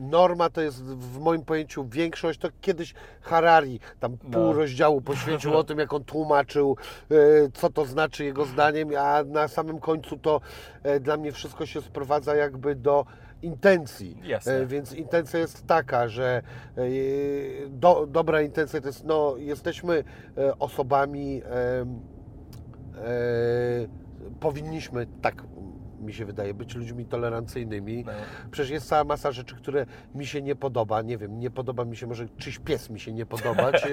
norma 0.00 0.50
to 0.50 0.60
jest 0.60 0.84
w 0.84 1.18
moim 1.20 1.44
pojęciu 1.44 1.84
większość, 1.84 2.38
to 2.40 2.48
kiedyś 2.60 2.94
Harari 3.20 3.80
tam 4.00 4.16
No. 4.24 4.30
pół 4.30 4.52
rozdziału 4.52 5.00
poświęcił 5.00 5.56
o 5.56 5.64
tym, 5.64 5.78
jak 5.78 5.92
on 5.92 6.04
tłumaczył, 6.04 6.76
e, 7.10 7.14
co 7.54 7.70
to 7.70 7.84
znaczy 7.84 8.24
jego 8.24 8.44
zdaniem, 8.44 8.88
a 8.98 9.24
na 9.24 9.48
samym 9.48 9.80
końcu 9.80 10.16
to 10.16 10.40
dla 11.00 11.16
mnie 11.16 11.32
wszystko 11.32 11.66
się 11.66 11.80
sprowadza 11.82 12.34
jakby 12.34 12.74
do 12.74 13.06
intencji. 13.42 14.16
Jasne. 14.24 14.66
Więc 14.66 14.92
intencja 14.92 15.38
jest 15.40 15.66
taka, 15.66 16.08
że 16.08 16.42
do, 17.68 18.06
dobra 18.06 18.42
intencja 18.42 18.80
to 18.80 18.86
jest, 18.86 19.04
no, 19.04 19.34
jesteśmy 19.36 20.04
osobami, 20.58 21.42
e, 21.44 21.86
powinniśmy, 24.40 25.06
tak 25.22 25.42
mi 26.00 26.12
się 26.12 26.24
wydaje, 26.24 26.54
być 26.54 26.74
ludźmi 26.74 27.04
tolerancyjnymi. 27.06 28.04
No. 28.06 28.12
Przecież 28.50 28.70
jest 28.70 28.88
cała 28.88 29.04
masa 29.04 29.32
rzeczy, 29.32 29.56
które 29.56 29.86
mi 30.14 30.26
się 30.26 30.42
nie 30.42 30.56
podoba. 30.56 31.02
Nie 31.02 31.18
wiem, 31.18 31.40
nie 31.40 31.50
podoba 31.50 31.84
mi 31.84 31.96
się, 31.96 32.06
może 32.06 32.28
czyś 32.28 32.58
pies 32.58 32.90
mi 32.90 33.00
się 33.00 33.12
nie 33.12 33.26
podobać. 33.26 33.86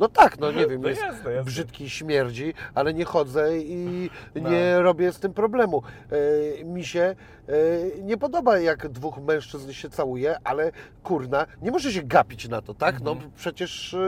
No 0.00 0.08
tak, 0.08 0.38
no 0.38 0.52
nie 0.52 0.66
wiem, 0.66 0.82
No 0.82 0.88
jest 0.88 1.00
jasne, 1.00 1.30
jasne. 1.32 1.44
brzydki, 1.44 1.90
śmierdzi, 1.90 2.54
ale 2.74 2.94
nie 2.94 3.04
chodzę 3.04 3.58
i 3.58 4.10
No. 4.42 4.50
nie 4.50 4.78
robię 4.82 5.12
z 5.12 5.18
tym 5.20 5.32
problemu. 5.34 5.82
E, 6.60 6.64
Mi 6.64 6.84
się 6.84 7.16
nie 8.02 8.16
podoba, 8.16 8.58
jak 8.58 8.88
dwóch 8.88 9.18
mężczyzn 9.18 9.72
się 9.72 9.90
całuje, 9.90 10.36
ale 10.44 10.72
kurna, 11.02 11.46
nie 11.62 11.70
może 11.70 11.92
się 11.92 12.02
gapić 12.02 12.48
na 12.48 12.62
to, 12.62 12.74
tak? 12.74 13.00
No 13.00 13.12
Mhm. 13.12 13.30
przecież 13.36 13.94
e, 13.94 13.98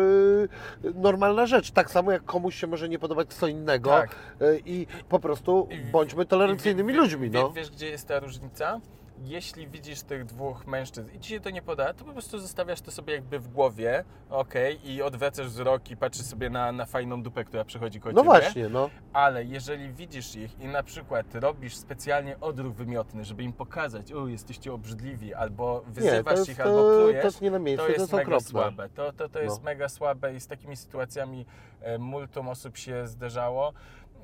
normalna 0.94 1.46
rzecz. 1.46 1.70
Tak 1.70 1.90
samo 1.90 2.12
jak 2.12 2.24
komuś 2.24 2.54
się 2.54 2.66
może 2.66 2.88
nie 2.88 2.98
podobać 2.98 3.34
co 3.34 3.46
innego 3.46 3.90
Tak. 3.90 4.10
e, 4.40 4.58
i 4.58 4.86
po 5.08 5.18
prostu 5.20 5.68
bądźmy 5.92 6.26
tolerancyjnymi 6.26 6.92
wie- 6.92 6.98
ludźmi, 6.98 7.30
no. 7.30 7.50
Wiesz, 7.50 7.70
gdzie 7.70 7.86
jest 7.86 8.08
ta 8.08 8.18
różnica? 8.20 8.80
Jeśli 9.22 9.68
widzisz 9.68 10.02
tych 10.02 10.24
dwóch 10.24 10.66
mężczyzn 10.66 11.10
i 11.16 11.20
ci 11.20 11.30
się 11.30 11.40
to 11.40 11.50
nie 11.50 11.62
podoba, 11.62 11.92
to 11.94 12.04
po 12.04 12.12
prostu 12.12 12.38
zostawiasz 12.38 12.80
to 12.80 12.90
sobie 12.90 13.14
jakby 13.14 13.38
w 13.38 13.48
głowie, 13.48 14.04
okej, 14.30 14.90
i 14.90 15.02
odwracasz 15.02 15.46
wzrok 15.46 15.90
i 15.90 15.96
patrzysz 15.96 16.26
sobie 16.26 16.50
na, 16.50 16.72
na 16.72 16.86
fajną 16.86 17.22
dupę, 17.22 17.44
która 17.44 17.64
przechodzi 17.64 18.00
koło 18.00 18.12
No 18.12 18.20
ciebie. 18.20 18.30
właśnie, 18.30 18.68
no. 18.68 18.90
Ale 19.12 19.44
jeżeli 19.44 19.92
widzisz 19.92 20.36
ich 20.36 20.60
i 20.60 20.66
na 20.66 20.82
przykład 20.82 21.34
robisz 21.34 21.76
specjalnie 21.76 22.40
odruch 22.40 22.74
wymiotny, 22.74 23.24
żeby 23.24 23.42
im 23.42 23.52
pokazać, 23.52 24.12
o, 24.12 24.26
jesteście 24.26 24.72
obrzydliwi, 24.72 25.34
albo 25.34 25.74
Nie, 25.88 25.94
to 25.94 26.00
wyzywasz 26.00 26.38
jest, 26.38 26.48
ich, 26.48 26.56
to, 26.56 26.62
albo 26.62 26.76
to 26.90 26.98
plujesz, 27.02 27.24
jest 27.24 27.40
nie 27.40 27.50
na 27.50 27.58
miejscu, 27.58 27.82
to 27.82 27.86
to 27.86 27.92
jest 27.92 28.00
jest 28.00 28.12
mega 28.12 28.24
okropne. 28.24 28.48
słabe. 28.50 28.88
To, 28.88 29.12
to, 29.12 29.28
to 29.28 29.40
jest 29.40 29.58
No. 29.58 29.64
mega 29.64 29.88
słabe 29.88 30.34
i 30.34 30.40
z 30.40 30.46
takimi 30.46 30.76
sytuacjami 30.76 31.46
e, 31.80 31.98
multum 31.98 32.48
osób 32.48 32.76
się 32.76 33.06
zdarzało. 33.06 33.72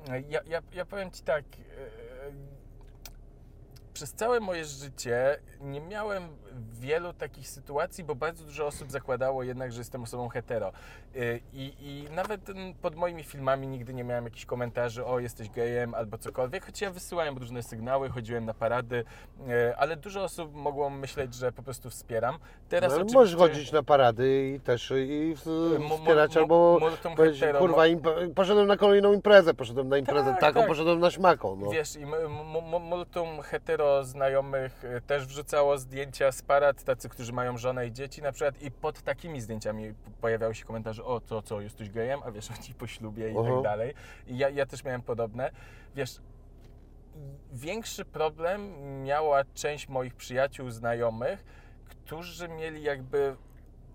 E, 0.09 0.21
Ja, 0.21 0.39
ja, 0.47 0.61
ja 0.73 0.85
powiem 0.85 1.11
Ci 1.11 1.23
tak, 1.23 1.43
e, 1.45 2.31
przez 4.01 4.13
całe 4.13 4.39
moje 4.39 4.65
życie 4.65 5.39
nie 5.61 5.81
miałem 5.81 6.23
wielu 6.71 7.13
takich 7.13 7.47
sytuacji, 7.49 8.03
bo 8.03 8.15
bardzo 8.15 8.43
dużo 8.43 8.67
osób 8.67 8.91
zakładało 8.91 9.43
jednak, 9.43 9.71
że 9.71 9.81
jestem 9.81 10.03
osobą 10.03 10.29
hetero. 10.29 10.71
Y, 11.15 11.39
I, 11.53 11.73
i 11.79 12.07
nawet 12.11 12.49
mm, 12.49 12.73
pod 12.73 12.95
moimi 12.95 13.23
filmami 13.23 13.67
nigdy 13.67 13.93
nie 13.93 14.03
miałem 14.03 14.23
jakichś 14.25 14.45
komentarzy, 14.45 15.05
o 15.05 15.19
jesteś 15.19 15.49
gejem 15.49 15.93
albo 15.93 16.17
cokolwiek, 16.17 16.65
choć 16.65 16.81
ja 16.81 16.91
wysyłałem 16.91 17.37
różne 17.37 17.63
sygnały, 17.63 18.09
chodziłem 18.09 18.45
na 18.45 18.53
parady, 18.53 19.03
y, 19.39 19.75
ale 19.77 19.97
dużo 19.97 20.23
osób 20.23 20.53
mogło 20.53 20.89
myśleć, 20.89 21.33
że 21.33 21.51
po 21.51 21.63
prostu 21.63 21.89
wspieram. 21.89 22.37
Teraz 22.69 22.97
No, 22.97 23.05
możesz 23.13 23.35
chodzić 23.35 23.71
na 23.71 23.83
parady 23.83 24.53
i 24.55 24.59
też 24.59 24.93
i 24.97 25.35
mu- 25.79 25.97
wspierać 25.97 26.37
albo 26.37 26.79
powiedzieć, 27.15 27.39
hetero, 27.39 27.59
kurwa, 27.59 27.83
poszedłem 28.35 28.67
na 28.67 28.77
kolejną 28.77 29.13
imprezę, 29.13 29.53
poszedłem 29.53 29.89
na 29.89 29.97
imprezę 29.97 30.31
Tak, 30.31 30.39
taką, 30.41 30.59
tak. 30.59 30.69
poszedłem 30.69 30.99
na 30.99 31.11
śmaką. 31.11 31.55
No. 31.55 31.69
Wiesz, 31.69 31.95
i 31.95 32.05
multum 32.81 33.41
hetero 33.41 34.03
znajomych 34.03 34.83
y, 34.83 35.01
też 35.01 35.25
wrzucało 35.51 35.77
zdjęcia 35.77 36.31
z 36.31 36.41
parad, 36.41 36.83
tacy, 36.83 37.09
którzy 37.09 37.33
mają 37.33 37.57
żonę 37.57 37.87
i 37.87 37.91
dzieci 37.91 38.21
na 38.21 38.31
przykład 38.31 38.61
i 38.61 38.71
pod 38.71 39.01
takimi 39.01 39.41
zdjęciami 39.41 39.93
pojawiały 40.21 40.55
się 40.55 40.65
komentarze, 40.65 41.03
o 41.03 41.21
co, 41.21 41.41
co, 41.41 41.61
jesteś 41.61 41.89
gejem, 41.89 42.19
a 42.25 42.31
wiesz, 42.31 42.51
oni 42.59 42.73
po 42.73 42.87
ślubie 42.87 43.31
i 43.31 43.37
Aha. 43.37 43.49
tak 43.53 43.63
dalej. 43.63 43.93
I 44.27 44.37
ja, 44.37 44.49
ja 44.49 44.65
też 44.65 44.83
miałem 44.83 45.01
podobne. 45.01 45.51
Wiesz, 45.95 46.19
większy 47.53 48.05
problem 48.05 48.73
miała 49.03 49.43
część 49.53 49.89
moich 49.89 50.15
przyjaciół, 50.15 50.69
znajomych, 50.69 51.43
którzy 51.85 52.47
mieli 52.47 52.83
jakby 52.83 53.35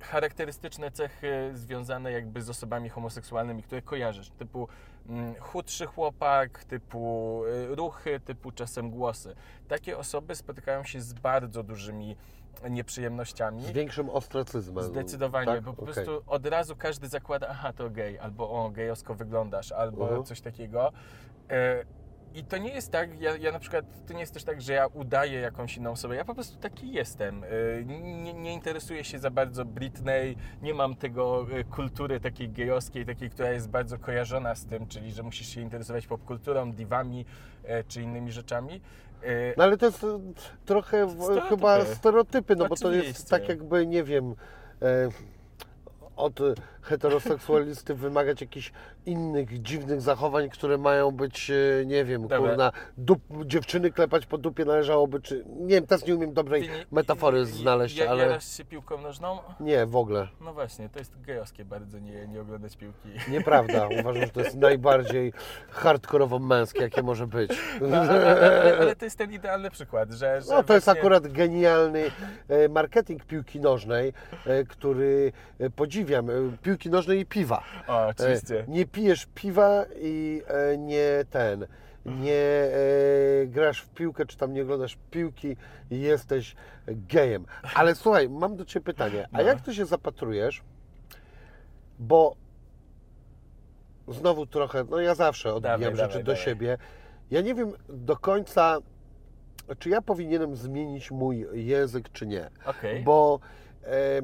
charakterystyczne 0.01 0.91
cechy 0.91 1.51
związane 1.55 2.13
jakby 2.13 2.43
z 2.43 2.51
osobami 2.51 2.89
homoseksualnymi, 2.89 3.63
które 3.63 3.83
kojarzysz, 3.83 4.31
typu 4.31 4.69
chudszy 5.41 5.87
chłopak, 5.87 6.65
typu 6.65 7.43
y, 7.73 7.75
ruchy, 7.75 8.21
typu 8.21 8.53
czasem 8.53 8.91
głosy. 8.91 9.35
Takie 9.69 9.99
osoby 9.99 10.35
spotykają 10.35 10.85
się 10.85 11.01
z 11.01 11.13
bardzo 11.13 11.63
dużymi 11.63 12.17
nieprzyjemnościami. 12.71 13.63
Z 13.63 13.71
większym 13.71 14.11
ostracyzmem. 14.11 14.85
Zdecydowanie, 14.85 15.47
tak? 15.47 15.61
bo 15.65 15.73
po 15.73 15.83
Okej. 15.83 15.95
prostu 15.95 16.23
od 16.27 16.47
razu 16.47 16.77
każdy 16.77 17.09
zakłada, 17.09 17.47
aha, 17.51 17.73
to 17.73 17.91
gej, 17.91 18.19
albo 18.19 18.51
o, 18.51 18.71
gejowsko 18.71 19.15
wyglądasz, 19.15 19.73
albo 19.73 20.03
Mhm. 20.05 20.25
coś 20.25 20.41
takiego. 20.41 20.93
I 22.37 22.45
to 22.45 22.59
nie 22.59 22.71
jest 22.71 22.93
tak, 22.93 23.21
ja, 23.21 23.37
ja 23.37 23.53
na 23.53 23.59
przykład, 23.59 23.85
to 24.07 24.13
nie 24.15 24.21
jest 24.21 24.35
też 24.35 24.45
tak, 24.45 24.63
że 24.63 24.73
ja 24.73 24.87
udaję 24.87 25.41
jakąś 25.41 25.77
inną 25.77 25.91
osobę, 25.91 26.17
ja 26.17 26.25
po 26.25 26.35
prostu 26.35 26.59
taki 26.59 26.93
jestem. 26.93 27.45
E, 27.45 27.85
Nie, 27.85 28.35
nie 28.35 28.53
interesuję 28.55 29.05
się 29.05 29.19
za 29.19 29.31
bardzo 29.31 29.65
Britney, 29.65 30.37
nie 30.63 30.75
mam 30.75 30.97
tego 30.97 31.47
e, 31.53 31.65
kultury 31.65 32.21
takiej 32.21 32.49
gejowskiej, 32.49 33.07
takiej, 33.07 33.31
która 33.31 33.51
jest 33.51 33.69
bardzo 33.71 33.99
kojarzona 33.99 34.55
z 34.55 34.67
tym, 34.67 34.87
czyli 34.87 35.13
że 35.13 35.23
musisz 35.23 35.49
się 35.49 35.61
interesować 35.61 36.07
popkulturą, 36.07 36.73
divami 36.73 37.25
e, 37.65 37.85
czy 37.85 38.03
innymi 38.03 38.33
rzeczami. 38.33 38.81
No 39.57 39.65
ale 39.65 39.77
to 39.77 39.87
jest 39.87 40.07
trochę 40.65 41.11
Stereotypy. 41.11 41.49
chyba 41.49 41.85
stereotypy, 41.85 42.57
no 42.57 42.69
bo 42.69 42.77
to 42.77 42.93
jest 42.93 43.01
Oczywiście. 43.09 43.31
tak 43.31 43.49
jakby, 43.49 43.87
nie 43.87 44.05
wiem, 44.05 44.35
od 46.17 46.41
heteroseksualisty 46.87 47.95
wymagać 47.95 48.41
jakichś 48.41 48.73
innych 49.07 49.63
dziwnych 49.63 50.01
zachowań, 50.01 50.49
które 50.51 50.79
mają 50.79 51.11
być, 51.11 51.51
e, 51.51 51.87
nie 51.87 52.05
wiem, 52.05 52.23
Dobra. 52.23 52.39
kurna, 52.39 52.73
dup, 52.99 53.21
dziewczyny 53.47 53.91
klepać 53.93 54.27
po 54.27 54.39
dupie 54.39 54.65
należałoby, 54.65 55.21
czy, 55.21 55.45
nie 55.47 55.75
wiem, 55.75 55.87
też 55.87 56.07
nie 56.07 56.15
umiem 56.17 56.33
dobrej 56.33 56.63
ty 56.63 56.69
metafory 56.93 57.47
znaleźć, 57.47 57.97
ja, 57.97 58.11
ale 58.11 58.23
Jarasz 58.23 58.57
się 58.57 58.65
piłką 58.65 58.99
nożną? 59.03 59.39
nie, 59.61 59.87
w 59.87 59.97
ogóle. 59.97 60.29
No 60.41 60.53
właśnie, 60.55 60.89
to 60.89 60.99
jest 60.99 61.21
gejowskie 61.21 61.65
bardzo 61.65 61.99
nie, 61.99 62.27
nie 62.27 62.41
oglądać 62.41 62.77
piłki. 62.77 63.09
Nieprawda. 63.29 63.89
Uważam, 64.01 64.23
że 64.23 64.29
to 64.29 64.41
jest 64.41 64.57
najbardziej 64.57 65.33
hardkorowo 65.71 66.39
męskie, 66.39 66.81
jakie 66.81 67.03
może 67.03 67.27
być. 67.27 67.51
No, 67.81 67.97
ale, 67.97 68.37
ale, 68.37 68.79
ale 68.79 68.97
to 68.97 69.05
jest 69.05 69.19
ten 69.19 69.33
idealny 69.33 69.71
przykład, 69.71 70.11
że. 70.11 70.43
że 70.43 70.55
No 70.55 70.63
to 70.63 70.75
jest 70.75 70.85
właśnie- 70.87 71.01
akurat 71.01 71.27
genialny 71.33 72.11
e, 72.49 72.69
marketing 72.69 73.25
piłki 73.25 73.61
nożnej, 73.61 74.13
e, 74.47 74.65
który 74.65 75.33
podziwiam. 75.77 76.31
E, 76.31 76.33
Piłki 76.77 76.91
nożnej 76.91 77.21
i 77.21 77.27
piwa. 77.27 77.63
O, 77.89 78.03
E, 78.05 78.07
oczywiście. 78.07 78.65
Nie 78.69 78.87
pijesz 78.87 79.27
piwa 79.35 79.85
i 80.01 80.43
e, 80.49 80.79
nie 80.79 81.25
ten, 81.31 81.67
nie 82.07 82.43
e, 83.43 83.47
grasz 83.47 83.81
w 83.83 83.89
piłkę, 83.89 84.27
czy 84.27 84.37
tam 84.37 84.53
nie 84.53 84.63
oglądasz 84.63 84.99
piłki 85.11 85.57
i 85.91 86.01
jesteś 86.01 86.57
gejem. 86.87 87.47
Ale 87.75 87.95
słuchaj, 87.95 88.29
mam 88.29 88.57
do 88.57 88.65
Ciebie 88.65 88.85
pytanie. 88.85 89.29
A 89.33 89.37
No. 89.37 89.43
jak 89.43 89.61
Ty 89.61 89.75
się 89.75 89.87
zapatrujesz? 89.87 90.63
Bo 91.99 92.37
znowu 94.09 94.47
trochę, 94.47 94.85
no 94.91 95.01
ja 95.01 95.15
zawsze 95.15 95.55
odbijam 95.55 95.81
Dawaj, 95.81 95.97
rzeczy 95.97 96.09
dawaj, 96.09 96.25
do 96.25 96.33
dawaj. 96.33 96.45
siebie. 96.45 96.79
Ja 97.31 97.41
nie 97.41 97.55
wiem 97.55 97.73
do 97.89 98.17
końca, 98.17 98.79
czy 99.79 99.89
ja 99.91 100.03
powinienem 100.03 100.57
zmienić 100.57 101.11
mój 101.11 101.47
język, 101.53 102.13
czy 102.13 102.27
nie. 102.27 102.51
Okej. 102.67 103.03
Bo 103.03 103.41
e, 103.85 103.89
e, 103.89 104.23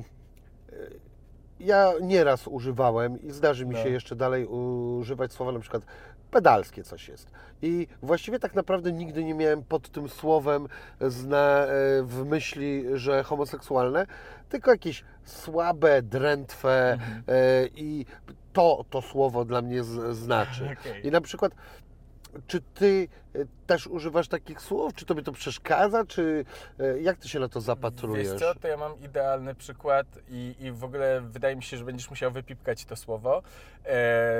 ja 1.60 1.92
nieraz 2.00 2.46
używałem 2.48 3.22
i 3.22 3.30
zdarzy 3.30 3.66
mi 3.66 3.74
No. 3.74 3.82
się 3.82 3.88
jeszcze 3.88 4.16
dalej 4.16 4.46
używać 4.46 5.32
słowa 5.32 5.52
na 5.52 5.58
przykład 5.60 5.82
pedalskie 6.30 6.84
coś 6.84 7.08
jest. 7.08 7.30
I 7.62 7.86
właściwie 8.02 8.38
tak 8.38 8.54
naprawdę 8.54 8.92
nigdy 8.92 9.24
nie 9.24 9.34
miałem 9.34 9.62
pod 9.62 9.88
tym 9.88 10.08
słowem 10.08 10.68
zna, 11.00 11.64
e, 11.66 11.68
w 12.02 12.24
myśli, 12.26 12.84
że 12.94 13.22
homoseksualne, 13.22 14.06
tylko 14.48 14.70
jakieś 14.70 15.04
słabe, 15.24 16.02
drętwe 16.02 16.92
Mhm. 16.92 17.22
e, 17.28 17.66
i 17.76 18.06
to 18.52 18.84
to 18.90 19.02
słowo 19.02 19.44
dla 19.44 19.62
mnie 19.62 19.82
znaczy. 20.10 20.64
Okej. 20.80 21.06
I 21.06 21.10
na 21.10 21.20
przykład 21.20 21.52
czy 22.46 22.60
ty 22.74 23.08
też 23.66 23.86
używasz 23.86 24.28
takich 24.28 24.60
słów? 24.60 24.94
Czy 24.94 25.06
tobie 25.06 25.22
to 25.22 25.32
przeszkadza? 25.32 26.04
Czy 26.04 26.44
e, 26.80 27.00
jak 27.00 27.18
ty 27.18 27.28
się 27.28 27.40
na 27.40 27.48
to 27.48 27.60
zapatrujesz? 27.60 28.28
Wiesz 28.28 28.40
co, 28.40 28.54
to 28.54 28.68
ja 28.68 28.76
mam 28.76 29.00
idealny 29.00 29.54
przykład 29.54 30.06
i, 30.28 30.54
i 30.60 30.72
w 30.72 30.84
ogóle 30.84 31.20
wydaje 31.20 31.56
mi 31.56 31.62
się, 31.62 31.76
że 31.76 31.84
będziesz 31.84 32.10
musiał 32.10 32.30
wypipkać 32.30 32.84
to 32.84 32.96
słowo 32.96 33.38
e, 33.38 33.42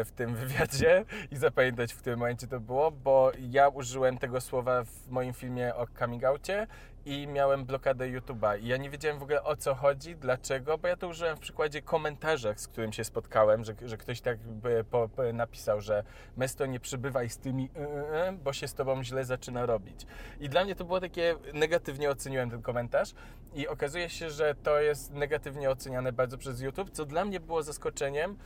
w 0.05 0.11
tym 0.16 0.34
wywiadzie 0.43 1.05
i 1.30 1.36
zapamiętać, 1.36 1.93
w 1.93 1.99
którym 1.99 2.18
momencie 2.18 2.47
to 2.47 2.61
było, 2.61 2.90
bo 2.90 3.32
ja 3.51 3.68
użyłem 3.68 4.18
tego 4.18 4.40
słowa 4.40 4.84
w 4.84 5.09
moim 5.11 5.32
filmie 5.32 5.74
o 5.74 5.86
coming 5.99 6.24
outie 6.24 6.66
i 7.05 7.26
miałem 7.26 7.64
blokadę 7.64 8.07
YouTube'a 8.07 8.61
i 8.61 8.66
ja 8.66 8.76
nie 8.76 8.90
wiedziałem 8.90 9.18
w 9.18 9.22
ogóle 9.22 9.43
o 9.43 9.57
co 9.57 9.74
chodzi, 9.74 10.16
dlaczego, 10.16 10.78
bo 10.78 10.88
ja 10.88 10.97
to 10.97 11.09
użyłem 11.09 11.36
w 11.36 11.40
przykładzie 11.40 11.82
komentarzach, 11.82 12.61
z 12.61 12.68
którym 12.68 12.93
się 12.93 13.05
spotkałem, 13.05 13.64
że, 13.64 13.74
że 13.84 13.97
ktoś 13.97 14.20
tak 14.20 14.38
by 14.38 14.84
po, 14.90 15.09
napisał, 15.32 15.80
że 15.80 16.05
Mesto 16.36 16.66
nie 16.66 16.80
przybywaj 16.80 17.28
z 17.28 17.38
tymi 17.38 17.64
y, 17.64 17.80
y, 17.80 18.28
y, 18.28 18.32
bo 18.32 18.53
się 18.53 18.68
z 18.68 18.74
tobą 18.85 19.05
źle 19.05 19.24
zaczyna 19.24 19.66
robić. 19.66 20.07
I 20.41 20.49
dla 20.49 20.64
mnie 20.64 20.74
to 20.74 20.85
było 20.85 21.01
takie, 21.01 21.37
negatywnie 21.55 22.11
oceniłem 22.11 22.51
ten 22.51 22.62
komentarz 22.62 23.14
i 23.55 23.68
okazuje 23.68 24.11
się, 24.11 24.30
że 24.30 24.55
to 24.55 24.80
jest 24.80 25.12
negatywnie 25.12 25.70
oceniane 25.70 26.12
bardzo 26.12 26.39
przez 26.39 26.61
YouTube, 26.61 26.91
co 26.91 27.05
dla 27.05 27.24
mnie 27.24 27.41
było 27.41 27.62
zaskoczeniem, 27.62 28.37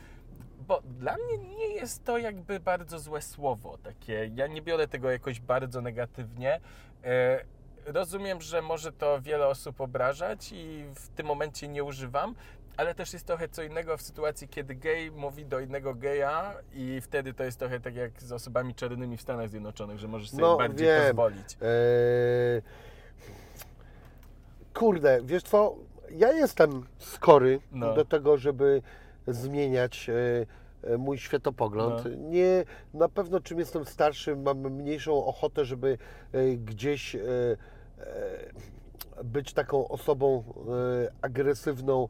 bo 0.67 0.81
dla 0.99 1.15
mnie 1.17 1.37
nie 1.57 1.67
jest 1.67 2.03
to 2.03 2.17
jakby 2.17 2.59
bardzo 2.59 2.99
złe 2.99 3.21
słowo 3.21 3.77
takie. 3.77 4.31
Ja 4.35 4.47
nie 4.47 4.61
biorę 4.61 4.87
tego 4.87 5.11
jakoś 5.11 5.39
bardzo 5.39 5.81
negatywnie. 5.81 6.59
E, 7.03 7.45
Rozumiem, 7.87 8.41
że 8.41 8.61
może 8.61 8.91
to 8.91 9.21
wiele 9.21 9.47
osób 9.47 9.81
obrażać 9.81 10.51
i 10.51 10.85
w 10.95 11.09
tym 11.09 11.27
momencie 11.27 11.67
nie 11.67 11.83
używam, 11.83 12.35
ale 12.77 12.95
też 12.95 13.13
jest 13.13 13.25
trochę 13.25 13.47
co 13.49 13.63
innego 13.63 13.97
w 13.97 14.01
sytuacji, 14.01 14.47
kiedy 14.47 14.75
gej 14.75 15.11
mówi 15.11 15.45
do 15.45 15.59
innego 15.59 15.95
geja 15.95 16.53
i 16.73 17.01
wtedy 17.01 17.33
to 17.33 17.43
jest 17.43 17.59
trochę 17.59 17.79
tak 17.79 17.95
jak 17.95 18.21
z 18.21 18.31
osobami 18.31 18.75
czarnymi 18.75 19.17
w 19.17 19.21
Stanach 19.21 19.49
Zjednoczonych, 19.49 19.99
że 19.99 20.07
możesz 20.07 20.29
sobie 20.29 20.41
No, 20.43 20.57
bardziej 20.57 20.87
wiem. 20.87 21.07
pozwolić. 21.07 21.57
Eee, 21.61 22.61
kurde, 24.73 25.19
wiesz 25.23 25.43
co? 25.43 25.75
Ja 26.11 26.33
jestem 26.33 26.85
skory 26.97 27.59
No. 27.71 27.93
do 27.93 28.05
tego, 28.05 28.37
żeby 28.37 28.81
zmieniać 29.27 30.09
e, 30.09 30.93
e, 30.93 30.97
mój 30.97 31.17
światopogląd. 31.17 32.03
No. 32.05 32.11
Nie, 32.29 32.63
na 32.93 33.09
pewno 33.09 33.39
czym 33.39 33.59
jestem 33.59 33.85
starszy, 33.85 34.35
mam 34.35 34.57
mniejszą 34.57 35.25
ochotę, 35.25 35.65
żeby 35.65 35.97
e, 36.31 36.55
gdzieś 36.55 37.15
e, 37.15 37.19
e, 37.21 38.07
być 39.23 39.53
taką 39.53 39.87
osobą 39.87 40.43
e, 41.07 41.11
agresywną 41.21 42.03
e, 42.03 42.07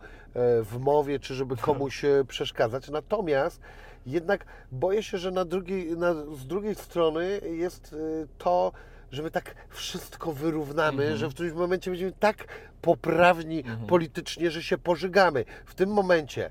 w 0.63 0.77
mowie, 0.79 1.19
czy 1.19 1.35
żeby 1.35 1.57
komuś 1.57 2.05
e, 2.05 2.23
przeszkadzać. 2.27 2.89
Natomiast 2.89 3.61
jednak 4.05 4.45
boję 4.71 5.03
się, 5.03 5.17
że 5.17 5.31
na 5.31 5.45
drugiej, 5.45 5.97
na, 5.97 6.13
z 6.13 6.47
drugiej 6.47 6.75
strony 6.75 7.41
jest 7.43 7.95
to, 8.37 8.71
że 9.11 9.23
my 9.23 9.31
tak 9.31 9.55
wszystko 9.69 10.33
wyrównamy, 10.33 11.03
Mhm. 11.03 11.17
że 11.17 11.27
w 11.27 11.33
którymś 11.33 11.55
momencie 11.55 11.91
będziemy 11.91 12.11
tak 12.19 12.47
poprawni 12.81 13.59
Mhm. 13.59 13.87
politycznie, 13.87 14.51
że 14.51 14.63
się 14.63 14.77
pożygamy. 14.77 15.45
W 15.65 15.75
tym 15.75 15.89
momencie 15.89 16.49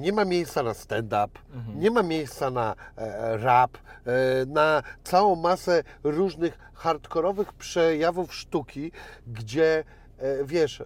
nie 0.00 0.12
ma 0.12 0.24
miejsca 0.24 0.62
na 0.62 0.74
stand-up, 0.74 1.38
Mhm. 1.54 1.80
nie 1.80 1.90
ma 1.90 2.02
miejsca 2.02 2.50
na 2.50 2.74
e, 2.96 3.36
rap, 3.36 3.78
e, 3.78 4.46
na 4.46 4.82
całą 5.04 5.36
masę 5.36 5.82
różnych 6.04 6.58
hardkorowych 6.74 7.52
przejawów 7.52 8.34
sztuki, 8.34 8.92
gdzie 9.26 9.84
e, 10.18 10.44
wiesz, 10.44 10.80
e, 10.80 10.84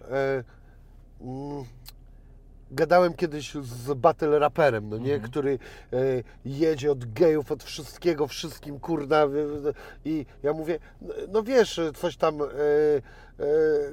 mm, 1.21 1.63
gadałem 2.71 3.13
kiedyś 3.13 3.53
z 3.53 3.93
battle 3.93 4.39
raperem, 4.39 4.89
no 4.89 4.97
nie, 4.97 5.13
Mhm. 5.13 5.31
który 5.31 5.59
e, 5.93 5.97
jedzie 6.45 6.91
od 6.91 7.13
gejów, 7.13 7.51
od 7.51 7.63
wszystkiego, 7.63 8.27
wszystkim, 8.27 8.79
kurna, 8.79 9.25
i 10.05 10.25
ja 10.43 10.53
mówię, 10.53 10.79
no, 11.01 11.13
no 11.29 11.43
wiesz, 11.43 11.79
coś 11.95 12.17
tam, 12.17 12.41
e, 12.41 12.45
e, 12.45 12.47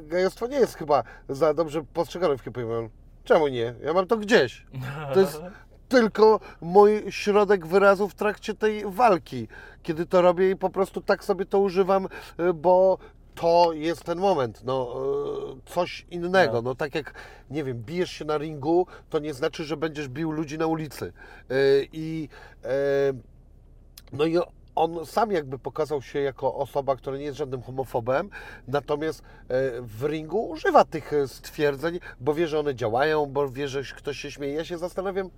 gejostwo 0.03 0.47
nie 0.47 0.57
jest 0.57 0.75
chyba 0.75 1.03
za 1.29 1.55
dobrze 1.55 1.83
postrzegane 1.95 2.39
w 2.39 2.41
hip-hopie. 2.41 2.89
Czemu 3.25 3.49
nie? 3.49 3.75
Ja 3.85 3.93
mam 3.93 4.07
to 4.07 4.17
gdzieś. 4.17 4.67
To 5.15 5.21
jest 5.21 5.43
tylko 5.89 6.41
mój 6.61 7.05
środek 7.13 7.67
wyrazu 7.67 8.09
w 8.09 8.15
trakcie 8.15 8.55
tej 8.55 8.85
walki, 8.87 9.49
kiedy 9.83 10.07
to 10.07 10.23
robię 10.23 10.51
i 10.51 10.57
po 10.57 10.71
prostu 10.71 11.01
tak 11.01 11.25
sobie 11.25 11.47
to 11.47 11.59
używam, 11.59 12.09
y, 12.41 12.53
bo 12.55 12.99
to 13.35 13.73
jest 13.73 14.05
ten 14.05 14.19
moment, 14.19 14.65
no 14.65 14.95
y, 15.67 15.71
coś 15.71 16.07
innego, 16.11 16.53
No. 16.53 16.63
no 16.63 16.75
tak 16.75 16.95
jak, 16.95 17.15
nie 17.51 17.65
wiem, 17.65 17.79
bijesz 17.83 18.11
się 18.11 18.25
na 18.25 18.39
ringu, 18.39 18.87
to 19.11 19.19
nie 19.19 19.35
znaczy, 19.35 19.65
że 19.65 19.77
będziesz 19.77 20.09
bił 20.09 20.31
ludzi 20.31 20.59
na 20.59 20.67
ulicy 20.67 21.13
Y, 21.51 21.89
i 21.93 22.29
no 24.13 24.25
i 24.25 24.39
on 24.75 25.07
sam 25.07 25.33
jakby 25.33 25.59
pokazał 25.59 26.03
się 26.03 26.21
jako 26.21 26.55
osoba, 26.55 26.97
która 26.97 27.17
nie 27.17 27.25
jest 27.25 27.39
żadnym 27.39 27.63
homofobem, 27.63 28.31
natomiast 28.69 29.23
e, 29.23 29.25
w 29.81 30.05
ringu 30.05 30.49
używa 30.49 30.85
tych 30.85 31.13
e, 31.13 31.29
stwierdzeń, 31.29 31.99
bo 32.21 32.35
wie, 32.35 32.49
że 32.49 32.59
one 32.59 32.75
działają, 32.75 33.27
bo 33.27 33.49
wie, 33.49 33.69
że 33.69 33.83
ktoś 33.83 34.19
się 34.19 34.31
śmieje. 34.31 34.55
Ja 34.55 34.65
się 34.65 34.79
zastanawiam, 34.79 35.31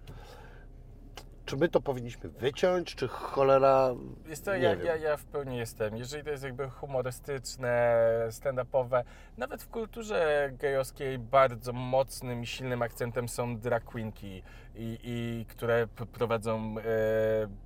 czy 1.44 1.56
my 1.56 1.68
to 1.68 1.80
powinniśmy 1.80 2.30
wyciąć, 2.30 2.94
czy 2.94 3.08
cholera... 3.08 3.94
Jest 4.26 4.44
to, 4.44 4.54
ja, 4.54 4.74
ja, 4.74 4.96
ja 4.96 5.16
w 5.16 5.24
pełni 5.24 5.56
jestem. 5.56 5.96
Jeżeli 5.96 6.24
to 6.24 6.30
jest 6.30 6.44
jakby 6.44 6.70
humorystyczne, 6.70 7.96
stand-upowe, 8.30 9.04
nawet 9.38 9.62
w 9.62 9.68
kulturze 9.68 10.50
gejowskiej 10.52 11.18
bardzo 11.18 11.72
mocnym 11.72 12.42
i 12.42 12.46
silnym 12.46 12.82
akcentem 12.82 13.28
są 13.28 13.58
drag 13.58 13.84
queenki, 13.84 14.42
i, 14.76 14.98
i 15.02 15.46
które 15.48 15.86
prowadzą 16.12 16.74
e, 16.78 16.82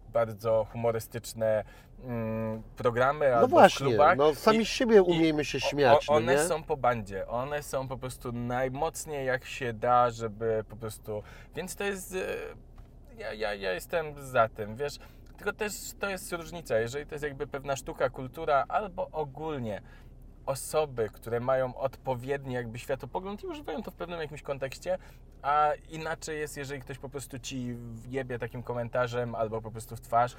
bardzo 0.09 0.67
humorystyczne 0.73 1.65
mm, 2.05 2.63
programy 2.77 3.29
No 3.31 3.35
albo 3.37 3.47
w 3.47 3.51
właśnie, 3.51 3.87
klubach. 3.87 4.17
no 4.17 4.35
sami 4.35 4.59
I- 4.59 4.65
z 4.65 4.69
siebie 4.69 5.03
umiejmy 5.03 5.45
się 5.45 5.61
śmiać, 5.61 6.09
o, 6.09 6.13
no 6.13 6.17
one 6.19 6.33
nie? 6.35 6.39
są 6.45 6.63
po 6.63 6.77
bandzie, 6.77 7.27
one 7.29 7.63
są 7.63 7.89
po 7.89 7.99
prostu 7.99 8.33
najmocniej 8.33 9.27
jak 9.27 9.45
się 9.45 9.73
da, 9.73 10.11
żeby 10.11 10.65
po 10.69 10.77
prostu. 10.77 11.23
Więc 11.55 11.77
to 11.77 11.85
jest. 11.85 12.15
e, 12.15 12.19
Ja, 13.19 13.33
ja, 13.33 13.55
ja 13.55 13.73
jestem 13.73 14.15
za 14.27 14.49
tym, 14.49 14.77
wiesz. 14.77 14.99
Tylko 15.37 15.53
też 15.53 15.73
to 16.01 16.09
jest 16.11 16.33
różnica, 16.33 16.79
jeżeli 16.79 17.07
to 17.07 17.15
jest 17.15 17.25
jakby 17.25 17.47
pewna 17.47 17.77
sztuka, 17.77 18.11
kultura, 18.11 18.65
albo 18.69 19.09
ogólnie 19.13 19.83
osoby, 20.49 21.09
które 21.13 21.41
mają 21.41 21.75
odpowiedni 21.77 22.55
jakby 22.55 22.79
światopogląd 22.79 23.45
i 23.45 23.47
używają 23.47 23.83
to 23.83 23.91
w 23.91 23.95
pewnym 23.95 24.21
jakimś 24.21 24.43
kontekście, 24.43 24.99
a 25.43 25.73
inaczej 25.91 26.39
jest, 26.39 26.57
jeżeli 26.57 26.81
ktoś 26.81 26.99
po 26.99 27.09
prostu 27.09 27.39
ci 27.39 27.77
jebie 28.09 28.39
takim 28.39 28.63
komentarzem 28.63 29.35
albo 29.35 29.63
po 29.63 29.71
prostu 29.71 29.97
w 29.97 30.01
twarz. 30.01 30.37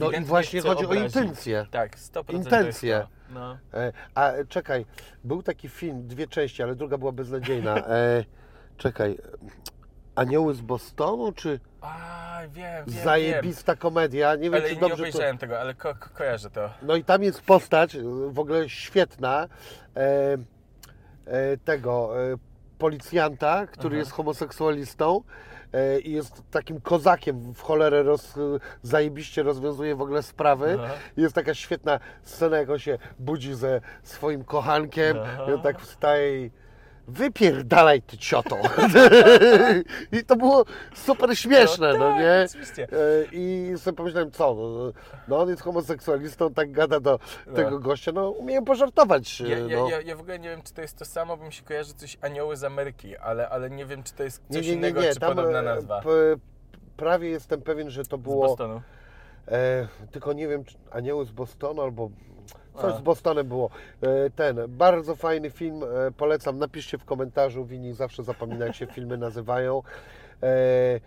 No 0.00 0.10
i 0.10 0.20
właśnie 0.24 0.60
chodzi 0.60 0.84
o 0.84 0.88
obrazić. 0.88 1.16
intencje. 1.16 1.66
Tak, 1.70 1.96
100% 1.96 2.34
Intencje. 2.34 2.94
To 2.94 2.98
jest 2.98 3.08
to. 3.28 3.34
No. 3.34 3.58
E, 3.74 3.92
A 4.14 4.32
czekaj, 4.48 4.86
był 5.24 5.42
taki 5.42 5.68
film, 5.68 6.06
dwie 6.08 6.26
części, 6.26 6.62
ale 6.62 6.74
druga 6.74 6.98
była 6.98 7.12
beznadziejna. 7.12 7.76
E, 7.76 8.24
czekaj, 8.76 9.18
Anioły 10.14 10.54
z 10.54 10.60
Bostonu, 10.60 11.32
czy 11.32 11.60
A, 11.82 12.40
wiem, 12.48 12.84
wiem, 12.86 13.04
zajebista 13.04 13.76
komedia? 13.76 14.34
Nie 14.34 14.42
wiem. 14.42 14.54
Ale 14.54 14.68
czy 14.68 14.74
nie 14.74 14.80
dobrze 14.80 14.94
obejrzałem 14.94 15.38
tego, 15.38 15.60
ale 15.60 15.74
ko- 15.74 15.94
ko- 15.94 16.08
kojarzę 16.14 16.50
to. 16.50 16.70
No 16.82 16.96
i 16.96 17.04
tam 17.04 17.22
jest 17.22 17.42
postać, 17.42 17.96
w 18.28 18.38
ogóle 18.38 18.68
świetna, 18.68 19.48
e, 19.96 20.38
e, 21.26 21.56
tego 21.56 22.22
e, 22.32 22.36
policjanta, 22.78 23.66
który 23.66 23.94
Aha. 23.94 23.98
jest 23.98 24.10
homoseksualistą 24.12 25.20
e, 25.72 26.00
i 26.00 26.12
jest 26.12 26.42
takim 26.50 26.80
kozakiem, 26.80 27.52
w 27.54 27.60
cholerę 27.62 28.02
roz, 28.02 28.34
zajebiście 28.82 29.42
rozwiązuje 29.42 29.96
w 29.96 30.02
ogóle 30.02 30.22
sprawy. 30.22 30.78
Aha. 30.84 30.94
Jest 31.16 31.34
taka 31.34 31.54
świetna 31.54 32.00
scena, 32.22 32.56
jak 32.56 32.70
on 32.70 32.78
się 32.78 32.98
budzi 33.18 33.54
ze 33.54 33.80
swoim 34.02 34.44
kochankiem 34.44 35.16
Aha. 35.22 35.46
i 35.48 35.52
on 35.52 35.62
tak 35.62 35.80
wstaje 35.80 36.46
i 36.46 36.50
wypierdalaj 37.08 38.02
ty 38.02 38.18
cioto. 38.18 38.56
I 40.20 40.24
to 40.24 40.36
było 40.36 40.64
super 40.94 41.38
śmieszne, 41.38 41.92
no, 41.98 42.08
tak, 42.10 42.18
nie? 42.20 42.44
Oczywiście. 42.50 42.82
E, 42.84 43.24
I 43.32 43.72
sobie 43.76 43.96
pomyślałem, 43.96 44.30
co, 44.30 44.54
no, 44.54 44.92
no 45.28 45.38
on 45.38 45.48
jest 45.48 45.62
homoseksualistą, 45.62 46.54
tak 46.54 46.72
gada 46.72 47.00
do 47.00 47.18
No. 47.46 47.52
tego 47.52 47.78
gościa, 47.78 48.12
no 48.12 48.30
umieją 48.30 48.64
pożartować. 48.64 49.40
Ja, 49.40 49.58
ja, 49.58 49.76
no. 49.78 49.88
ja, 49.90 50.00
ja 50.00 50.16
w 50.16 50.20
ogóle 50.20 50.38
nie 50.38 50.48
wiem, 50.48 50.62
czy 50.62 50.72
to 50.74 50.80
jest 50.82 50.98
to 50.98 51.04
samo, 51.04 51.36
bo 51.36 51.44
mi 51.44 51.52
się 51.52 51.62
kojarzy 51.62 51.94
coś 51.94 52.18
Anioły 52.20 52.56
z 52.56 52.64
Ameryki, 52.64 53.16
ale, 53.16 53.48
ale 53.48 53.70
nie 53.70 53.86
wiem, 53.86 54.02
czy 54.02 54.14
to 54.14 54.22
jest 54.22 54.42
coś 54.50 54.66
innego, 54.66 55.00
czy 55.14 55.20
podobna 55.20 55.58
e, 55.58 55.62
nazwa. 55.62 56.00
prawie 56.96 57.28
jestem 57.30 57.62
pewien, 57.62 57.90
że 57.90 58.04
to 58.04 58.16
Z 58.16 58.20
było, 58.20 58.46
Bostonu. 58.48 58.82
e, 59.48 59.88
tylko 60.12 60.32
nie 60.32 60.48
wiem, 60.48 60.64
czy 60.64 60.76
Anioły 60.90 61.24
z 61.24 61.30
Bostonu 61.30 61.82
albo 61.82 62.10
coś 62.80 62.94
z 62.94 63.00
Bostonem 63.00 63.48
było. 63.48 63.70
E, 64.02 64.30
ten, 64.30 64.56
bardzo 64.68 65.16
fajny 65.16 65.50
film, 65.50 65.82
e, 65.82 66.10
polecam, 66.10 66.58
napiszcie 66.58 66.98
w 66.98 67.04
komentarzu, 67.04 67.64
Wini 67.64 67.92
zawsze 67.92 68.22
zapomina 68.22 68.66
jak 68.66 68.74
się 68.74 68.86
filmy 68.86 69.16
nazywają. 69.16 69.82
E, 70.42 71.00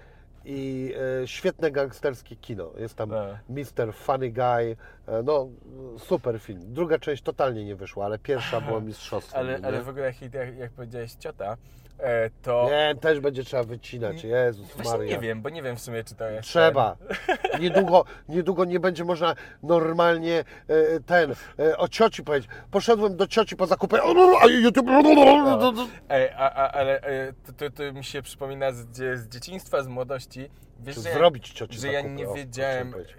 I 0.48 0.94
świetne 1.26 1.72
gangsterskie 1.72 2.36
kino. 2.36 2.72
Jest 2.78 2.96
tam 2.96 3.14
A. 3.14 3.40
Mr. 3.50 3.94
Funny 3.94 4.32
Guy. 4.32 4.78
No, 5.24 5.48
super 5.98 6.40
film. 6.40 6.62
Druga 6.66 7.00
część 7.00 7.24
totalnie 7.24 7.66
nie 7.66 7.76
wyszła, 7.76 8.06
ale 8.06 8.20
pierwsza 8.20 8.62
była 8.62 8.80
mistrzostwem. 8.80 9.40
Ale, 9.40 9.60
nie? 9.60 9.68
ale 9.68 9.82
w 9.82 9.90
ogóle, 9.90 10.06
jak, 10.06 10.58
jak, 10.58 10.72
powiedziałeś 10.72 11.14
ciota, 11.14 11.58
to... 12.42 12.68
Nie, 12.70 12.96
też 13.02 13.20
będzie 13.20 13.44
trzeba 13.44 13.64
wycinać. 13.64 14.24
Jezus 14.24 14.68
Właśnie 14.68 14.92
Maria. 14.92 15.16
nie 15.16 15.22
wiem, 15.22 15.42
bo 15.42 15.50
nie 15.50 15.64
wiem 15.64 15.76
w 15.76 15.82
sumie, 15.82 16.04
czy 16.04 16.16
to 16.16 16.30
jest... 16.30 16.48
Trzeba. 16.48 16.98
Niedługo, 17.62 18.06
niedługo 18.30 18.66
nie 18.66 18.80
będzie 18.80 19.04
można 19.04 19.36
normalnie 19.64 20.44
e, 20.68 21.00
ten 21.06 21.36
e, 21.60 21.78
o 21.78 21.88
cioci 21.88 22.24
powiedzieć. 22.24 22.50
Poszedłem 22.72 23.18
do 23.18 23.28
cioci 23.28 23.56
po 23.56 23.68
zakupy. 23.68 24.04
O, 24.04 24.14
no, 24.14 24.38
a 24.42 24.46
YouTube. 24.46 24.86
ten. 24.86 25.88
Ej, 26.10 26.30
a, 26.30 26.52
a, 26.52 26.72
ale 26.72 27.02
e, 27.02 27.34
to, 27.34 27.54
to, 27.54 27.70
to 27.70 27.94
mi 27.94 28.04
się 28.04 28.22
przypomina 28.22 28.72
z, 28.72 28.96
z 28.96 29.30
dzieciństwa, 29.30 29.84
z 29.84 29.88
młodości. 29.88 30.50
Wiesz, 30.80 30.96
że, 30.96 31.10
ja- 31.10 31.16
zrobić 31.16 31.54
cioci 31.54 31.80
że 31.80 31.88
ja 31.88 31.94
zakupy, 31.94 32.16
nie 32.16 32.30
o, 32.30 32.34
wiedziałem, 32.34 32.92
powiedzieć. 32.92 33.16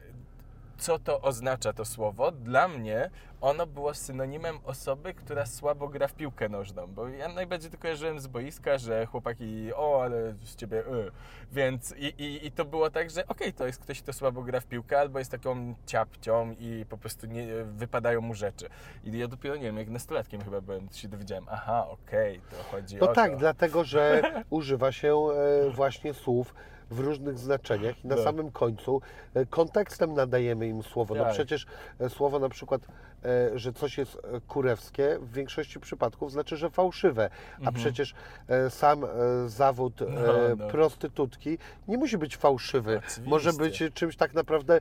Co 0.79 0.99
to 0.99 1.21
oznacza 1.21 1.73
to 1.73 1.85
słowo. 1.85 2.33
Dla 2.33 2.69
mnie 2.69 3.11
ono 3.41 3.67
było 3.67 3.95
synonimem 3.95 4.59
osoby, 4.65 5.15
która 5.15 5.47
słabo 5.47 5.89
gra 5.89 6.09
w 6.09 6.15
piłkę 6.15 6.49
nożną, 6.49 6.87
bo 6.87 7.09
ja 7.09 7.29
najbardziej 7.29 7.71
to 7.71 7.79
kojarzyłem 7.79 8.21
z 8.21 8.27
boiska, 8.27 8.79
że 8.79 9.07
chłopaki, 9.07 9.75
o, 9.75 10.03
ale 10.03 10.35
z 10.45 10.57
ciebie, 10.57 10.79
y. 10.81 11.11
więc 11.53 11.95
i, 11.99 12.05
i, 12.05 12.47
i 12.47 12.53
to 12.53 12.65
było 12.65 12.91
tak, 12.91 13.11
że 13.11 13.27
okej, 13.27 13.53
to 13.53 13.67
jest 13.67 13.79
ktoś, 13.79 14.03
kto 14.03 14.13
słabo 14.13 14.43
gra 14.43 14.61
w 14.61 14.67
piłkę, 14.67 15.01
albo 15.01 15.19
jest 15.19 15.31
taką 15.31 15.75
ciapcią 15.87 16.55
i 16.59 16.85
po 16.89 16.99
prostu 16.99 17.27
nie, 17.27 17.47
wypadają 17.65 18.21
mu 18.21 18.35
rzeczy. 18.35 18.69
I 19.05 19.19
ja 19.19 19.29
dopiero, 19.29 19.57
nie 19.57 19.63
wiem, 19.63 19.77
jak 19.77 19.89
nastolatkiem 19.89 20.45
chyba 20.45 20.61
byłem, 20.61 20.89
się 20.93 21.09
dowiedziałem, 21.09 21.47
aha, 21.51 21.87
okej, 21.89 22.41
to 22.51 22.57
chodzi 22.71 22.97
No 22.97 23.11
o 23.11 23.15
tak, 23.15 23.31
to. 23.31 23.37
dlatego 23.37 23.85
że 23.85 24.23
używa 24.51 24.93
się 24.93 25.15
e, 25.15 25.71
właśnie 25.71 26.15
słów 26.15 26.55
w 26.91 27.01
różnych 27.01 27.39
znaczeniach 27.39 28.05
i 28.05 28.09
na 28.09 28.15
Tak. 28.15 28.25
samym 28.25 28.51
końcu 28.51 29.01
e, 29.35 29.47
kontekstem 29.47 30.15
nadajemy 30.15 30.69
im 30.69 30.83
słowo. 30.83 31.15
No 31.15 31.25
Tak. 31.25 31.33
przecież 31.33 31.67
e, 32.01 32.09
słowo 32.11 32.39
na 32.39 32.49
przykład, 32.49 32.83
e, 33.25 33.59
że 33.59 33.73
coś 33.73 33.99
jest 33.99 34.19
kurewskie, 34.49 35.19
w 35.21 35.33
większości 35.33 35.81
przypadków 35.81 36.33
znaczy, 36.33 36.57
że 36.57 36.71
fałszywe. 36.71 37.31
A 37.65 37.73
przecież 37.73 38.15
e, 38.49 38.71
sam 38.71 39.05
zawód 39.47 40.03
Mhm. 40.03 40.27
No, 40.27 40.57
no. 40.65 40.71
prostytutki 40.71 41.59
nie 41.89 41.99
musi 41.99 42.19
być 42.19 42.37
fałszywy. 42.37 42.97
Oczywiście. 42.99 43.31
Może 43.31 43.53
być 43.53 43.83
czymś 43.95 44.17
tak 44.17 44.35
naprawdę 44.35 44.81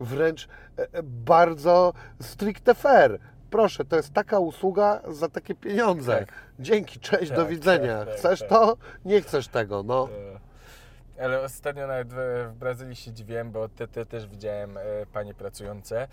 wręcz 0.00 0.48
bardzo 1.02 1.92
stricte 2.20 2.74
fair. 2.74 3.18
Proszę, 3.50 3.84
to 3.84 3.96
jest 3.96 4.12
taka 4.12 4.38
usługa 4.38 5.00
za 5.08 5.28
takie 5.28 5.54
pieniądze. 5.54 6.18
Tak. 6.18 6.28
Dzięki, 6.60 7.00
cześć, 7.00 7.28
Tak, 7.28 7.36
do 7.38 7.46
widzenia. 7.46 7.98
tak, 7.98 8.08
tak, 8.08 8.16
Chcesz 8.16 8.40
to? 8.48 8.76
Nie 9.04 9.20
chcesz 9.22 9.48
tego, 9.48 9.82
no. 9.82 10.08
Ale 11.20 11.40
ostatnio 11.40 11.86
nawet 11.86 12.08
w, 12.12 12.48
w 12.52 12.58
Brazylii 12.58 12.96
się 12.96 13.12
dziwiłem, 13.12 13.50
bo 13.50 13.68
te, 13.68 13.88
te 13.88 14.06
też 14.06 14.26
widziałem 14.26 14.76
e, 14.76 14.82
panie 15.12 15.34
pracujące 15.34 16.08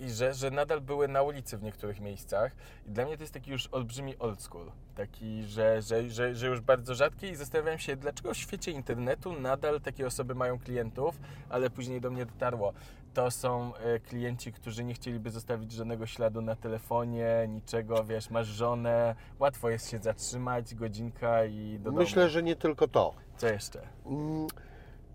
i 0.00 0.10
że, 0.10 0.34
że 0.34 0.50
nadal 0.50 0.80
były 0.80 1.08
na 1.08 1.22
ulicy 1.22 1.58
w 1.58 1.62
niektórych 1.62 2.00
miejscach. 2.00 2.52
I 2.86 2.90
dla 2.90 3.04
mnie 3.04 3.16
to 3.16 3.22
jest 3.22 3.34
taki 3.34 3.50
już 3.50 3.68
olbrzymi 3.72 4.18
old 4.18 4.42
school. 4.42 4.70
Taki, 4.94 5.42
że, 5.42 5.82
że, 5.82 6.10
że, 6.10 6.34
że 6.34 6.46
już 6.46 6.60
bardzo 6.60 6.94
rzadki 6.94 7.26
i 7.26 7.36
zastanawiałem 7.36 7.78
się, 7.78 7.96
dlaczego 7.96 8.34
w 8.34 8.36
świecie 8.36 8.70
internetu 8.70 9.40
nadal 9.40 9.80
takie 9.80 10.06
osoby 10.06 10.34
mają 10.34 10.58
klientów, 10.58 11.20
ale 11.48 11.70
później 11.70 12.00
do 12.00 12.10
mnie 12.10 12.26
dotarło. 12.26 12.72
To 13.14 13.30
są 13.30 13.74
e, 13.74 14.00
klienci, 14.00 14.52
którzy 14.52 14.84
nie 14.84 14.94
chcieliby 14.94 15.30
zostawić 15.30 15.72
żadnego 15.72 16.06
śladu 16.06 16.42
na 16.42 16.56
telefonie, 16.56 17.46
niczego, 17.48 18.04
wiesz, 18.04 18.30
masz 18.30 18.46
żonę, 18.46 19.14
łatwo 19.38 19.70
jest 19.70 19.90
się 19.90 19.98
zatrzymać, 19.98 20.74
godzinka 20.74 21.44
i 21.44 21.78
do 21.82 21.92
Myślę, 21.92 22.22
domu. 22.22 22.32
że 22.32 22.42
nie 22.42 22.56
tylko 22.56 22.88
to. 22.88 23.14
Co 23.36 23.46
jeszcze? 23.46 23.80
Mm, 24.06 24.46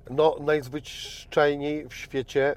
No, 0.09 0.35
najzwyczajniej 0.39 1.87
w 1.87 1.93
świecie 1.93 2.55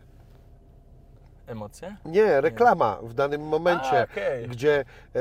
Emocje? 1.46 1.96
nie, 2.04 2.40
reklama 2.40 2.98
w 3.02 3.14
danym 3.14 3.42
momencie, 3.48 4.00
A, 4.00 4.04
okej. 4.04 4.48
gdzie, 4.48 4.84
e, 5.14 5.20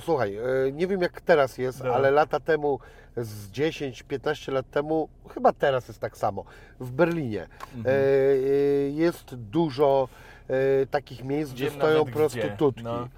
słuchaj, 0.00 0.36
e, 0.36 0.72
nie 0.72 0.86
wiem 0.86 1.00
jak 1.02 1.20
teraz 1.20 1.58
jest, 1.58 1.84
No. 1.84 1.94
ale 1.94 2.10
lata 2.10 2.40
temu, 2.40 2.78
z 3.16 3.50
10-15 3.50 4.52
lat 4.52 4.70
temu, 4.70 5.08
chyba 5.34 5.52
teraz 5.52 5.88
jest 5.88 6.00
tak 6.00 6.16
samo, 6.16 6.44
w 6.80 6.90
Berlinie 6.90 7.46
Mhm. 7.76 7.86
e, 7.86 7.98
e, 7.98 8.90
jest 8.90 9.34
dużo 9.34 10.08
e, 10.48 10.86
takich 10.86 11.24
miejsc, 11.24 11.52
gdzie 11.52 11.64
Wiem 11.64 11.74
stoją 11.74 12.04
gdzie. 12.04 12.12
prostytutki. 12.12 12.82
No. 12.84 13.08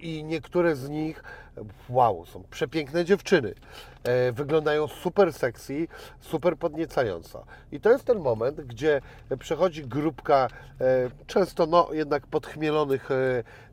I 0.00 0.24
niektóre 0.24 0.76
z 0.76 0.88
nich, 0.88 1.22
wow, 1.88 2.26
są 2.26 2.42
przepiękne 2.50 3.04
dziewczyny. 3.04 3.54
E, 4.04 4.32
wyglądają 4.32 4.88
super 4.88 5.32
sexy, 5.32 5.88
super 6.20 6.56
podniecająco. 6.56 7.44
I 7.72 7.80
to 7.80 7.90
jest 7.90 8.04
ten 8.04 8.18
moment, 8.18 8.60
gdzie 8.60 9.00
przechodzi 9.38 9.86
grupka 9.86 10.48
e, 10.80 11.10
często 11.26 11.66
no 11.66 11.88
jednak 11.92 12.26
podchmielonych 12.26 13.08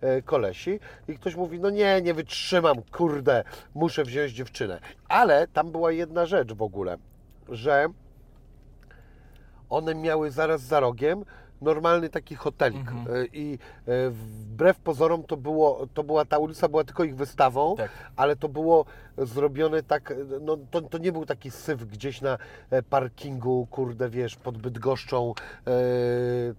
e, 0.01 0.21
kolesi 0.21 0.79
i 1.07 1.15
ktoś 1.15 1.35
mówi, 1.35 1.59
no 1.59 1.69
nie, 1.69 2.01
nie 2.01 2.13
wytrzymam, 2.13 2.75
kurde, 2.91 3.43
muszę 3.75 4.03
wziąć 4.03 4.31
dziewczynę. 4.31 4.79
Ale 5.09 5.47
tam 5.47 5.71
była 5.71 5.91
jedna 5.91 6.25
rzecz 6.25 6.53
w 6.53 6.61
ogóle, 6.61 6.97
że 7.49 7.87
one 9.69 9.95
miały 9.95 10.31
zaraz 10.31 10.61
za 10.61 10.79
rogiem 10.79 11.25
normalny 11.63 12.09
taki 12.09 12.35
hotelik. 12.35 12.91
Mhm. 12.91 13.15
E, 13.15 13.25
I 13.33 13.59
e, 13.87 14.09
wbrew 14.09 14.79
pozorom 14.79 15.23
to, 15.23 15.37
było, 15.37 15.87
to 15.93 16.03
była, 16.03 16.25
ta 16.25 16.37
ulica 16.37 16.67
była 16.67 16.83
tylko 16.83 17.03
ich 17.03 17.15
wystawą, 17.15 17.75
Tak. 17.75 17.91
ale 18.15 18.35
to 18.35 18.49
było 18.49 18.85
zrobione 19.17 19.83
tak, 19.83 20.13
no 20.41 20.57
to, 20.71 20.81
to 20.81 20.97
nie 20.97 21.11
był 21.11 21.25
taki 21.25 21.51
syf 21.51 21.85
gdzieś 21.85 22.21
na 22.21 22.37
e, 22.69 22.83
parkingu, 22.83 23.67
kurde, 23.71 24.09
wiesz, 24.09 24.35
pod 24.35 24.57
Bydgoszczą, 24.57 25.33
e, 25.67 25.71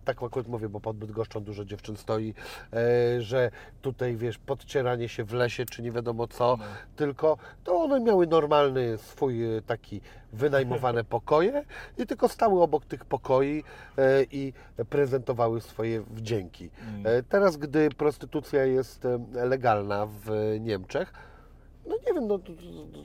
tak 0.05 0.22
akurat 0.22 0.48
mówię, 0.48 0.68
bo 0.68 0.81
pod 0.81 0.97
Bydgoszczą 0.97 1.40
dużo 1.40 1.64
dziewczyn 1.64 1.97
stoi, 1.97 2.35
e, 2.72 3.22
że 3.22 3.51
tutaj, 3.82 4.16
wiesz, 4.16 4.39
podcieranie 4.39 5.09
się 5.09 5.24
w 5.24 5.32
lesie, 5.32 5.64
czy 5.66 5.82
nie 5.82 5.93
wiadomo 5.93 6.26
co, 6.26 6.56
No. 6.59 6.64
tylko 6.97 7.36
to 7.64 7.76
one 7.82 8.01
miały 8.01 8.26
normalny 8.26 8.98
swój 8.98 9.56
e, 9.56 9.62
taki 9.62 10.01
wynajmowane 10.32 11.05
pokoje 11.14 11.64
i 11.98 12.06
tylko 12.06 12.28
stały 12.28 12.62
obok 12.62 12.85
tych 12.85 13.05
pokoi 13.05 13.64
e, 13.98 14.22
i 14.31 14.52
prezentowały 14.90 15.60
swoje 15.60 16.01
wdzięki. 16.01 16.70
Mm. 16.89 17.06
E, 17.06 17.22
Teraz, 17.22 17.56
gdy 17.56 17.89
prostytucja 17.90 18.64
jest 18.64 19.06
legalna 19.32 20.06
w 20.06 20.56
Niemczech, 20.60 21.12
no 21.86 21.97
nie 22.06 22.15
wiem, 22.15 22.27
no, 22.28 22.39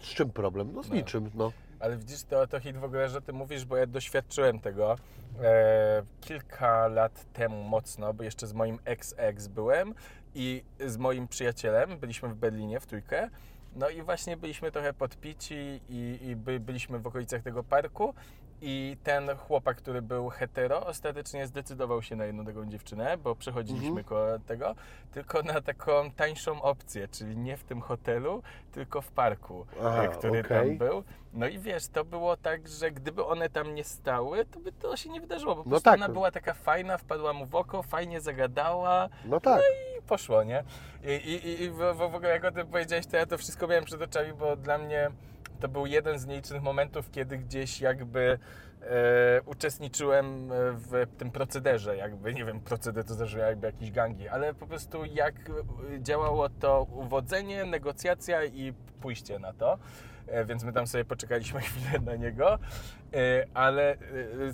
z 0.01 0.07
czym 0.07 0.29
problem? 0.29 0.71
No 0.73 0.83
z 0.83 0.89
No. 0.89 0.95
niczym, 0.95 1.31
no. 1.35 1.51
Ale 1.79 1.97
widzisz, 1.97 2.23
to, 2.23 2.47
to 2.47 2.59
hit 2.59 2.77
w 2.77 2.83
ogóle, 2.83 3.09
że 3.09 3.21
ty 3.21 3.33
mówisz, 3.33 3.65
bo 3.65 3.77
ja 3.77 3.85
doświadczyłem 3.85 4.59
tego 4.59 4.95
e, 5.41 6.03
kilka 6.21 6.87
lat 6.87 7.25
temu 7.33 7.63
mocno, 7.63 8.13
bo 8.13 8.23
jeszcze 8.23 8.47
z 8.47 8.53
moim 8.53 8.79
ex-ex 8.85 9.47
byłem 9.47 9.93
i 10.35 10.63
z 10.85 10.97
moim 10.97 11.27
przyjacielem 11.27 11.97
byliśmy 11.97 12.29
w 12.29 12.35
Berlinie 12.35 12.79
w 12.79 12.85
trójkę. 12.85 13.29
No 13.75 13.89
i 13.89 14.01
właśnie 14.01 14.37
byliśmy 14.37 14.71
trochę 14.71 14.93
podpici 14.93 15.81
i, 15.89 16.19
i 16.21 16.35
by, 16.35 16.59
byliśmy 16.59 16.99
w 16.99 17.07
okolicach 17.07 17.41
tego 17.41 17.63
parku 17.63 18.13
i 18.61 18.97
ten 19.03 19.35
chłopak, 19.37 19.77
który 19.77 20.01
był 20.01 20.29
hetero, 20.29 20.85
ostatecznie 20.85 21.47
zdecydował 21.47 22.01
się 22.01 22.15
na 22.15 22.25
jedną 22.25 22.45
taką 22.45 22.65
dziewczynę, 22.65 23.17
bo 23.17 23.35
przechodziliśmy 23.35 23.87
Mhm. 23.87 24.03
koło 24.05 24.39
tego, 24.47 24.75
tylko 25.11 25.43
na 25.43 25.61
taką 25.61 26.11
tańszą 26.11 26.61
opcję, 26.61 27.07
czyli 27.07 27.37
nie 27.37 27.57
w 27.57 27.63
tym 27.63 27.81
hotelu, 27.81 28.43
tylko 28.71 29.01
w 29.01 29.11
parku, 29.11 29.65
Aha, 29.85 30.03
e, 30.03 30.07
który 30.07 30.39
okej. 30.39 30.67
tam 30.67 30.77
był. 30.77 31.03
No 31.33 31.47
i 31.47 31.59
wiesz, 31.59 31.87
to 31.87 32.05
było 32.05 32.37
tak, 32.37 32.67
że 32.67 32.91
gdyby 32.91 33.25
one 33.25 33.49
tam 33.49 33.75
nie 33.75 33.83
stały, 33.83 34.45
to 34.45 34.59
by 34.59 34.71
to 34.71 34.97
się 34.97 35.09
nie 35.09 35.21
wydarzyło. 35.21 35.55
Po 35.55 35.63
No 35.63 35.69
prostu 35.69 35.83
tak. 35.85 35.95
ona 35.95 36.09
była 36.09 36.31
taka 36.31 36.53
fajna, 36.53 36.97
wpadła 36.97 37.33
mu 37.33 37.45
w 37.45 37.55
oko, 37.55 37.83
fajnie 37.83 38.21
zagadała 38.21 39.09
No 39.25 39.39
tak. 39.39 39.61
i 39.61 40.01
poszło, 40.01 40.43
nie? 40.43 40.63
I, 41.03 41.07
i, 41.31 41.63
i 41.63 41.69
w, 41.69 41.77
w 41.77 42.01
ogóle 42.01 42.29
jak 42.29 42.45
o 42.45 42.51
tym 42.51 42.67
powiedziałeś, 42.67 43.07
to 43.07 43.17
ja 43.17 43.25
to 43.25 43.37
wszystko 43.37 43.67
miałem 43.67 43.85
przed 43.85 44.01
oczami, 44.01 44.33
bo 44.33 44.55
dla 44.55 44.77
mnie 44.77 45.11
to 45.59 45.67
był 45.67 45.85
jeden 45.85 46.19
z 46.19 46.25
nielicznych 46.25 46.61
momentów, 46.61 47.11
kiedy 47.11 47.37
gdzieś 47.37 47.81
jakby 47.81 48.39
e, 48.81 49.41
uczestniczyłem 49.45 50.49
w 50.73 51.05
tym 51.17 51.31
procederze, 51.31 51.97
jakby, 51.97 52.33
nie 52.33 52.45
wiem, 52.45 52.59
proceder 52.59 53.05
to 53.05 53.13
zdarzyło 53.13 53.43
jakby 53.43 53.67
jakieś 53.67 53.91
gangi, 53.91 54.27
ale 54.27 54.53
po 54.53 54.67
prostu 54.67 55.05
jak 55.05 55.35
e, 55.35 55.53
działało 56.01 56.49
to 56.49 56.87
uwodzenie, 56.91 57.65
negocjacja 57.65 58.43
i 58.45 58.73
pójście 59.01 59.39
na 59.39 59.53
to. 59.53 59.77
E, 60.27 60.45
Więc 60.45 60.63
my 60.63 60.73
tam 60.73 60.87
sobie 60.87 61.05
poczekaliśmy 61.05 61.61
chwilę 61.69 61.99
na 62.05 62.15
niego, 62.15 62.59
E, 63.13 63.45
ale 63.53 63.91
e, 63.93 63.97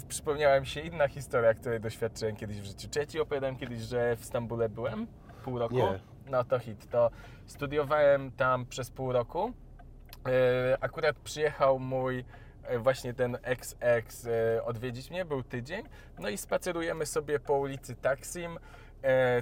przypomniała 0.08 0.60
mi 0.60 0.66
się 0.66 0.82
inna 0.82 1.08
historia, 1.08 1.54
której 1.54 1.80
doświadczyłem 1.80 2.36
kiedyś 2.36 2.62
w 2.62 2.66
życiu. 2.66 2.88
Czy 2.92 3.00
ja 3.00 3.06
Ci 3.06 3.20
opowiadałem 3.20 3.56
kiedyś, 3.56 3.80
że 3.80 4.16
w 4.16 4.26
Stambule 4.26 4.70
byłem 4.70 5.08
pół 5.44 5.60
roku? 5.60 5.76
Nie. 5.76 6.00
No 6.32 6.44
to 6.44 6.60
hit. 6.60 6.90
To 6.90 7.12
studiowałem 7.46 8.32
tam 8.32 8.66
przez 8.66 8.90
pół 8.92 9.12
roku. 9.12 9.54
E, 10.26 10.78
Akurat 10.82 11.20
przyjechał 11.20 11.80
mój 11.80 12.26
e, 12.64 12.80
właśnie 12.80 13.14
ten 13.14 13.38
ex-ex 13.44 14.28
e, 14.28 14.64
odwiedzić 14.64 15.10
mnie, 15.10 15.26
był 15.26 15.44
tydzień. 15.44 15.86
No 16.20 16.30
i 16.30 16.38
spacerujemy 16.38 17.06
sobie 17.06 17.40
po 17.40 17.54
ulicy 17.54 17.96
Taksim. 17.96 18.60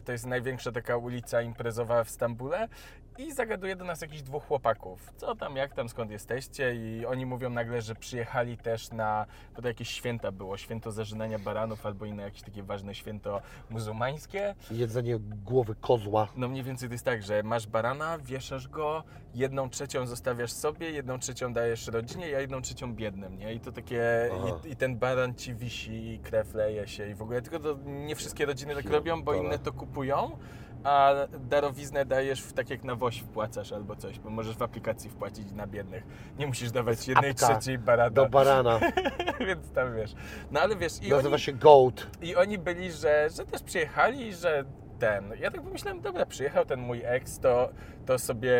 To 0.05 0.11
jest 0.11 0.25
największa 0.25 0.71
taka 0.71 0.97
ulica 0.97 1.41
imprezowa 1.41 2.03
w 2.03 2.09
Stambule. 2.09 2.67
I 3.17 3.31
zagaduje 3.31 3.75
do 3.75 3.85
nas 3.85 4.01
jakichś 4.01 4.21
dwóch 4.21 4.43
chłopaków. 4.43 5.13
Co 5.17 5.35
tam, 5.35 5.55
jak 5.55 5.73
tam, 5.73 5.89
skąd 5.89 6.11
jesteście? 6.11 6.75
I 6.75 7.05
oni 7.05 7.25
mówią 7.25 7.49
nagle, 7.49 7.81
że 7.81 7.95
przyjechali 7.95 8.57
też 8.57 8.91
na, 8.91 9.25
bo 9.55 9.61
to 9.61 9.67
jakieś 9.67 9.89
święta 9.89 10.31
było, 10.31 10.57
święto 10.57 10.91
zażynania 10.91 11.39
baranów 11.39 11.85
albo 11.85 12.05
inne 12.05 12.23
jakieś 12.23 12.41
takie 12.41 12.63
ważne 12.63 12.95
święto 12.95 13.41
muzułmańskie. 13.69 14.55
Jedzenie 14.71 15.19
głowy 15.19 15.75
kozła. 15.75 16.27
No 16.35 16.47
mniej 16.47 16.63
więcej 16.63 16.89
to 16.89 16.93
jest 16.93 17.05
tak, 17.05 17.23
że 17.23 17.43
masz 17.43 17.67
barana, 17.67 18.17
wieszasz 18.17 18.67
go, 18.67 19.03
jedną 19.35 19.69
trzecią 19.69 20.05
zostawiasz 20.05 20.51
sobie, 20.51 20.91
jedną 20.91 21.19
trzecią 21.19 21.53
dajesz 21.53 21.87
rodzinie, 21.87 22.25
a 22.37 22.39
jedną 22.39 22.61
trzecią 22.61 22.95
biednym, 22.95 23.37
nie? 23.37 23.53
I 23.53 23.59
to 23.59 23.71
takie, 23.71 24.29
i, 24.65 24.69
i 24.69 24.75
ten 24.75 24.97
baran 24.97 25.35
ci 25.35 25.55
wisi, 25.55 26.13
i 26.13 26.19
krew 26.19 26.53
leje 26.53 26.87
się 26.87 27.09
i 27.09 27.15
w 27.15 27.21
ogóle, 27.21 27.41
tylko 27.41 27.59
to 27.59 27.77
nie 27.85 28.15
wszystkie 28.15 28.45
rodziny 28.45 28.75
tak 28.75 28.85
robią, 28.89 29.23
bo 29.23 29.33
inne 29.33 29.59
to 29.59 29.73
kupują, 29.73 30.37
a 30.83 31.13
darowiznę 31.39 32.05
dajesz 32.05 32.41
w, 32.41 32.53
tak 32.53 32.69
jak 32.69 32.83
na 32.83 32.95
woś 32.95 33.19
wpłacasz 33.19 33.71
albo 33.71 33.95
coś, 33.95 34.19
bo 34.19 34.29
możesz 34.29 34.57
w 34.57 34.61
aplikacji 34.61 35.09
wpłacić 35.09 35.51
na 35.51 35.67
biednych. 35.67 36.03
Nie 36.39 36.47
musisz 36.47 36.71
dawać 36.71 37.07
jednej 37.07 37.31
apka 37.31 37.47
trzeciej 37.47 37.77
barana, 37.77 38.09
Do 38.09 38.29
barana. 38.29 38.79
więc 39.47 39.71
tam 39.71 39.95
wiesz. 39.95 40.13
No 40.51 40.59
ale 40.61 40.75
wiesz, 40.75 41.03
i 41.03 41.09
Nazywa 41.09 41.35
oni, 41.35 41.43
się 41.43 41.53
goat. 41.53 42.07
i 42.21 42.35
oni 42.35 42.57
byli, 42.57 42.91
że, 42.91 43.29
że 43.37 43.45
też 43.45 43.63
przyjechali, 43.63 44.33
że 44.33 44.63
ten. 44.99 45.33
Ja 45.39 45.51
tak 45.51 45.61
pomyślałem, 45.61 46.01
dobra, 46.01 46.25
przyjechał 46.25 46.65
ten 46.65 46.79
mój 46.79 47.01
ex, 47.05 47.39
to, 47.39 47.69
to 48.05 48.19
sobie 48.19 48.53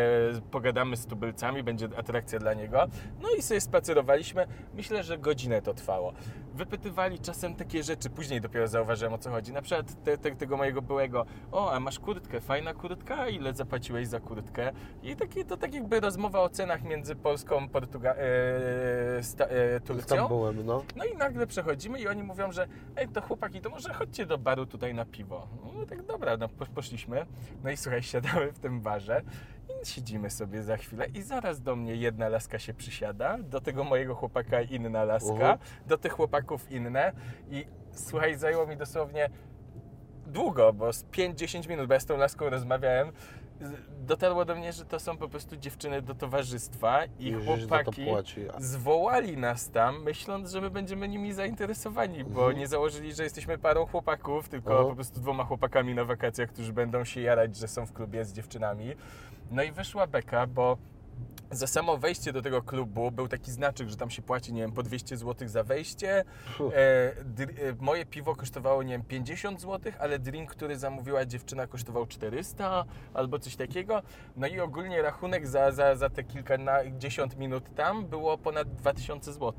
pogadamy 0.52 0.98
z 0.98 1.06
tubylcami, 1.06 1.64
będzie 1.64 1.88
atrakcja 1.98 2.40
dla 2.40 2.53
niego. 2.53 2.88
No 3.22 3.30
i 3.38 3.41
sobie 3.41 3.61
spacerowaliśmy. 3.61 4.48
Myślę, 4.74 5.03
że 5.03 5.18
godzinę 5.18 5.61
to 5.61 5.74
trwało. 5.74 6.14
Wypytywali 6.53 7.20
czasem 7.20 7.56
takie 7.56 7.84
rzeczy, 7.84 8.10
później 8.10 8.41
dopiero 8.41 8.68
zauważyłem 8.68 9.14
o 9.14 9.18
co 9.18 9.30
chodzi. 9.30 9.53
Na 9.53 9.61
przykład 9.61 10.03
te, 10.03 10.18
te, 10.18 10.32
tego 10.36 10.57
mojego 10.57 10.82
byłego, 10.82 11.26
o, 11.52 11.72
a 11.74 11.80
masz 11.80 11.99
kurtkę, 11.99 12.41
fajna 12.41 12.74
kurtka, 12.74 13.28
ile 13.30 13.53
zapłaciłeś 13.53 14.07
za 14.07 14.20
kurtkę? 14.20 14.72
I 15.03 15.15
takie, 15.15 15.45
to 15.45 15.57
tak 15.57 15.74
jakby 15.74 15.99
rozmowa 15.99 16.40
o 16.40 16.49
cenach 16.49 16.84
między 16.84 17.15
Polską, 17.15 17.68
Portuga- 17.68 18.15
e, 18.18 19.24
sta, 19.24 19.45
e, 19.45 19.80
Turcją. 19.80 20.18
Tam 20.18 20.28
byłem, 20.28 20.65
no. 20.65 20.84
No 20.95 21.06
i 21.06 21.18
nagle 21.18 21.48
przechodzimy 21.48 21.99
i 21.99 22.07
oni 22.07 22.24
mówią, 22.24 22.52
że 22.52 22.68
ej, 22.95 23.07
to 23.07 23.22
chłopaki, 23.22 23.61
to 23.61 23.70
może 23.70 23.94
chodźcie 23.94 24.26
do 24.26 24.38
baru 24.38 24.65
tutaj 24.65 24.94
na 24.94 25.06
piwo. 25.06 25.48
No 25.76 25.86
tak 25.86 26.02
dobra, 26.06 26.38
no 26.38 26.49
po- 26.49 26.65
poszliśmy. 26.65 27.26
No 27.64 27.72
i 27.72 27.78
słuchaj, 27.78 28.03
siadamy 28.03 28.52
w 28.52 28.60
tym 28.60 28.82
barze 28.82 29.22
siedzimy 29.85 30.30
sobie 30.30 30.64
za 30.64 30.77
chwilę 30.77 31.05
i 31.14 31.22
zaraz 31.22 31.61
do 31.61 31.76
mnie 31.76 31.95
jedna 31.95 32.30
laska 32.30 32.60
się 32.60 32.73
przysiada, 32.73 33.38
do 33.38 33.61
tego 33.61 33.84
mojego 33.84 34.15
chłopaka 34.15 34.61
inna 34.61 35.03
laska, 35.03 35.31
Mhm. 35.34 35.57
do 35.88 35.97
tych 35.97 36.11
chłopaków 36.14 36.72
inne 36.72 37.11
i 37.49 37.65
słuchaj, 37.93 38.35
zajęło 38.38 38.68
mi 38.68 38.77
dosłownie 38.77 39.30
długo, 40.27 40.73
bo 40.73 40.93
z 40.93 41.03
5-10 41.03 41.69
minut, 41.69 41.88
bo 41.88 41.93
ja 41.93 41.99
z 41.99 42.05
tą 42.05 42.18
laską 42.18 42.49
rozmawiałem, 42.49 43.11
dotarło 43.99 44.45
do 44.45 44.55
mnie, 44.55 44.73
że 44.73 44.85
to 44.85 44.99
są 44.99 45.17
po 45.17 45.30
prostu 45.30 45.57
dziewczyny 45.57 46.01
do 46.01 46.15
towarzystwa 46.15 47.05
i, 47.19 47.31
to 47.34 47.39
chłopaki 47.45 48.05
zwołali 48.59 49.38
nas 49.38 49.69
tam, 49.71 50.03
myśląc, 50.03 50.51
że 50.51 50.61
my 50.61 50.69
będziemy 50.69 51.07
nimi 51.07 51.34
zainteresowani, 51.34 52.23
bo 52.23 52.39
Mhm. 52.39 52.57
nie 52.57 52.67
założyli, 52.67 53.13
że 53.13 53.23
jesteśmy 53.23 53.57
parą 53.57 53.85
chłopaków, 53.85 54.49
tylko 54.49 54.73
Aha. 54.80 54.84
po 54.89 54.95
prostu 54.95 55.19
dwoma 55.19 55.43
chłopakami 55.45 55.95
na 55.95 56.05
wakacjach, 56.05 56.49
którzy 56.49 56.73
będą 56.73 57.03
się 57.03 57.21
jarać, 57.21 57.55
że 57.55 57.67
są 57.67 57.85
w 57.85 57.93
klubie 57.93 58.25
z 58.25 58.34
dziewczynami. 58.34 58.93
No 59.51 59.63
i 59.63 59.71
wyszła 59.71 60.07
beka, 60.07 60.47
bo 60.47 60.77
za 61.55 61.67
samo 61.67 61.97
wejście 61.97 62.34
do 62.34 62.41
tego 62.41 62.61
klubu 62.61 63.11
był 63.11 63.27
taki 63.27 63.51
znaczek, 63.51 63.89
że 63.89 63.97
tam 63.97 64.09
się 64.09 64.21
płaci, 64.21 64.53
nie 64.53 64.61
wiem, 64.61 64.71
po 64.71 64.84
200 64.84 65.17
zł 65.17 65.47
za 65.47 65.63
wejście. 65.63 66.23
E, 66.75 67.13
dr- 67.35 67.49
e, 67.69 67.75
moje 67.80 68.05
piwo 68.05 68.35
kosztowało, 68.35 68.84
nie 68.84 68.91
wiem, 68.93 69.03
50 69.03 69.61
zł, 69.61 69.93
ale 69.99 70.19
drink, 70.19 70.51
który 70.51 70.77
zamówiła 70.77 71.25
dziewczyna 71.25 71.67
kosztował 71.67 72.05
400 72.05 72.85
albo 73.13 73.39
coś 73.39 73.55
takiego. 73.55 74.01
No 74.35 74.47
i 74.47 74.59
ogólnie 74.59 75.01
rachunek 75.01 75.47
za, 75.47 75.71
za, 75.71 75.95
za 75.95 76.09
te 76.09 76.23
kilkadziesiąt 76.23 77.38
minut 77.38 77.75
tam 77.75 78.05
było 78.05 78.38
ponad 78.38 78.75
2000 78.75 79.34
zł. 79.34 79.53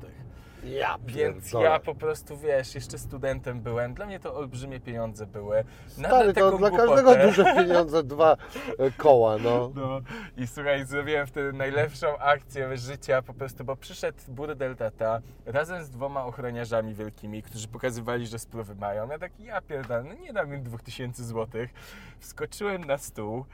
Ja 0.65 0.97
Więc 1.05 1.43
pierdolę. 1.43 1.65
ja 1.69 1.79
po 1.79 1.95
prostu, 1.95 2.37
wiesz, 2.37 2.75
jeszcze 2.75 2.97
studentem 2.97 3.61
byłem. 3.61 3.93
Dla 3.93 4.05
mnie 4.05 4.19
to 4.19 4.35
olbrzymie 4.35 4.79
pieniądze 4.79 5.25
były. 5.25 5.63
Na- 5.97 6.09
Stary, 6.09 6.33
to 6.33 6.45
taką 6.45 6.57
dla 6.57 6.69
głupotę. 6.69 6.87
każdego 7.03 7.15
duże 7.27 7.43
pieniądze, 7.55 8.03
dwa 8.03 8.37
e, 8.79 8.91
koła, 8.91 9.37
no. 9.37 9.71
No 9.75 10.01
i 10.37 10.47
słuchaj, 10.47 10.85
zrobiłem 10.85 11.27
wtedy 11.27 11.53
najlepszą 11.53 12.17
akcję 12.17 12.77
życia 12.77 13.21
po 13.21 13.33
prostu, 13.33 13.63
bo 13.63 13.75
przyszedł 13.75 14.17
burdel 14.27 14.75
tata 14.75 15.21
razem 15.45 15.83
z 15.83 15.89
dwoma 15.89 16.25
ochroniarzami 16.25 16.93
wielkimi, 16.93 17.43
którzy 17.43 17.67
pokazywali, 17.67 18.27
że 18.27 18.39
spluwy 18.39 18.75
mają. 18.75 19.09
Ja 19.09 19.19
taki, 19.19 19.43
ja 19.43 19.61
pierdolę, 19.61 20.03
no 20.03 20.13
nie 20.13 20.33
dam 20.33 20.53
im 20.53 20.63
2000 20.63 21.23
złotych. 21.23 21.73
Wskoczyłem 22.19 22.83
na 22.83 22.97
stół. 22.97 23.45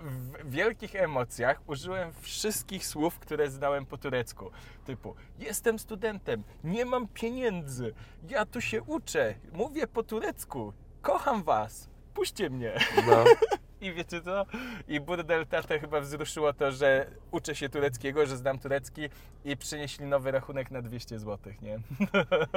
W 0.00 0.50
wielkich 0.50 0.96
emocjach 0.96 1.60
użyłem 1.66 2.12
wszystkich 2.20 2.86
słów, 2.86 3.18
które 3.18 3.50
znałem 3.50 3.86
po 3.86 3.98
turecku. 3.98 4.50
Typu, 4.84 5.14
jestem 5.38 5.78
studentem, 5.78 6.44
nie 6.64 6.84
mam 6.84 7.08
pieniędzy, 7.08 7.94
ja 8.28 8.46
tu 8.46 8.60
się 8.60 8.82
uczę, 8.82 9.34
mówię 9.52 9.86
po 9.86 10.02
turecku, 10.02 10.72
kocham 11.02 11.42
was, 11.42 11.88
puśćcie 12.14 12.50
mnie. 12.50 12.72
no. 13.06 13.24
I 13.80 13.92
wiecie 13.92 14.22
co? 14.22 14.46
I 14.88 15.00
burdel 15.00 15.46
tatę 15.46 15.78
chyba 15.78 16.00
wzruszyło 16.00 16.52
to, 16.52 16.72
że 16.72 17.06
uczę 17.30 17.54
się 17.54 17.68
tureckiego, 17.68 18.26
że 18.26 18.36
znam 18.36 18.58
turecki 18.58 19.02
i 19.44 19.56
przynieśli 19.56 20.06
nowy 20.06 20.30
rachunek 20.30 20.70
na 20.70 20.82
200 20.82 21.18
zł, 21.18 21.52
nie? 21.62 21.78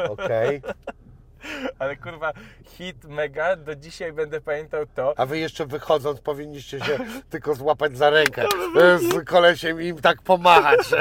Okej. 0.09 0.61
Ale 1.79 1.95
kurwa, 1.95 2.33
hit 2.65 3.05
mega, 3.05 3.55
do 3.55 3.75
dzisiaj 3.75 4.13
będę 4.13 4.41
pamiętał 4.41 4.85
to. 4.95 5.13
A 5.19 5.25
wy 5.25 5.39
jeszcze 5.39 5.65
wychodząc 5.65 6.21
powinniście 6.21 6.79
się 6.79 6.97
tylko 7.29 7.55
złapać 7.55 7.97
za 7.97 8.09
rękę 8.09 8.45
z 8.99 9.25
kolesiem 9.25 9.81
i 9.81 9.85
im 9.85 10.01
tak 10.01 10.21
pomachać. 10.21 10.89
To, 10.89 10.95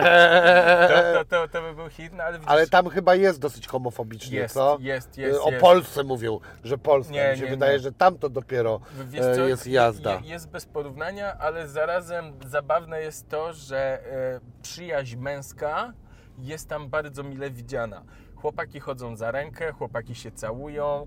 to, 1.14 1.24
to, 1.24 1.48
to 1.48 1.62
by 1.62 1.74
był 1.74 1.88
hit, 1.88 2.12
no 2.12 2.24
ale 2.24 2.32
widzisz, 2.38 2.50
Ale 2.50 2.66
tam 2.66 2.88
chyba 2.88 3.14
jest 3.14 3.40
dosyć 3.40 3.66
homofobicznie, 3.68 4.38
Jest, 4.38 4.54
co? 4.54 4.76
jest, 4.80 5.18
jest, 5.18 5.40
O 5.42 5.50
jest. 5.50 5.60
Polsce 5.60 6.04
mówią, 6.04 6.40
że 6.64 6.78
Polska. 6.78 7.12
Nie, 7.14 7.30
Mi 7.32 7.38
się 7.38 7.44
nie, 7.44 7.50
wydaje, 7.50 7.72
nie. 7.72 7.78
że 7.78 7.92
tam 7.92 8.18
to 8.18 8.28
dopiero 8.28 8.80
e, 9.18 9.34
co, 9.36 9.46
jest 9.48 9.66
jazda. 9.66 10.20
je- 10.24 10.28
Jest 10.30 10.48
bez 10.50 10.66
porównania, 10.66 11.38
ale 11.38 11.68
zarazem 11.68 12.32
zabawne 12.46 13.00
jest 13.00 13.28
to, 13.28 13.52
że 13.52 13.78
e, 13.78 14.40
przyjaźń 14.62 15.16
męska 15.16 15.92
jest 16.38 16.68
tam 16.68 16.88
bardzo 16.88 17.22
mile 17.22 17.50
widziana. 17.50 18.02
Chłopaki 18.42 18.80
chodzą 18.80 19.16
za 19.16 19.30
rękę, 19.30 19.72
chłopaki 19.72 20.14
się 20.14 20.30
całują, 20.30 21.06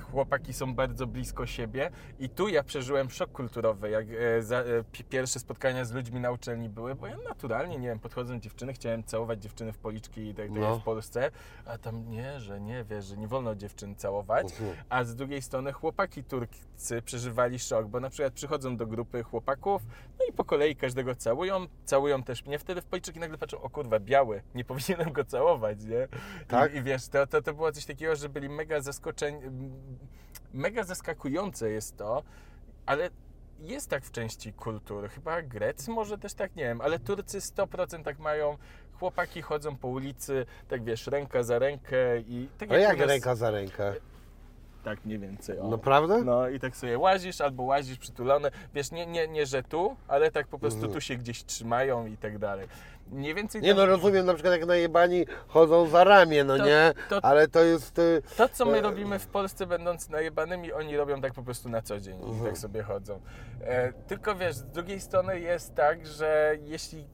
chłopaki 0.00 0.52
są 0.52 0.74
bardzo 0.74 1.06
blisko 1.06 1.46
siebie 1.46 1.90
i 2.18 2.28
tu 2.28 2.48
ja 2.48 2.62
przeżyłem 2.62 3.10
szok 3.10 3.32
kulturowy, 3.32 3.90
jak 3.90 4.06
e, 4.10 4.42
za, 4.42 4.56
e, 4.58 4.64
pi- 4.92 5.04
pierwsze 5.04 5.38
spotkania 5.40 5.84
z 5.84 5.92
ludźmi 5.92 6.20
na 6.20 6.30
uczelni 6.30 6.68
były, 6.68 6.94
bo 6.94 7.06
ja 7.06 7.16
naturalnie, 7.28 7.78
nie 7.78 7.88
wiem, 7.88 7.98
podchodzą 7.98 8.40
dziewczyny, 8.40 8.72
chciałem 8.72 9.04
całować 9.04 9.42
dziewczyny 9.42 9.72
w 9.72 9.78
policzki 9.78 10.20
i 10.28 10.34
tak, 10.34 10.48
tak 10.48 10.56
No. 10.58 10.78
w 10.78 10.82
Polsce, 10.82 11.30
a 11.66 11.78
tam 11.78 12.10
nie, 12.10 12.40
że 12.40 12.60
nie, 12.60 12.84
wiesz, 12.84 13.04
że 13.04 13.16
nie 13.16 13.28
wolno 13.28 13.54
dziewczyn 13.54 13.94
całować, 13.96 14.52
Mhm. 14.52 14.76
a 14.88 15.04
z 15.04 15.14
drugiej 15.16 15.42
strony 15.42 15.72
chłopaki 15.72 16.24
turcy 16.24 17.02
przeżywali 17.02 17.58
szok, 17.58 17.86
bo 17.86 18.00
na 18.00 18.10
przykład 18.10 18.32
przychodzą 18.32 18.76
do 18.76 18.86
grupy 18.86 19.22
chłopaków, 19.22 19.82
no 20.18 20.24
i 20.28 20.32
po 20.32 20.44
kolei 20.44 20.76
każdego 20.76 21.14
całują, 21.14 21.66
całują 21.84 22.22
też 22.22 22.44
mnie 22.46 22.58
wtedy 22.58 22.80
w 22.82 22.84
policzek 22.84 23.16
i 23.16 23.20
nagle 23.20 23.38
patrzą, 23.38 23.60
o 23.60 23.70
kurwa, 23.70 24.00
biały, 24.00 24.42
nie 24.54 24.64
powinienem 24.72 25.12
go 25.12 25.24
całować, 25.24 25.84
nie? 25.84 26.08
Tak? 26.48 26.74
I, 26.74 26.76
i 26.76 26.82
wiesz, 26.82 27.08
to, 27.08 27.26
to, 27.26 27.42
to 27.42 27.54
było 27.54 27.72
coś 27.72 27.84
takiego, 27.86 28.16
że 28.16 28.28
byli 28.28 28.48
mega 28.48 28.80
zaskoczeni, 28.80 29.40
mega 30.54 30.84
zaskakujące 30.84 31.70
jest 31.70 31.96
to, 31.96 32.22
ale 32.86 33.10
jest 33.60 33.90
tak 33.90 34.04
w 34.04 34.10
części 34.10 34.52
kultury. 34.52 35.08
Chyba 35.08 35.42
Grecy 35.42 35.90
może 35.90 36.18
też 36.18 36.34
tak, 36.34 36.56
nie 36.56 36.64
wiem, 36.64 36.80
ale 36.80 36.98
Turcy 36.98 37.38
100% 37.38 38.02
tak 38.02 38.18
mają. 38.18 38.58
Chłopaki 38.98 39.42
chodzą 39.42 39.76
po 39.76 39.88
ulicy, 39.88 40.46
tak 40.68 40.84
wiesz, 40.84 41.06
ręka 41.06 41.42
za 41.42 41.58
rękę 41.58 42.20
i 42.20 42.48
tak 42.58 42.70
A 42.70 42.78
jak 42.78 42.98
nas- 42.98 43.08
ręka 43.08 43.34
za 43.34 43.50
rękę? 43.50 43.94
Tak 44.84 45.04
mniej 45.04 45.18
więcej. 45.18 45.58
O. 45.58 45.68
Naprawdę? 45.68 46.24
No 46.24 46.48
i 46.48 46.60
tak 46.60 46.76
sobie 46.76 46.98
łazisz 46.98 47.40
albo 47.40 47.62
łazisz 47.62 47.98
przytulony. 47.98 48.50
Wiesz, 48.74 48.90
nie, 48.92 49.06
nie, 49.06 49.28
nie 49.28 49.46
że 49.46 49.62
tu, 49.62 49.96
ale 50.08 50.30
tak 50.30 50.46
po 50.46 50.58
prostu 50.58 50.78
Mhm. 50.78 50.94
tu 50.94 51.00
się 51.00 51.16
gdzieś 51.16 51.44
trzymają 51.44 52.06
i 52.06 52.16
tak 52.16 52.38
dalej. 52.38 52.68
Mniej 53.10 53.34
więcej 53.34 53.62
Nie 53.62 53.74
no, 53.74 53.86
rozumiem 53.86 54.26
na 54.26 54.34
przykład 54.34 54.52
jak 54.58 54.66
najebani 54.66 55.26
chodzą 55.48 55.86
za 55.88 56.04
ramię, 56.04 56.44
no 56.44 56.56
To- 56.58 56.66
nie? 56.66 56.92
to- 57.08 57.24
Ale 57.24 57.48
to 57.48 57.60
jest... 57.60 57.98
y, 57.98 58.22
To, 58.36 58.48
co 58.48 58.64
my 58.64 58.78
E, 58.78 58.80
robimy 58.80 59.18
w 59.18 59.26
Polsce, 59.26 59.66
będąc 59.66 60.08
najebanymi, 60.08 60.72
oni 60.72 60.96
robią 60.96 61.20
tak 61.20 61.34
po 61.34 61.42
prostu 61.42 61.68
na 61.68 61.82
co 61.82 62.00
dzień 62.00 62.20
i 62.20 62.24
Mhm. 62.30 62.44
tak 62.46 62.58
sobie 62.58 62.82
chodzą. 62.82 63.20
E, 63.60 63.92
tylko 63.92 64.34
wiesz, 64.34 64.54
z 64.54 64.62
drugiej 64.64 65.00
strony 65.00 65.40
jest 65.40 65.74
tak, 65.74 66.06
że 66.06 66.56
jeśli 66.62 67.04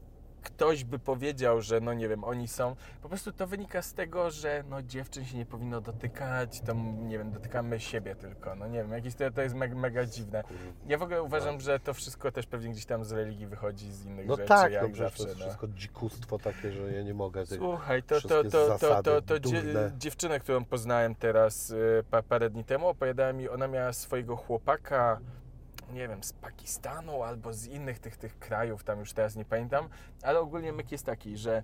ktoś 0.43 0.85
by 0.85 0.99
powiedział, 0.99 1.61
że 1.61 1.81
no 1.81 1.95
nie 1.95 2.09
wiem, 2.09 2.25
oni 2.25 2.49
są, 2.49 2.77
po 3.03 3.09
prostu 3.09 3.33
to 3.33 3.47
wynika 3.47 3.83
z 3.83 3.95
tego, 3.95 4.31
że 4.31 4.65
no 4.69 4.83
dziewczyn 4.83 5.25
się 5.25 5.39
nie 5.39 5.47
powinno 5.47 5.81
dotykać, 5.81 6.61
to 6.61 6.75
nie 6.99 7.19
wiem, 7.19 7.31
dotykamy 7.31 7.81
siebie 7.81 8.15
tylko, 8.15 8.55
no 8.55 8.67
nie 8.69 8.79
wiem, 8.79 8.93
jakieś 8.93 9.15
to, 9.15 9.31
to 9.31 9.43
jest 9.43 9.55
mega, 9.55 9.75
mega 9.75 10.07
dziwne. 10.07 10.45
Ja 10.87 10.99
w 10.99 11.03
ogóle 11.03 11.23
uważam, 11.23 11.61
że 11.61 11.81
to 11.81 11.95
wszystko 11.95 12.33
też 12.33 12.47
pewnie 12.47 12.73
gdzieś 12.73 12.87
tam 12.87 13.05
z 13.05 13.13
religii 13.13 13.47
wychodzi, 13.47 13.93
z 13.93 14.05
innych 14.05 14.27
No 14.27 14.37
rzeczy, 14.37 14.49
tak, 14.49 14.73
jak 14.73 14.89
no 14.89 14.97
zawsze. 14.97 15.23
to 15.23 15.29
jest 15.29 15.41
no. 15.41 15.47
wszystko 15.47 15.69
dzikustwo 15.69 16.39
takie, 16.39 16.73
że 16.73 16.93
ja 16.93 17.03
nie 17.03 17.15
mogę 17.15 17.47
tych... 17.47 17.59
Słuchaj, 17.59 18.03
to, 18.03 18.21
to, 18.21 18.45
to, 18.45 18.79
to, 18.79 19.03
to, 19.03 19.23
to 19.23 19.35
dziewczynę, 19.99 20.41
którą 20.41 20.65
poznałem 20.65 21.15
teraz 21.15 21.71
y, 21.71 22.05
pa, 22.11 22.23
parę 22.23 22.51
dni 22.51 22.65
temu, 22.65 22.89
opowiadała 22.89 23.33
mi, 23.33 23.49
ona 23.49 23.69
miała 23.69 23.93
swojego 23.93 24.37
chłopaka, 24.37 25.21
nie 25.93 26.09
wiem, 26.09 26.23
z 26.23 26.33
Pakistanu 26.33 27.23
albo 27.23 27.53
z 27.53 27.67
innych 27.67 27.99
tych, 27.99 28.17
tych 28.17 28.39
krajów, 28.39 28.85
tam 28.85 28.99
już 28.99 29.13
teraz 29.13 29.37
nie 29.37 29.45
pamiętam, 29.45 29.89
ale 30.23 30.41
ogólnie 30.41 30.73
myk 30.73 30.93
jest 30.93 31.07
taki, 31.07 31.37
że 31.37 31.63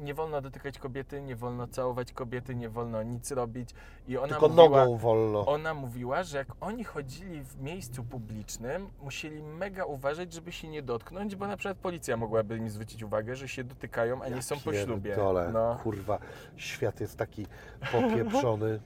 nie 0.00 0.14
wolno 0.14 0.40
dotykać 0.40 0.78
kobiety, 0.78 1.22
nie 1.22 1.36
wolno 1.36 1.66
całować 1.68 2.12
kobiety, 2.12 2.54
nie 2.54 2.68
wolno 2.68 3.02
nic 3.02 3.30
robić 3.30 3.70
i 4.08 4.16
ona 4.18 4.28
Tylko 4.28 4.48
mówiła, 4.48 4.68
nogą 4.84 4.96
wolno. 4.96 5.46
ona 5.46 5.74
mówiła, 5.74 6.22
że 6.22 6.38
jak 6.38 6.48
oni 6.60 6.84
chodzili 6.84 7.42
w 7.44 7.60
miejscu 7.60 8.04
publicznym, 8.04 8.88
musieli 9.02 9.42
mega 9.42 9.84
uważać, 9.84 10.32
żeby 10.32 10.52
się 10.52 10.68
nie 10.68 10.82
dotknąć, 10.82 11.36
bo 11.36 11.46
na 11.46 11.56
przykład 11.56 11.78
policja 11.78 12.16
mogłaby 12.16 12.56
im 12.56 12.70
zwrócić 12.70 13.02
uwagę, 13.02 13.36
że 13.36 13.48
się 13.48 13.64
dotykają, 13.64 14.22
a 14.22 14.28
nie 14.28 14.42
są 14.42 14.60
po 14.60 14.72
ślubie. 14.74 15.16
Dole, 15.16 15.50
No, 15.52 15.78
kurwa, 15.82 16.18
świat 16.56 17.00
jest 17.00 17.16
taki 17.18 17.46
popieprzony. 17.92 18.80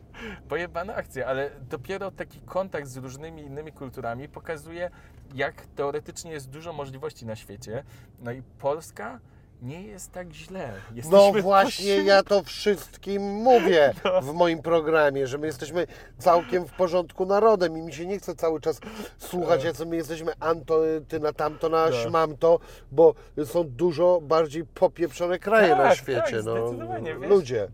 pojebana 0.48 0.94
akcja, 0.94 1.26
ale 1.26 1.50
dopiero 1.70 2.10
taki 2.10 2.40
kontakt 2.40 2.88
z 2.88 2.96
różnymi 2.96 3.42
innymi 3.42 3.72
kulturami 3.72 4.28
pokazuje, 4.28 4.90
jak 5.34 5.66
teoretycznie 5.66 6.30
jest 6.32 6.50
dużo 6.50 6.72
możliwości 6.72 7.26
na 7.26 7.36
świecie. 7.36 7.84
No 8.20 8.32
i 8.32 8.42
Polska 8.42 9.20
nie 9.62 9.82
jest 9.82 10.12
tak 10.12 10.32
źle. 10.32 10.72
No 10.90 10.96
Jesteśmy 10.96 11.42
właśnie, 11.42 11.90
pośród- 11.94 12.06
ja 12.06 12.22
to 12.22 12.42
wszystkim 12.42 13.22
mówię 13.22 13.94
No. 14.04 14.20
w 14.22 14.34
moim 14.34 14.62
programie, 14.62 15.26
że 15.26 15.38
my 15.38 15.46
jesteśmy 15.46 15.86
całkiem 16.18 16.66
w 16.66 16.72
porządku 16.72 17.26
narodem 17.26 17.78
i 17.78 17.82
mi 17.82 17.92
się 17.92 18.06
nie 18.06 18.18
chce 18.18 18.34
cały 18.34 18.60
czas 18.60 18.80
słuchać, 19.18 19.64
jacy 19.64 19.86
my 19.86 19.96
jesteśmy 19.96 20.32
anto, 20.40 20.80
ty 21.08 21.20
na 21.20 21.32
tamto, 21.32 21.68
na 21.68 21.90
No. 21.90 21.92
śmamto, 21.96 22.58
bo 22.92 23.14
są 23.44 23.64
dużo 23.64 24.20
bardziej 24.22 24.64
popieprzone 24.64 25.38
kraje 25.38 25.68
na 25.76 25.82
Tak, 25.82 25.98
świecie. 25.98 26.22
tak, 26.22 26.44
no. 26.44 26.72
Ludzie, 27.28 27.68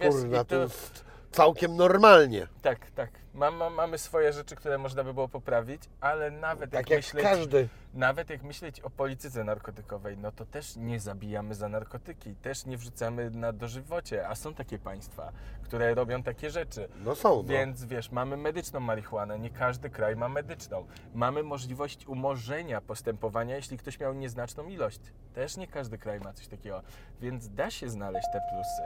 Wiesz, 0.00 0.14
kurwa, 0.14 0.42
i 0.42 0.44
to 0.44 0.56
jest 0.56 1.04
całkiem 1.32 1.76
normalnie. 1.76 2.46
Tak, 2.62 2.90
tak. 2.90 3.10
Mam, 3.34 3.56
mam, 3.56 3.74
mamy 3.74 3.98
swoje 3.98 4.32
rzeczy, 4.32 4.56
które 4.56 4.78
można 4.78 5.04
by 5.04 5.14
było 5.14 5.28
poprawić, 5.28 5.82
ale 6.00 6.30
nawet 6.30 6.70
Tak 6.70 6.80
jak, 6.80 6.90
jak 6.90 6.98
myśleć, 6.98 7.24
każdy. 7.24 7.68
nawet 7.94 8.30
jak 8.30 8.42
myśleć 8.42 8.80
o 8.80 8.90
polityce 8.90 9.44
narkotykowej, 9.44 10.18
no 10.18 10.32
to 10.32 10.46
też 10.46 10.76
nie 10.76 11.00
zabijamy 11.00 11.54
za 11.54 11.68
narkotyki, 11.68 12.34
też 12.34 12.66
nie 12.66 12.76
wrzucamy 12.76 13.30
na 13.30 13.52
dożywocie, 13.52 14.28
a 14.28 14.34
są 14.34 14.54
takie 14.54 14.78
państwa, 14.78 15.32
które 15.62 15.94
robią 15.94 16.22
takie 16.22 16.50
rzeczy. 16.50 16.88
No 17.04 17.14
są, 17.14 17.36
no. 17.36 17.42
Więc 17.42 17.84
wiesz, 17.84 18.10
mamy 18.10 18.36
medyczną 18.36 18.80
marihuanę, 18.80 19.38
nie 19.38 19.50
każdy 19.50 19.90
kraj 19.90 20.16
ma 20.16 20.28
medyczną. 20.28 20.86
Mamy 21.14 21.42
możliwość 21.42 22.06
umorzenia 22.06 22.80
postępowania, 22.80 23.56
jeśli 23.56 23.78
ktoś 23.78 24.00
miał 24.00 24.14
nieznaczną 24.14 24.68
ilość. 24.68 25.00
Też 25.34 25.56
nie 25.56 25.66
każdy 25.66 25.98
kraj 25.98 26.20
ma 26.20 26.32
coś 26.32 26.48
takiego, 26.48 26.82
więc 27.20 27.48
da 27.54 27.70
się 27.70 27.88
znaleźć 27.88 28.26
te 28.32 28.40
plusy. 28.52 28.82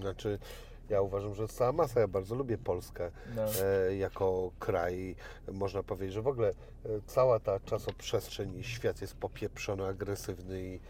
Znaczy, 0.00 0.38
ja 0.90 1.00
uważam, 1.00 1.34
że 1.34 1.48
cała 1.48 1.72
masa. 1.72 2.00
Ja 2.00 2.08
bardzo 2.08 2.34
lubię 2.34 2.58
Polskę 2.58 3.10
No. 3.36 3.42
e, 3.62 3.96
jako 3.96 4.50
kraj. 4.58 5.16
Można 5.52 5.82
powiedzieć, 5.82 6.14
że 6.14 6.22
w 6.22 6.28
ogóle 6.28 6.48
e, 6.48 6.52
cała 7.06 7.40
ta 7.40 7.60
czasoprzestrzeń 7.60 8.58
i 8.58 8.64
świat 8.64 9.00
jest 9.00 9.14
popieprzony, 9.14 9.86
agresywny 9.86 10.62
i 10.62 10.80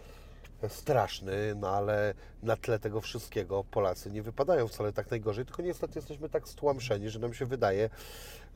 straszny, 0.69 1.55
no 1.57 1.69
ale 1.71 2.15
na 2.43 2.57
tle 2.57 2.79
tego 2.79 3.01
wszystkiego 3.01 3.65
Polacy 3.65 4.11
nie 4.11 4.23
wypadają 4.23 4.69
wcale 4.69 4.93
tak 4.93 5.11
najgorzej, 5.11 5.45
tylko 5.45 5.63
niestety 5.63 5.99
jesteśmy 5.99 6.29
tak 6.29 6.49
stłamszeni, 6.49 7.11
że 7.11 7.19
nam 7.19 7.35
się 7.35 7.47
wydaje, 7.47 7.91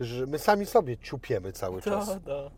że 0.00 0.26
my 0.26 0.38
sami 0.38 0.66
sobie 0.66 0.98
ciupiemy 0.98 1.52
cały 1.52 1.82
czas. 1.82 2.08
no. 2.26 2.50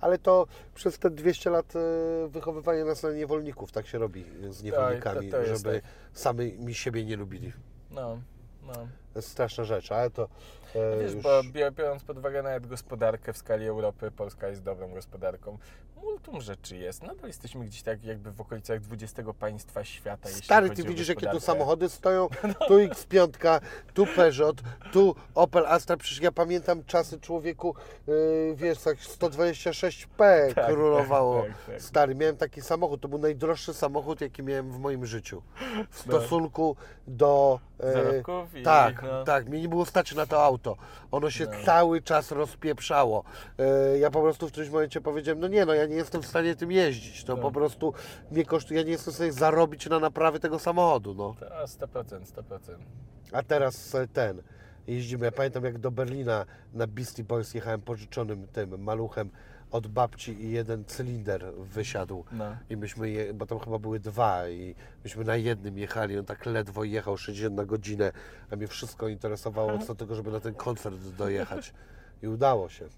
Ale 0.00 0.18
to 0.18 0.46
przez 0.74 0.98
te 0.98 1.10
200 1.10 1.50
lat 1.50 1.74
e, 1.76 2.28
wychowywania 2.28 2.84
nas 2.84 3.02
na 3.02 3.12
niewolników 3.12 3.72
tak 3.72 3.86
się 3.86 3.98
robi 3.98 4.24
z 4.50 4.62
niewolnikami, 4.62 5.30
to 5.30 5.36
jest 5.36 5.58
żeby 5.58 5.80
tak. 5.80 5.90
sami 6.12 6.52
mi 6.58 6.74
siebie 6.74 7.04
nie 7.04 7.16
lubili. 7.16 7.52
No, 7.96 8.18
no. 8.62 8.72
To 9.12 9.18
jest 9.18 9.28
straszna 9.28 9.64
rzecz, 9.64 9.92
ale 9.92 10.10
to 10.10 10.28
e, 10.74 10.98
Wiesz, 11.02 11.12
już... 11.14 11.22
bo 11.22 11.42
biorąc 11.72 12.04
pod 12.04 12.18
uwagę 12.18 12.42
nawet 12.42 12.66
gospodarkę 12.66 13.32
w 13.32 13.36
skali 13.38 13.66
Europy, 13.66 14.10
Polska 14.10 14.48
jest 14.48 14.62
dobrą 14.62 14.88
gospodarką. 14.94 15.58
Multum 16.02 16.40
rzeczy 16.40 16.76
jest. 16.76 17.02
Nadal 17.02 17.26
jesteśmy 17.26 17.64
gdzieś 17.64 17.82
tak 17.82 18.04
jakby 18.04 18.32
w 18.32 18.40
okolicach 18.40 18.80
20 18.80 19.22
państwa 19.38 19.84
świata. 19.84 20.28
Stary, 20.28 20.70
ty 20.70 20.82
widzisz 20.82 21.08
jakie 21.08 21.26
tu 21.26 21.40
samochody 21.40 21.88
stoją? 21.88 22.28
Tu 22.68 22.74
X5, 22.78 23.60
tu 23.94 24.06
Peugeot, 24.06 24.62
tu 24.92 25.14
Opel 25.34 25.66
Astra. 25.66 25.96
Przecież 25.96 26.20
ja 26.22 26.32
pamiętam 26.32 26.84
czasy 26.84 27.20
człowieku, 27.20 27.74
yy, 28.06 28.54
wiesz, 28.56 28.78
tak 28.78 28.96
126P 28.98 30.54
Tak, 30.54 30.66
królowało. 30.66 31.42
tak, 31.42 31.50
tak, 31.50 31.66
tak. 31.66 31.82
Stary, 31.82 32.14
miałem 32.14 32.36
taki 32.36 32.62
samochód, 32.62 33.00
to 33.00 33.08
był 33.08 33.18
najdroższy 33.18 33.74
samochód, 33.74 34.20
jaki 34.20 34.42
miałem 34.42 34.72
w 34.72 34.78
moim 34.78 35.06
życiu. 35.06 35.42
W 35.90 36.06
No. 36.06 36.12
stosunku 36.20 36.76
do... 37.06 37.60
e, 37.80 37.92
Zarobków 37.92 38.54
i 38.56 38.62
tak, 38.62 39.02
no. 39.02 39.24
tak, 39.24 39.48
mnie 39.48 39.60
nie 39.60 39.68
było 39.68 39.86
stać 39.86 40.14
na 40.14 40.26
to 40.26 40.44
auto. 40.44 40.76
Ono 41.10 41.30
się 41.30 41.44
No. 41.44 41.50
cały 41.64 42.02
czas 42.02 42.30
rozpieprzało. 42.30 43.24
E, 43.58 43.98
ja 43.98 44.10
po 44.10 44.20
prostu 44.22 44.48
w 44.48 44.50
którymś 44.52 44.72
momencie 44.72 45.00
powiedziałem, 45.00 45.40
no 45.40 45.48
nie, 45.48 45.66
no 45.66 45.74
ja 45.74 45.86
nie 45.86 45.96
jestem 45.96 46.22
w 46.22 46.26
stanie 46.26 46.56
tym 46.56 46.72
jeździć. 46.72 47.24
To 47.24 47.36
No. 47.36 47.42
po 47.42 47.50
prostu 47.52 47.92
mnie 48.30 48.44
kosztuje, 48.44 48.80
ja 48.80 48.86
nie 48.86 48.92
jestem 48.92 49.12
w 49.12 49.16
stanie 49.16 49.32
zarobić 49.32 49.86
na 49.88 49.98
naprawy 49.98 50.40
tego 50.40 50.58
samochodu, 50.58 51.14
no. 51.14 51.34
To 51.40 51.46
100%, 51.66 52.20
100%. 52.26 52.76
A 53.32 53.42
teraz 53.42 53.94
e, 53.94 54.08
ten, 54.08 54.42
jeździmy. 54.86 55.24
Ja 55.26 55.32
pamiętam 55.32 55.64
jak 55.64 55.78
do 55.78 55.90
Berlina 55.90 56.46
na 56.74 56.86
Beastie 56.86 57.24
Boys 57.24 57.54
jechałem 57.54 57.80
pożyczonym 57.80 58.46
tym 58.46 58.82
maluchem 58.82 59.30
od 59.76 59.86
babci 59.86 60.44
i 60.44 60.50
jeden 60.50 60.84
cylinder 60.84 61.52
wysiadł. 61.58 62.24
No. 62.32 62.56
I 62.70 62.76
myśmy, 62.76 63.10
je, 63.10 63.34
bo 63.34 63.46
tam 63.46 63.58
chyba 63.58 63.78
były 63.78 64.00
dwa 64.00 64.48
i 64.48 64.74
myśmy 65.04 65.24
na 65.24 65.36
jednym 65.36 65.78
jechali, 65.78 66.18
on 66.18 66.24
tak 66.24 66.46
ledwo 66.46 66.84
jechał 66.84 67.16
60 67.16 67.54
na 67.54 67.64
godzinę, 67.64 68.12
a 68.50 68.56
mnie 68.56 68.68
wszystko 68.68 69.08
interesowało 69.08 69.78
co 69.86 69.94
tego, 69.94 70.14
żeby 70.14 70.30
na 70.30 70.40
ten 70.40 70.54
koncert 70.54 70.96
dojechać. 70.96 71.72
I 72.22 72.28
udało 72.28 72.68
się. 72.68 72.88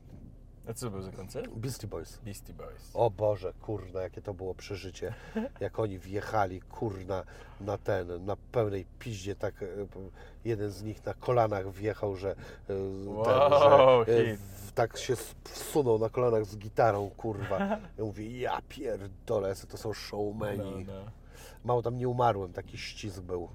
A 0.68 0.74
co 0.74 0.90
był 0.90 1.02
za 1.02 1.12
koncert? 1.12 1.48
Beastie 1.48 1.86
Boys. 1.86 2.18
Beastie 2.24 2.52
Boys. 2.52 2.90
O 2.94 3.10
Boże, 3.10 3.52
kurna, 3.62 4.02
jakie 4.02 4.22
to 4.22 4.34
było 4.34 4.54
przeżycie. 4.54 5.14
Jak 5.60 5.78
oni 5.78 5.98
wjechali, 5.98 6.60
kurna, 6.60 7.24
na 7.60 7.78
ten, 7.78 8.24
na 8.24 8.36
pełnej 8.36 8.86
piździe, 8.98 9.34
tak 9.34 9.62
e, 9.62 9.66
jeden 10.44 10.70
z 10.70 10.82
nich 10.82 11.06
na 11.06 11.14
kolanach 11.14 11.70
wjechał, 11.70 12.16
że, 12.16 12.30
e, 12.30 12.74
Wow, 13.06 14.04
że 14.04 14.12
e, 14.12 14.36
w, 14.36 14.72
tak 14.72 14.96
się 14.96 15.16
wsunął 15.44 15.98
na 15.98 16.08
kolanach 16.08 16.44
z 16.44 16.56
gitarą, 16.56 17.10
kurwa. 17.16 17.58
Ja 17.98 18.04
mówię, 18.04 18.40
ja 18.40 18.62
pierdolę, 18.68 19.54
to 19.68 19.76
są 19.76 19.92
showmeni. 19.92 20.84
No, 20.86 20.92
no. 20.92 21.10
Mało 21.64 21.82
tam 21.82 21.96
nie 21.98 22.08
umarłem, 22.08 22.52
taki 22.52 22.78
ścisk 22.78 23.20
był. 23.20 23.48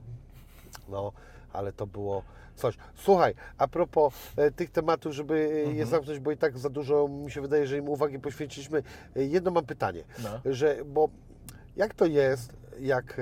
No, 0.89 1.11
ale 1.53 1.73
to 1.73 1.87
było 1.87 2.23
coś. 2.55 2.77
Słuchaj, 2.95 3.33
a 3.57 3.67
propos 3.67 4.13
e, 4.37 4.51
tych 4.51 4.69
tematów, 4.71 5.13
żeby 5.13 5.33
e, 5.53 5.57
Mhm. 5.59 5.75
je 5.77 5.85
zamknąć, 5.85 6.19
bo 6.19 6.31
i 6.31 6.37
tak 6.37 6.57
za 6.57 6.69
dużo 6.69 7.07
mi 7.07 7.31
się 7.31 7.41
wydaje, 7.41 7.67
że 7.67 7.77
im 7.77 7.89
uwagi 7.89 8.19
poświęciliśmy. 8.19 8.83
E, 9.15 9.23
Jedno 9.23 9.51
mam 9.51 9.65
pytanie, 9.65 10.03
No. 10.23 10.53
że 10.53 10.77
bo 10.85 11.09
jak 11.75 11.93
to 11.93 12.05
jest, 12.05 12.53
jak 12.79 13.21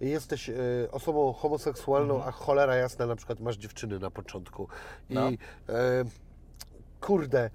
jesteś 0.00 0.50
osobą 0.90 1.32
homoseksualną, 1.32 2.24
a 2.24 2.30
cholera 2.30 2.76
jasna, 2.76 3.06
na 3.06 3.16
przykład 3.16 3.40
masz 3.40 3.56
dziewczyny 3.56 3.98
na 3.98 4.10
początku 4.10 4.68
i 5.10 5.14
No. 5.14 5.26
e, 5.28 5.36
kurde, 7.00 7.50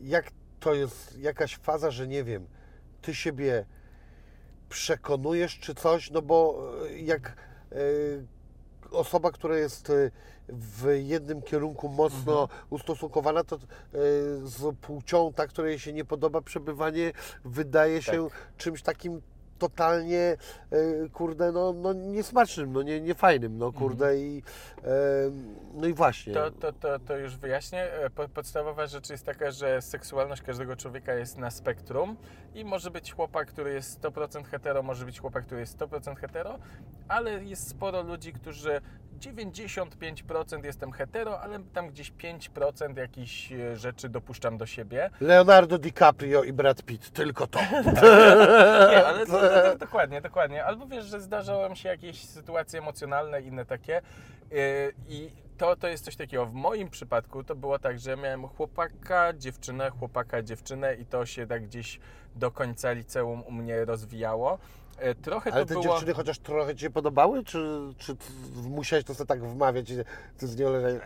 jak 0.00 0.30
to 0.60 0.74
jest 0.74 1.18
jakaś 1.18 1.56
faza, 1.56 1.90
że 1.90 2.08
nie 2.08 2.24
wiem, 2.24 2.46
ty 3.02 3.14
siebie 3.14 3.64
przekonujesz 4.68 5.58
czy 5.58 5.74
coś, 5.74 6.10
no 6.10 6.22
bo 6.22 6.62
jak 6.96 7.36
osoba, 8.90 9.30
która 9.30 9.56
jest 9.56 9.90
e, 9.90 10.10
w 10.48 10.96
jednym 11.02 11.42
kierunku 11.42 11.88
mocno 11.88 12.42
Mhm. 12.42 12.60
ustosunkowana, 12.70 13.44
to 13.44 13.56
e, 13.56 13.58
z 14.42 14.76
płcią, 14.80 15.32
ta, 15.32 15.46
której 15.46 15.78
się 15.78 15.92
nie 15.92 16.04
podoba, 16.04 16.40
przebywanie 16.40 17.12
wydaje 17.44 18.02
się 18.02 18.28
Tak. 18.30 18.52
czymś 18.56 18.82
takim 18.82 19.22
totalnie, 19.58 20.36
e, 20.70 21.08
kurde, 21.12 21.52
no, 21.52 21.72
no 21.72 21.92
niesmacznym, 21.92 22.72
no 22.72 22.82
nie, 22.82 23.00
niefajnym, 23.00 23.58
no 23.58 23.72
kurde 23.72 24.16
i 24.18 24.42
e, 24.84 24.90
no 25.74 25.86
i 25.86 25.92
właśnie. 25.94 26.34
To, 26.34 26.50
to, 26.50 26.72
to, 26.72 26.98
to 26.98 27.16
już 27.16 27.36
wyjaśnię. 27.36 27.92
E, 27.92 28.10
po- 28.10 28.28
Podstawowa 28.28 28.86
rzecz 28.86 29.10
jest 29.10 29.26
taka, 29.26 29.50
że 29.50 29.82
seksualność 29.82 30.42
każdego 30.42 30.76
człowieka 30.76 31.14
jest 31.14 31.38
na 31.38 31.50
spektrum 31.50 32.16
i 32.54 32.64
może 32.64 32.90
być 32.90 33.12
chłopak, 33.12 33.48
który 33.48 33.72
jest 33.72 34.00
100% 34.02 34.44
hetero, 34.44 34.82
może 34.82 35.04
być 35.04 35.20
chłopak, 35.20 35.44
który 35.46 35.60
jest 35.60 35.78
100% 35.78 36.16
hetero, 36.16 36.58
ale 37.08 37.44
jest 37.44 37.68
sporo 37.68 38.02
ludzi, 38.02 38.32
którzy 38.32 38.80
95% 39.20 40.64
jestem 40.64 40.92
hetero, 40.92 41.40
ale 41.40 41.58
tam 41.72 41.88
gdzieś 41.88 42.12
5% 42.12 42.96
jakichś 42.98 43.52
rzeczy 43.74 44.08
dopuszczam 44.08 44.58
do 44.58 44.66
siebie. 44.66 45.10
Leonardo 45.20 45.78
DiCaprio 45.78 46.42
i 46.44 46.52
Brad 46.52 46.82
Pitt, 46.82 47.10
tylko 47.10 47.46
to. 47.46 47.58
Nie, 48.90 49.06
ale 49.06 49.26
to, 49.26 49.40
to, 49.48 49.78
dokładnie, 49.78 50.20
dokładnie. 50.20 50.64
Albo 50.64 50.86
wiesz, 50.86 51.04
że 51.04 51.20
zdarzały 51.20 51.76
się 51.76 51.88
jakieś 51.88 52.24
sytuacje 52.24 52.78
emocjonalne, 52.78 53.42
inne 53.42 53.64
takie. 53.64 54.02
Yy, 54.50 54.58
I 55.08 55.30
to, 55.58 55.76
to 55.76 55.88
jest 55.88 56.04
coś 56.04 56.16
takiego. 56.16 56.46
W 56.46 56.52
moim 56.52 56.90
przypadku 56.90 57.44
to 57.44 57.54
było 57.54 57.78
tak, 57.78 57.98
że 57.98 58.16
miałem 58.16 58.48
chłopaka, 58.48 59.32
dziewczynę, 59.32 59.90
chłopaka, 59.90 60.42
dziewczynę 60.42 60.94
i 60.94 61.06
to 61.06 61.26
się 61.26 61.46
tak 61.46 61.66
gdzieś 61.66 62.00
do 62.36 62.50
końca 62.50 62.92
liceum 62.92 63.42
u 63.46 63.52
mnie 63.52 63.84
rozwijało. 63.84 64.58
Yy, 65.02 65.14
Trochę 65.14 65.52
Ale 65.52 65.66
te 65.66 65.74
było... 65.74 65.84
dziewczyny 65.84 66.14
chociaż 66.14 66.38
trochę 66.38 66.74
Ci 66.74 66.80
się 66.80 66.90
podobały, 66.90 67.44
czy, 67.44 67.80
czy 67.98 68.16
musiałeś 68.62 69.04
to 69.04 69.14
sobie 69.14 69.28
tak 69.28 69.42
wmawiać 69.42 69.90
i 69.90 69.96
ty 70.38 70.46
z 70.46 70.56
nią 70.58 70.70
leżałeś, 70.72 71.02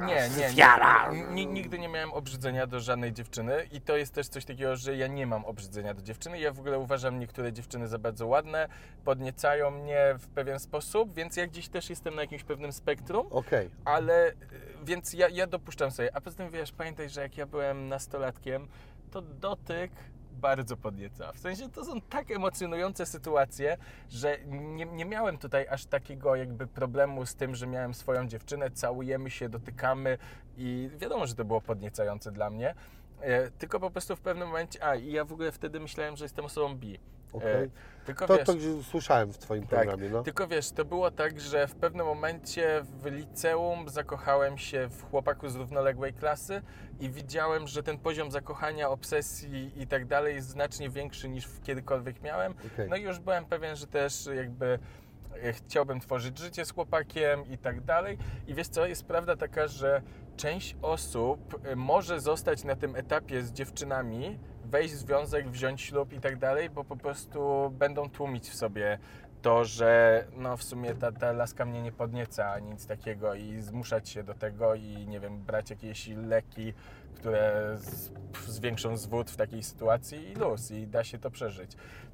Nie, 0.00 0.28
nie, 0.38 0.54
nie. 0.54 1.46
Nigdy 1.46 1.78
nie 1.78 1.88
miałem 1.88 2.12
obrzydzenia 2.12 2.66
do 2.66 2.80
żadnej 2.80 3.12
dziewczyny 3.12 3.68
i 3.72 3.80
to 3.80 3.96
jest 3.96 4.14
też 4.14 4.28
coś 4.28 4.44
takiego, 4.44 4.76
że 4.76 4.96
ja 4.96 5.06
nie 5.06 5.26
mam 5.26 5.44
obrzydzenia 5.44 5.94
do 5.94 6.02
dziewczyny. 6.02 6.38
Ja 6.38 6.52
w 6.52 6.58
ogóle 6.60 6.78
uważam 6.78 7.18
niektóre 7.18 7.52
dziewczyny 7.52 7.88
za 7.88 7.98
bardzo 7.98 8.26
ładne, 8.26 8.68
podniecają 9.04 9.70
mnie 9.70 10.14
w 10.18 10.28
pewien 10.28 10.60
sposób, 10.60 11.14
więc 11.14 11.36
ja 11.36 11.46
gdzieś 11.46 11.68
też 11.68 11.90
jestem 11.90 12.14
na 12.14 12.22
jakimś 12.22 12.44
pewnym 12.44 12.72
spektrum, 12.72 13.26
Okej. 13.30 13.70
ale 13.84 14.28
y, 14.30 14.34
więc 14.84 15.12
ja, 15.12 15.28
ja 15.28 15.46
dopuszczam 15.46 15.90
sobie. 15.90 16.16
A 16.16 16.20
poza 16.20 16.36
tym 16.36 16.50
wiesz, 16.50 16.72
pamiętaj, 16.72 17.08
że 17.08 17.20
jak 17.20 17.36
ja 17.36 17.46
byłem 17.46 17.88
nastolatkiem, 17.88 18.68
to 19.10 19.22
dotyk 19.22 19.92
bardzo 20.32 20.76
podnieca. 20.76 21.32
W 21.32 21.38
sensie 21.38 21.68
to 21.70 21.84
są 21.84 22.00
tak 22.00 22.30
emocjonujące 22.30 23.06
sytuacje, 23.06 23.76
że 24.08 24.38
nie, 24.46 24.84
nie 24.84 25.04
miałem 25.04 25.38
tutaj 25.38 25.66
aż 25.68 25.86
takiego 25.86 26.36
jakby 26.36 26.66
problemu 26.66 27.26
z 27.26 27.34
tym, 27.34 27.54
że 27.54 27.66
miałem 27.66 27.94
swoją 27.94 28.28
dziewczynę, 28.28 28.70
całujemy 28.70 29.30
się, 29.30 29.48
dotykamy 29.48 30.18
i 30.56 30.90
wiadomo, 30.98 31.26
że 31.26 31.34
to 31.34 31.44
było 31.44 31.60
podniecające 31.60 32.32
dla 32.32 32.50
mnie. 32.50 32.74
E, 33.20 33.50
tylko 33.50 33.80
po 33.80 33.90
prostu 33.90 34.16
w 34.16 34.20
pewnym 34.20 34.48
momencie, 34.48 34.84
a 34.84 34.96
i 34.96 35.12
ja 35.12 35.24
w 35.24 35.32
ogóle 35.32 35.52
wtedy 35.52 35.80
myślałem, 35.80 36.16
że 36.16 36.24
jestem 36.24 36.44
osobą 36.44 36.76
bi. 36.76 36.94
E, 36.94 37.36
Okej. 37.36 37.70
Tylko 38.06 38.26
To, 38.26 38.36
wiesz, 38.36 38.46
to 38.46 38.52
słyszałem 38.90 39.32
w 39.32 39.38
Twoim 39.38 39.66
tak, 39.66 39.70
programie, 39.70 40.08
no. 40.08 40.22
tylko 40.22 40.48
wiesz, 40.48 40.70
to 40.70 40.84
było 40.84 41.10
tak, 41.10 41.40
że 41.40 41.66
w 41.66 41.74
pewnym 41.74 42.06
momencie 42.06 42.82
w 42.84 43.06
liceum 43.06 43.88
zakochałem 43.88 44.58
się 44.58 44.88
w 44.88 45.10
chłopaku 45.10 45.48
z 45.48 45.56
równoległej 45.56 46.12
klasy 46.12 46.62
i 47.00 47.10
widziałem, 47.10 47.66
że 47.66 47.82
ten 47.82 47.98
poziom 47.98 48.30
zakochania, 48.30 48.90
obsesji 48.90 49.70
i 49.76 49.86
tak 49.86 50.06
dalej 50.06 50.34
jest 50.34 50.48
znacznie 50.48 50.90
większy 50.90 51.28
niż 51.28 51.48
kiedykolwiek 51.62 52.22
miałem. 52.22 52.54
Okej. 52.74 52.88
No 52.88 52.96
i 52.96 53.02
już 53.02 53.18
byłem 53.18 53.44
pewien, 53.44 53.76
że 53.76 53.86
też 53.86 54.28
jakby 54.36 54.78
e, 55.42 55.52
chciałbym 55.52 56.00
tworzyć 56.00 56.38
życie 56.38 56.64
z 56.64 56.72
chłopakiem 56.72 57.50
i 57.50 57.58
tak 57.58 57.80
dalej. 57.80 58.18
I 58.46 58.54
wiesz 58.54 58.68
co, 58.68 58.86
jest 58.86 59.04
prawda 59.04 59.36
taka, 59.36 59.68
że 59.68 60.02
część 60.36 60.76
osób 60.82 61.60
e, 61.64 61.76
może 61.76 62.20
zostać 62.20 62.64
na 62.64 62.76
tym 62.76 62.96
etapie 62.96 63.42
z 63.42 63.52
dziewczynami, 63.52 64.38
wejść 64.64 64.94
w 64.94 64.96
związek, 64.96 65.50
wziąć 65.50 65.80
ślub 65.82 66.12
i 66.12 66.20
tak 66.20 66.38
dalej, 66.38 66.70
bo 66.70 66.84
po 66.84 66.96
prostu 66.96 67.70
będą 67.78 68.10
tłumić 68.10 68.48
w 68.48 68.54
sobie 68.54 68.98
to, 69.42 69.64
że 69.64 70.24
no 70.36 70.56
w 70.56 70.62
sumie 70.62 70.94
ta, 70.94 71.12
ta 71.12 71.32
laska 71.32 71.64
mnie 71.64 71.82
nie 71.82 71.92
podnieca, 71.92 72.58
nic 72.58 72.86
takiego 72.86 73.34
i 73.34 73.60
zmuszać 73.60 74.08
się 74.08 74.22
do 74.22 74.34
tego 74.34 74.74
i 74.74 75.06
nie 75.06 75.20
wiem, 75.20 75.38
brać 75.38 75.70
jakieś 75.70 76.08
leki, 76.08 76.72
które 77.14 77.72
z, 77.78 78.10
zwiększą 78.46 78.96
zwód 78.96 79.30
w 79.30 79.36
takiej 79.36 79.62
sytuacji 79.62 80.30
i 80.30 80.34
luz 80.34 80.70
i 80.70 80.86
da 80.86 81.04
się 81.04 81.18
to 81.18 81.30
przeżyć. 81.30 81.72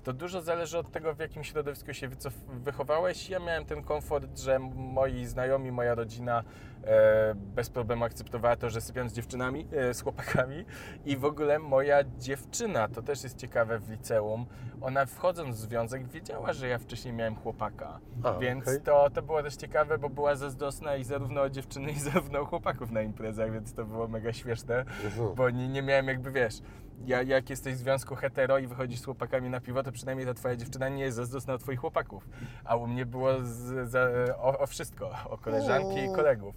To 0.09 0.13
dużo 0.13 0.43
zależy 0.43 0.79
od 0.79 0.91
tego, 0.93 1.15
w 1.15 1.19
jakim 1.19 1.45
środowisku 1.45 1.95
się 1.95 2.09
wychowałeś. 2.49 3.31
Ja 3.31 3.39
miałem 3.39 3.65
ten 3.65 3.83
komfort, 3.83 4.39
że 4.39 4.59
moi 4.75 5.25
znajomi, 5.27 5.73
moja 5.73 5.95
rodzina 5.95 6.45
e, 6.85 7.35
bez 7.35 7.71
problemu 7.71 8.05
akceptowała 8.05 8.57
to, 8.57 8.71
że 8.71 8.81
sypiam 8.81 9.09
z 9.09 9.13
dziewczynami, 9.13 9.67
e, 9.73 9.95
z 9.95 10.01
chłopakami 10.03 10.65
i 11.05 11.17
w 11.17 11.25
ogóle 11.25 11.59
moja 11.59 11.99
dziewczyna, 12.19 12.89
to 12.89 13.03
też 13.03 13.23
jest 13.25 13.37
ciekawe 13.39 13.79
w 13.79 13.91
liceum, 13.91 14.47
ona 14.81 15.07
wchodząc 15.07 15.57
w 15.57 15.59
związek 15.61 16.09
wiedziała, 16.09 16.53
że 16.53 16.69
ja 16.69 16.79
wcześniej 16.79 17.15
miałem 17.15 17.37
chłopaka, 17.37 18.01
A, 18.23 18.33
więc 18.39 18.63
okej. 18.69 18.81
to, 18.81 19.11
to 19.11 19.23
było 19.23 19.43
też 19.43 19.57
ciekawe, 19.57 19.99
bo 19.99 20.09
była 20.09 20.35
zazdrosna 20.37 20.97
i 20.97 21.05
zarówno 21.05 21.41
o 21.41 21.51
dziewczyny, 21.51 21.91
i 21.97 21.99
zarówno 22.01 22.41
o 22.41 22.45
chłopaków 22.45 22.91
na 22.91 23.03
imprezach, 23.03 23.53
więc 23.53 23.75
to 23.75 23.85
było 23.85 24.09
mega 24.09 24.33
śmieszne, 24.33 24.79
Mhm. 25.05 25.35
bo 25.35 25.51
nie, 25.51 25.69
nie 25.69 25.83
miałem 25.83 26.09
jakby, 26.09 26.31
wiesz, 26.31 26.61
jak 27.07 27.51
jesteś 27.51 27.75
w 27.75 27.79
związku 27.79 28.15
hetero 28.15 28.59
i 28.59 28.67
wychodzisz 28.67 29.01
z 29.01 29.05
chłopakami 29.05 29.51
na 29.51 29.61
piwo, 29.61 29.83
to 29.83 29.93
przynajmniej 29.93 30.27
ta 30.27 30.35
twoja 30.35 30.57
dziewczyna 30.57 30.89
nie 30.89 31.03
jest 31.03 31.17
zazdrosna 31.17 31.55
o 31.55 31.59
twoich 31.59 31.81
chłopaków, 31.81 32.29
a 32.65 32.77
u 32.77 32.87
mnie 32.87 33.07
było 33.07 33.31
z, 33.43 33.91
za, 33.91 34.09
o, 34.39 34.59
o 34.59 34.67
wszystko, 34.67 35.11
o 35.31 35.39
koleżanki 35.39 35.99
i 36.05 36.09
O. 36.09 36.13
kolegów. 36.13 36.55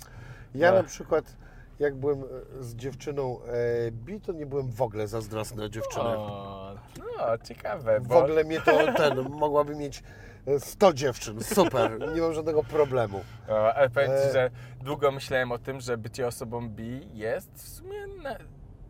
Ja 0.55 0.71
No. 0.71 0.77
na 0.77 0.83
przykład, 0.83 1.37
jak 1.79 1.95
byłem 1.95 2.19
e, 2.59 2.63
z 2.63 2.75
dziewczyną 2.75 3.39
e, 3.87 3.91
bi, 3.91 4.21
to 4.21 4.31
nie 4.31 4.45
byłem 4.45 4.71
w 4.71 4.81
ogóle 4.81 5.07
zazdrosny 5.07 5.63
o 5.63 5.69
dziewczynę. 5.69 6.03
O, 6.17 6.75
no, 6.97 7.37
ciekawe, 7.43 7.99
W 7.99 8.07
bo... 8.07 8.23
ogóle 8.23 8.43
mnie 8.43 8.61
to 8.61 8.93
ten, 8.97 9.29
mogłaby 9.29 9.75
mieć 9.75 10.03
e, 10.47 10.59
100 10.59 10.93
dziewczyn, 10.93 11.43
super, 11.43 12.13
nie 12.15 12.21
mam 12.21 12.33
żadnego 12.33 12.63
problemu. 12.63 13.21
O, 13.49 13.73
ale 13.73 13.89
powiem 13.89 14.11
E. 14.11 14.27
Ci, 14.27 14.33
że 14.33 14.49
długo 14.83 15.11
myślałem 15.11 15.51
o 15.51 15.57
tym, 15.57 15.79
że 15.81 15.97
bycie 15.97 16.27
osobą 16.27 16.69
bi 16.69 17.07
jest 17.13 17.51
w 17.55 17.67
sumie 17.69 18.07
na, 18.23 18.35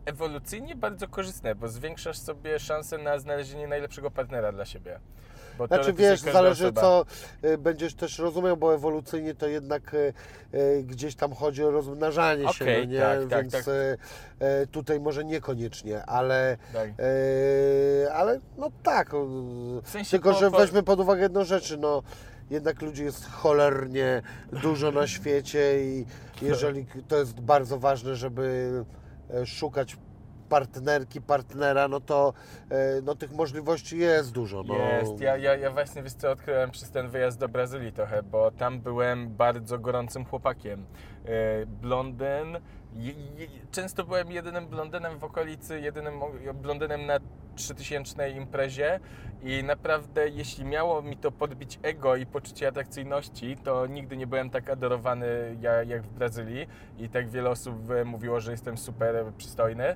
ewolucyjnie 0.06 0.76
bardzo 0.76 1.08
korzystne, 1.08 1.54
bo 1.54 1.68
zwiększasz 1.68 2.18
sobie 2.18 2.58
szanse 2.58 2.98
na 2.98 3.18
znalezienie 3.18 3.68
najlepszego 3.68 4.10
partnera 4.10 4.52
dla 4.52 4.64
siebie. 4.64 5.00
Bo 5.58 5.66
Znaczy 5.66 5.92
wiesz, 5.92 6.20
zależy 6.20 6.64
osoba- 6.66 6.80
co 6.80 7.04
e, 7.42 7.58
będziesz 7.58 7.94
też 7.94 8.18
rozumiał, 8.18 8.56
bo 8.56 8.74
ewolucyjnie 8.74 9.34
to 9.34 9.48
jednak 9.48 9.94
e, 9.94 10.82
gdzieś 10.82 11.14
tam 11.14 11.32
chodzi 11.34 11.64
o 11.64 11.70
rozmnażanie 11.70 12.42
się, 12.52 12.64
Okej, 12.64 12.86
no 12.88 12.92
nie? 12.92 13.00
tak, 13.00 13.20
tak, 13.28 13.40
Więc 13.50 13.52
tak. 13.52 13.74
e, 13.74 13.96
e, 14.60 14.66
tutaj 14.66 15.00
może 15.00 15.24
niekoniecznie, 15.24 16.06
ale, 16.06 16.56
e, 18.06 18.12
ale 18.12 18.40
no 18.58 18.70
tak. 18.82 19.10
W 19.82 19.88
sensie 19.88 20.10
Tylko, 20.10 20.32
po- 20.32 20.38
że 20.38 20.50
weźmy 20.50 20.82
pod 20.82 21.00
uwagę 21.00 21.22
jedną 21.22 21.44
rzecz, 21.44 21.76
no 21.78 22.02
jednak 22.50 22.82
ludzi 22.82 23.04
jest 23.04 23.30
cholernie 23.30 24.22
dużo 24.52 24.90
na 24.90 25.06
świecie 25.06 25.84
i 25.84 26.06
jeżeli 26.48 26.86
to 27.08 27.16
jest 27.16 27.40
bardzo 27.40 27.78
ważne, 27.78 28.16
żeby 28.16 28.70
szukać 29.44 29.96
partnerki, 30.48 31.20
partnera, 31.20 31.88
no 31.88 32.00
to 32.00 32.32
e, 32.70 33.02
no, 33.02 33.14
tych 33.14 33.32
możliwości 33.32 33.98
jest 33.98 34.32
dużo. 34.32 34.62
No. 34.62 34.74
Jest. 34.74 35.20
Ja, 35.20 35.36
ja, 35.36 35.56
ja 35.56 35.70
właśnie 35.70 36.02
wiesz 36.02 36.12
co 36.12 36.30
odkryłem 36.30 36.70
przez 36.70 36.90
ten 36.90 37.08
wyjazd 37.08 37.38
do 37.38 37.48
Brazylii 37.48 37.92
trochę, 37.92 38.22
bo 38.22 38.50
tam 38.50 38.80
byłem 38.80 39.28
bardzo 39.36 39.78
gorącym 39.78 40.24
chłopakiem. 40.24 40.86
E, 41.24 41.66
Blondyn. 41.66 42.58
Często 43.70 44.04
byłem 44.04 44.32
jedynym 44.32 44.66
blondynem 44.66 45.18
w 45.18 45.24
okolicy, 45.24 45.80
jedynym 45.80 46.20
blondynem 46.54 47.06
na 47.06 47.18
3000 47.56 48.30
imprezie 48.30 49.00
i 49.42 49.64
naprawdę 49.64 50.28
jeśli 50.28 50.64
miało 50.64 51.02
mi 51.02 51.16
to 51.16 51.32
podbić 51.32 51.78
ego 51.82 52.16
i 52.16 52.26
poczucie 52.26 52.68
atrakcyjności, 52.68 53.56
to 53.56 53.86
nigdy 53.86 54.16
nie 54.16 54.26
byłem 54.26 54.50
tak 54.50 54.70
adorowany 54.70 55.56
ja, 55.60 55.82
jak 55.82 56.02
w 56.02 56.08
Brazylii 56.08 56.66
i 56.98 57.08
tak 57.08 57.30
wiele 57.30 57.50
osób 57.50 57.90
e, 57.90 58.04
mówiło, 58.04 58.40
że 58.40 58.50
jestem 58.50 58.78
super 58.78 59.24
przystojny. 59.36 59.94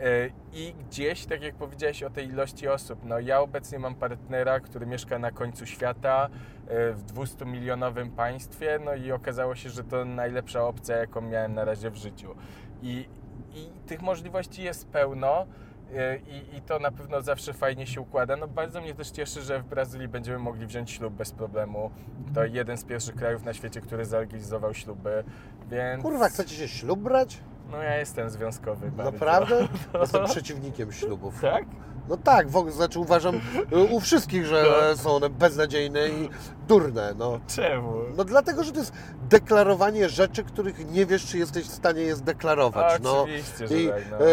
E, 0.00 0.30
I 0.52 0.74
gdzieś, 0.74 1.26
tak 1.26 1.42
jak 1.42 1.54
powiedziałeś 1.54 2.02
o 2.02 2.10
tej 2.10 2.28
ilości 2.28 2.68
osób, 2.68 3.00
no 3.04 3.18
ja 3.18 3.40
obecnie 3.40 3.78
mam 3.78 3.94
partnera, 3.94 4.60
który 4.60 4.86
mieszka 4.86 5.18
na 5.18 5.30
końcu 5.30 5.66
świata 5.66 6.28
e, 6.68 6.92
w 6.92 7.02
200 7.02 7.46
milionowym 7.46 8.10
państwie, 8.10 8.80
no 8.84 8.94
i 8.94 9.12
okazało 9.12 9.54
się, 9.54 9.70
że 9.70 9.84
to 9.84 10.04
najlepsza 10.04 10.64
opcja, 10.64 10.96
jaką 10.96 11.20
miałem 11.20 11.54
na 11.54 11.64
razie 11.64 11.90
w 11.90 11.96
życiu. 11.96 12.34
I, 12.82 13.08
i 13.54 13.70
tych 13.86 14.02
możliwości 14.02 14.62
jest 14.62 14.88
pełno. 14.88 15.46
e, 15.94 16.16
I, 16.16 16.56
I 16.56 16.62
to 16.62 16.78
na 16.78 16.90
pewno 16.90 17.22
zawsze 17.22 17.52
fajnie 17.52 17.86
się 17.86 18.00
układa. 18.00 18.36
No 18.36 18.48
bardzo 18.48 18.80
mnie 18.80 18.94
też 18.94 19.10
cieszy, 19.10 19.42
że 19.42 19.60
w 19.60 19.64
Brazylii 19.64 20.08
będziemy 20.08 20.38
mogli 20.38 20.66
wziąć 20.66 20.90
ślub 20.90 21.14
bez 21.14 21.32
problemu. 21.32 21.90
To 22.34 22.44
jeden 22.44 22.76
z 22.76 22.84
pierwszych 22.84 23.14
krajów 23.14 23.44
na 23.44 23.52
świecie, 23.52 23.80
który 23.80 24.04
zalegalizował 24.04 24.74
śluby, 24.74 25.24
więc... 25.70 26.02
Kurwa, 26.02 26.28
chcecie 26.28 26.56
się 26.56 26.68
ślub 26.68 27.00
brać? 27.00 27.40
No 27.70 27.82
ja 27.82 27.96
jestem 27.96 28.30
związkowy 28.30 28.90
bardzo. 28.90 29.12
Naprawdę? 29.12 29.68
Jestem 30.00 30.24
przeciwnikiem 30.26 30.92
ślubów. 30.92 31.40
Tak? 31.40 31.64
No 32.10 32.16
tak, 32.16 32.48
w 32.48 32.56
ogóle, 32.56 32.72
znaczy 32.72 32.98
uważam 33.00 33.40
e, 33.72 33.78
u 33.78 34.00
wszystkich, 34.00 34.46
że 34.46 34.90
e, 34.90 34.96
są 34.96 35.10
one 35.10 35.30
beznadziejne 35.30 36.08
i 36.08 36.28
durne. 36.68 37.14
No. 37.18 37.40
Czemu? 37.46 37.92
no 38.16 38.24
dlatego, 38.24 38.64
że 38.64 38.72
to 38.72 38.78
jest 38.78 38.92
deklarowanie 39.28 40.08
rzeczy, 40.08 40.44
których 40.44 40.90
nie 40.92 41.06
wiesz, 41.06 41.26
czy 41.26 41.38
jesteś 41.38 41.64
w 41.64 41.72
stanie 41.72 42.02
je 42.02 42.16
zdeklarować. 42.16 43.02
No. 43.02 43.22
Oczywiście, 43.22 43.68
że 43.68 43.74
I 43.80 43.88
tak, 43.88 44.02
no. 44.10 44.16
e, 44.16 44.28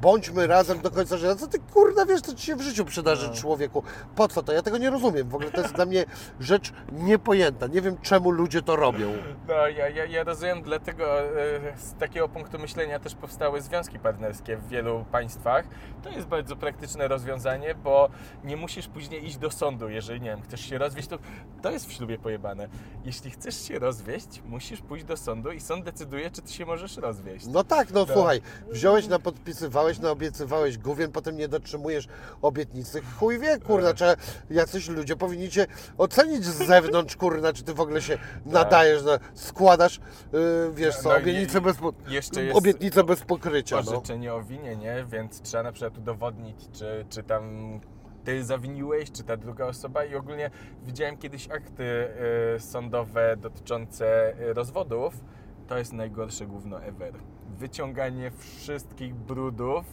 bądźmy 0.00 0.46
razem 0.46 0.80
do 0.80 0.90
końca 0.90 1.16
życia. 1.16 1.34
Co 1.34 1.46
ty 1.46 1.58
kurna 1.58 2.06
wiesz, 2.06 2.20
co 2.20 2.34
ci 2.34 2.46
się 2.46 2.56
w 2.56 2.60
życiu 2.60 2.84
przydarzy 2.84 3.28
No. 3.28 3.34
człowieku? 3.34 3.82
Po 4.16 4.28
co 4.28 4.42
to? 4.42 4.52
Ja 4.52 4.62
tego 4.62 4.78
nie 4.78 4.90
rozumiem. 4.90 5.28
W 5.28 5.34
ogóle 5.34 5.50
to 5.50 5.60
jest 5.60 5.74
dla 5.74 5.86
mnie 5.86 6.04
rzecz 6.40 6.72
niepojęta. 6.92 7.66
Nie 7.66 7.80
wiem, 7.80 7.96
czemu 8.02 8.30
ludzie 8.30 8.62
to 8.62 8.76
robią. 8.76 9.12
No, 9.48 9.54
ja, 9.68 9.88
ja, 9.88 10.04
ja 10.04 10.24
rozumiem, 10.24 10.62
dlatego 10.62 11.20
e, 11.20 11.24
z 11.76 11.94
takiego 11.94 12.28
punktu 12.28 12.58
myślenia 12.58 12.98
też 12.98 13.14
powstały 13.14 13.60
związki 13.62 13.98
partnerskie 13.98 14.56
w 14.56 14.68
wielu 14.68 15.04
państwach. 15.12 15.64
To 16.02 16.10
jest 16.10 16.26
bardzo 16.26 16.56
praktyczne 16.56 17.07
rozwiązanie, 17.08 17.74
bo 17.74 18.08
nie 18.44 18.56
musisz 18.56 18.86
później 18.88 19.26
iść 19.26 19.36
do 19.36 19.50
sądu, 19.50 19.88
jeżeli 19.88 20.20
nie 20.20 20.30
wiem, 20.30 20.42
chcesz 20.42 20.60
się 20.60 20.78
rozwieść, 20.78 21.08
to, 21.08 21.18
to 21.62 21.70
jest 21.70 21.86
w 21.88 21.92
ślubie 21.92 22.18
pojebane. 22.18 22.68
Jeśli 23.04 23.30
chcesz 23.30 23.62
się 23.68 23.78
rozwieść, 23.78 24.42
musisz 24.46 24.80
pójść 24.80 25.04
do 25.04 25.16
sądu 25.16 25.52
i 25.52 25.60
sąd 25.60 25.84
decyduje, 25.84 26.30
czy 26.30 26.42
ty 26.42 26.52
się 26.52 26.66
możesz 26.66 26.96
rozwieść. 26.96 27.46
No 27.46 27.64
tak, 27.64 27.90
no 27.90 28.06
Tak. 28.06 28.14
słuchaj, 28.14 28.40
wziąłeś, 28.70 29.06
napodpisywałeś, 29.06 29.98
naobiecywałeś 29.98 30.78
główien, 30.78 31.12
potem 31.12 31.36
nie 31.36 31.48
dotrzymujesz 31.48 32.08
obietnicy. 32.42 33.00
Chuj 33.18 33.38
wie, 33.38 33.58
kurna, 33.58 33.94
Tak. 33.94 33.96
czy 33.96 34.54
jacyś 34.54 34.88
ludzie 34.88 35.16
powinni 35.16 35.50
cię 35.50 35.66
ocenić 35.98 36.44
z 36.44 36.66
zewnątrz, 36.66 37.16
kurna, 37.16 37.52
czy 37.52 37.62
ty 37.62 37.74
w 37.74 37.80
ogóle 37.80 38.02
się 38.02 38.18
nadajesz, 38.46 39.02
na, 39.02 39.18
składasz, 39.34 40.00
yy, 40.32 40.40
wiesz 40.74 40.96
co, 40.96 41.08
Tak. 41.08 41.22
No 41.26 41.28
i- 41.28 41.34
obietnicę 41.34 41.60
bez, 41.60 41.76
po- 41.76 41.92
obietnicę 42.54 43.04
bez 43.04 43.20
pokrycia, 43.20 43.76
no. 43.76 43.92
orzeczenie 43.92 44.34
o 44.34 44.42
winie, 44.42 44.76
nie? 44.76 45.04
Więc 45.10 45.40
trzeba 45.42 45.62
na 45.62 45.72
przykład 45.72 45.98
udowodnić, 45.98 46.56
czy, 46.72 46.97
czy 47.08 47.22
tam 47.22 47.44
ty 48.24 48.44
zawiniłeś, 48.44 49.12
czy 49.12 49.24
ta 49.24 49.36
druga 49.36 49.64
osoba 49.66 50.04
i 50.04 50.14
ogólnie 50.14 50.50
widziałem 50.82 51.16
kiedyś 51.16 51.50
akty 51.50 51.84
y, 52.56 52.60
sądowe 52.60 53.36
dotyczące 53.36 54.34
y, 54.40 54.54
rozwodów. 54.54 55.14
To 55.68 55.78
jest 55.78 55.92
najgorsze 55.92 56.46
gówno 56.46 56.82
ever. 56.82 57.14
Wyciąganie 57.58 58.30
wszystkich 58.30 59.14
brudów 59.14 59.84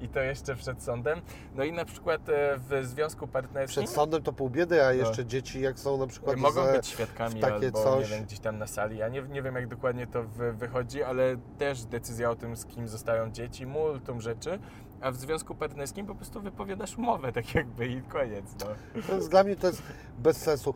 i 0.00 0.08
to 0.08 0.20
jeszcze 0.20 0.54
przed 0.54 0.82
sądem. 0.82 1.20
No 1.54 1.64
i 1.64 1.72
na 1.72 1.84
przykład 1.84 2.28
e, 2.28 2.58
w 2.58 2.86
związku 2.86 3.26
partnerskim 3.28 3.82
Przed 3.82 3.94
sądem 3.94 4.22
to 4.22 4.32
pół 4.32 4.50
biedy, 4.50 4.84
a 4.84 4.92
jeszcze 4.92 5.26
dzieci 5.26 5.60
jak 5.60 5.78
są 5.78 5.98
na 5.98 6.06
przykład 6.06 6.36
No. 6.36 6.42
mogą 6.42 6.72
być 6.72 6.86
świadkami 6.86 7.40
takie 7.40 7.54
albo 7.54 7.82
coś. 7.84 8.10
nie 8.10 8.16
wiem, 8.16 8.24
gdzieś 8.24 8.38
tam 8.38 8.58
na 8.58 8.66
sali. 8.66 8.98
Ja 8.98 9.08
nie, 9.08 9.22
nie 9.22 9.42
wiem, 9.42 9.54
jak 9.54 9.68
dokładnie 9.68 10.06
to 10.06 10.22
wy, 10.22 10.52
wychodzi, 10.52 11.02
ale 11.02 11.36
też 11.58 11.84
decyzja 11.84 12.30
o 12.30 12.36
tym, 12.36 12.56
z 12.56 12.66
kim 12.66 12.88
zostają 12.88 13.30
dzieci, 13.30 13.66
multum 13.66 14.20
rzeczy. 14.20 14.58
A 15.02 15.10
w 15.10 15.16
związku 15.16 15.54
partnerskim 15.54 16.06
po 16.06 16.14
prostu 16.14 16.40
wypowiadasz 16.40 16.98
umowę, 16.98 17.32
tak 17.32 17.54
jakby 17.54 17.86
i 17.86 18.02
koniec. 18.02 18.44
No. 18.60 19.02
To 19.06 19.14
jest, 19.14 19.30
dla 19.30 19.44
mnie 19.44 19.56
to 19.56 19.66
jest 19.66 19.82
bez 20.18 20.36
sensu. 20.36 20.74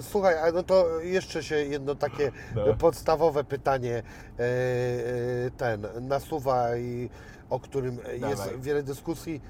Słuchaj, 0.00 0.38
a 0.38 0.52
no 0.52 0.62
to 0.62 1.00
jeszcze 1.00 1.42
się 1.42 1.54
jedno 1.56 1.94
takie 1.94 2.32
No. 2.54 2.74
podstawowe 2.74 3.44
pytanie 3.44 3.96
e, 4.38 4.42
e, 4.42 5.50
ten 5.56 5.86
nasuwa 6.00 6.76
i 6.76 7.10
o 7.50 7.60
którym 7.60 7.98
jest 8.12 8.20
Dawaj. 8.42 8.60
wiele 8.60 8.82
dyskusji. 8.82 9.40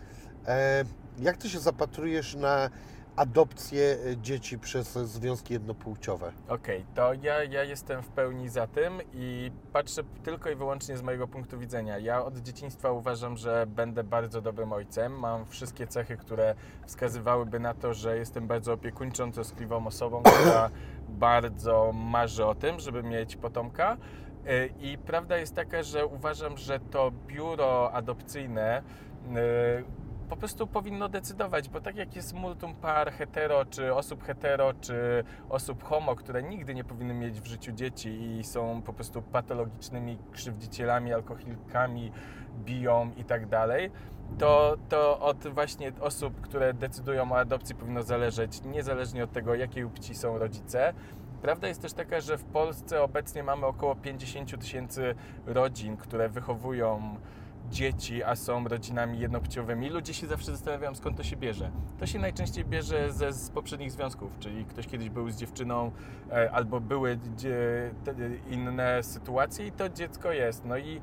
E, 0.47 0.85
Jak 1.19 1.37
ty 1.37 1.49
się 1.51 1.59
zapatrujesz 1.61 2.35
na 2.35 2.71
adopcję 3.21 3.99
dzieci 4.17 4.59
przez 4.59 4.93
związki 4.93 5.53
jednopłciowe? 5.53 6.33
Okej, 6.49 6.85
to 6.95 7.15
ja, 7.15 7.45
ja 7.45 7.65
jestem 7.65 8.03
w 8.03 8.09
pełni 8.09 8.49
za 8.49 8.67
tym 8.67 9.01
i 9.13 9.51
patrzę 9.73 10.03
tylko 10.23 10.51
i 10.51 10.57
wyłącznie 10.57 10.97
z 10.97 11.03
mojego 11.03 11.29
punktu 11.29 11.59
widzenia. 11.59 11.99
Ja 11.99 12.25
od 12.25 12.39
dzieciństwa 12.39 12.93
uważam, 12.93 13.37
że 13.37 13.67
będę 13.67 14.05
bardzo 14.05 14.41
dobrym 14.41 14.73
ojcem. 14.73 15.19
Mam 15.19 15.47
wszystkie 15.47 15.87
cechy, 15.87 16.17
które 16.17 16.55
wskazywałyby 16.87 17.61
na 17.61 17.75
to, 17.75 17.95
że 17.95 18.17
jestem 18.17 18.47
bardzo 18.47 18.73
opiekuńczą, 18.73 19.33
troskliwą 19.33 19.87
osobą, 19.87 20.23
która 20.41 20.71
bardzo 21.09 21.93
marzy 21.93 22.47
o 22.47 22.55
tym, 22.55 22.81
żeby 22.81 23.03
mieć 23.03 23.37
potomka. 23.37 23.97
Y, 24.47 24.73
I 24.81 24.99
prawda 24.99 25.37
jest 25.37 25.55
taka, 25.55 25.83
że 25.83 26.07
uważam, 26.07 26.57
że 26.57 26.81
to 26.81 27.13
biuro 27.27 27.93
adopcyjne 27.93 28.83
y, 29.27 30.01
po 30.31 30.37
prostu 30.37 30.67
powinno 30.67 31.09
decydować, 31.09 31.69
bo 31.69 31.81
tak 31.81 31.97
jak 31.97 32.17
jest 32.17 32.35
multum 32.35 32.75
par 32.75 33.13
hetero, 33.13 33.65
czy 33.65 33.95
osób 33.95 34.25
hetero, 34.25 34.75
czy 34.81 35.25
osób 35.49 35.85
homo, 35.85 36.17
które 36.17 36.43
nigdy 36.43 36.75
nie 36.75 36.85
powinny 36.85 37.15
mieć 37.15 37.41
w 37.41 37.47
życiu 37.47 37.73
dzieci 37.73 38.39
i 38.39 38.45
są 38.45 38.83
po 38.83 38.93
prostu 38.93 39.23
patologicznymi 39.23 40.19
krzywdzicielami, 40.33 41.13
alkoholikami, 41.13 42.13
biją 42.65 43.11
i 43.17 43.25
tak 43.25 43.47
dalej, 43.47 43.91
to, 44.39 44.77
to 44.89 45.21
od 45.21 45.49
właśnie 45.49 45.93
osób, 46.01 46.41
które 46.41 46.75
decydują 46.75 47.33
o 47.33 47.39
adopcji 47.39 47.75
powinno 47.75 48.03
zależeć, 48.03 48.63
niezależnie 48.65 49.25
od 49.25 49.33
tego, 49.33 49.55
jakiej 49.55 49.87
płci 49.87 50.15
są 50.15 50.39
rodzice. 50.39 50.95
Prawda 51.43 51.69
jest 51.69 51.83
też 51.83 51.93
taka, 51.93 52.21
że 52.21 52.39
w 52.39 52.45
Polsce 52.45 53.03
obecnie 53.03 53.43
mamy 53.43 53.67
około 53.67 53.95
50 53.95 54.61
tysięcy 54.61 55.15
rodzin, 55.47 55.97
które 55.97 56.29
wychowują 56.29 57.17
dzieci, 57.71 58.23
a 58.23 58.37
są 58.37 58.69
rodzinami 58.69 59.19
jednopłciowymi. 59.19 59.89
Ludzie 59.89 60.15
się 60.15 60.27
zawsze 60.27 60.53
zastanawiają, 60.53 60.95
skąd 60.95 61.17
to 61.17 61.23
się 61.23 61.37
bierze. 61.37 61.71
To 61.99 62.07
się 62.07 62.19
najczęściej 62.19 62.65
bierze 62.65 63.13
ze, 63.13 63.33
z 63.33 63.51
poprzednich 63.51 63.91
związków, 63.91 64.39
czyli 64.39 64.65
ktoś 64.65 64.87
kiedyś 64.87 65.11
był 65.11 65.31
z 65.31 65.37
dziewczyną, 65.37 65.91
e, 66.33 66.51
albo 66.51 66.81
były 66.81 67.19
dzie, 67.37 67.91
te, 68.05 68.15
inne 68.51 69.03
sytuacje 69.03 69.67
i 69.67 69.73
to 69.73 69.89
dziecko 69.89 70.33
jest. 70.33 70.65
No 70.65 70.79
i 70.79 71.01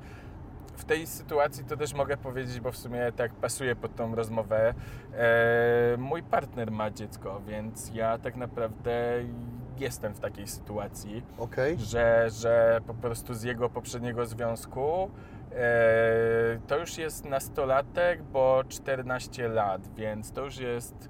w 0.77 0.85
tej 0.85 1.07
sytuacji 1.07 1.65
to 1.65 1.77
też 1.77 1.93
mogę 1.93 2.17
powiedzieć, 2.17 2.59
bo 2.59 2.71
w 2.71 2.77
sumie 2.77 3.11
tak 3.15 3.33
pasuje 3.33 3.75
pod 3.75 3.95
tą 3.95 4.15
rozmowę. 4.15 4.73
E, 5.13 5.97
mój 5.97 6.23
partner 6.23 6.71
ma 6.71 6.91
dziecko, 6.91 7.41
więc 7.47 7.91
ja 7.93 8.17
tak 8.17 8.35
naprawdę 8.35 9.23
jestem 9.79 10.13
w 10.13 10.19
takiej 10.19 10.47
sytuacji 10.47 11.23
Okej? 11.37 11.77
że, 11.79 12.29
że 12.29 12.81
po 12.87 12.93
prostu 12.93 13.33
z 13.33 13.43
jego 13.43 13.69
poprzedniego 13.69 14.25
związku 14.25 15.11
to 16.67 16.77
już 16.77 16.97
jest 16.97 17.25
nastolatek, 17.25 18.23
bo 18.23 18.63
14 18.69 19.47
lat, 19.47 19.95
więc 19.95 20.31
to 20.31 20.45
już 20.45 20.57
jest 20.57 21.09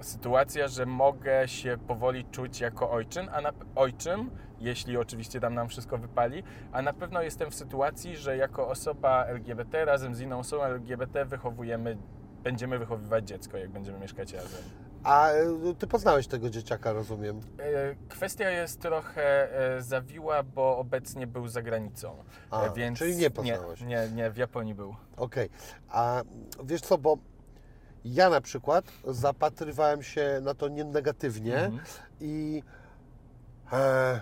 sytuacja, 0.00 0.68
że 0.68 0.86
mogę 0.86 1.48
się 1.48 1.78
powoli 1.86 2.24
czuć 2.24 2.60
jako 2.60 2.90
ojczym, 2.90 3.28
a 3.32 3.40
na, 3.40 3.52
ojczym, 3.74 4.30
jeśli 4.60 4.96
oczywiście 4.96 5.40
tam 5.40 5.54
nam 5.54 5.68
wszystko 5.68 5.98
wypali, 5.98 6.42
a 6.72 6.82
na 6.82 6.92
pewno 6.92 7.22
jestem 7.22 7.50
w 7.50 7.54
sytuacji, 7.54 8.16
że 8.16 8.36
jako 8.36 8.68
osoba 8.68 9.24
LGBT 9.24 9.84
razem 9.84 10.14
z 10.14 10.20
inną 10.20 10.38
osobą 10.38 10.64
LGBT 10.64 11.24
wychowujemy, 11.24 11.96
będziemy 12.42 12.78
wychowywać 12.78 13.28
dziecko, 13.28 13.56
jak 13.56 13.70
będziemy 13.70 13.98
mieszkać 13.98 14.32
razem. 14.32 14.62
A 15.04 15.28
e, 15.28 15.44
ty 15.78 15.86
poznałeś 15.86 16.26
tego 16.26 16.50
dzieciaka, 16.50 16.92
rozumiem. 16.92 17.40
E, 17.58 17.94
Kwestia 18.08 18.50
jest 18.50 18.80
trochę 18.80 19.52
e, 19.76 19.82
zawiła, 19.82 20.42
bo 20.42 20.78
obecnie 20.78 21.26
był 21.26 21.48
za 21.48 21.62
granicą. 21.62 22.16
A, 22.50 22.62
E, 22.66 22.72
więc 22.74 22.98
czyli 22.98 23.16
nie 23.16 23.30
poznałeś. 23.30 23.80
Nie, 23.80 23.86
nie, 23.86 24.08
nie, 24.10 24.30
w 24.30 24.36
Japonii 24.36 24.74
był. 24.74 24.94
Okej, 25.16 25.48
a 25.88 26.22
wiesz 26.64 26.80
co, 26.80 26.98
bo 26.98 27.18
ja 28.04 28.30
na 28.30 28.40
przykład 28.40 28.84
zapatrywałem 29.04 30.02
się 30.02 30.38
na 30.42 30.54
to 30.54 30.68
nie 30.68 30.84
negatywnie 30.84 31.56
Mhm. 31.58 31.80
i 32.20 32.62
E, 33.72 34.20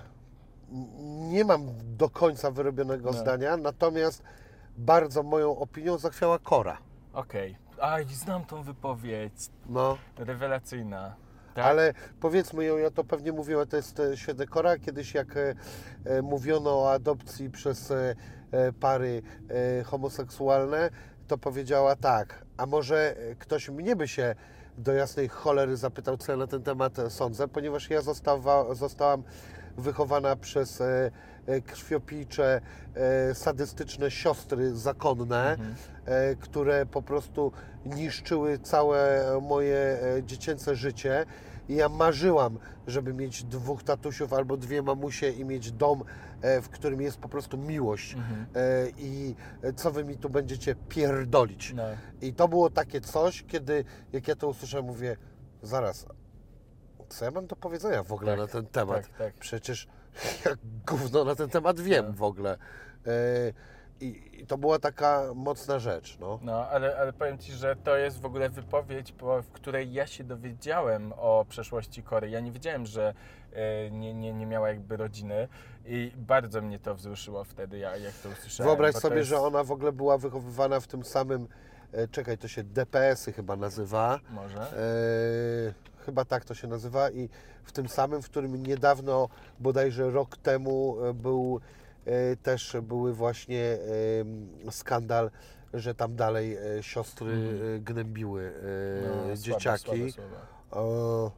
nie 1.31 1.45
mam 1.45 1.67
do 1.97 2.11
końca 2.11 2.51
wyrobionego 2.51 3.11
No. 3.13 3.19
zdania, 3.19 3.57
natomiast 3.57 4.23
bardzo 4.77 5.23
moją 5.23 5.59
opinią 5.59 5.99
zachwiała 5.99 6.39
Kora. 6.39 6.79
Okej. 7.13 7.57
Aj, 7.81 8.05
znam 8.05 8.45
tą 8.45 8.63
wypowiedź. 8.63 9.33
No, 9.69 9.99
Rewelacyjna. 10.19 11.15
Tak? 11.55 11.65
ale 11.65 11.95
powiedzmy 12.21 12.65
ją, 12.65 12.77
ja 12.77 12.91
to 12.91 13.05
pewnie 13.05 13.33
mówiłem, 13.33 13.67
to 13.69 13.77
jest 13.77 14.01
e, 14.01 14.17
świetne 14.17 14.47
Kora. 14.47 14.79
Kiedyś 14.79 15.15
jak 15.15 15.37
e, 15.37 15.55
e, 16.05 16.23
mówiono 16.23 16.71
o 16.71 16.93
adopcji 16.93 17.51
przez 17.51 17.91
e, 17.91 18.15
e, 18.51 18.73
pary 18.73 19.23
e, 19.81 19.83
homoseksualne, 19.83 20.91
to 21.29 21.39
powiedziała 21.39 21.97
tak, 21.97 22.45
a 22.57 22.67
może 22.67 23.17
e, 23.17 23.35
ktoś 23.35 23.69
mnie 23.69 23.97
by 23.97 24.09
się 24.09 24.35
do 24.79 24.93
jasnej 24.93 25.29
cholery 25.29 25.77
zapytał, 25.77 26.17
co 26.17 26.33
ja 26.33 26.39
na 26.39 26.47
ten 26.47 26.63
temat 26.63 26.99
e, 26.99 27.11
sądzę, 27.11 27.49
ponieważ 27.49 27.91
ja 27.91 28.01
zostawa, 28.03 28.75
zostałam 28.75 29.23
wychowana 29.77 30.37
przez 30.37 30.83
e, 31.51 31.55
e, 31.55 31.61
krwiopijcze, 31.61 32.61
e, 32.95 33.35
sadystyczne 33.35 34.11
siostry 34.11 34.77
zakonne, 34.77 35.57
e, 36.05 36.37
które 36.37 36.87
po 36.87 37.03
prostu 37.03 37.53
niszczyły 37.87 38.59
całe 38.59 39.25
moje 39.43 39.99
dziecięce 40.23 40.77
życie. 40.77 41.27
I 41.69 41.75
ja 41.75 41.89
marzyłam, 41.89 42.59
żeby 42.87 43.15
mieć 43.15 43.45
dwóch 43.45 43.83
tatusiów 43.83 44.33
albo 44.33 44.57
dwie 44.57 44.83
mamusie 44.83 45.29
i 45.29 45.45
mieć 45.45 45.73
dom, 45.73 46.05
w 46.63 46.69
którym 46.69 47.01
jest 47.01 47.19
po 47.19 47.29
prostu 47.29 47.59
miłość. 47.59 48.15
Mhm. 48.15 48.47
I 48.99 49.35
co 49.77 49.91
wy 49.91 50.05
mi 50.05 50.17
tu 50.17 50.31
będziecie 50.31 50.75
pierdolić? 50.75 51.73
No. 51.77 51.83
I 52.21 52.33
to 52.35 52.49
było 52.49 52.71
takie 52.71 53.01
coś, 53.01 53.45
kiedy 53.49 53.85
jak 54.13 54.29
ja 54.29 54.37
to 54.37 54.49
usłyszałem, 54.49 54.87
mówię, 54.87 55.17
zaraz, 55.63 56.07
co 57.09 57.25
ja 57.25 57.31
mam 57.31 57.47
do 57.47 57.57
powiedzenia 57.57 58.03
w 58.03 58.13
ogóle 58.13 58.31
Tak, 58.33 58.41
na 58.41 58.47
ten 58.47 58.67
temat? 58.67 59.03
tak, 59.07 59.19
tak. 59.19 59.35
Przecież 59.35 59.89
ja 60.45 60.51
gówno 60.87 61.25
na 61.25 61.35
ten 61.35 61.49
temat 61.51 61.81
wiem 61.81 62.07
No. 62.07 62.13
w 62.13 62.23
ogóle. 62.23 62.59
E, 63.07 63.11
I, 64.01 64.41
I 64.41 64.47
to 64.47 64.59
była 64.59 64.79
taka 64.79 65.23
mocna 65.35 65.79
rzecz, 65.79 66.19
no. 66.21 66.39
No, 66.43 66.67
ale, 66.69 66.97
ale 66.99 67.13
powiem 67.13 67.39
Ci, 67.39 67.53
że 67.53 67.77
to 67.77 67.97
jest 67.97 68.21
w 68.21 68.25
ogóle 68.25 68.49
wypowiedź, 68.51 69.13
po, 69.13 69.43
w 69.43 69.51
której 69.51 69.93
ja 69.93 70.07
się 70.07 70.25
dowiedziałem 70.25 71.13
o 71.17 71.47
przeszłości 71.49 72.03
Kory. 72.03 72.31
Ja 72.31 72.41
nie 72.41 72.53
wiedziałem, 72.53 72.87
że 72.87 73.15
e, 73.53 73.91
nie, 73.91 74.15
nie, 74.15 74.33
nie 74.33 74.47
miała 74.47 74.69
jakby 74.69 74.97
rodziny 74.97 75.49
i 75.87 76.13
bardzo 76.17 76.63
mnie 76.63 76.79
to 76.79 76.95
wzruszyło 76.95 77.45
wtedy, 77.45 77.79
ja, 77.79 77.97
jak 77.97 78.15
to 78.15 78.29
usłyszałem. 78.29 78.69
Wyobraź 78.71 78.95
sobie, 78.95 79.17
jest- 79.17 79.29
że 79.29 79.41
ona 79.41 79.65
w 79.65 79.73
ogóle 79.73 79.93
była 79.93 80.19
wychowywana 80.19 80.81
w 80.81 80.87
tym 80.87 81.05
samym, 81.05 81.49
e, 81.93 82.09
czekaj, 82.09 82.39
to 82.39 82.49
się 82.49 82.65
DPS-y 82.65 83.33
chyba 83.33 83.57
nazywa. 83.57 84.21
Może? 84.31 84.61
E, 84.61 85.90
chyba 86.07 86.25
tak 86.25 86.45
to 86.45 86.55
się 86.55 86.69
nazywa 86.69 87.11
i 87.11 87.29
w 87.65 87.73
tym 87.73 87.89
samym, 87.89 88.23
w 88.23 88.31
którym 88.31 88.57
niedawno, 88.67 89.29
bodajże 89.61 90.11
rok 90.11 90.37
temu 90.37 90.97
e, 91.05 91.15
był 91.15 91.61
e, 92.05 92.37
też 92.37 92.77
były 92.83 93.13
właśnie 93.15 93.79
e, 94.69 94.73
skandal, 94.73 95.31
że 95.75 95.95
tam 95.95 96.17
dalej 96.17 96.59
siostry 96.81 97.33
Mhm. 97.33 97.85
gnębiły 97.85 98.53
No, 99.09 99.21
słabe, 99.23 99.39
dzieciaki. 99.39 99.85
słabe 99.85 100.11
słowa. 100.13 100.47
O, 100.71 101.31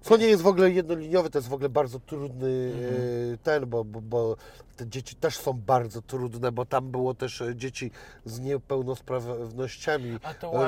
Co 0.00 0.16
nie 0.16 0.26
jest 0.26 0.42
w 0.42 0.46
ogóle 0.46 0.70
jednoliniowe, 0.70 1.30
to 1.30 1.38
jest 1.38 1.48
w 1.48 1.52
ogóle 1.52 1.68
bardzo 1.68 2.00
trudny 2.00 2.72
Mhm. 2.74 2.94
e, 3.34 3.38
ten, 3.42 3.66
bo, 3.66 3.84
bo, 3.84 4.00
bo 4.00 4.36
te 4.76 4.86
dzieci 4.88 5.16
też 5.16 5.36
są 5.38 5.52
bardzo 5.52 6.02
trudne, 6.02 6.52
bo 6.52 6.66
tam 6.66 6.90
było 6.90 7.14
też 7.14 7.42
e, 7.42 7.56
dzieci 7.56 7.90
z 8.24 8.40
niepełnosprawnościami 8.40 10.18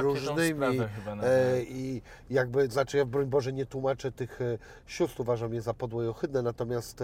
różnymi 0.02 0.78
e, 1.22 1.62
i 1.62 2.02
jakby, 2.30 2.68
znaczy 2.68 2.96
ja 2.96 3.04
broń 3.04 3.26
Boże 3.26 3.52
nie 3.52 3.66
tłumaczę 3.66 4.12
tych 4.12 4.40
e, 4.40 4.58
sióstr, 4.86 5.20
uważam 5.20 5.54
je 5.54 5.62
za 5.62 5.74
podłe 5.74 6.04
i 6.04 6.08
ohydne, 6.08 6.42
natomiast 6.42 7.02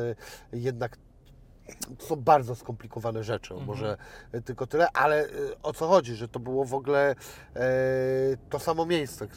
jednak 0.53 0.97
to 1.99 2.07
są 2.07 2.17
bardzo 2.17 2.55
skomplikowane 2.55 3.25
rzeczy, 3.25 3.55
Mhm. 3.55 3.67
może 3.67 3.97
tylko 4.45 4.67
tyle, 4.67 4.89
ale 4.93 5.29
o 5.63 5.73
co 5.73 5.89
chodzi, 5.89 6.15
że 6.15 6.29
to 6.29 6.41
było 6.41 6.65
w 6.65 6.75
ogóle 6.75 7.15
e, 7.57 7.67
to 8.51 8.59
samo 8.59 8.87
miejsce, 8.87 9.29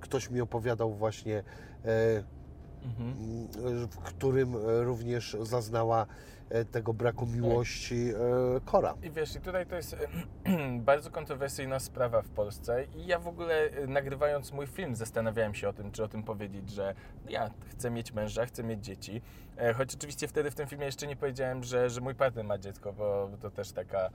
ktoś 0.00 0.30
mi 0.30 0.40
opowiadał 0.40 0.94
właśnie, 0.94 1.42
w 3.90 3.98
którym 4.04 4.54
e, 4.56 4.84
również 4.84 5.36
zaznała 5.40 6.06
e, 6.50 6.64
tego 6.64 6.94
braku 6.94 7.26
miłości 7.26 8.08
e, 8.56 8.60
Kora. 8.64 8.94
I 9.02 9.10
wiesz, 9.10 9.36
i 9.36 9.40
tutaj 9.40 9.66
to 9.66 9.76
jest 9.76 9.96
bardzo 10.78 11.10
kontrowersyjna 11.10 11.80
sprawa 11.80 12.22
w 12.22 12.28
Polsce. 12.28 12.84
I 12.84 13.06
ja 13.06 13.18
w 13.18 13.28
ogóle 13.28 13.70
nagrywając 13.88 14.52
mój 14.52 14.66
film 14.66 14.96
zastanawiałem 14.96 15.54
się 15.54 15.68
o 15.68 15.72
tym, 15.72 15.92
czy 15.92 16.04
o 16.04 16.08
tym 16.08 16.22
powiedzieć, 16.22 16.70
że 16.70 16.94
ja 17.28 17.50
chcę 17.70 17.90
mieć 17.90 18.12
męża, 18.12 18.46
chcę 18.46 18.64
mieć 18.64 18.84
dzieci, 18.84 19.22
choć 19.76 19.94
oczywiście 19.94 20.28
wtedy 20.28 20.50
w 20.50 20.54
tym 20.54 20.66
filmie 20.66 20.86
jeszcze 20.86 21.06
nie 21.06 21.16
powiedziałem, 21.16 21.64
że, 21.64 21.90
że 21.90 22.00
mój 22.00 22.14
partner 22.14 22.44
ma 22.44 22.58
dziecko, 22.58 22.92
bo 22.92 23.30
to 23.40 23.50
też 23.50 23.72
taka 23.72 24.10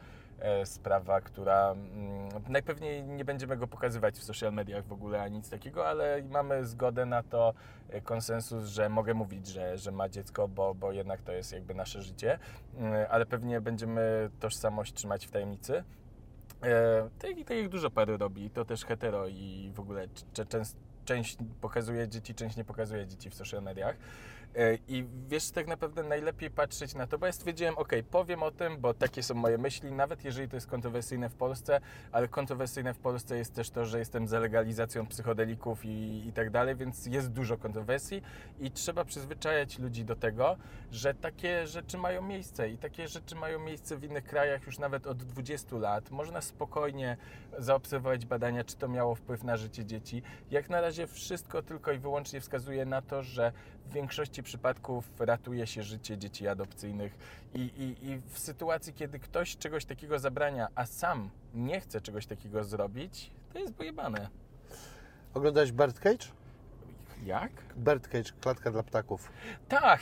sprawa, 0.65 1.21
która 1.21 1.71
mm, 1.71 2.29
najpewniej 2.49 3.03
nie 3.03 3.25
będziemy 3.25 3.57
go 3.57 3.67
pokazywać 3.67 4.15
w 4.15 4.23
social 4.23 4.53
mediach 4.53 4.85
w 4.85 4.93
ogóle, 4.93 5.21
ani 5.21 5.37
nic 5.37 5.49
takiego, 5.49 5.87
ale 5.87 6.23
mamy 6.29 6.65
zgodę 6.65 7.05
na 7.05 7.23
to, 7.23 7.53
e, 7.89 8.01
konsensus, 8.01 8.65
że 8.65 8.89
mogę 8.89 9.13
mówić, 9.13 9.47
że, 9.47 9.77
że 9.77 9.91
ma 9.91 10.09
dziecko, 10.09 10.47
bo, 10.47 10.75
bo 10.75 10.91
jednak 10.91 11.21
to 11.21 11.31
jest 11.31 11.53
jakby 11.53 11.73
nasze 11.73 12.01
życie, 12.01 12.39
Mm, 12.77 13.05
ale 13.09 13.25
pewnie 13.25 13.61
będziemy 13.61 14.29
tożsamość 14.39 14.93
trzymać 14.93 15.27
w 15.27 15.31
tajemnicy. 15.31 15.83
E, 16.63 17.09
tak, 17.19 17.31
tak 17.47 17.57
jak 17.57 17.69
dużo 17.69 17.89
pary 17.89 18.17
robi, 18.17 18.49
to 18.49 18.65
też 18.65 18.85
hetero 18.85 19.27
i 19.27 19.71
w 19.75 19.79
ogóle 19.79 20.07
część 21.05 21.37
pokazuje 21.61 22.07
dzieci, 22.07 22.35
część 22.35 22.57
nie 22.57 22.63
pokazuje 22.63 23.07
dzieci 23.07 23.29
w 23.29 23.35
social 23.35 23.63
mediach. 23.63 23.95
E, 24.55 24.77
I 24.87 25.05
wiesz, 25.27 25.51
tak 25.51 25.67
naprawdę 25.67 26.03
najlepiej 26.03 26.51
patrzeć 26.51 26.95
na 26.95 27.07
to, 27.07 27.17
bo 27.17 27.25
ja 27.25 27.31
stwierdziłem, 27.31 27.77
ok, 27.77 27.91
powiem 28.11 28.43
o 28.43 28.51
tym, 28.51 28.77
bo 28.77 28.93
takie 28.93 29.23
są 29.23 29.35
moje 29.35 29.57
myśli, 29.57 29.91
nawet 29.91 30.25
jeżeli 30.25 30.49
to 30.49 30.55
jest 30.55 30.67
kontrowersyjne 30.67 31.29
w 31.29 31.35
Polsce, 31.35 31.81
ale 32.11 32.27
kontrowersyjne 32.27 32.93
w 32.93 32.99
Polsce 32.99 33.37
jest 33.37 33.55
też 33.55 33.69
to, 33.69 33.85
że 33.85 33.99
jestem 33.99 34.27
za 34.27 34.39
legalizacją 34.39 35.07
psychodelików 35.07 35.85
i, 35.85 36.27
i 36.27 36.33
tak 36.33 36.49
dalej, 36.49 36.75
więc 36.75 37.05
jest 37.05 37.31
dużo 37.31 37.57
kontrowersji 37.57 38.21
i 38.59 38.71
trzeba 38.71 39.05
przyzwyczajać 39.05 39.79
ludzi 39.79 40.05
do 40.05 40.15
tego, 40.15 40.57
że 40.91 41.13
takie 41.13 41.67
rzeczy 41.67 41.97
mają 41.97 42.21
miejsce 42.21 42.69
i 42.69 42.77
takie 42.77 43.07
rzeczy 43.07 43.35
mają 43.35 43.59
miejsce 43.59 43.97
w 43.97 44.03
innych 44.03 44.23
krajach 44.23 44.65
już 44.65 44.79
nawet 44.79 45.07
od 45.07 45.23
20 45.23 45.75
lat. 45.75 46.11
Można 46.11 46.41
spokojnie 46.41 47.17
zaobserwować 47.57 48.25
badania, 48.25 48.63
czy 48.63 48.77
to 48.77 48.87
miało 48.87 49.15
wpływ 49.15 49.43
na 49.43 49.57
życie 49.57 49.85
dzieci. 49.85 50.21
Jak 50.51 50.69
na 50.69 50.81
razie 50.81 51.07
wszystko 51.07 51.61
tylko 51.61 51.91
i 51.91 51.99
wyłącznie 51.99 52.41
wskazuje 52.41 52.85
na 52.85 53.01
to, 53.01 53.23
że 53.23 53.51
w 53.89 53.93
większości 53.93 54.43
przypadków 54.43 55.11
ratuje 55.19 55.67
się 55.67 55.83
życie 55.83 56.17
dzieci 56.17 56.47
adopcyjnych 56.47 57.17
i, 57.53 57.59
i, 57.59 58.09
i 58.09 58.21
w 58.29 58.39
sytuacji, 58.39 58.93
kiedy 58.93 59.19
ktoś 59.19 59.57
czegoś 59.57 59.85
takiego 59.85 60.19
zabrania, 60.19 60.67
a 60.75 60.85
sam 60.85 61.29
nie 61.53 61.81
chce 61.81 62.01
czegoś 62.01 62.25
takiego 62.25 62.63
zrobić, 62.63 63.31
to 63.53 63.59
jest 63.59 63.73
pojebane. 63.73 64.29
Oglądałeś 65.33 65.71
Birdcage? 65.71 66.25
Jak? 67.25 67.51
Birdcage, 67.77 68.31
klatka 68.41 68.71
dla 68.71 68.83
ptaków. 68.83 69.31
Tak! 69.69 70.01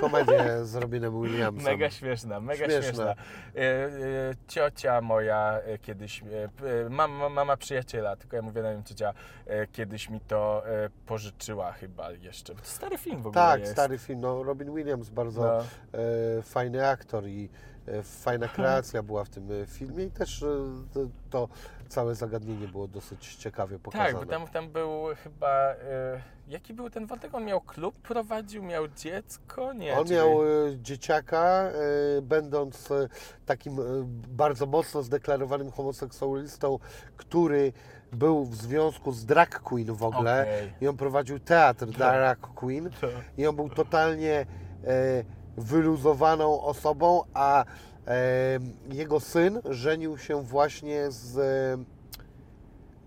Komedię 0.00 0.64
z 0.64 0.74
Robinem 0.74 1.22
Williamsem. 1.22 1.64
Mega 1.64 1.90
śmieszna, 1.90 2.40
mega 2.40 2.64
Śmieszna. 2.64 2.82
śmieszna. 2.82 3.10
E, 3.10 3.16
ciocia 4.48 5.00
moja 5.00 5.60
e, 5.64 5.78
kiedyś, 5.78 6.22
e, 6.22 6.24
p- 6.56 6.86
e, 6.86 6.88
mam, 6.90 7.10
mama 7.32 7.56
przyjaciela, 7.56 8.16
tylko 8.16 8.36
ja 8.36 8.42
mówię 8.42 8.62
na 8.62 8.72
nią 8.74 8.82
ciocia, 8.82 9.12
kiedyś 9.72 10.10
mi 10.10 10.20
to 10.20 10.62
pożyczyła 11.06 11.72
chyba 11.72 12.10
jeszcze. 12.12 12.54
To 12.54 12.64
stary 12.64 12.98
film 12.98 13.22
w 13.22 13.26
ogóle 13.26 13.44
Tak, 13.44 13.60
jest. 13.60 13.72
stary 13.72 13.98
film. 13.98 14.20
No, 14.20 14.42
Robin 14.42 14.74
Williams, 14.74 15.10
bardzo 15.10 15.42
No. 15.42 15.62
fajny 16.42 16.88
aktor 16.88 17.26
i 17.28 17.48
fajna 18.02 18.48
kreacja 18.48 19.02
była 19.02 19.24
w 19.24 19.28
tym 19.28 19.48
e, 19.62 19.66
filmie 19.66 20.04
i 20.04 20.10
też 20.10 20.42
e, 20.42 20.46
to, 20.94 21.00
to 21.30 21.48
całe 21.88 22.14
zagadnienie 22.14 22.68
było 22.68 22.88
dosyć 22.88 23.34
ciekawie 23.34 23.78
pokazane. 23.78 24.10
Tak, 24.12 24.20
bo 24.24 24.26
tam, 24.26 24.48
tam 24.48 24.68
był 24.68 24.90
chyba. 25.24 25.70
E, 25.70 26.20
jaki 26.48 26.74
był 26.74 26.90
ten 26.90 27.06
wątek? 27.06 27.34
On 27.34 27.44
miał 27.44 27.60
klub, 27.60 27.98
prowadził, 27.98 28.62
miał 28.62 28.88
dziecko? 28.88 29.72
Nie. 29.72 29.98
On 29.98 30.04
czyli- 30.04 30.16
miał 30.16 30.42
e, 30.42 30.46
dzieciaka, 30.82 31.70
e, 32.18 32.22
będąc 32.22 32.90
e, 32.90 33.08
takim 33.46 33.80
e, 33.80 33.82
bardzo 34.28 34.66
mocno 34.66 35.02
zdeklarowanym 35.02 35.70
homoseksualistą, 35.70 36.78
który 37.16 37.72
był 38.12 38.44
w 38.44 38.54
związku 38.54 39.12
z 39.12 39.24
drag 39.26 39.60
queen 39.60 39.92
w 39.94 40.02
ogóle 40.02 40.42
Okej. 40.42 40.72
i 40.80 40.88
on 40.88 40.96
prowadził 40.96 41.38
teatr 41.40 41.86
drag 41.86 42.38
queen 42.40 42.90
To- 43.00 43.08
i 43.38 43.46
on 43.46 43.56
był 43.56 43.68
totalnie 43.70 44.46
e, 44.84 45.24
wyluzowaną 45.56 46.60
osobą, 46.62 47.22
a 47.34 47.64
jego 48.92 49.20
syn 49.20 49.60
żenił 49.64 50.18
się 50.18 50.42
właśnie 50.42 51.10
z 51.10 51.38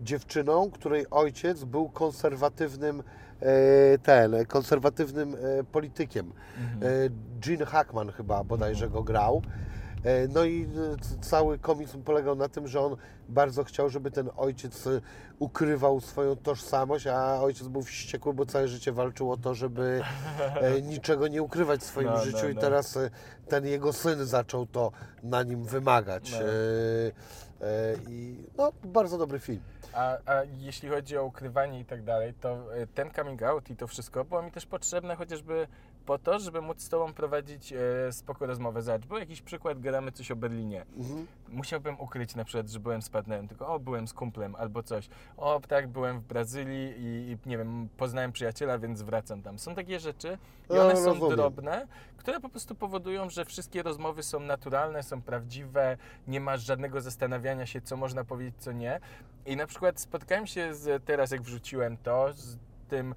dziewczyną, 0.01 0.71
której 0.71 1.05
ojciec 1.11 1.63
był 1.63 1.89
konserwatywnym 1.89 3.03
e, 3.39 3.97
ten, 3.97 4.45
konserwatywnym 4.45 5.35
e, 5.35 5.63
politykiem. 5.63 6.31
Mhm. 6.57 6.93
E, 6.93 7.09
Gene 7.39 7.65
Hackman 7.65 8.11
chyba 8.11 8.43
bodajże 8.43 8.89
go 8.89 9.03
grał. 9.03 9.41
E, 10.03 10.27
No 10.27 10.45
i 10.45 10.63
e, 10.63 11.21
cały 11.21 11.59
komiks 11.59 11.97
polegał 12.05 12.35
na 12.35 12.49
tym, 12.49 12.67
że 12.67 12.81
on 12.81 12.95
bardzo 13.29 13.63
chciał, 13.63 13.89
żeby 13.89 14.11
ten 14.11 14.29
ojciec 14.37 14.87
e, 14.87 15.01
ukrywał 15.39 16.01
swoją 16.01 16.35
tożsamość, 16.35 17.07
a 17.07 17.41
ojciec 17.41 17.67
był 17.67 17.81
wściekły, 17.81 18.33
bo 18.33 18.45
całe 18.45 18.67
życie 18.67 18.91
walczył 18.91 19.31
o 19.31 19.37
to, 19.37 19.53
żeby 19.53 20.01
niczego 20.89 21.27
nie 21.27 21.43
ukrywać 21.43 21.81
w 21.81 21.83
swoim 21.83 22.07
No, 22.07 22.13
no, 22.13 22.23
życiu 22.23 22.49
i 22.49 22.55
no. 22.55 22.61
teraz 22.61 22.97
e, 22.97 23.09
ten 23.47 23.65
jego 23.65 23.93
syn 23.93 24.25
zaczął 24.25 24.65
to 24.65 24.91
na 25.23 25.43
nim 25.43 25.63
wymagać. 25.63 26.31
No. 26.31 26.39
I 28.09 28.35
no, 28.57 28.71
bardzo 28.83 29.17
dobry 29.17 29.39
film. 29.39 29.61
A, 29.93 30.17
a 30.25 30.43
jeśli 30.57 30.89
chodzi 30.89 31.17
o 31.17 31.25
ukrywanie 31.25 31.79
i 31.79 31.85
tak 31.85 32.03
dalej, 32.03 32.33
to 32.41 32.57
ten 32.95 33.11
coming 33.11 33.43
out 33.43 33.69
i 33.69 33.75
to 33.75 33.87
wszystko 33.87 34.25
było 34.25 34.41
mi 34.41 34.51
też 34.51 34.65
potrzebne 34.65 35.15
chociażby 35.15 35.67
po 36.09 36.17
to, 36.17 36.39
żeby 36.39 36.61
móc 36.61 36.81
z 36.81 36.89
Tobą 36.89 37.13
prowadzić 37.13 37.73
e, 37.73 37.77
spoko 38.11 38.45
rozmowę. 38.45 38.81
Zobacz, 38.81 39.05
był 39.05 39.17
jakiś 39.17 39.41
przykład, 39.41 39.79
gadamy 39.79 40.11
coś 40.11 40.31
o 40.31 40.35
Berlinie. 40.35 40.85
Mhm. 40.97 41.27
Musiałbym 41.49 41.99
ukryć 41.99 42.35
na 42.35 42.45
przykład, 42.45 42.69
że 42.69 42.79
byłem 42.79 43.01
z 43.01 43.09
partnerem, 43.09 43.47
tylko 43.47 43.67
o, 43.67 43.79
byłem 43.79 44.07
z 44.07 44.13
kumplem 44.13 44.55
albo 44.55 44.83
coś. 44.83 45.09
O, 45.37 45.61
tak, 45.67 45.87
byłem 45.87 46.19
w 46.19 46.23
Brazylii 46.23 46.93
i, 46.97 47.31
i 47.31 47.49
nie 47.49 47.57
wiem, 47.57 47.89
poznałem 47.97 48.31
przyjaciela, 48.31 48.79
więc 48.79 49.01
wracam 49.01 49.41
tam. 49.41 49.59
Są 49.59 49.75
takie 49.75 49.99
rzeczy 49.99 50.37
i 50.69 50.73
one 50.73 50.95
są 50.95 51.05
rozumiem. 51.05 51.29
drobne, 51.29 51.87
które 52.17 52.39
po 52.39 52.49
prostu 52.49 52.75
powodują, 52.75 53.29
że 53.29 53.45
wszystkie 53.45 53.83
rozmowy 53.83 54.23
są 54.23 54.39
naturalne, 54.39 55.03
są 55.03 55.21
prawdziwe, 55.21 55.97
nie 56.27 56.41
masz 56.41 56.61
żadnego 56.61 57.01
zastanawiania 57.01 57.65
się, 57.65 57.81
co 57.81 57.97
można 57.97 58.23
powiedzieć, 58.23 58.55
co 58.59 58.71
nie. 58.71 58.99
I 59.45 59.55
na 59.55 59.67
przykład 59.67 59.99
spotkałem 59.99 60.47
się 60.47 60.75
z, 60.75 61.05
teraz, 61.05 61.31
jak 61.31 61.41
wrzuciłem 61.41 61.97
to, 61.97 62.33
z 62.33 62.57
tym 62.89 63.15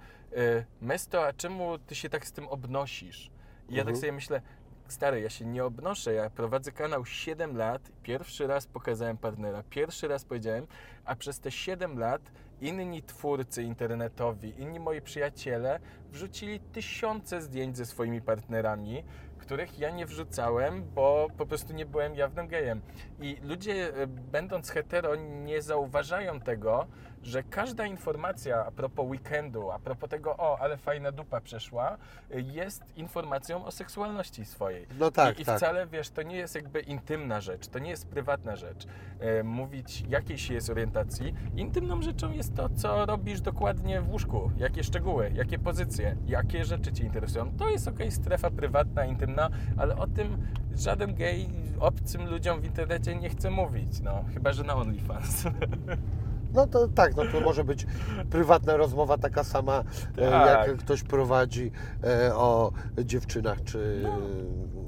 Mesto, 0.80 1.26
a 1.26 1.32
czemu 1.32 1.78
ty 1.78 1.94
się 1.94 2.08
tak 2.08 2.26
z 2.26 2.32
tym 2.32 2.48
obnosisz? 2.48 3.30
I 3.68 3.74
ja 3.74 3.80
Mhm. 3.80 3.86
tak 3.86 3.96
sobie 4.00 4.12
myślę, 4.12 4.40
stary, 4.88 5.20
ja 5.20 5.30
się 5.30 5.44
nie 5.44 5.64
obnoszę, 5.64 6.12
ja 6.14 6.30
prowadzę 6.30 6.72
kanał 6.72 7.06
7 7.06 7.56
lat, 7.56 7.82
pierwszy 8.02 8.46
raz 8.46 8.66
pokazałem 8.66 9.16
partnera, 9.16 9.62
pierwszy 9.70 10.08
raz 10.08 10.24
powiedziałem, 10.24 10.66
a 11.04 11.16
przez 11.16 11.40
te 11.40 11.50
7 11.50 11.98
lat 11.98 12.22
inni 12.60 13.02
twórcy 13.02 13.62
internetowi, 13.62 14.60
inni 14.60 14.80
moi 14.80 15.00
przyjaciele 15.00 15.80
wrzucili 16.10 16.60
tysiące 16.60 17.42
zdjęć 17.42 17.76
ze 17.76 17.86
swoimi 17.86 18.20
partnerami, 18.22 19.04
których 19.38 19.78
ja 19.78 19.90
nie 19.90 20.06
wrzucałem, 20.06 20.84
bo 20.94 21.28
po 21.38 21.46
prostu 21.46 21.72
nie 21.72 21.86
byłem 21.86 22.14
jawnym 22.14 22.48
gejem. 22.48 22.80
I 23.20 23.36
ludzie, 23.42 23.96
e, 23.96 24.06
będąc 24.06 24.70
hetero, 24.70 25.16
nie 25.16 25.62
zauważają 25.62 26.40
tego, 26.40 26.86
że 27.22 27.42
każda 27.42 27.86
informacja 27.86 28.64
a 28.66 28.70
propos 28.70 29.06
weekendu, 29.08 29.70
a 29.70 29.78
propos 29.78 30.10
tego, 30.10 30.36
o, 30.36 30.58
ale 30.60 30.76
fajna 30.76 31.12
dupa 31.12 31.40
przeszła, 31.40 31.96
jest 32.30 32.82
informacją 32.96 33.64
o 33.64 33.70
seksualności 33.70 34.44
swojej. 34.44 34.86
No 34.98 35.10
tak, 35.10 35.38
I, 35.38 35.42
I 35.42 35.44
tak. 35.44 35.56
wcale, 35.56 35.86
wiesz, 35.86 36.10
to 36.10 36.22
nie 36.22 36.36
jest 36.36 36.54
jakby 36.54 36.80
intymna 36.80 37.40
rzecz, 37.40 37.68
to 37.68 37.78
nie 37.78 37.90
jest 37.90 38.06
prywatna 38.06 38.56
rzecz. 38.56 38.86
E, 39.20 39.42
mówić 39.42 40.04
jakiejś 40.08 40.50
jest 40.50 40.70
orientacji. 40.70 41.34
Intymną 41.56 42.02
rzeczą 42.02 42.32
jest 42.32 42.54
to, 42.54 42.68
co 42.68 43.06
robisz 43.06 43.40
dokładnie 43.40 44.00
w 44.00 44.10
łóżku, 44.10 44.50
jakie 44.56 44.84
szczegóły, 44.84 45.30
jakie 45.34 45.58
pozycje, 45.58 46.16
jakie 46.26 46.64
rzeczy 46.64 46.92
Cię 46.92 47.04
interesują. 47.04 47.56
To 47.56 47.70
jest 47.70 47.88
okej, 47.88 48.10
strefa 48.10 48.50
prywatna, 48.50 49.04
intymna, 49.04 49.50
ale 49.76 49.96
o 49.96 50.06
tym 50.06 50.46
żaden 50.74 51.14
gej 51.14 51.48
obcym 51.80 52.30
ludziom 52.30 52.60
w 52.60 52.64
internecie 52.64 53.16
nie 53.16 53.28
chce 53.28 53.50
mówić, 53.50 54.00
no, 54.00 54.24
chyba, 54.34 54.52
że 54.52 54.64
na 54.64 54.74
OnlyFans. 54.74 55.44
No 56.54 56.66
to 56.66 56.88
tak, 56.88 57.16
no 57.16 57.22
to 57.32 57.40
może 57.40 57.64
być 57.64 57.86
prywatna 58.30 58.76
rozmowa 58.76 59.18
taka 59.18 59.44
sama, 59.44 59.84
e, 60.16 60.30
Tak. 60.30 60.68
jak 60.68 60.76
ktoś 60.78 61.02
prowadzi 61.02 61.72
e, 62.04 62.34
o 62.36 62.72
dziewczynach, 63.04 63.64
czy 63.64 64.00
No. 64.02 64.18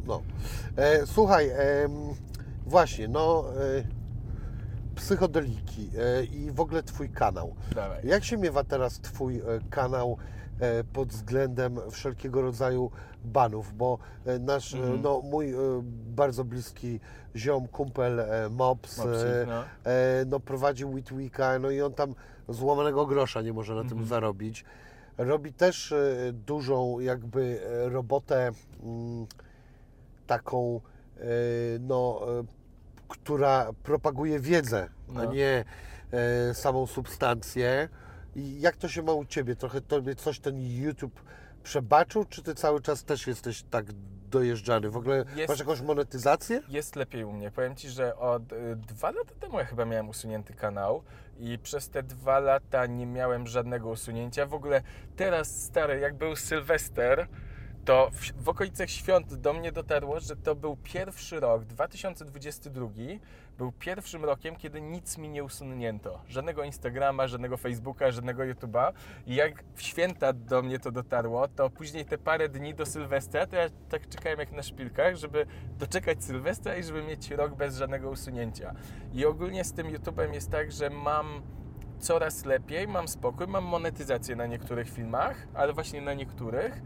no. 0.07 0.23
E, 0.77 1.07
słuchaj, 1.07 1.51
właśnie, 2.66 3.09
no 3.09 3.45
psychodeliki 4.95 5.91
i 6.32 6.51
w 6.51 6.61
ogóle 6.61 6.82
Twój 6.82 7.09
kanał. 7.11 7.55
Dawaj. 7.74 7.99
Jak 8.07 8.24
się 8.24 8.36
miewa 8.36 8.65
teraz 8.65 9.01
Twój 9.01 9.43
kanał 9.70 10.16
pod 10.93 11.09
względem 11.09 11.78
wszelkiego 11.90 12.43
rodzaju 12.43 12.90
banów? 13.24 13.72
Bo 13.76 13.98
e, 14.26 14.39
nasz, 14.39 14.74
e, 14.74 14.78
Mhm. 14.78 15.02
no 15.02 15.20
mój 15.20 15.51
e, 15.51 15.56
bardzo 16.16 16.44
bliski 16.44 17.01
ziom, 17.36 17.68
kumpel 17.68 18.20
e, 18.20 18.48
Mops, 18.51 18.98
e, 18.98 19.05
no. 19.47 19.64
e, 19.90 20.24
no 20.26 20.40
prowadzi 20.40 20.86
Witwika, 20.86 21.59
no 21.59 21.70
i 21.70 21.82
on 21.82 21.93
tam 21.93 22.14
złamanego 22.48 23.06
grosza 23.06 23.43
nie 23.43 23.52
może 23.52 23.74
na 23.74 23.81
tym 23.82 23.90
Mhm. 23.90 24.06
zarobić. 24.09 24.64
Robi 25.18 25.52
też 25.52 25.93
e, 25.93 26.32
dużą 26.32 27.01
jakby 27.01 27.60
e, 27.85 27.89
robotę 27.89 28.51
mm, 28.82 29.26
taką, 30.26 30.81
e, 31.18 31.22
no, 31.81 32.20
e, 32.40 32.44
która 33.09 33.70
propaguje 33.82 34.40
wiedzę, 34.40 34.89
a 35.09 35.12
No. 35.12 35.32
nie 35.32 35.64
e, 36.51 36.55
samą 36.55 36.86
substancję. 36.86 37.89
I 38.36 38.61
jak 38.61 38.77
to 38.77 38.89
się 38.89 39.02
ma 39.02 39.12
u 39.12 39.24
Ciebie? 39.24 39.56
Trochę 39.56 39.81
Tobie 39.81 40.15
coś 40.15 40.40
ten 40.40 40.61
YouTube 40.61 41.20
przebaczył, 41.62 42.24
czy 42.24 42.43
Ty 42.43 42.55
cały 42.55 42.81
czas 42.81 43.05
też 43.05 43.27
jesteś 43.27 43.62
tak 43.62 43.86
dojeżdżany? 44.31 44.90
W 44.90 44.97
ogóle 44.97 45.24
Jest- 45.36 45.48
masz 45.48 45.59
jakąś 45.59 45.81
monetyzację? 45.81 46.62
Jest 46.69 46.97
lepiej 46.97 47.24
u 47.24 47.32
mnie. 47.32 47.51
Powiem 47.51 47.77
Ci, 47.77 47.89
że 47.89 48.16
od 48.16 48.52
y, 48.52 48.77
dwa 48.77 49.11
lata 49.11 49.35
temu 49.40 49.59
ja 49.59 49.65
chyba 49.65 49.85
miałem 49.85 50.09
usunięty 50.09 50.55
kanał 50.55 51.02
i 51.39 51.59
przez 51.59 51.89
te 51.89 52.02
dwa 52.02 52.39
lata 52.39 52.86
nie 52.86 53.06
miałem 53.06 53.47
żadnego 53.47 53.89
usunięcia. 53.90 54.47
W 54.47 54.55
ogóle 54.55 54.82
teraz, 55.16 55.62
stary, 55.65 55.98
jak 56.01 56.15
był 56.15 56.36
Sylwester, 56.36 57.28
to 57.85 58.11
w, 58.12 58.44
w 58.44 58.48
okolicach 58.48 58.90
świąt 58.90 59.35
do 59.35 59.52
mnie 59.52 59.73
dotarło, 59.73 60.20
że 60.20 60.36
to 60.36 60.55
był 60.55 60.77
pierwszy 60.77 61.40
rok, 61.40 61.65
2022, 61.65 62.89
był 63.59 63.73
pierwszym 63.73 64.24
rokiem, 64.24 64.56
kiedy 64.56 64.81
nic 64.81 65.19
mi 65.19 65.28
nie 65.28 65.44
usunięto. 65.44 66.20
Żadnego 66.28 66.65
Instagrama, 66.65 67.27
żadnego 67.27 67.56
Facebooka, 67.56 68.11
żadnego 68.11 68.43
YouTube'a. 68.43 68.93
I 69.27 69.35
jak 69.35 69.65
w 69.74 69.82
święta 69.82 70.32
do 70.32 70.62
mnie 70.62 70.78
to 70.78 70.93
dotarło, 70.93 71.48
to 71.48 71.70
później 71.70 72.05
te 72.05 72.19
parę 72.19 72.48
dni 72.48 72.74
do 72.74 72.86
Sylwestra, 72.86 73.47
to 73.47 73.56
ja 73.56 73.69
tak 73.89 74.09
czekałem 74.09 74.39
jak 74.39 74.52
na 74.52 74.62
szpilkach, 74.62 75.16
żeby 75.16 75.47
doczekać 75.78 76.24
Sylwestra 76.24 76.77
i 76.77 76.82
żeby 76.82 77.02
mieć 77.02 77.31
rok 77.31 77.55
bez 77.55 77.77
żadnego 77.77 78.11
usunięcia. 78.11 78.74
I 79.12 79.27
ogólnie 79.27 79.65
z 79.65 79.73
tym 79.73 79.86
YouTube'em 79.86 80.32
jest 80.32 80.51
tak, 80.51 80.73
że 80.73 80.90
mam 80.90 81.43
coraz 81.98 82.44
lepiej, 82.44 82.89
mam 82.89 83.09
spokój, 83.09 83.47
mam 83.47 83.65
monetyzację 83.65 84.36
na 84.36 84.47
niektórych 84.47 84.90
filmach, 84.90 85.47
ale 85.55 85.73
właśnie 85.73 86.02
na 86.02 86.15
niektórych, 86.15 86.82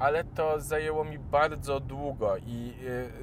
ale 0.00 0.24
to 0.24 0.60
zajęło 0.60 1.04
mi 1.04 1.18
bardzo 1.18 1.80
długo 1.80 2.36
i 2.36 2.74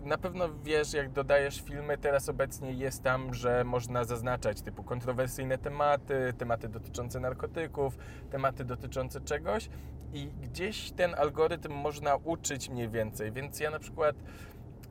y, 0.03 0.07
na 0.07 0.17
pewno 0.17 0.49
wiesz, 0.63 0.93
jak 0.93 1.11
dodajesz 1.11 1.61
filmy, 1.61 1.97
teraz 1.97 2.29
obecnie 2.29 2.71
jest 2.73 3.03
tam, 3.03 3.33
że 3.33 3.63
można 3.63 4.03
zaznaczać 4.03 4.61
typu 4.61 4.83
kontrowersyjne 4.83 5.57
tematy, 5.57 6.33
tematy 6.37 6.69
dotyczące 6.69 7.19
narkotyków, 7.19 7.97
tematy 8.31 8.65
dotyczące 8.65 9.21
czegoś 9.21 9.69
i 10.13 10.27
gdzieś 10.27 10.91
ten 10.91 11.15
algorytm 11.15 11.73
można 11.73 12.15
uczyć 12.15 12.69
mniej 12.69 12.89
więcej, 12.89 13.31
więc 13.31 13.59
ja 13.59 13.69
na 13.69 13.79
przykład 13.79 14.15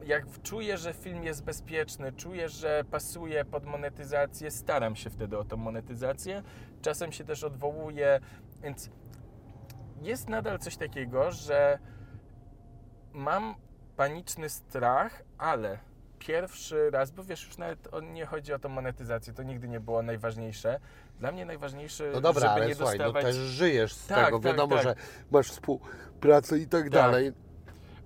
jak 0.06 0.42
czuję, 0.42 0.78
że 0.78 0.92
film 0.92 1.24
jest 1.24 1.44
bezpieczny, 1.44 2.12
czuję, 2.12 2.48
że 2.48 2.84
pasuje 2.90 3.44
pod 3.44 3.64
monetyzację, 3.64 4.50
staram 4.50 4.96
się 4.96 5.10
wtedy 5.10 5.38
o 5.38 5.44
tą 5.44 5.56
monetyzację. 5.56 6.42
Czasem 6.82 7.12
się 7.12 7.24
też 7.24 7.44
odwołuję, 7.44 8.20
więc 8.62 8.90
jest 10.02 10.28
nadal 10.28 10.58
coś 10.58 10.76
takiego, 10.76 11.32
że 11.32 11.78
mam 13.12 13.54
paniczny 13.96 14.48
strach, 14.48 15.22
ale 15.38 15.78
pierwszy 16.18 16.90
raz, 16.90 17.10
bo 17.10 17.24
wiesz, 17.24 17.46
już 17.46 17.58
nawet 17.58 17.88
nie 18.02 18.26
chodzi 18.26 18.52
o 18.52 18.58
tą 18.58 18.68
monetyzację, 18.68 19.32
to 19.32 19.42
nigdy 19.42 19.68
nie 19.68 19.80
było 19.80 20.02
najważniejsze. 20.02 20.80
Dla 21.18 21.32
mnie 21.32 21.44
najważniejsze, 21.46 22.10
No 22.12 22.20
dobra, 22.20 22.40
żeby 22.40 22.52
ale 22.52 22.66
nie 22.66 22.74
słuchaj, 22.74 22.98
dostawać... 22.98 23.24
no 23.24 23.30
też 23.30 23.36
żyjesz 23.36 23.94
z 23.94 24.06
Tak, 24.06 24.24
tego, 24.24 24.38
tak, 24.38 24.46
wiadomo, 24.46 24.74
tak. 24.76 24.84
że 24.84 24.94
masz 25.30 25.50
współpracę 25.50 26.58
i 26.58 26.66
tak, 26.66 26.90
dalej. 26.90 27.32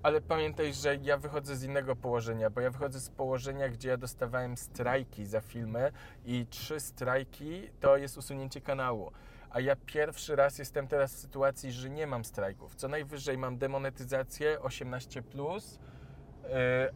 Ale 0.03 0.21
pamiętaj, 0.21 0.73
że 0.73 0.95
ja 0.95 1.17
wychodzę 1.17 1.55
z 1.55 1.63
innego 1.63 1.95
położenia, 1.95 2.49
bo 2.49 2.61
ja 2.61 2.69
wychodzę 2.69 2.99
z 2.99 3.09
położenia, 3.09 3.69
gdzie 3.69 3.89
ja 3.89 3.97
dostawałem 3.97 4.57
strajki 4.57 5.25
za 5.25 5.41
filmy 5.41 5.91
i 6.25 6.45
trzy 6.49 6.79
strajki 6.79 7.69
to 7.79 7.97
jest 7.97 8.17
usunięcie 8.17 8.61
kanału. 8.61 9.11
A 9.53 9.59
ja 9.59 9.75
pierwszy 9.75 10.35
raz 10.35 10.57
jestem 10.57 10.87
teraz 10.87 11.13
w 11.15 11.19
sytuacji, 11.19 11.71
że 11.71 11.89
nie 11.89 12.07
mam 12.07 12.25
strajków. 12.25 12.75
Co 12.75 12.87
najwyżej 12.87 13.37
mam 13.37 13.57
demonetyzację 13.57 14.57
18+, 14.59 15.19
e, 15.19 15.23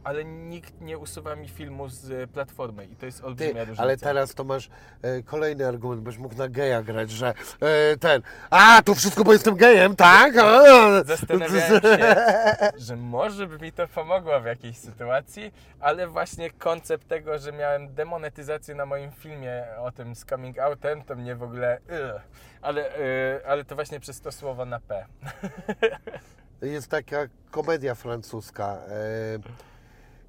ale 0.03 0.25
nikt 0.25 0.81
nie 0.81 0.97
usuwa 0.97 1.35
mi 1.35 1.49
filmu 1.49 1.89
z 1.89 2.31
platformy 2.31 2.85
i 2.85 2.95
to 2.95 3.05
jest 3.05 3.19
Ty, 3.19 3.25
olbrzymia 3.25 3.59
różnica. 3.59 3.83
ale 3.83 3.97
teraz 3.97 4.33
to 4.33 4.43
masz 4.43 4.69
e, 5.01 5.23
kolejny 5.23 5.67
argument, 5.67 6.01
byś 6.01 6.17
mógł 6.17 6.35
na 6.35 6.47
geja 6.47 6.83
grać, 6.83 7.11
że 7.11 7.33
e, 7.61 7.97
ten, 7.97 8.21
a 8.49 8.81
to 8.85 8.95
wszystko, 8.95 9.23
bo 9.23 9.33
jestem 9.33 9.55
gejem, 9.55 9.95
tak? 9.95 10.37
A, 10.37 11.03
Zastanawiałem 11.03 11.81
się, 11.81 11.81
że 12.85 12.95
może 12.95 13.47
by 13.47 13.59
mi 13.59 13.71
to 13.71 13.87
pomogło 13.87 14.41
w 14.41 14.45
jakiejś 14.45 14.77
sytuacji, 14.77 15.53
ale 15.79 16.07
właśnie 16.07 16.49
koncept 16.51 17.07
tego, 17.07 17.37
że 17.37 17.51
miałem 17.51 17.93
demonetyzację 17.93 18.75
na 18.75 18.85
moim 18.85 19.11
filmie 19.11 19.63
o 19.79 19.91
tym 19.91 20.15
z 20.15 20.25
coming 20.25 20.59
outem, 20.59 21.03
to 21.03 21.15
mnie 21.15 21.35
w 21.35 21.43
ogóle... 21.43 21.79
Ugh. 21.85 22.21
Ale, 22.61 22.81
yy, 22.81 23.47
ale 23.47 23.65
to 23.65 23.75
właśnie 23.75 23.99
przez 23.99 24.21
to 24.21 24.31
słowo 24.31 24.65
na 24.65 24.79
P. 24.79 25.05
Jest 26.61 26.87
taka 26.87 27.17
komedia 27.51 27.95
francuska. 27.95 28.65
E, 28.87 29.39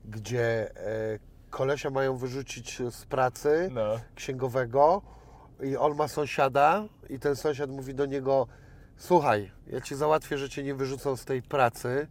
gdzie 0.04 0.70
e, 0.76 1.18
kolesia 1.50 1.90
mają 1.90 2.16
wyrzucić 2.16 2.82
z 2.90 3.04
pracy 3.06 3.68
No. 3.72 4.00
księgowego 4.14 5.02
i 5.62 5.76
on 5.76 5.94
ma 5.96 6.08
sąsiada 6.08 6.84
i 7.10 7.18
ten 7.18 7.36
sąsiad 7.36 7.70
mówi 7.70 7.94
do 7.94 8.06
niego 8.06 8.46
słuchaj, 8.96 9.50
ja 9.66 9.80
ci 9.80 9.94
załatwię, 9.96 10.38
że 10.38 10.48
cię 10.48 10.62
nie 10.62 10.74
wyrzucą 10.74 11.16
z 11.16 11.24
tej 11.24 11.42
pracy 11.42 12.06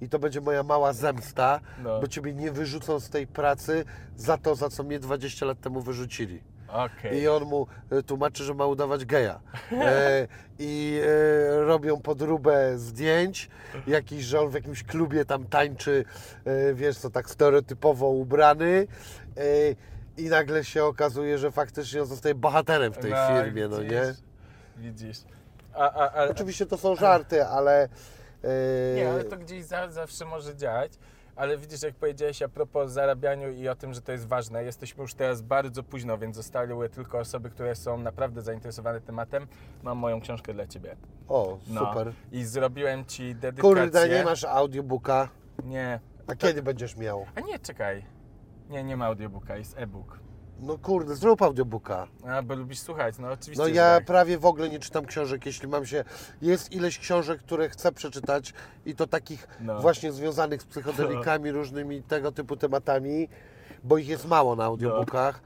i 0.00 0.08
to 0.08 0.18
będzie 0.18 0.40
moja 0.40 0.62
mała 0.62 0.92
zemsta, 0.92 1.60
No. 1.82 2.00
bo 2.00 2.08
ciebie 2.08 2.34
nie 2.34 2.52
wyrzucą 2.52 3.00
z 3.00 3.10
tej 3.10 3.26
pracy 3.26 3.84
za 4.16 4.38
to, 4.38 4.54
za 4.54 4.68
co 4.68 4.82
mnie 4.82 4.98
20 4.98 5.46
lat 5.46 5.60
temu 5.60 5.80
wyrzucili. 5.80 6.42
Okej. 6.68 7.20
I 7.22 7.28
on 7.28 7.44
mu 7.44 7.66
e, 7.90 8.02
tłumaczy, 8.02 8.44
że 8.44 8.54
ma 8.54 8.66
udawać 8.66 9.04
geja. 9.04 9.40
E, 9.72 10.28
I 10.58 11.00
e, 11.04 11.64
robią 11.64 12.00
podróbę 12.00 12.78
zdjęć, 12.78 13.50
jakiś, 13.86 14.24
że 14.24 14.40
on 14.40 14.50
w 14.50 14.54
jakimś 14.54 14.84
klubie 14.84 15.24
tam 15.24 15.44
tańczy, 15.46 16.04
e, 16.44 16.74
wiesz 16.74 16.98
co, 16.98 17.10
tak 17.10 17.30
stereotypowo 17.30 18.08
ubrany. 18.08 18.86
E, 19.36 19.42
I 20.22 20.28
nagle 20.28 20.64
się 20.64 20.84
okazuje, 20.84 21.38
że 21.38 21.52
faktycznie 21.52 22.00
on 22.00 22.06
zostaje 22.06 22.34
bohaterem 22.34 22.92
w 22.92 22.98
tej 22.98 23.12
firmie, 23.28 23.68
no 23.68 23.82
nie? 23.82 23.88
widzisz, 23.88 24.16
Widzisz. 24.76 25.18
A, 25.74 25.92
a, 25.92 26.12
a, 26.22 26.28
Oczywiście 26.30 26.66
to 26.66 26.78
są 26.78 26.96
żarty, 26.96 27.46
ale... 27.46 27.88
e, 28.44 28.94
Nie, 28.96 29.10
ale 29.10 29.24
to 29.24 29.36
gdzieś 29.36 29.64
za, 29.64 29.90
zawsze 29.90 30.24
może 30.24 30.56
działać. 30.56 30.92
Ale 31.38 31.58
widzisz, 31.58 31.82
jak 31.82 31.94
powiedziałeś 31.94 32.42
a 32.42 32.48
propos 32.48 32.90
zarabianiu 32.90 33.50
i 33.50 33.68
o 33.68 33.74
tym, 33.74 33.94
że 33.94 34.00
to 34.02 34.12
jest 34.12 34.26
ważne, 34.26 34.64
jesteśmy 34.64 35.02
już 35.02 35.14
teraz 35.14 35.42
bardzo 35.42 35.82
późno, 35.82 36.18
więc 36.18 36.36
zostały 36.36 36.88
tylko 36.88 37.18
osoby, 37.18 37.50
które 37.50 37.74
są 37.76 37.98
naprawdę 37.98 38.42
zainteresowane 38.42 39.00
tematem. 39.00 39.46
Mam 39.82 39.98
moją 39.98 40.20
książkę 40.20 40.54
dla 40.54 40.66
Ciebie. 40.66 40.96
O, 41.28 41.58
No. 41.68 41.80
super. 41.80 42.12
I 42.32 42.44
zrobiłem 42.44 43.04
Ci 43.04 43.34
dedykację. 43.34 43.62
Kurde, 43.62 44.08
nie 44.08 44.24
masz 44.24 44.44
audiobooka. 44.44 45.28
Nie. 45.64 46.00
A 46.26 46.34
kiedy 46.34 46.62
będziesz 46.62 46.96
miał? 46.96 47.26
A 47.34 47.40
nie, 47.40 47.58
czekaj. 47.58 48.04
Nie, 48.70 48.84
nie 48.84 48.96
ma 48.96 49.06
audiobooka, 49.06 49.56
jest 49.56 49.78
e-book. 49.78 50.18
No 50.60 50.78
kurde, 50.78 51.16
zrób 51.16 51.42
audiobooka. 51.42 52.06
A, 52.26 52.42
bo 52.42 52.54
lubisz 52.54 52.78
słuchać, 52.78 53.18
no 53.18 53.28
oczywiście. 53.32 53.62
No 53.62 53.68
ja 53.68 53.96
tak. 53.96 54.04
prawie 54.04 54.38
w 54.38 54.46
ogóle 54.46 54.68
nie 54.68 54.78
czytam 54.78 55.06
książek, 55.06 55.46
jeśli 55.46 55.68
mam 55.68 55.86
się... 55.86 56.04
Jest 56.42 56.72
ileś 56.72 56.98
książek, 56.98 57.40
które 57.40 57.68
chcę 57.68 57.92
przeczytać 57.92 58.54
i 58.86 58.94
to 58.94 59.06
takich 59.06 59.48
No. 59.60 59.80
właśnie 59.80 60.12
związanych 60.12 60.62
z 60.62 60.66
psychodelikami, 60.66 61.50
różnymi 61.60 62.02
tego 62.02 62.32
typu 62.32 62.56
tematami, 62.56 63.28
bo 63.84 63.98
ich 63.98 64.08
jest 64.08 64.28
mało 64.28 64.56
na 64.56 64.64
audiobookach. 64.64 65.40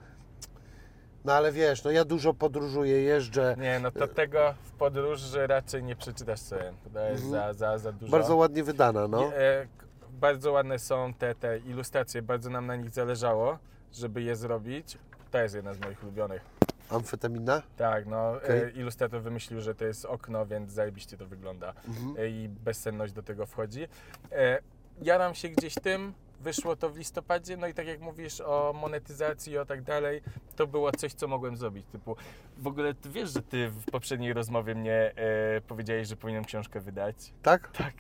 No 1.25 1.33
ale 1.33 1.53
wiesz, 1.53 1.85
no 1.85 1.91
ja 1.91 2.05
dużo 2.05 2.35
podróżuję, 2.35 3.03
jeżdżę. 3.03 3.57
Nie, 3.59 3.81
no 3.81 3.91
to 3.91 4.09
tego 4.09 4.55
w 4.63 4.73
podróży 4.73 5.47
raczej 5.47 5.83
nie 5.85 5.97
przeczytasz 5.97 6.41
sobie. 6.41 6.73
To 6.95 7.01
jest 7.01 7.25
za, 7.25 7.53
za, 7.53 7.79
za 7.79 7.93
dużo. 7.93 8.05
Mhm. 8.05 8.11
Bardzo 8.11 8.37
ładnie 8.37 8.65
wydana, 8.65 9.09
no. 9.09 9.35
E, 9.35 9.67
bardzo 10.11 10.53
ładne 10.53 10.79
są 10.79 11.15
te, 11.15 11.35
te 11.35 11.59
ilustracje, 11.59 12.23
bardzo 12.23 12.51
nam 12.51 12.67
na 12.67 12.77
nich 12.77 12.91
zależało, 12.91 13.59
żeby 13.95 14.23
je 14.23 14.37
zrobić. 14.37 14.99
To 15.31 15.39
jest 15.39 15.55
jedna 15.55 15.75
z 15.75 15.81
moich 15.81 16.03
ulubionych. 16.03 16.45
Amfetamina? 16.91 17.63
Tak, 17.77 18.07
no 18.07 18.43
e, 18.45 18.71
ilustrator 18.71 19.23
wymyślił, 19.23 19.61
że 19.61 19.75
to 19.75 19.85
jest 19.85 20.05
okno, 20.05 20.47
więc 20.47 20.73
zajebiście 20.73 21.17
to 21.17 21.27
wygląda. 21.27 21.75
Mhm. 21.89 22.15
E, 22.19 22.29
I 22.29 22.49
bezsenność 22.49 23.13
do 23.13 23.23
tego 23.23 23.47
wchodzi. 23.47 23.89
E, 24.33 24.59
jaram 25.03 25.35
się 25.35 25.49
gdzieś 25.49 25.75
tym, 25.75 26.13
wyszło 26.41 26.77
to 26.77 26.91
w 26.91 26.97
listopadzie, 26.97 27.57
no 27.57 27.67
i 27.67 27.75
tak 27.75 27.87
jak 27.87 28.01
mówisz 28.01 28.41
o 28.41 28.73
monetyzacji 28.81 29.53
i 29.53 29.59
o 29.59 29.67
tak 29.67 29.83
dalej, 29.83 30.23
to 30.57 30.67
było 30.67 30.93
coś, 30.93 31.13
co 31.13 31.29
mogłem 31.29 31.57
zrobić. 31.57 31.87
Typu, 31.93 32.17
w 32.59 32.67
ogóle 32.67 32.95
ty 32.95 33.11
wiesz, 33.11 33.31
że 33.33 33.43
ty 33.43 33.69
w 33.69 33.85
poprzedniej 33.85 34.33
rozmowie 34.33 34.75
mnie 34.75 35.13
e, 35.17 35.61
powiedziałeś, 35.61 36.09
że 36.09 36.17
powinienem 36.17 36.45
książkę 36.45 36.81
wydać? 36.81 37.33
Tak? 37.43 37.71
Tak. 37.73 37.95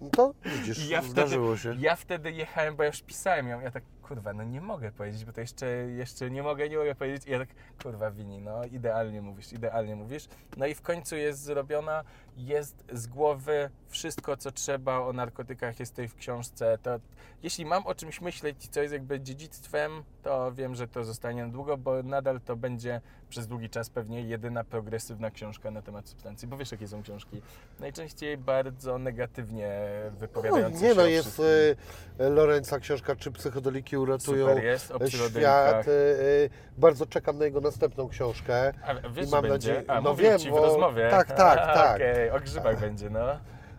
No 0.00 0.10
to 0.10 0.34
widzisz, 0.44 0.88
Ja 0.90 0.98
wtedy, 0.98 1.10
zdarzyło 1.10 1.56
się. 1.56 1.74
ja 1.78 1.96
wtedy 1.96 2.32
jechałem, 2.32 2.76
bo 2.76 2.82
ja 2.82 2.86
już 2.88 3.02
pisałem 3.02 3.48
ją. 3.48 3.60
Ja 3.60 3.70
tak, 3.70 3.82
kurwa, 4.08 4.32
no 4.32 4.44
nie 4.44 4.60
mogę 4.60 4.92
powiedzieć, 4.92 5.24
bo 5.24 5.32
to 5.32 5.40
jeszcze, 5.40 5.66
jeszcze 5.96 6.30
nie 6.30 6.42
mogę, 6.42 6.68
nie 6.68 6.78
mogę 6.78 6.94
powiedzieć. 6.94 7.26
I 7.26 7.30
ja 7.30 7.38
tak, 7.38 7.48
kurwa, 7.82 8.10
Wini, 8.10 8.40
no 8.40 8.64
idealnie 8.64 9.22
mówisz, 9.22 9.52
idealnie 9.52 9.96
mówisz. 9.96 10.28
No 10.56 10.66
i 10.66 10.74
w 10.74 10.82
końcu 10.82 11.16
jest 11.16 11.42
zrobiona, 11.42 12.04
jest 12.36 12.84
z 12.92 13.06
głowy 13.06 13.70
wszystko, 13.88 14.36
co 14.36 14.52
trzeba 14.52 14.98
o 14.98 15.12
narkotykach, 15.12 15.80
jest 15.80 15.92
tutaj 15.92 16.08
w 16.08 16.14
książce. 16.14 16.78
To 16.82 17.00
jeśli 17.42 17.64
mam 17.64 17.86
o 17.86 17.94
czymś 17.94 18.20
myśleć, 18.20 18.68
co 18.68 18.80
jest 18.80 18.92
jakby 18.92 19.20
dziedzictwem, 19.20 20.04
to 20.26 20.52
wiem, 20.52 20.74
że 20.74 20.88
to 20.88 21.04
zostanie 21.04 21.46
na 21.46 21.52
długo, 21.52 21.76
bo 21.76 22.02
nadal 22.02 22.40
to 22.40 22.56
będzie 22.56 23.00
przez 23.28 23.46
długi 23.46 23.70
czas 23.70 23.90
pewnie 23.90 24.22
jedyna 24.22 24.64
progresywna 24.64 25.30
książka 25.30 25.70
na 25.70 25.82
temat 25.82 26.08
substancji. 26.08 26.48
Bo 26.48 26.56
wiesz, 26.56 26.72
jakie 26.72 26.88
są 26.88 27.02
książki? 27.02 27.42
Najczęściej 27.80 28.38
bardzo 28.38 28.98
negatywnie 28.98 29.70
No, 30.12 30.18
wypowiadające 30.18 30.82
nie 30.84 30.88
się 30.90 30.94
no, 30.94 31.06
jest 31.06 31.28
wszystkim. 31.28 32.26
y, 32.26 32.30
Lorenza 32.30 32.78
książka, 32.78 33.16
czy 33.16 33.30
psychodeliki 33.32 33.96
uratują 33.96 34.48
Super 34.48 34.64
jest, 34.64 34.90
o 34.90 35.08
świat. 35.10 35.88
y, 35.88 36.50
bardzo 36.78 37.06
czekam 37.06 37.38
na 37.38 37.44
jego 37.44 37.60
następną 37.60 38.08
książkę. 38.08 38.72
A 38.86 39.08
wiesz, 39.08 39.26
i 39.26 39.30
że 39.30 39.36
mam 39.36 39.46
nadzieję- 39.48 39.82
no 40.02 40.14
wiem, 40.14 40.38
ci 40.38 40.48
w 40.48 40.52
bo- 40.52 40.62
rozmowie. 40.66 41.08
tak, 41.10 41.26
tak, 41.32 41.58
tak. 41.80 41.96
Okej, 41.96 42.30
o 42.30 42.40
grzybach 42.40 42.80
będzie, 42.80 43.10
no. 43.10 43.26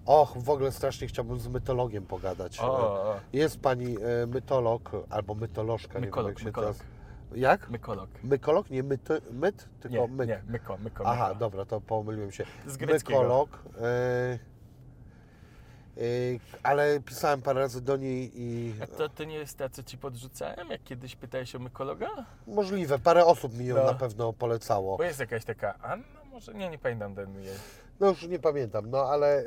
Och, 0.07 0.38
w 0.38 0.49
ogóle 0.49 0.71
strasznie 0.71 1.07
chciałbym 1.07 1.39
z 1.39 1.47
mytologiem 1.47 2.05
pogadać. 2.05 2.59
O, 2.59 2.65
o. 2.67 3.15
Jest 3.34 3.59
pani 3.61 3.95
e, 3.97 4.27
mytolog 4.27 4.91
albo 5.09 5.35
mytolożka, 5.35 5.99
Mykolog, 5.99 6.15
nie 6.15 6.23
wiem 6.23 6.27
jak 6.35 6.39
się 6.39 6.45
mykolog. 6.45 6.75
teraz... 6.77 6.88
Jak? 7.35 7.69
Mykolog. 7.69 8.09
Mykolog? 8.23 8.69
Nie 8.69 8.84
myty, 8.84 9.21
myt, 9.31 9.69
tylko 9.79 9.97
Nie, 9.97 10.07
myk. 10.07 10.27
nie, 10.29 10.41
myko, 10.47 10.77
myko, 10.77 11.03
Aha, 11.05 11.27
myko. 11.27 11.39
dobra, 11.39 11.65
to 11.65 11.81
pomyliłem 11.81 12.31
się. 12.31 12.45
Z 12.67 12.77
greckiego. 12.77 13.19
Mykolog. 13.19 13.49
E, 13.81 13.84
e, 15.97 15.99
ale 16.63 16.99
pisałem 16.99 17.41
parę 17.41 17.59
razy 17.59 17.81
do 17.81 17.97
niej 17.97 18.31
i 18.35 18.73
A 18.84 18.88
to, 18.88 19.09
to 19.09 19.23
nie 19.23 19.35
jest 19.35 19.57
ta, 19.57 19.69
co 19.69 19.84
ci 19.84 19.97
podrzucałem, 19.97 20.69
jak 20.69 20.84
kiedyś 20.84 21.15
pytałeś 21.15 21.55
o 21.55 21.59
mykologa? 21.59 22.09
możliwe, 22.47 22.99
parę 22.99 23.25
osób 23.25 23.57
mi 23.57 23.65
ją 23.65 23.75
No. 23.75 23.84
na 23.84 23.93
pewno 23.93 24.34
polecało. 24.34 24.97
Bo 24.97 25.03
jest 25.03 25.19
jakaś 25.19 25.45
taka 25.45 25.73
Anna, 25.79 26.23
może? 26.31 26.53
Nie, 26.53 26.69
nie 26.69 26.77
pamiętam 26.77 27.15
ten 27.15 27.35
jej. 27.43 27.53
No 27.99 28.07
już 28.10 28.28
nie 28.28 28.40
pamiętam, 28.40 28.90
no 28.90 28.98
ale 28.99 29.40
e, 29.40 29.44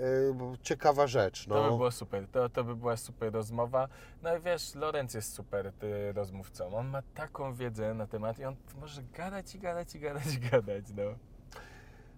ciekawa 0.62 1.06
rzecz. 1.06 1.46
To 1.46 1.54
by 1.54 1.60
No. 1.70 1.76
było 1.76 1.90
super, 1.90 2.26
to, 2.32 2.48
to 2.48 2.64
by 2.64 2.76
była 2.76 2.96
super 2.96 3.32
rozmowa. 3.32 3.88
No 4.22 4.36
i 4.36 4.40
wiesz, 4.40 4.74
Lorenz 4.74 5.14
jest 5.14 5.34
super 5.34 5.72
ty, 5.72 6.12
rozmówcą. 6.12 6.74
On 6.74 6.88
ma 6.88 7.02
taką 7.14 7.54
wiedzę 7.54 7.94
na 7.94 8.06
temat 8.06 8.38
i 8.38 8.44
on 8.44 8.56
może 8.80 9.02
gadać 9.02 9.54
i 9.54 9.58
gadać 9.58 9.94
i 9.94 10.00
gadać 10.00 10.34
i 10.34 10.38
gadać, 10.50 10.84
no. 10.96 11.02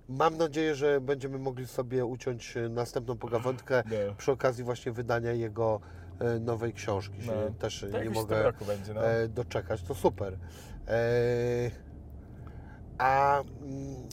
Mam 0.08 0.36
nadzieję, 0.36 0.74
że 0.74 1.00
będziemy 1.00 1.38
mogli 1.38 1.66
sobie 1.66 2.04
uciąć 2.04 2.56
e, 2.56 2.68
następną 2.68 3.16
pogawędkę 3.18 3.82
no. 3.86 4.14
przy 4.18 4.32
okazji 4.32 4.64
właśnie 4.64 4.92
wydania 4.92 5.32
jego 5.32 5.80
e, 6.18 6.38
nowej 6.38 6.72
książki. 6.72 7.22
Się 7.22 7.32
No. 7.32 7.54
też 7.58 7.86
Tak 7.92 8.04
nie 8.04 8.10
mogę 8.10 8.42
roku 8.42 8.64
będzie, 8.64 8.94
no. 8.94 9.06
e, 9.06 9.28
doczekać. 9.28 9.82
To 9.82 9.94
super. 9.94 10.38
E, 10.88 10.98
a 12.98 13.40
mm, 13.40 14.08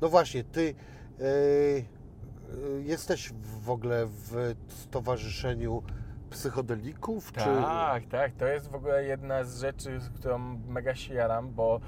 no 0.00 0.08
właśnie, 0.08 0.44
ty 0.44 0.74
jesteś 2.82 3.32
w 3.64 3.70
ogóle 3.70 4.06
w 4.06 4.54
stowarzyszeniu 4.68 5.82
psychodelików? 6.30 7.32
Tak, 7.32 8.06
tak. 8.06 8.32
To 8.32 8.46
jest 8.46 8.70
w 8.70 8.74
ogóle 8.74 9.04
jedna 9.04 9.44
z 9.44 9.60
rzeczy, 9.60 10.00
z 10.00 10.10
którą 10.10 10.38
mega 10.68 10.94
się 10.94 11.14
jaram, 11.14 11.50
bo 11.50 11.80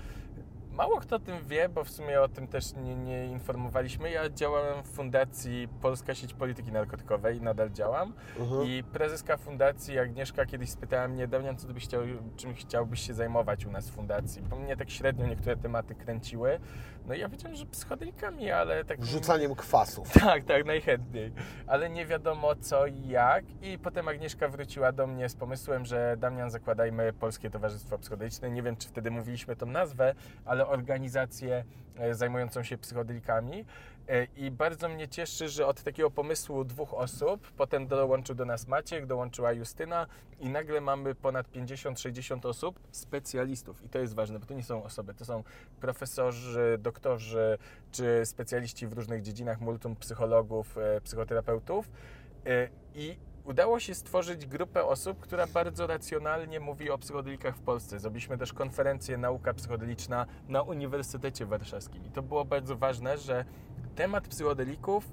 mało 0.73 1.01
kto 1.01 1.17
o 1.17 1.19
tym 1.19 1.37
wie, 1.47 1.69
bo 1.69 1.85
w 1.85 1.91
sumie 1.91 2.21
o 2.21 2.29
tym 2.29 2.49
też 2.49 2.75
nie, 2.75 2.97
nie 2.97 3.27
informowaliśmy. 3.27 4.11
Ja 4.11 4.31
działałem 4.31 4.83
w 4.85 4.87
Fundacji 4.87 5.69
Polska 5.81 6.15
Sieć 6.15 6.35
Polityki 6.35 6.73
Narkotykowej 6.73 7.37
i 7.37 7.41
nadal 7.41 7.71
działam. 7.71 8.13
Czy... 8.37 8.43
Mhm. 8.43 8.67
I 8.67 8.85
prezeska 8.93 9.37
fundacji 9.37 9.99
Agnieszka 9.99 10.47
kiedyś 10.47 10.71
spytała 10.71 11.09
mnie, 11.09 11.29
Damian, 11.29 11.57
co 11.57 11.69
byś 11.69 11.85
chciał, 11.85 12.03
czym 12.37 12.55
chciałbyś 12.55 13.01
się 13.01 13.15
zajmować 13.15 13.67
u 13.67 13.71
nas 13.71 13.91
w 13.91 13.95
fundacji? 13.95 14.43
Bo 14.43 14.57
mnie 14.57 14.77
tak 14.77 14.91
średnio 14.91 15.27
niektóre 15.27 15.57
tematy 15.57 15.95
kręciły. 15.95 16.59
No 17.07 17.15
ja 17.15 17.29
wiedziałem, 17.29 17.57
że 17.57 17.67
psychodelikami, 17.67 18.51
ale 18.51 18.85
tak... 18.85 19.01
Wrzucaniem 19.01 19.55
kwasów. 19.55 20.13
Tak, 20.27 20.45
tak, 20.45 20.67
najchętniej. 20.67 21.33
Ale 21.67 21.91
nie 21.91 22.07
wiadomo 22.07 22.57
co 22.57 22.87
i 22.87 23.09
jak. 23.09 23.45
I 23.63 23.79
potem 23.79 24.09
Agnieszka 24.09 24.49
wróciła 24.49 24.93
do 24.93 25.07
mnie 25.07 25.29
z 25.29 25.37
pomysłem, 25.37 25.87
że 25.87 26.17
Damian, 26.19 26.51
zakładajmy 26.51 27.13
Polskie 27.13 27.51
Towarzystwo 27.51 27.99
Psychodeliczne. 27.99 28.51
Nie 28.51 28.63
wiem, 28.63 28.77
czy 28.77 28.89
wtedy 28.89 29.11
mówiliśmy 29.11 29.57
tą 29.57 29.67
nazwę, 29.67 30.15
ale 30.45 30.67
organizację 30.67 31.65
e, 31.97 32.15
zajmującą 32.15 32.63
się 32.63 32.79
psychodelikami. 32.79 33.65
E, 34.09 34.27
I 34.37 34.51
bardzo 34.51 34.89
mnie 34.89 35.09
cieszy, 35.09 35.49
że 35.49 35.67
od 35.67 35.83
takiego 35.83 36.11
pomysłu 36.11 36.65
dwóch 36.65 36.95
osób, 36.95 37.53
potem 37.57 37.87
dołączył 37.87 38.35
do 38.35 38.45
nas 38.45 38.67
Maciek, 38.69 39.07
dołączyła 39.07 39.53
Justyna 39.53 40.07
i 40.41 40.49
nagle 40.49 40.81
mamy 40.81 41.15
ponad 41.15 41.49
50-60 41.53 42.49
osób, 42.49 42.81
specjalistów. 42.91 43.85
I 43.85 43.89
to 43.89 43.99
jest 43.99 44.15
ważne, 44.15 44.39
bo 44.39 44.47
to 44.47 44.55
nie 44.55 44.63
są 44.63 44.85
osoby, 44.85 45.15
to 45.15 45.25
są 45.25 45.43
profesorzy, 45.81 46.79
doktorzy 46.79 47.59
czy 47.93 48.21
specjaliści 48.25 48.87
w 48.87 48.93
różnych 48.93 49.23
dziedzinach, 49.23 49.61
multum 49.61 49.97
psychologów, 49.97 50.79
e, 50.79 51.01
psychoterapeutów. 51.01 51.89
E, 52.47 52.69
I 52.95 53.19
udało 53.47 53.81
się 53.81 53.95
stworzyć 53.95 54.47
grupę 54.47 54.85
osób, 54.85 55.21
która 55.21 55.47
bardzo 55.47 55.87
racjonalnie 55.87 56.61
mówi 56.61 56.91
o 56.91 56.99
psychodelikach 56.99 57.57
w 57.57 57.61
Polsce. 57.61 57.99
Zrobiliśmy 57.99 58.39
też 58.39 58.53
konferencję 58.53 59.19
Nauka 59.19 59.55
Psychodeliczna 59.55 60.27
na 60.49 60.63
Uniwersytecie 60.63 61.47
Warszawskim. 61.47 62.07
I 62.07 62.11
to 62.11 62.23
było 62.23 62.45
bardzo 62.45 62.77
ważne, 62.77 63.19
że 63.19 63.45
temat 63.95 64.29
psychodelików 64.29 65.13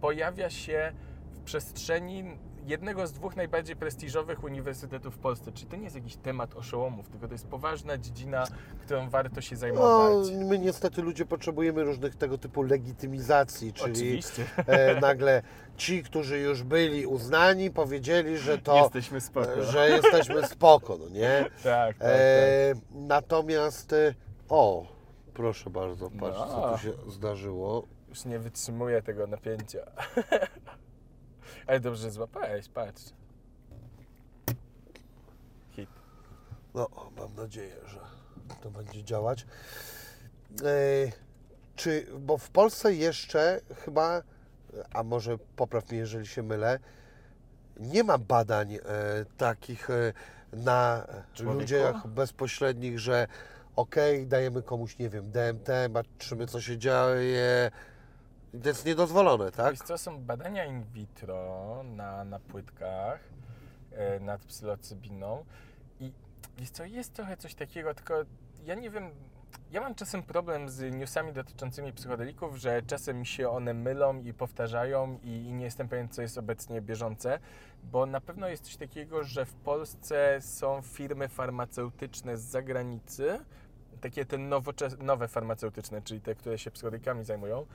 pojawia 0.00 0.50
się 0.50 0.92
w 1.32 1.40
przestrzeni 1.40 2.24
jednego 2.66 3.06
z 3.06 3.12
dwóch 3.12 3.36
najbardziej 3.36 3.76
prestiżowych 3.76 4.44
uniwersytetów 4.44 5.14
w 5.14 5.18
Polsce. 5.18 5.52
Czyli 5.52 5.66
to 5.66 5.76
nie 5.76 5.84
jest 5.84 5.96
jakiś 5.96 6.16
temat 6.16 6.54
oszołomów, 6.54 7.08
tylko 7.08 7.26
to 7.26 7.34
jest 7.34 7.46
poważna 7.46 7.98
dziedzina, 7.98 8.44
którą 8.84 9.10
warto 9.10 9.40
się 9.40 9.54
No, 9.54 9.60
zajmować. 9.60 10.30
my 10.48 10.58
niestety 10.58 11.02
ludzie 11.02 11.26
potrzebujemy 11.26 11.84
różnych 11.84 12.16
tego 12.16 12.38
typu 12.38 12.62
legitymizacji, 12.62 13.72
czyli 13.72 13.92
Oczywiście. 13.92 14.44
e, 14.66 15.00
nagle 15.00 15.42
ci, 15.76 16.02
którzy 16.02 16.38
już 16.38 16.62
byli 16.62 17.06
uznani, 17.06 17.70
powiedzieli, 17.70 18.38
że 18.38 18.58
to, 18.58 18.76
Jesteśmy 18.82 19.20
spoko. 19.20 19.62
że 19.62 19.88
jesteśmy 19.90 20.46
spoko, 20.46 20.96
no 21.00 21.08
nie? 21.08 21.44
Tak, 21.44 21.62
tak, 21.62 21.98
tak. 21.98 22.08
E, 22.10 22.74
natomiast, 22.92 23.92
e, 23.92 24.14
o, 24.48 24.86
proszę 25.34 25.70
bardzo, 25.70 26.10
patrz 26.20 26.38
co 26.38 26.60
No. 26.60 26.72
tu 26.72 26.78
się 26.82 26.92
zdarzyło. 27.10 27.86
Już 28.08 28.24
nie 28.24 28.38
wytrzymuję 28.38 29.02
tego 29.02 29.26
napięcia. 29.26 29.78
Ale 31.66 31.80
dobrze 31.80 32.10
złapałeś, 32.10 32.68
patrz. 32.68 33.02
Hit. 35.70 35.90
No, 36.74 36.88
mam 37.16 37.34
nadzieję, 37.34 37.76
że 37.86 38.00
to 38.62 38.70
będzie 38.70 39.04
działać. 39.04 39.46
E, 40.62 41.12
czy, 41.76 42.06
bo 42.18 42.38
w 42.38 42.50
Polsce 42.50 42.94
jeszcze 42.94 43.60
chyba, 43.84 44.22
a 44.94 45.02
może 45.02 45.38
popraw 45.56 45.90
mnie, 45.90 45.98
jeżeli 45.98 46.26
się 46.26 46.42
mylę, 46.42 46.78
nie 47.80 48.04
ma 48.04 48.18
badań 48.18 48.74
e, 48.74 48.80
takich 49.36 49.90
e, 49.90 50.12
na 50.52 51.06
Człowieku? 51.34 51.58
ludziach 51.60 52.06
bezpośrednich, 52.06 52.98
że 52.98 53.26
okej, 53.76 54.26
dajemy 54.26 54.62
komuś, 54.62 54.98
nie 54.98 55.08
wiem, 55.10 55.30
DMT, 55.30 55.68
patrzymy 55.92 56.46
co 56.46 56.60
się 56.60 56.78
dzieje. 56.78 57.70
To 58.62 58.68
jest 58.68 58.86
niedozwolone, 58.86 59.52
tak? 59.52 59.70
Wiesz 59.70 59.80
co, 59.80 59.98
są 59.98 60.24
badania 60.24 60.64
in 60.64 60.84
vitro 60.84 61.82
na, 61.84 62.24
na 62.24 62.38
płytkach 62.38 63.20
e, 63.92 64.20
nad 64.20 64.44
psylocybiną 64.44 65.44
i 66.00 66.12
wiesz 66.58 66.70
co, 66.70 66.84
jest 66.84 67.14
trochę 67.14 67.36
coś 67.36 67.54
takiego, 67.54 67.94
tylko 67.94 68.14
ja 68.64 68.74
nie 68.74 68.90
wiem, 68.90 69.10
ja 69.70 69.80
mam 69.80 69.94
czasem 69.94 70.22
problem 70.22 70.68
z 70.68 70.94
newsami 70.94 71.32
dotyczącymi 71.32 71.92
psychodelików, 71.92 72.56
że 72.56 72.82
czasem 72.82 73.24
się 73.24 73.50
one 73.50 73.74
mylą 73.74 74.22
i 74.22 74.32
powtarzają 74.32 75.18
i, 75.22 75.28
i 75.28 75.52
nie 75.52 75.64
jestem 75.64 75.88
pewien, 75.88 76.08
co 76.08 76.22
jest 76.22 76.38
obecnie 76.38 76.80
bieżące, 76.80 77.38
bo 77.82 78.06
na 78.06 78.20
pewno 78.20 78.48
jest 78.48 78.64
coś 78.64 78.76
takiego, 78.76 79.24
że 79.24 79.46
w 79.46 79.54
Polsce 79.54 80.38
są 80.40 80.82
firmy 80.82 81.28
farmaceutyczne 81.28 82.36
z 82.36 82.42
zagranicy, 82.42 83.38
takie 84.00 84.24
te 84.24 84.38
nowe 84.98 85.28
farmaceutyczne, 85.28 86.02
czyli 86.02 86.20
te, 86.20 86.34
które 86.34 86.58
się 86.58 86.70
psychodelikami 86.70 87.24
zajmują, 87.24 87.66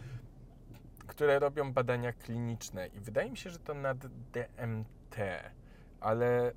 które 1.07 1.39
robią 1.39 1.73
badania 1.73 2.13
kliniczne 2.13 2.87
i 2.87 2.99
wydaje 2.99 3.31
mi 3.31 3.37
się, 3.37 3.49
że 3.49 3.59
to 3.59 3.73
nad 3.73 3.97
DMT, 4.07 5.15
ale 5.99 6.51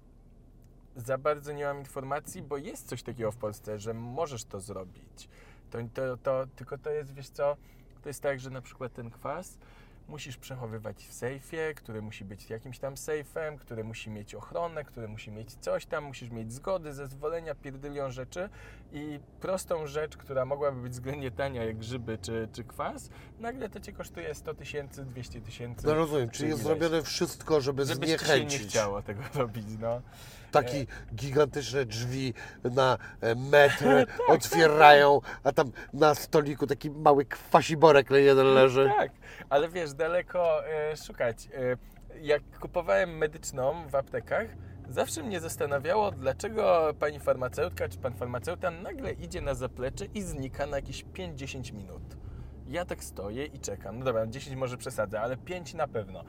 za 0.96 1.18
bardzo 1.18 1.52
nie 1.52 1.64
mam 1.64 1.78
informacji, 1.78 2.42
bo 2.42 2.56
jest 2.56 2.88
coś 2.88 3.02
takiego 3.02 3.32
w 3.32 3.36
Polsce, 3.36 3.78
że 3.78 3.94
możesz 3.94 4.44
to 4.44 4.60
zrobić. 4.60 5.28
To, 5.70 5.78
to, 5.94 6.16
to, 6.16 6.46
tylko 6.56 6.78
to 6.78 6.90
jest, 6.90 7.14
wiesz 7.14 7.28
co, 7.28 7.56
to 8.02 8.08
jest 8.08 8.22
tak, 8.22 8.40
że 8.40 8.50
na 8.50 8.62
przykład 8.62 8.92
ten 8.92 9.10
kwas 9.10 9.58
musisz 10.08 10.36
przechowywać 10.36 11.06
w 11.06 11.12
sejfie, 11.12 11.74
który 11.76 12.02
musi 12.02 12.24
być 12.24 12.50
jakimś 12.50 12.78
tam 12.78 12.96
sejfem, 12.96 13.58
który 13.58 13.84
musi 13.84 14.10
mieć 14.10 14.34
ochronę, 14.34 14.84
który 14.84 15.08
musi 15.08 15.30
mieć 15.30 15.54
coś 15.54 15.86
tam, 15.86 16.04
musisz 16.04 16.30
mieć 16.30 16.52
zgody, 16.52 16.92
zezwolenia, 16.92 17.54
pierdylion 17.54 18.12
rzeczy 18.12 18.48
i 18.92 19.20
prostą 19.40 19.86
rzecz, 19.86 20.16
która 20.16 20.44
mogłaby 20.44 20.82
być 20.82 20.92
względnie 20.92 21.30
tania 21.30 21.64
jak 21.64 21.78
grzyby 21.78 22.18
czy, 22.18 22.48
czy 22.52 22.64
kwas, 22.64 23.10
nagle 23.38 23.68
to 23.68 23.80
Cię 23.80 23.92
kosztuje 23.92 24.34
100 24.34 24.54
tysięcy, 24.54 25.04
200 25.04 25.40
tysięcy. 25.40 25.86
No 25.86 25.94
rozumiem, 25.94 26.30
czy 26.30 26.38
czyli 26.38 26.50
jest 26.50 26.62
zrobione 26.62 27.02
wszystko, 27.02 27.60
żeby 27.60 27.84
Żeby 27.84 28.06
ci 28.06 28.12
się 28.12 28.12
nie 28.12 28.18
zniechęcić. 28.18 28.68
chciało 28.68 29.02
tego 29.02 29.22
robić, 29.34 29.66
no. 29.80 30.02
Takie 30.50 30.86
gigantyczne 31.14 31.84
drzwi 31.84 32.34
na 32.64 32.98
e, 33.20 33.34
metr 33.34 34.06
otwierają, 34.28 35.20
a 35.44 35.52
tam 35.52 35.72
na 35.92 36.14
stoliku 36.14 36.66
taki 36.66 36.90
mały 36.90 37.24
kwasiborek 37.24 38.10
jeden 38.10 38.46
leży. 38.46 38.90
Tak, 38.98 39.12
ale 39.48 39.68
wiesz, 39.68 39.94
daleko 39.94 40.66
e, 40.66 40.96
szukać. 40.96 41.48
E, 41.54 41.76
jak 42.20 42.42
kupowałem 42.60 43.18
medyczną 43.18 43.88
w 43.88 43.94
aptekach, 43.94 44.46
zawsze 44.88 45.22
mnie 45.22 45.40
zastanawiało, 45.40 46.10
dlaczego 46.10 46.94
pani 46.98 47.20
farmaceutka 47.20 47.88
czy 47.88 47.98
pan 47.98 48.14
farmaceuta 48.14 48.70
nagle 48.70 49.12
idzie 49.12 49.40
na 49.40 49.54
zaplecze 49.54 50.04
i 50.04 50.22
znika 50.22 50.66
na 50.66 50.76
jakieś 50.76 51.04
5-10 51.04 51.72
minut. 51.72 52.02
Ja 52.68 52.84
tak 52.84 53.04
stoję 53.04 53.44
i 53.46 53.58
czekam. 53.58 53.98
No 53.98 54.04
dobra, 54.04 54.26
10 54.26 54.56
może 54.56 54.76
przesadzę, 54.76 55.20
ale 55.20 55.36
5 55.36 55.74
na 55.74 55.88
pewno. 55.88 56.24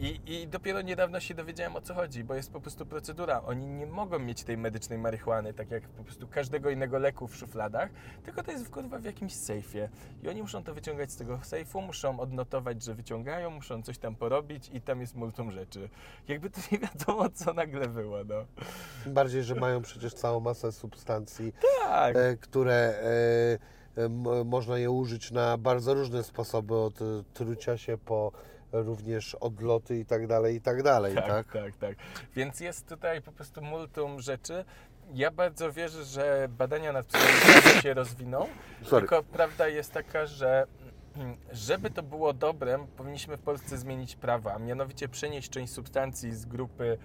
I, 0.00 0.20
I 0.26 0.48
dopiero 0.48 0.82
niedawno 0.82 1.20
się 1.20 1.34
dowiedziałem 1.34 1.76
o 1.76 1.80
co 1.80 1.94
chodzi, 1.94 2.24
bo 2.24 2.34
jest 2.34 2.52
po 2.52 2.60
prostu 2.60 2.86
procedura. 2.86 3.42
Oni 3.42 3.66
nie 3.66 3.86
mogą 3.86 4.18
mieć 4.18 4.44
tej 4.44 4.56
medycznej 4.56 4.98
marihuany, 4.98 5.54
tak 5.54 5.70
jak 5.70 5.82
po 5.82 6.04
prostu 6.04 6.28
każdego 6.28 6.70
innego 6.70 6.98
leku 6.98 7.28
w 7.28 7.36
szufladach, 7.36 7.90
tylko 8.24 8.42
to 8.42 8.50
jest 8.52 8.64
w, 8.64 8.70
kurwa 8.70 8.98
w 8.98 9.04
jakimś 9.04 9.34
sejfie. 9.34 9.88
I 10.22 10.28
oni 10.28 10.42
muszą 10.42 10.64
to 10.64 10.74
wyciągać 10.74 11.12
z 11.12 11.16
tego 11.16 11.38
sejfu, 11.42 11.80
muszą 11.80 12.20
odnotować, 12.20 12.82
że 12.82 12.94
wyciągają, 12.94 13.50
muszą 13.50 13.82
coś 13.82 13.98
tam 13.98 14.16
porobić 14.16 14.70
i 14.72 14.80
tam 14.80 15.00
jest 15.00 15.14
multum 15.14 15.50
rzeczy. 15.52 15.88
Jakby 16.28 16.50
to 16.50 16.60
nie 16.72 16.78
wiadomo, 16.78 17.30
co 17.30 17.52
nagle 17.52 17.88
było, 17.88 18.24
no. 18.24 18.44
Tym 19.04 19.14
bardziej, 19.14 19.42
że 19.42 19.54
mają 19.54 19.82
przecież 19.82 20.14
całą 20.14 20.40
masę 20.40 20.72
substancji, 20.72 21.52
Tak. 21.82 22.16
e, 22.16 22.36
które 22.36 22.94
e, 23.96 24.08
można 24.44 24.78
je 24.78 24.90
użyć 24.90 25.30
na 25.30 25.58
bardzo 25.58 25.94
różne 25.94 26.22
sposoby, 26.22 26.74
od 26.74 26.98
trucia 27.34 27.78
się 27.78 27.98
po 27.98 28.32
również 28.72 29.34
odloty 29.34 29.98
i 29.98 30.04
tak 30.04 30.26
dalej, 30.26 30.56
i 30.56 30.60
tak 30.60 30.82
dalej, 30.82 31.14
tak? 31.14 31.26
Tak, 31.26 31.52
tak, 31.52 31.76
tak. 31.76 31.96
Więc 32.36 32.60
jest 32.60 32.88
tutaj 32.88 33.22
po 33.22 33.32
prostu 33.32 33.62
multum 33.62 34.20
rzeczy. 34.20 34.64
Ja 35.14 35.30
bardzo 35.30 35.72
wierzę, 35.72 36.04
że 36.04 36.48
badania 36.58 36.92
nad 36.92 37.06
psychodelami 37.06 37.82
się 37.82 37.94
rozwiną, 37.94 38.46
Sorry. 38.82 39.00
tylko 39.08 39.22
prawda 39.22 39.68
jest 39.68 39.92
taka, 39.92 40.26
że 40.26 40.66
żeby 41.52 41.90
to 41.90 42.02
było 42.02 42.32
dobre, 42.32 42.86
powinniśmy 42.96 43.36
w 43.36 43.40
Polsce 43.40 43.78
zmienić 43.78 44.16
prawa, 44.16 44.54
a 44.54 44.58
mianowicie 44.58 45.08
przenieść 45.08 45.50
część 45.50 45.72
substancji 45.72 46.34
z 46.34 46.46
grupy 46.46 46.98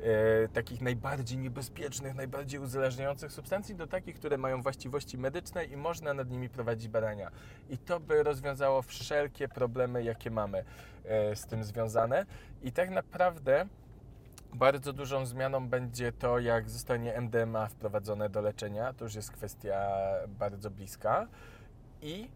e, 0.00 0.48
takich 0.48 0.80
najbardziej 0.80 1.38
niebezpiecznych, 1.38 2.14
najbardziej 2.14 2.60
uzależniających 2.60 3.32
substancji 3.32 3.74
do 3.74 3.86
takich, 3.86 4.16
które 4.16 4.38
mają 4.38 4.62
właściwości 4.62 5.18
medyczne 5.18 5.64
i 5.64 5.76
można 5.76 6.14
nad 6.14 6.30
nimi 6.30 6.48
prowadzić 6.48 6.88
badania. 6.88 7.30
I 7.70 7.78
to 7.78 8.00
by 8.00 8.22
rozwiązało 8.22 8.82
wszelkie 8.82 9.48
problemy, 9.48 10.04
jakie 10.04 10.30
mamy 10.30 10.64
z 11.34 11.46
tym 11.46 11.64
związane. 11.64 12.26
I 12.62 12.72
tak 12.72 12.90
naprawdę 12.90 13.66
bardzo 14.54 14.92
dużą 14.92 15.26
zmianą 15.26 15.68
będzie 15.68 16.12
to, 16.12 16.38
jak 16.38 16.70
zostanie 16.70 17.14
MDMA 17.20 17.66
wprowadzone 17.66 18.28
do 18.28 18.40
leczenia. 18.40 18.92
To 18.92 19.04
już 19.04 19.14
jest 19.14 19.30
kwestia 19.30 19.90
bardzo 20.28 20.70
bliska. 20.70 21.26
I 22.02 22.30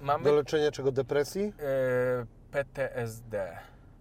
mamy 0.00 0.24
Do 0.24 0.32
leczenia 0.32 0.70
czego? 0.70 0.92
Depresji? 0.92 1.52
e, 2.22 2.26
PTSD, 2.50 3.58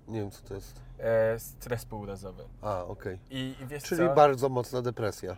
Nie 0.07 0.19
wiem, 0.22 0.32
co 0.32 0.48
to 0.48 0.53
jest. 0.53 0.82
e, 0.99 1.40
stres 1.40 1.86
półrazowy. 1.86 2.44
A, 2.61 2.84
okej. 2.86 3.19
I, 3.30 3.56
i 3.61 3.82
Czyli 3.82 4.02
co? 4.07 4.15
bardzo 4.15 4.49
mocna 4.49 4.82
depresja. 4.82 5.38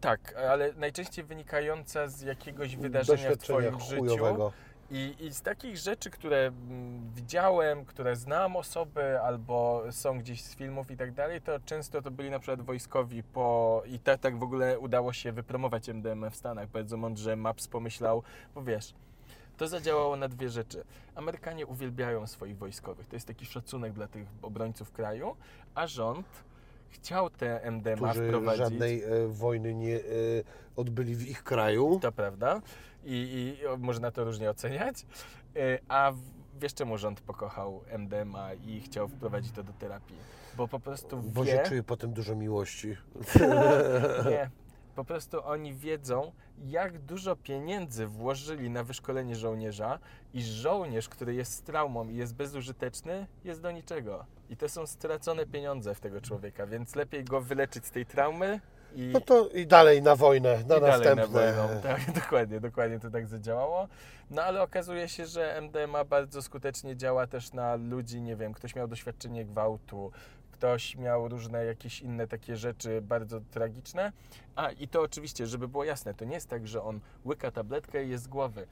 Tak, 0.00 0.34
ale 0.36 0.72
najczęściej 0.72 1.24
wynikająca 1.24 2.08
z 2.08 2.20
jakiegoś 2.20 2.76
wydarzenia 2.76 3.30
w 3.30 3.36
Twoim 3.38 3.80
życiu. 3.80 4.52
I, 4.90 5.14
I 5.20 5.34
z 5.34 5.42
takich 5.42 5.76
rzeczy, 5.76 6.10
które 6.10 6.46
mm, 6.46 7.10
widziałem, 7.14 7.84
które 7.84 8.16
znam 8.16 8.56
osoby 8.56 9.20
albo 9.20 9.82
są 9.90 10.18
gdzieś 10.18 10.42
z 10.42 10.56
filmów 10.56 10.90
i 10.90 10.96
tak 10.96 11.12
dalej, 11.12 11.40
to 11.40 11.60
często 11.64 12.02
to 12.02 12.10
byli 12.10 12.30
na 12.30 12.38
przykład 12.38 12.62
wojskowi 12.62 13.22
po... 13.22 13.82
i 13.86 13.98
tak, 13.98 14.20
tak 14.20 14.38
w 14.38 14.42
ogóle 14.42 14.78
udało 14.78 15.12
się 15.12 15.32
wypromować 15.32 15.88
MDMA 15.88 16.30
w 16.30 16.36
Stanach. 16.36 16.68
Bardzo 16.68 16.96
mądrze 16.96 17.36
Maps 17.36 17.68
pomyślał, 17.68 18.22
bo 18.54 18.62
wiesz, 18.62 18.94
to 19.56 19.68
zadziałało 19.68 20.16
na 20.16 20.28
dwie 20.28 20.50
rzeczy. 20.50 20.84
Amerykanie 21.14 21.66
uwielbiają 21.66 22.26
swoich 22.26 22.58
wojskowych. 22.58 23.06
To 23.08 23.16
jest 23.16 23.26
taki 23.26 23.46
szacunek 23.46 23.92
dla 23.92 24.06
tych 24.06 24.26
obrońców 24.42 24.92
kraju, 24.92 25.36
a 25.74 25.86
rząd 25.86 26.26
chciał 26.88 27.30
te 27.30 27.60
MDMA 27.70 28.10
którzy 28.10 28.26
wprowadzić. 28.26 28.58
żadnej 28.58 29.02
e, 29.02 29.28
wojny 29.28 29.74
nie 29.74 29.96
e, 29.96 30.00
odbyli 30.76 31.14
w 31.14 31.28
ich 31.28 31.42
kraju. 31.42 31.98
To 32.02 32.12
prawda. 32.12 32.60
I, 33.04 33.56
i 33.62 33.78
można 33.78 34.10
to 34.10 34.24
różnie 34.24 34.50
oceniać. 34.50 35.06
Y, 35.56 35.78
A 35.88 36.12
wiesz 36.60 36.74
czemu 36.74 36.98
rząd 36.98 37.20
pokochał 37.20 37.84
MDMA 37.98 38.54
i 38.54 38.80
chciał 38.80 39.08
wprowadzić 39.08 39.52
to 39.52 39.62
do 39.62 39.72
terapii? 39.72 40.16
Bo 40.56 40.68
po 40.68 40.80
prostu 40.80 41.22
Bo 41.22 41.44
wie... 41.44 41.52
się 41.52 41.58
czuje 41.58 41.82
potem 41.82 42.12
dużo 42.12 42.34
miłości. 42.34 42.96
Nie. 44.30 44.50
Po 44.94 45.04
prostu 45.04 45.44
oni 45.44 45.74
wiedzą, 45.74 46.32
jak 46.58 46.98
dużo 46.98 47.36
pieniędzy 47.36 48.06
włożyli 48.06 48.70
na 48.70 48.84
wyszkolenie 48.84 49.36
żołnierza 49.36 49.98
i 50.34 50.42
żołnierz, 50.42 51.08
który 51.08 51.34
jest 51.34 51.52
z 51.52 51.62
traumą 51.62 52.08
i 52.08 52.16
jest 52.16 52.34
bezużyteczny, 52.34 53.26
jest 53.44 53.60
do 53.60 53.70
niczego. 53.70 54.24
I 54.50 54.56
to 54.56 54.68
są 54.68 54.86
stracone 54.86 55.46
pieniądze 55.46 55.94
w 55.94 56.00
tego 56.00 56.20
człowieka, 56.20 56.66
więc 56.66 56.94
lepiej 56.94 57.24
go 57.24 57.40
wyleczyć 57.40 57.86
z 57.86 57.90
tej 57.90 58.06
traumy 58.06 58.60
i, 58.94 59.10
No 59.12 59.20
to 59.20 59.48
i 59.48 59.66
dalej 59.66 60.02
na 60.02 60.16
wojnę, 60.16 60.64
na 60.68 60.78
następne. 60.80 61.52
na. 61.52 61.68
Tak, 61.88 62.12
dokładnie, 62.12 62.60
dokładnie 62.60 63.00
to 63.00 63.10
tak 63.10 63.26
zadziałało. 63.26 63.88
No 64.30 64.42
ale 64.42 64.62
okazuje 64.62 65.08
się, 65.08 65.26
że 65.26 65.60
MDMA 65.60 66.04
bardzo 66.04 66.42
skutecznie 66.42 66.96
działa 66.96 67.26
też 67.26 67.52
na 67.52 67.74
ludzi, 67.74 68.20
nie 68.22 68.36
wiem, 68.36 68.52
ktoś 68.54 68.74
miał 68.74 68.88
doświadczenie 68.88 69.44
gwałtu, 69.44 70.12
ktoś 70.52 70.96
miał 70.96 71.28
różne 71.28 71.64
jakieś 71.64 72.00
inne 72.00 72.26
takie 72.26 72.56
rzeczy 72.56 73.02
bardzo 73.02 73.40
tragiczne. 73.50 74.12
A 74.56 74.70
i 74.70 74.88
to 74.88 75.00
oczywiście, 75.02 75.46
żeby 75.46 75.68
było 75.68 75.84
jasne, 75.84 76.14
to 76.14 76.24
nie 76.24 76.34
jest 76.34 76.48
tak, 76.48 76.68
że 76.68 76.82
on 76.82 77.00
łyka 77.24 77.50
tabletkę 77.50 78.04
i 78.04 78.10
jest 78.10 78.24
z 78.24 78.28
głowy. 78.28 78.66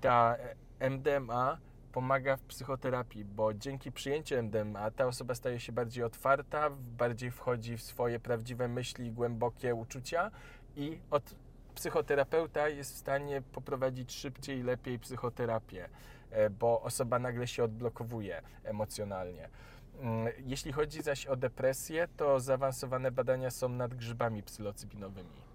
Ta 0.00 0.36
e, 0.80 0.90
MDMA 0.90 1.58
pomaga 1.98 2.36
w 2.36 2.42
psychoterapii, 2.42 3.24
bo 3.24 3.54
dzięki 3.54 3.92
przyjęciu 3.92 4.36
MDMA 4.36 4.90
ta 4.90 5.06
osoba 5.06 5.34
staje 5.34 5.60
się 5.60 5.72
bardziej 5.72 6.04
otwarta, 6.04 6.70
bardziej 6.70 7.30
wchodzi 7.30 7.76
w 7.76 7.82
swoje 7.82 8.20
prawdziwe 8.20 8.68
myśli, 8.68 9.12
głębokie 9.12 9.74
uczucia 9.74 10.30
i 10.76 11.00
od 11.10 11.34
psychoterapeuta 11.74 12.68
jest 12.68 12.94
w 12.94 12.96
stanie 12.96 13.42
poprowadzić 13.42 14.12
szybciej, 14.12 14.62
lepiej 14.62 14.98
psychoterapię, 14.98 15.88
e, 16.30 16.50
bo 16.50 16.82
osoba 16.82 17.18
nagle 17.18 17.46
się 17.46 17.64
odblokowuje 17.64 18.42
emocjonalnie. 18.64 19.48
Mm, 20.00 20.32
Jeśli 20.38 20.72
chodzi 20.72 21.02
zaś 21.02 21.26
o 21.26 21.36
depresję, 21.36 22.08
to 22.16 22.40
zaawansowane 22.40 23.10
badania 23.10 23.50
są 23.50 23.68
nad 23.68 23.94
grzybami 23.94 24.42
psylocybinowymi. 24.42 25.48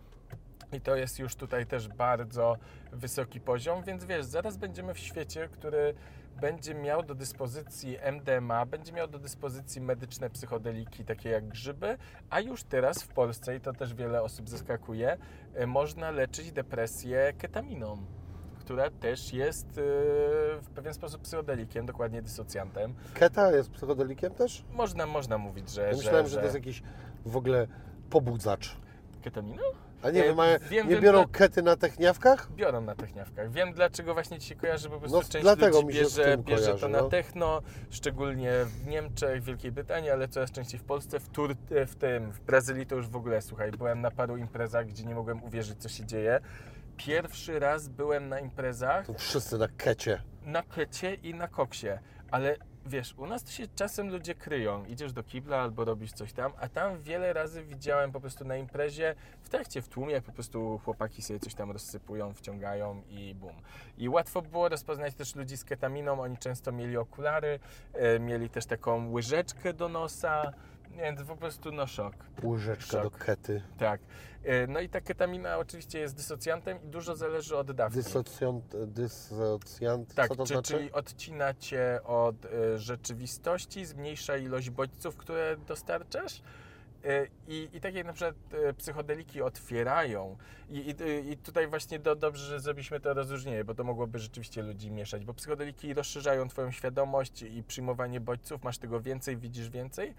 I 0.74 0.82
to 0.82 0.96
jest 0.96 1.20
już 1.20 1.36
tutaj 1.36 1.66
też 1.66 1.88
bardzo 1.88 2.58
wysoki 2.92 3.40
poziom, 3.42 3.84
więc 3.84 4.06
wiesz, 4.06 4.26
zaraz 4.26 4.58
będziemy 4.58 4.94
w 4.94 5.00
świecie, 5.00 5.50
który 5.52 5.94
będzie 6.42 6.76
miał 6.76 7.04
do 7.04 7.16
dyspozycji 7.16 7.98
MDMA, 8.02 8.66
będzie 8.66 8.92
miał 8.92 9.08
do 9.08 9.20
dyspozycji 9.20 9.82
medyczne 9.82 10.30
psychodeliki, 10.30 11.06
takie 11.06 11.30
jak 11.30 11.48
grzyby, 11.48 11.98
a 12.30 12.40
już 12.40 12.64
teraz 12.64 13.04
w 13.04 13.08
Polsce, 13.08 13.56
i 13.56 13.62
to 13.62 13.74
też 13.74 13.94
wiele 13.94 14.24
osób 14.24 14.50
zaskakuje, 14.50 15.18
e, 15.54 15.68
można 15.68 16.12
leczyć 16.12 16.52
depresję 16.52 17.34
ketaminą, 17.38 17.98
która 18.60 18.90
też 18.90 19.34
jest 19.34 19.68
e, 19.68 19.82
w 20.62 20.70
pewien 20.76 20.94
sposób 20.94 21.22
psychodelikiem, 21.22 21.86
dokładnie 21.86 22.22
dysocjantem. 22.22 22.94
Keta 23.14 23.52
jest 23.52 23.72
psychodelikiem 23.72 24.34
też? 24.34 24.66
Można, 24.72 25.06
można 25.06 25.38
mówić, 25.38 25.70
że... 25.70 25.82
Ja 25.82 25.98
myślałem, 25.98 26.28
że 26.28 26.38
to 26.38 26.44
jest 26.44 26.56
jakiś 26.56 26.84
w 27.26 27.38
ogóle 27.38 27.68
pobudzacz. 28.10 28.78
Ketamina? 29.22 29.62
A 30.04 30.12
nie, 30.12 30.22
E, 30.24 30.28
wiem, 30.28 30.36
mają, 30.36 30.58
wiem, 30.70 30.88
nie 30.88 30.94
wiem, 30.94 31.04
biorą 31.04 31.18
dla- 31.24 31.28
kety 31.40 31.62
na 31.62 31.76
techniawkach? 31.76 32.52
biorą 32.52 32.82
na 32.82 32.96
techniawkach. 32.96 33.52
Wiem 33.52 33.74
dlaczego 33.74 34.14
właśnie 34.14 34.40
Ci 34.40 34.48
się 34.48 34.56
kojarzy, 34.56 34.90
bo 34.90 34.96
po 34.96 35.00
prostu 35.02 35.18
No, 35.18 35.24
część 35.24 35.44
dlatego 35.44 35.82
ludzi 35.82 35.88
mi 35.88 35.94
się 35.94 36.06
z 36.06 36.18
bierze, 36.18 36.32
tym 36.32 36.44
bierze 36.44 36.62
to 36.66 36.68
kojarzy, 36.72 36.90
na 36.90 37.02
no. 37.02 37.10
techno, 37.10 37.62
szczególnie 37.90 38.52
w 38.66 38.88
Niemczech, 38.88 39.42
w 39.42 39.46
Wielkiej 39.46 39.72
Brytanii, 39.72 40.10
ale 40.10 40.28
coraz 40.28 40.52
częściej 40.52 40.80
w 40.80 40.84
Polsce, 40.84 41.20
w, 41.20 41.30
Tur 41.30 41.56
w 41.88 41.96
tym, 41.96 42.32
w 42.32 42.40
Brazylii 42.42 42.86
to 42.86 42.96
już 42.96 43.08
w 43.10 43.16
ogóle, 43.16 43.42
słuchaj, 43.42 43.72
byłem 43.72 44.02
na 44.02 44.12
paru 44.12 44.38
imprezach, 44.38 44.86
gdzie 44.88 45.04
nie 45.06 45.16
mogłem 45.16 45.44
uwierzyć, 45.44 45.78
co 45.82 45.90
się 45.90 46.06
dzieje. 46.06 46.40
Pierwszy 46.98 47.60
raz 47.60 47.88
byłem 47.88 48.30
na 48.30 48.40
imprezach 48.40 49.06
To 49.08 49.14
wszyscy 49.14 49.58
na 49.58 49.68
kecie. 49.78 50.22
na 50.46 50.64
kecie 50.64 51.14
i 51.14 51.34
na 51.34 51.48
koksie, 51.48 51.88
ale 52.32 52.56
wiesz, 52.86 53.14
u 53.18 53.26
nas 53.28 53.44
to 53.44 53.52
się 53.52 53.68
czasem 53.76 54.10
ludzie 54.10 54.36
kryją. 54.36 54.86
Idziesz 54.86 55.14
do 55.14 55.24
kibla 55.24 55.58
albo 55.58 55.86
robisz 55.86 56.12
coś 56.12 56.34
tam, 56.34 56.52
a 56.60 56.70
tam 56.70 57.02
wiele 57.02 57.34
razy 57.34 57.64
widziałem 57.64 58.12
po 58.12 58.20
prostu 58.20 58.46
na 58.46 58.58
imprezie, 58.58 59.16
w 59.42 59.50
trakcie, 59.50 59.82
w 59.82 59.88
tłumie, 59.88 60.14
jak 60.14 60.24
po 60.24 60.32
prostu 60.32 60.82
chłopaki 60.86 61.22
sobie 61.22 61.40
coś 61.40 61.54
tam 61.56 61.72
rozsypują, 61.72 62.34
wciągają 62.34 63.02
i 63.10 63.36
bum. 63.36 63.54
I 63.98 64.10
łatwo 64.10 64.42
było 64.42 64.70
rozpoznać 64.70 65.16
też 65.16 65.36
ludzi 65.36 65.58
z 65.58 65.66
ketaminą, 65.66 66.22
oni 66.22 66.38
często 66.38 66.72
mieli 66.72 66.98
okulary, 66.98 67.60
e, 67.94 68.20
mieli 68.20 68.50
też 68.50 68.66
taką 68.66 69.12
łyżeczkę 69.12 69.74
do 69.74 69.90
nosa, 69.90 70.54
więc 70.98 71.24
po 71.24 71.36
prostu 71.36 71.72
no 71.72 71.88
szok. 71.88 72.16
Łyżeczka 72.44 72.98
do 72.98 73.04
Szok. 73.04 73.18
kety. 73.18 73.62
Tak. 73.78 74.02
E, 74.44 74.68
No 74.68 74.80
i 74.80 74.90
ta 74.90 75.02
ketamina 75.02 75.58
oczywiście 75.58 76.00
jest 76.00 76.16
dysocjantem 76.16 76.84
i 76.84 76.88
dużo 76.88 77.16
zależy 77.16 77.58
od 77.58 77.72
dawki. 77.72 77.96
Dysocjant, 77.98 78.76
dysocjant 78.88 80.14
Tak, 80.14 80.28
co 80.28 80.36
to 80.36 80.46
czy, 80.46 80.54
znaczy? 80.54 80.74
czyli 80.74 80.92
odcina 80.92 81.54
cię 81.54 82.00
od 82.04 82.46
y, 82.46 82.78
rzeczywistości, 82.78 83.86
zmniejsza 83.86 84.38
ilość 84.38 84.70
bodźców, 84.70 85.18
które 85.18 85.58
dostarczasz. 85.68 86.42
I, 87.48 87.70
I 87.74 87.82
takie 87.82 88.04
na 88.04 88.14
przykład 88.14 88.36
psychodeliki 88.78 89.42
otwierają. 89.42 90.38
I, 90.70 90.78
i, 90.78 91.32
i 91.32 91.38
tutaj 91.38 91.68
właśnie 91.68 92.00
do, 92.00 92.16
dobrze, 92.16 92.46
że 92.46 92.60
zrobiliśmy 92.60 93.00
to 93.00 93.14
rozróżnienie, 93.14 93.64
bo 93.64 93.76
to 93.76 93.84
mogłoby 93.84 94.20
rzeczywiście 94.20 94.64
ludzi 94.64 94.92
mieszać, 94.92 95.26
bo 95.26 95.34
psychodeliki 95.34 95.94
rozszerzają 95.94 96.48
Twoją 96.48 96.72
świadomość 96.72 97.42
i 97.42 97.64
przyjmowanie 97.64 98.20
bodźców, 98.20 98.64
masz 98.64 98.78
tego 98.78 99.02
więcej, 99.02 99.38
widzisz 99.38 99.70
więcej, 99.70 100.14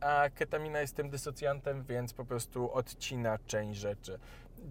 a 0.00 0.30
ketamina 0.34 0.80
jest 0.80 0.96
tym 0.96 1.10
dysocjantem, 1.10 1.84
więc 1.84 2.14
po 2.14 2.24
prostu 2.24 2.72
odcina 2.72 3.38
część 3.46 3.80
rzeczy. 3.80 4.18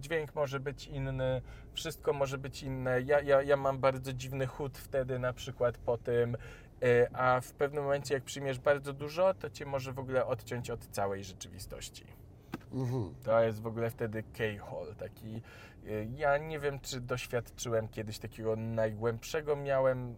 Dźwięk 0.00 0.34
może 0.34 0.60
być 0.60 0.86
inny, 0.86 1.42
wszystko 1.72 2.12
może 2.12 2.38
być 2.38 2.62
inne. 2.62 3.00
Ja, 3.02 3.20
ja, 3.20 3.42
ja 3.42 3.56
mam 3.56 3.78
bardzo 3.78 4.12
dziwny 4.12 4.46
chód 4.46 4.78
wtedy 4.78 5.18
na 5.18 5.32
przykład 5.32 5.78
po 5.78 5.98
tym, 5.98 6.36
y, 6.84 7.06
a 7.12 7.40
w 7.40 7.52
pewnym 7.52 7.84
momencie 7.84 8.14
jak 8.14 8.22
przyjmiesz 8.22 8.58
bardzo 8.58 8.92
dużo, 8.92 9.34
to 9.34 9.50
cię 9.50 9.66
może 9.66 9.92
w 9.92 9.98
ogóle 9.98 10.26
odciąć 10.26 10.70
od 10.70 10.86
całej 10.86 11.24
rzeczywistości. 11.24 12.04
Mhm. 12.72 13.14
To 13.24 13.40
jest 13.40 13.60
w 13.62 13.66
ogóle 13.66 13.90
wtedy 13.90 14.22
K-hole, 14.22 14.94
taki... 14.94 15.42
y, 15.86 16.08
Ja 16.16 16.38
nie 16.38 16.60
wiem, 16.60 16.80
czy 16.80 17.00
doświadczyłem 17.00 17.88
kiedyś 17.88 18.18
takiego 18.18 18.56
najgłębszego. 18.56 19.56
Miałem 19.56 20.10
y, 20.12 20.16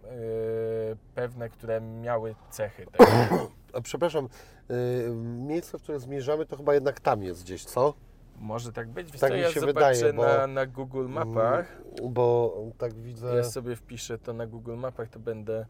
pewne, 1.15 1.49
które 1.49 1.81
miały 1.81 2.35
cechy 2.51 2.87
tego. 2.87 3.51
A 3.77 3.81
przepraszam, 3.81 4.29
y, 4.71 5.11
miejsce, 5.25 5.79
w 5.79 5.83
które 5.83 6.01
zmierzamy, 6.01 6.47
to 6.47 6.57
chyba 6.57 6.75
jednak 6.75 7.01
tam 7.01 7.23
jest 7.23 7.43
gdzieś, 7.43 7.65
co? 7.65 7.95
Może 8.39 8.73
tak 8.73 8.89
być? 8.89 9.13
Wiesz 9.13 9.21
Tak 9.21 9.33
mi 9.33 9.41
ja 9.41 9.51
się 9.53 9.61
zobaczę 9.61 9.95
wydaje, 9.95 10.13
bo- 10.13 10.23
na, 10.25 10.47
na 10.47 10.67
Google 10.67 11.09
Mapach. 11.09 11.77
Mm, 12.01 12.13
Bo 12.13 12.55
tak 12.79 12.95
widzę, 12.95 13.37
Ja 13.37 13.45
sobie 13.45 13.77
wpiszę 13.77 14.19
to 14.19 14.33
na 14.33 14.47
Google 14.47 14.77
Mapach, 14.77 15.09
to 15.09 15.19
będę 15.19 15.67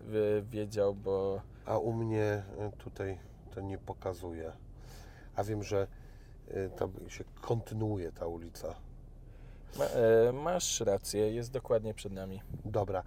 wie- 0.00 0.42
wiedział, 0.42 0.94
bo... 0.94 1.40
a 1.66 1.78
u 1.78 1.92
mnie 1.92 2.42
y, 2.74 2.76
tutaj 2.78 3.18
to 3.54 3.60
nie 3.60 3.78
pokazuje. 3.78 4.52
A 5.36 5.44
wiem, 5.44 5.62
że 5.62 5.86
y, 6.50 6.70
tam 6.76 6.92
się 7.08 7.24
kontynuuje 7.40 8.12
ta 8.12 8.26
ulica. 8.26 8.74
Ma, 9.78 9.84
e, 9.84 10.32
masz 10.32 10.80
rację, 10.80 11.32
jest 11.34 11.52
dokładnie 11.52 11.94
przed 11.94 12.12
nami. 12.12 12.42
Dobra. 12.64 13.02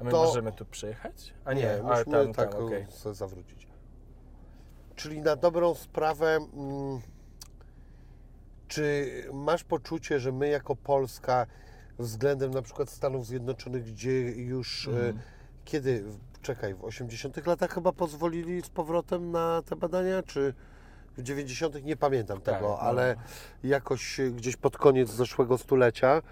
A 0.00 0.04
my 0.04 0.10
to- 0.10 0.24
możemy 0.24 0.52
tu 0.52 0.64
przejechać? 0.64 1.34
A 1.44 1.52
nie, 1.52 1.72
a 1.74 1.82
musimy 1.82 2.24
tam, 2.24 2.32
tak 2.34 2.52
tam, 2.52 2.64
okej. 2.64 2.86
se 2.90 3.14
zawrócić. 3.14 3.66
Czyli 4.96 5.20
na 5.20 5.36
dobrą 5.36 5.74
sprawę, 5.74 6.36
mm, 6.36 7.00
czy 8.68 9.08
masz 9.32 9.64
poczucie, 9.64 10.20
że 10.20 10.32
my 10.32 10.48
jako 10.48 10.76
Polska 10.76 11.46
względem 11.98 12.50
na 12.50 12.62
przykład 12.62 12.90
Stanów 12.90 13.26
Zjednoczonych, 13.26 13.84
gdzie 13.84 14.20
już 14.30 14.88
e, 14.88 15.12
kiedy, 15.64 16.04
czekaj, 16.42 16.74
w 16.74 16.84
80 16.84 17.46
latach 17.46 17.70
chyba 17.70 17.92
pozwolili 17.92 18.62
z 18.62 18.68
powrotem 18.70 19.30
na 19.30 19.62
te 19.62 19.76
badania, 19.76 20.22
czy 20.22 20.54
w 21.16 21.22
90 21.22 21.84
nie 21.84 21.96
pamiętam 21.96 22.40
Tak, 22.40 22.54
tego, 22.54 22.68
no. 22.68 22.78
ale 22.78 23.16
jakoś 23.64 24.20
gdzieś 24.34 24.56
pod 24.56 24.76
koniec 24.76 25.10
zeszłego 25.10 25.58
stulecia, 25.58 26.22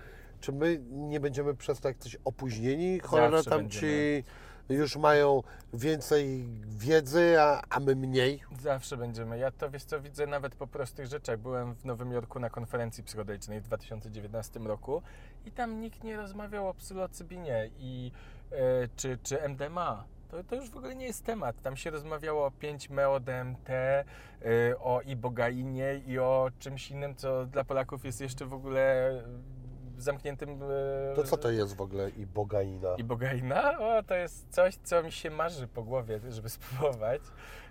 czy 0.42 0.52
my 0.52 0.80
nie 0.90 1.20
będziemy 1.20 1.54
przez 1.54 1.80
to 1.80 1.88
jak 1.88 1.98
coś 1.98 2.16
opóźnieni? 2.24 3.00
Cholera 3.00 3.42
tam 3.42 3.70
ci 3.70 4.24
już 4.68 4.96
mają 4.96 5.42
więcej 5.74 6.48
wiedzy, 6.68 7.40
a, 7.40 7.62
a 7.70 7.80
my 7.80 7.96
mniej. 7.96 8.40
Zawsze 8.60 8.96
będziemy. 8.96 9.38
Ja 9.38 9.50
to 9.50 9.70
wiesz 9.70 9.84
co 9.84 10.00
widzę 10.00 10.26
nawet 10.26 10.54
po 10.54 10.66
prostych 10.66 11.06
rzeczach. 11.06 11.38
Byłem 11.38 11.74
w 11.74 11.84
Nowym 11.84 12.12
Jorku 12.12 12.40
na 12.40 12.50
konferencji 12.50 13.04
psychodelicznej 13.04 13.60
w 13.60 13.64
2019 13.64 14.60
roku 14.60 15.02
i 15.46 15.52
tam 15.52 15.80
nikt 15.80 16.04
nie 16.04 16.16
rozmawiał 16.16 16.68
o 16.68 16.74
psylocybinie 16.74 17.70
i 17.78 18.12
e, 18.52 18.88
czy, 18.96 19.18
czy 19.22 19.48
MDMA. 19.48 20.04
To, 20.30 20.44
to 20.44 20.56
już 20.56 20.70
w 20.70 20.76
ogóle 20.76 20.94
nie 20.94 21.06
jest 21.06 21.24
temat. 21.24 21.62
Tam 21.62 21.76
się 21.76 21.90
rozmawiało 21.90 22.46
o 22.46 22.50
5-MeO-DMT, 22.50 23.70
e, 23.70 24.04
o 24.78 25.00
ibogainie 25.00 26.00
i 26.06 26.18
o 26.18 26.50
czymś 26.58 26.90
innym, 26.90 27.14
co 27.14 27.46
dla 27.46 27.64
Polaków 27.64 28.04
jest 28.04 28.20
jeszcze 28.20 28.46
w 28.46 28.54
ogóle 28.54 29.10
e, 29.10 29.22
zamkniętym... 30.02 30.50
e, 31.12 31.14
To 31.16 31.24
co 31.24 31.36
to 31.36 31.50
jest 31.50 31.76
w 31.76 31.80
ogóle 31.80 32.10
i 32.10 32.26
bogaina? 32.26 32.88
Ibogaina? 32.98 33.78
O, 33.78 34.02
to 34.02 34.14
jest 34.14 34.46
coś, 34.50 34.74
co 34.84 35.02
mi 35.02 35.12
się 35.12 35.30
marzy 35.30 35.66
po 35.68 35.82
głowie, 35.82 36.20
żeby 36.28 36.48
spróbować. 36.58 37.22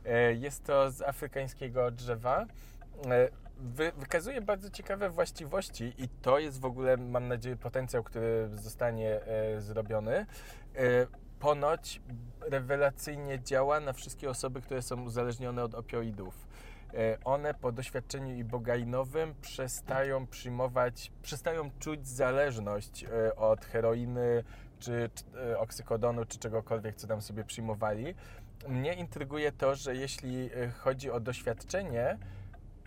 E, 0.06 0.34
Jest 0.34 0.64
to 0.64 0.92
z 0.92 1.02
afrykańskiego 1.02 1.92
drzewa. 1.92 2.46
E, 3.06 3.30
Wy, 3.64 3.92
wykazuje 3.98 4.42
bardzo 4.42 4.70
ciekawe 4.70 5.10
właściwości 5.10 5.94
i 5.98 6.08
to 6.22 6.40
jest 6.40 6.60
w 6.62 6.66
ogóle, 6.66 6.98
mam 6.98 7.28
nadzieję, 7.28 7.56
potencjał, 7.58 8.04
który 8.04 8.50
zostanie 8.52 9.20
zrobiony. 9.58 10.26
Ponoć 11.40 12.02
rewelacyjnie 12.42 13.40
działa 13.40 13.80
na 13.80 13.94
wszystkie 13.94 14.30
osoby, 14.30 14.62
które 14.62 14.82
są 14.82 15.04
uzależnione 15.04 15.64
od 15.64 15.76
opioidów. 15.76 16.48
E, 16.94 17.18
One 17.24 17.54
po 17.54 17.72
doświadczeniu 17.72 18.36
ibogainowym 18.36 19.36
przestają 19.42 20.28
przyjmować, 20.28 21.12
przestają 21.22 21.72
czuć 21.80 22.08
zależność 22.08 23.04
e, 23.04 23.36
od 23.36 23.66
heroiny, 23.66 24.44
czy, 24.80 25.10
czy 25.16 25.24
e, 25.52 25.60
oksykodonu, 25.60 26.26
czy 26.26 26.40
czegokolwiek, 26.40 26.96
co 26.96 27.08
tam 27.08 27.22
sobie 27.22 27.44
przyjmowali. 27.44 28.16
Mnie 28.68 28.94
intryguje 28.94 29.52
to, 29.52 29.76
że 29.76 29.96
jeśli 29.96 30.50
chodzi 30.80 31.12
o 31.12 31.20
doświadczenie, 31.20 32.18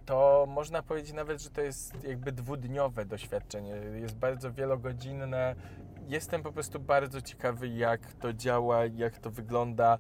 to 0.07 0.47
można 0.49 0.83
powiedzieć 0.83 1.13
nawet, 1.13 1.43
że 1.43 1.51
to 1.51 1.61
jest 1.61 2.05
jakby 2.05 2.33
dwudniowe 2.33 3.05
doświadczenie. 3.05 3.71
Jest 4.01 4.17
bardzo 4.17 4.53
wielogodzinne. 4.53 5.55
Jestem 6.09 6.43
po 6.43 6.53
prostu 6.53 6.81
bardzo 6.81 7.21
ciekawy, 7.21 7.69
jak 7.69 8.13
to 8.13 8.33
działa, 8.33 8.87
jak 8.87 9.19
to 9.19 9.31
wygląda. 9.31 9.99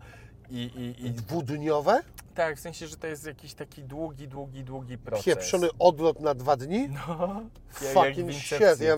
I, 0.50 0.62
i, 0.62 1.06
i 1.06 1.10
Dwudniowe? 1.10 2.02
tak, 2.34 2.56
w 2.56 2.60
sensie, 2.60 2.86
że 2.86 2.96
to 2.96 3.06
jest 3.06 3.26
jakiś 3.26 3.54
taki 3.54 3.82
długi, 3.82 4.28
długi, 4.28 4.64
długi 4.64 4.98
proces. 4.98 5.24
Pieprzony 5.24 5.68
odlot 5.78 6.20
na 6.20 6.34
dwa 6.34 6.56
dni? 6.56 6.88
No, 6.88 7.42
Fucking 7.94 8.32
shit, 8.32 8.80
ja... 8.80 8.96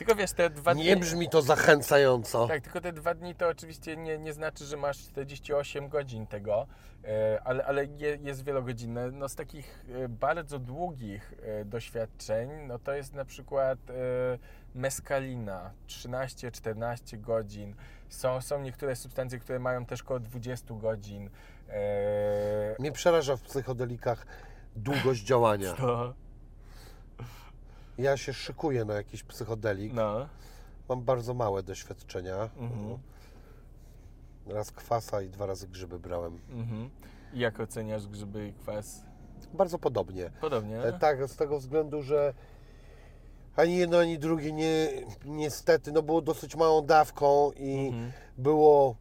Tylko 0.00 0.14
wiesz, 0.14 0.32
te 0.32 0.50
dwa 0.50 0.72
Nie 0.72 0.96
dni... 0.96 1.00
brzmi 1.00 1.28
to 1.28 1.42
zachęcająco. 1.42 2.48
Tak, 2.48 2.62
tylko 2.62 2.80
te 2.80 2.92
dwa 2.92 3.14
dni 3.14 3.34
to 3.34 3.48
oczywiście 3.48 3.96
nie, 3.96 4.18
nie 4.18 4.32
znaczy, 4.32 4.64
że 4.64 4.76
masz 4.76 4.98
48 4.98 5.88
godzin 5.88 6.26
tego, 6.26 6.66
e, 7.04 7.40
ale, 7.44 7.64
ale 7.64 7.84
je, 7.84 8.18
jest 8.22 8.44
wielogodzinne. 8.44 9.10
No 9.10 9.28
z 9.28 9.34
takich 9.34 9.84
e, 10.04 10.08
bardzo 10.08 10.58
długich 10.58 11.34
e, 11.42 11.64
doświadczeń, 11.64 12.50
no 12.66 12.78
to 12.78 12.92
jest 12.92 13.14
na 13.14 13.24
przykład 13.24 13.78
meskalina, 14.74 15.70
13-14 15.88 17.20
godzin. 17.20 17.74
Są, 18.10 18.40
są 18.40 18.60
niektóre 18.62 18.96
substancje, 18.96 19.38
które 19.38 19.58
mają 19.58 19.86
też 19.86 20.02
około 20.02 20.20
20 20.20 20.74
godzin. 20.74 21.30
E, 21.68 22.76
Mnie 22.78 22.92
przeraża 22.92 23.36
w 23.36 23.42
psychodelikach 23.42 24.26
długość 24.76 25.22
działania. 25.22 25.74
no, 25.82 26.14
Ja 27.98 28.16
się 28.16 28.32
szykuję 28.32 28.84
na 28.84 28.94
jakiś 28.94 29.22
psychodelik. 29.22 29.92
no. 29.92 30.28
Mam 30.88 31.02
bardzo 31.02 31.34
małe 31.34 31.62
doświadczenia. 31.62 32.36
Mhm. 32.58 32.98
Raz 34.46 34.70
kwasa 34.72 35.22
i 35.22 35.28
dwa 35.28 35.46
razy 35.46 35.68
grzyby 35.68 35.98
brałem. 35.98 36.38
Mhm. 36.50 36.90
I 37.32 37.38
jak 37.38 37.60
oceniasz 37.60 38.06
grzyby 38.06 38.48
i 38.48 38.52
kwas? 38.52 39.02
Bardzo 39.54 39.78
podobnie. 39.78 40.30
Podobnie? 40.40 40.82
E, 40.82 40.92
Tak, 40.92 41.28
z 41.28 41.36
tego 41.36 41.58
względu, 41.58 42.02
że 42.02 42.34
ani 43.60 43.76
jedno, 43.76 43.98
ani 43.98 44.18
drugie 44.18 44.52
nie, 44.52 44.88
niestety, 45.24 45.92
no 45.92 46.02
było 46.02 46.20
dosyć 46.20 46.56
małą 46.56 46.86
dawką 46.86 47.50
i 47.56 47.86
Mhm. 47.88 48.12
było 48.38 48.96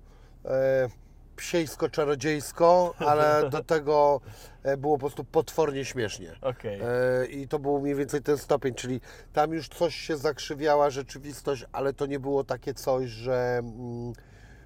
e, 0.45 0.89
psiejsko-czarodziejsko, 1.35 2.93
ale 3.09 3.49
do 3.49 3.63
tego 3.63 4.21
e, 4.63 4.77
było 4.77 4.95
po 4.97 4.99
prostu 4.99 5.23
potwornie 5.23 5.85
śmiesznie. 5.85 6.35
Okej. 6.41 6.79
E, 6.81 7.25
I 7.25 7.47
to 7.47 7.59
był 7.59 7.81
mniej 7.81 7.95
więcej 7.95 8.21
ten 8.21 8.37
stopień, 8.37 8.73
czyli 8.73 9.01
tam 9.33 9.53
już 9.53 9.69
coś 9.69 9.95
się 9.95 10.17
zakrzywiała 10.17 10.89
rzeczywistość, 10.89 11.65
ale 11.71 11.93
to 11.93 12.05
nie 12.05 12.19
było 12.19 12.43
takie 12.43 12.73
coś, 12.73 13.09
że 13.09 13.57
mm, 13.59 14.13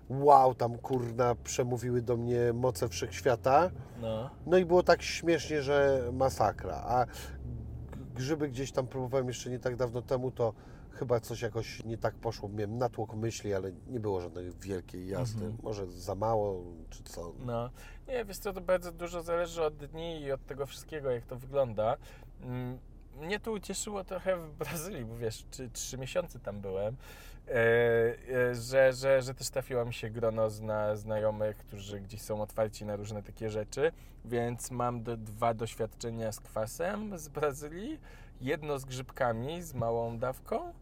wow, 0.10 0.56
tam 0.56 0.78
kurna 0.78 1.36
przemówiły 1.44 2.02
do 2.02 2.18
mnie 2.18 2.54
moce 2.54 2.90
wszechświata. 2.90 3.72
No. 4.02 4.30
No 4.46 4.58
i 4.58 4.66
było 4.66 4.84
tak 4.84 5.02
śmiesznie, 5.02 5.62
że 5.62 6.04
masakra. 6.14 6.76
A 6.76 7.06
grzyby 8.14 8.50
gdzieś 8.50 8.72
tam 8.72 8.88
próbowałem 8.88 9.28
jeszcze 9.28 9.50
nie 9.50 9.60
tak 9.60 9.76
dawno 9.76 10.02
temu, 10.02 10.32
to 10.32 10.54
chyba 10.92 11.20
coś 11.20 11.42
jakoś 11.42 11.84
nie 11.84 11.98
tak 11.98 12.16
poszło. 12.16 12.50
Miałem 12.50 12.78
natłok 12.78 13.14
myśli, 13.14 13.54
ale 13.54 13.72
nie 13.88 14.00
było 14.00 14.22
żadnej 14.22 14.52
wielkiej 14.62 15.08
jazdy. 15.08 15.46
Mhm. 15.46 15.64
Może 15.64 15.88
za 15.92 16.16
mało, 16.16 16.64
czy 16.90 17.04
co. 17.04 17.34
No, 17.46 17.70
nie, 18.08 18.26
wiesz 18.26 18.38
co, 18.38 18.54
to 18.54 18.62
bardzo 18.62 18.92
dużo 18.92 19.22
zależy 19.22 19.64
od 19.64 19.76
dni 19.76 20.22
i 20.22 20.32
od 20.32 20.46
tego 20.46 20.66
wszystkiego, 20.66 21.12
jak 21.12 21.26
to 21.26 21.36
wygląda. 21.36 21.98
Mm, 22.42 22.78
Mnie 23.22 23.40
tu 23.40 23.52
ucieszyło 23.54 24.04
trochę 24.04 24.38
w 24.38 24.54
Brazylii, 24.54 25.06
bo 25.06 25.18
wiesz, 25.18 25.46
trzy, 25.52 25.70
trzy 25.70 25.98
miesiące 25.98 26.40
tam 26.40 26.62
byłem, 26.62 26.96
że, 28.54 28.94
że, 28.94 29.22
że 29.22 29.34
też 29.34 29.50
trafiło 29.50 29.86
mi 29.86 29.94
się 29.94 30.10
grono 30.10 30.50
zna, 30.50 30.96
znajomych, 30.96 31.58
którzy 31.58 32.02
gdzieś 32.02 32.22
są 32.22 32.42
otwarci 32.42 32.86
na 32.86 32.96
różne 32.96 33.24
takie 33.24 33.50
rzeczy, 33.50 33.92
więc 34.26 34.72
mam 34.72 35.04
do, 35.04 35.18
dwa 35.18 35.54
doświadczenia 35.54 36.32
z 36.32 36.40
kwasem 36.40 37.18
z 37.18 37.28
Brazylii, 37.28 38.00
jedno 38.42 38.80
z 38.80 38.86
grzybkami, 38.86 39.62
z 39.62 39.74
małą 39.74 40.18
dawką 40.18 40.74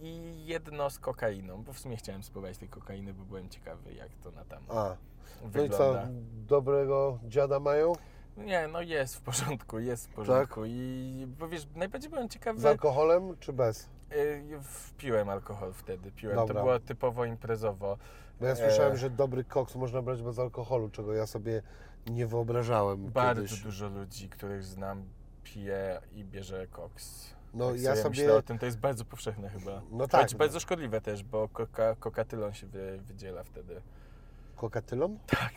i 0.00 0.44
jedno 0.46 0.90
z 0.90 0.98
kokainą, 0.98 1.62
bo 1.62 1.72
w 1.72 1.78
sumie 1.78 1.96
chciałem 1.96 2.22
spróbować 2.22 2.58
tej 2.58 2.68
kokainy, 2.68 3.14
bo 3.14 3.24
byłem 3.24 3.48
ciekawy, 3.48 3.92
jak 3.92 4.08
to 4.22 4.30
na 4.30 4.44
tam 4.44 4.62
A, 4.68 4.96
no 5.42 5.48
i 5.48 5.50
wygląda. 5.50 6.02
co, 6.02 6.08
dobrego 6.48 7.18
dziada 7.24 7.60
mają? 7.60 7.92
Nie, 8.36 8.68
no 8.68 8.82
jest 8.82 9.16
w 9.16 9.20
porządku, 9.20 9.78
jest 9.78 10.06
w 10.06 10.14
porządku. 10.14 10.64
I 10.66 11.26
bo 11.38 11.48
wiesz, 11.48 11.66
najbardziej 11.76 12.10
byłem 12.10 12.28
ciekawy. 12.28 12.60
Z 12.60 12.64
alkoholem, 12.64 13.36
czy 13.40 13.52
bez? 13.52 13.88
Y, 14.12 14.60
Wpiłem 14.62 15.28
alkohol 15.28 15.72
wtedy, 15.72 16.12
piłem. 16.12 16.36
Dobra. 16.36 16.54
To 16.54 16.60
było 16.60 16.78
typowo 16.78 17.24
imprezowo. 17.24 17.98
Bo 18.40 18.46
ja 18.46 18.56
słyszałem, 18.56 18.92
E. 18.92 18.96
że 18.96 19.10
dobry 19.10 19.44
koks 19.44 19.74
można 19.74 20.02
brać 20.02 20.22
bez 20.22 20.38
alkoholu, 20.38 20.90
czego 20.90 21.14
ja 21.14 21.26
sobie 21.26 21.62
nie 22.06 22.26
wyobrażałem 22.26 23.10
Bardzo 23.10 23.42
kiedyś. 23.42 23.60
dużo 23.62 23.88
ludzi, 23.88 24.28
których 24.28 24.64
znam, 24.64 25.04
pije 25.44 26.00
i 26.12 26.24
bierze 26.24 26.66
koks. 26.66 27.34
No 27.54 27.70
Tak 27.72 27.80
ja 27.80 27.96
sobie... 27.96 28.10
myślę 28.10 28.34
o 28.36 28.42
tym, 28.42 28.58
to 28.58 28.66
jest 28.66 28.78
bardzo 28.78 29.04
powszechne 29.04 29.48
chyba. 29.50 29.82
No 29.90 30.06
tak, 30.08 30.20
Choć 30.20 30.34
bardzo 30.34 30.60
szkodliwe 30.60 31.00
też, 31.00 31.24
bo 31.24 31.48
koka, 31.48 31.96
kokatylon 31.96 32.52
się 32.52 32.66
wy, 32.66 32.98
wydziela 33.06 33.44
wtedy. 33.44 33.82
Kokatylon? 34.56 35.18
Tak. 35.26 35.52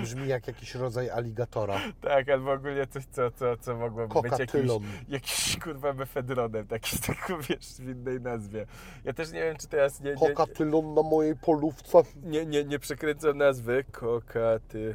Brzmi 0.00 0.28
jak 0.28 0.46
jakiś 0.46 0.74
rodzaj 0.74 1.10
aligatora. 1.10 1.80
Tak, 2.00 2.28
albo 2.28 2.52
ogólnie 2.52 2.86
coś, 2.86 3.04
co, 3.04 3.30
co, 3.30 3.56
co 3.56 3.76
mogłoby 3.76 4.28
być 4.30 4.38
jakimś, 4.38 4.70
jakiś 5.08 5.58
kurwa 5.58 5.92
mefedronem, 5.92 6.66
taki 6.66 6.98
taką, 6.98 7.40
wiesz, 7.40 7.66
w 7.78 7.88
innej 7.88 8.20
nazwie. 8.20 8.66
Ja 9.04 9.12
też 9.12 9.32
nie 9.32 9.40
wiem, 9.40 9.56
czy 9.56 9.68
teraz 9.68 10.00
nie, 10.00 10.10
nie, 10.10 10.16
Kokatylon 10.16 10.94
na 10.94 11.02
mojej 11.02 11.36
polówce. 11.36 12.02
nie, 12.22 12.46
nie, 12.46 12.64
nie 12.64 12.78
przekręcam 12.78 13.38
nazwy. 13.38 13.84
Kokatylon, 13.92 14.88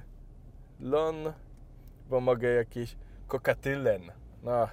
bo 2.10 2.20
mogę 2.20 2.48
jakieś... 2.50 2.96
Kokatylen. 3.28 4.02
No, 4.44 4.68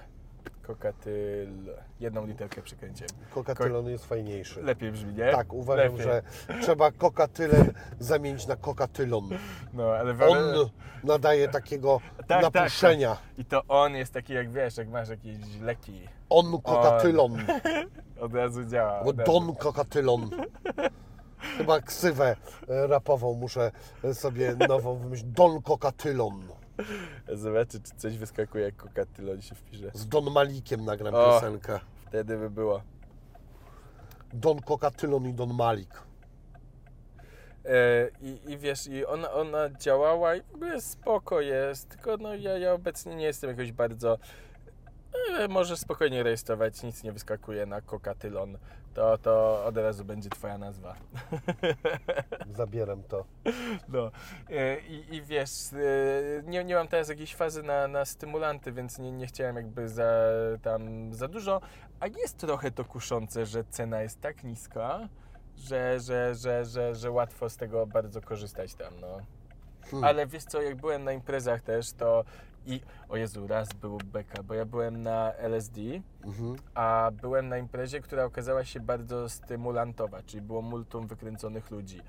kokatyl... 0.67 1.75
Jedną 1.99 2.25
literkę 2.25 2.61
przekręciłem. 2.61 3.09
Kokatylon 3.33 3.87
jest 3.87 4.05
fajniejszy. 4.05 4.63
Lepiej 4.63 4.91
brzmi, 4.91 5.13
nie? 5.13 5.31
Tak, 5.31 5.53
uważam, 5.53 5.85
Lepiej. 5.85 6.03
że 6.03 6.21
trzeba 6.61 6.91
kokatylen 6.91 7.73
zamienić 7.99 8.47
na 8.47 8.55
kokatylon. 8.55 9.29
No, 9.73 9.83
ale... 9.83 10.27
On 10.27 10.37
nadaje 11.03 11.47
takiego 11.47 12.01
tak, 12.27 12.41
napuszczenia. 12.41 13.17
I 13.37 13.45
to 13.45 13.61
on 13.67 13.95
jest 13.95 14.13
taki, 14.13 14.33
jak 14.33 14.51
wiesz, 14.51 14.77
jak 14.77 14.89
masz 14.89 15.09
jakieś 15.09 15.37
leki. 15.61 16.07
On 16.29 16.61
kokatylon. 16.61 17.37
Od 18.19 18.33
razu 18.33 18.65
działa. 18.65 18.99
Od 18.99 19.19
razu. 19.19 19.31
Don 19.31 19.55
kokatylon. 19.55 20.29
Chyba 21.57 21.81
ksywę 21.81 22.35
e, 22.69 22.87
rapową 22.87 23.33
muszę 23.33 23.71
e, 24.03 24.13
sobie 24.13 24.55
nową 24.67 24.95
wymyślić. 24.95 25.31
Don 25.31 25.61
kokatylon. 25.61 26.47
Zobaczę, 27.33 27.79
czy 27.79 27.95
coś 27.95 28.17
wyskakuje, 28.17 28.63
jak 28.63 28.75
kokatylon 28.75 29.41
się 29.41 29.55
wpisze. 29.55 29.91
Z 29.93 30.07
Don 30.07 30.31
Malikiem 30.31 30.85
nagram 30.85 31.15
O. 31.15 31.25
piosenkę. 31.25 31.79
Wtedy 32.07 32.37
by 32.37 32.49
było. 32.49 32.81
Don 34.33 34.61
kokatylon 34.61 35.29
i 35.29 35.33
Don 35.33 35.53
Malik. 35.53 36.01
E, 37.65 38.09
i, 38.21 38.51
I 38.51 38.57
wiesz, 38.57 38.87
i 38.87 39.05
ona, 39.05 39.31
ona 39.31 39.69
działała 39.69 40.35
i 40.35 40.41
w 40.41 40.55
ogóle 40.55 40.81
spoko 40.81 41.41
jest, 41.41 41.89
tylko 41.89 42.17
no 42.17 42.35
ja, 42.35 42.57
ja 42.57 42.73
obecnie 42.73 43.15
nie 43.15 43.25
jestem 43.25 43.49
jakoś 43.49 43.71
bardzo... 43.71 44.17
E, 45.39 45.47
możesz 45.47 45.79
spokojnie 45.79 46.23
rejestrować, 46.23 46.83
nic 46.83 47.03
nie 47.03 47.11
wyskakuje 47.11 47.65
na 47.65 47.81
kokatylon. 47.81 48.57
To, 48.97 49.17
to 49.17 49.65
od 49.65 49.77
razu 49.77 50.05
będzie 50.05 50.29
twoja 50.29 50.57
nazwa. 50.57 50.95
Zabieram 52.57 53.03
to. 53.03 53.25
No 53.89 54.11
e, 54.49 54.79
i, 54.79 55.15
i 55.15 55.21
wiesz, 55.21 55.73
e, 55.73 56.43
nie, 56.43 56.63
nie 56.63 56.75
mam 56.75 56.87
teraz 56.87 57.09
jakiejś 57.09 57.35
fazy 57.35 57.63
na, 57.63 57.87
na 57.87 58.05
stymulanty, 58.05 58.71
więc 58.71 58.99
nie, 58.99 59.11
nie 59.11 59.27
chciałem 59.27 59.55
jakby 59.55 59.89
za, 59.89 60.11
tam 60.61 61.13
za 61.13 61.27
dużo, 61.27 61.61
a 61.99 62.07
jest 62.07 62.37
trochę 62.37 62.71
to 62.71 62.85
kuszące, 62.85 63.45
że 63.45 63.63
cena 63.63 64.01
jest 64.01 64.21
tak 64.21 64.43
niska, 64.43 65.09
że, 65.57 65.99
że, 65.99 66.35
że, 66.35 66.65
że, 66.65 66.95
że 66.95 67.11
łatwo 67.11 67.49
z 67.49 67.57
tego 67.57 67.87
bardzo 67.87 68.21
korzystać 68.21 68.75
tam, 68.75 68.99
no. 69.01 69.17
Hmm. 69.91 70.03
Ale 70.03 70.27
wiesz 70.27 70.43
co, 70.43 70.61
jak 70.61 70.75
byłem 70.75 71.03
na 71.03 71.11
imprezach 71.11 71.61
też, 71.61 71.91
to 71.93 72.23
i, 72.65 72.81
o 73.09 73.17
Jezu, 73.17 73.47
raz 73.47 73.73
był 73.73 73.97
beka, 73.97 74.43
bo 74.43 74.53
ja 74.53 74.65
byłem 74.65 75.03
na 75.03 75.33
LSD, 75.33 75.81
Mhm. 76.23 76.55
a 76.73 77.11
byłem 77.21 77.49
na 77.49 77.57
imprezie, 77.57 78.01
która 78.01 78.23
okazała 78.25 78.65
się 78.65 78.79
bardzo 78.79 79.29
stymulantowa, 79.29 80.23
czyli 80.23 80.41
było 80.41 80.61
multum 80.61 81.07
wykręconych 81.07 81.71
ludzi. 81.71 82.01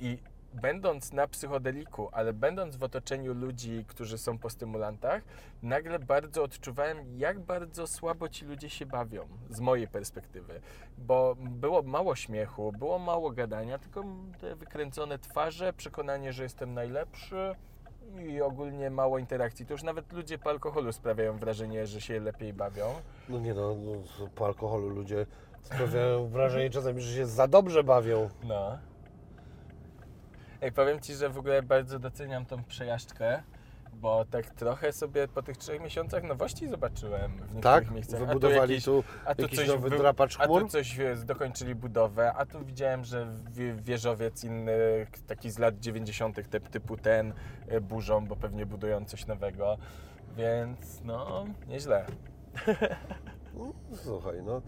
I 0.00 0.18
będąc 0.54 1.12
na 1.12 1.26
psychodeliku, 1.28 2.08
ale 2.12 2.32
będąc 2.32 2.76
w 2.76 2.82
otoczeniu 2.82 3.34
ludzi, 3.34 3.84
którzy 3.88 4.18
są 4.18 4.38
po 4.38 4.50
stymulantach, 4.50 5.22
nagle 5.62 5.98
bardzo 5.98 6.42
odczuwałem, 6.42 7.18
jak 7.18 7.40
bardzo 7.40 7.86
słabo 7.86 8.28
ci 8.28 8.44
ludzie 8.44 8.70
się 8.70 8.86
bawią, 8.86 9.28
z 9.50 9.60
mojej 9.60 9.88
perspektywy. 9.88 10.60
Bo 10.98 11.36
było 11.40 11.82
mało 11.82 12.16
śmiechu, 12.16 12.72
było 12.72 12.98
mało 12.98 13.30
gadania, 13.30 13.78
tylko 13.78 14.04
te 14.40 14.56
wykręcone 14.56 15.18
twarze, 15.18 15.72
przekonanie, 15.72 16.32
że 16.32 16.42
jestem 16.42 16.74
najlepszy 16.74 17.54
i 18.16 18.40
ogólnie 18.42 18.90
mało 18.90 19.18
interakcji. 19.18 19.66
To 19.66 19.74
już 19.74 19.82
nawet 19.82 20.12
ludzie 20.12 20.38
po 20.38 20.50
alkoholu 20.50 20.92
sprawiają 20.92 21.38
wrażenie, 21.38 21.86
że 21.86 22.00
się 22.00 22.20
lepiej 22.20 22.52
bawią. 22.52 22.94
No 23.28 23.38
nie 23.40 23.54
no, 23.54 23.74
no, 23.74 24.28
po 24.34 24.46
alkoholu 24.46 24.88
ludzie 24.88 25.26
sprawiają 25.62 26.28
wrażenie 26.28 26.70
czasami, 26.70 27.00
że 27.00 27.16
się 27.16 27.26
za 27.26 27.48
dobrze 27.48 27.84
bawią. 27.84 28.28
No. 28.44 28.78
Ej, 30.62 30.72
powiem 30.72 31.00
Ci, 31.00 31.14
że 31.14 31.28
w 31.28 31.38
ogóle 31.38 31.62
bardzo 31.62 31.98
doceniam 31.98 32.46
tą 32.46 32.64
przejażdżkę 32.64 33.42
Bo 34.00 34.24
tak 34.24 34.50
trochę 34.50 34.92
sobie 34.92 35.28
po 35.28 35.42
tych 35.42 35.56
trzech 35.56 35.80
miesiącach 35.82 36.22
nowości 36.22 36.68
zobaczyłem 36.68 37.32
w 37.32 37.34
niektórych 37.40 37.62
Tak? 37.62 37.90
miejscach. 37.90 38.16
A 38.16 38.20
tu 38.20 38.26
Wybudowali 38.26 38.72
jakiś- 38.74 38.84
tu 38.84 39.04
a 39.26 39.34
tu 39.34 39.42
jakiś 39.42 39.68
nowy 39.68 39.90
wy- 39.90 39.98
drapacz 39.98 40.40
A 40.40 40.44
chmur? 40.44 40.62
tu 40.62 40.68
coś 40.68 40.98
dokończyli 41.24 41.74
budowę, 41.74 42.32
a 42.34 42.46
tu 42.46 42.64
widziałem, 42.64 43.04
że 43.04 43.26
wie- 43.50 43.74
wieżowiec 43.74 44.44
inny, 44.44 45.06
taki 45.26 45.50
z 45.50 45.58
lat 45.58 45.78
90., 45.80 46.48
typ, 46.48 46.68
typu 46.68 46.96
ten, 46.96 47.32
e, 47.68 47.80
burzą, 47.80 48.26
bo 48.26 48.36
pewnie 48.36 48.66
budują 48.66 49.04
coś 49.04 49.26
nowego. 49.26 49.78
Więc 50.36 51.00
no, 51.04 51.44
nieźle. 51.68 52.04
Słuchaj, 54.04 54.42
no 54.42 54.62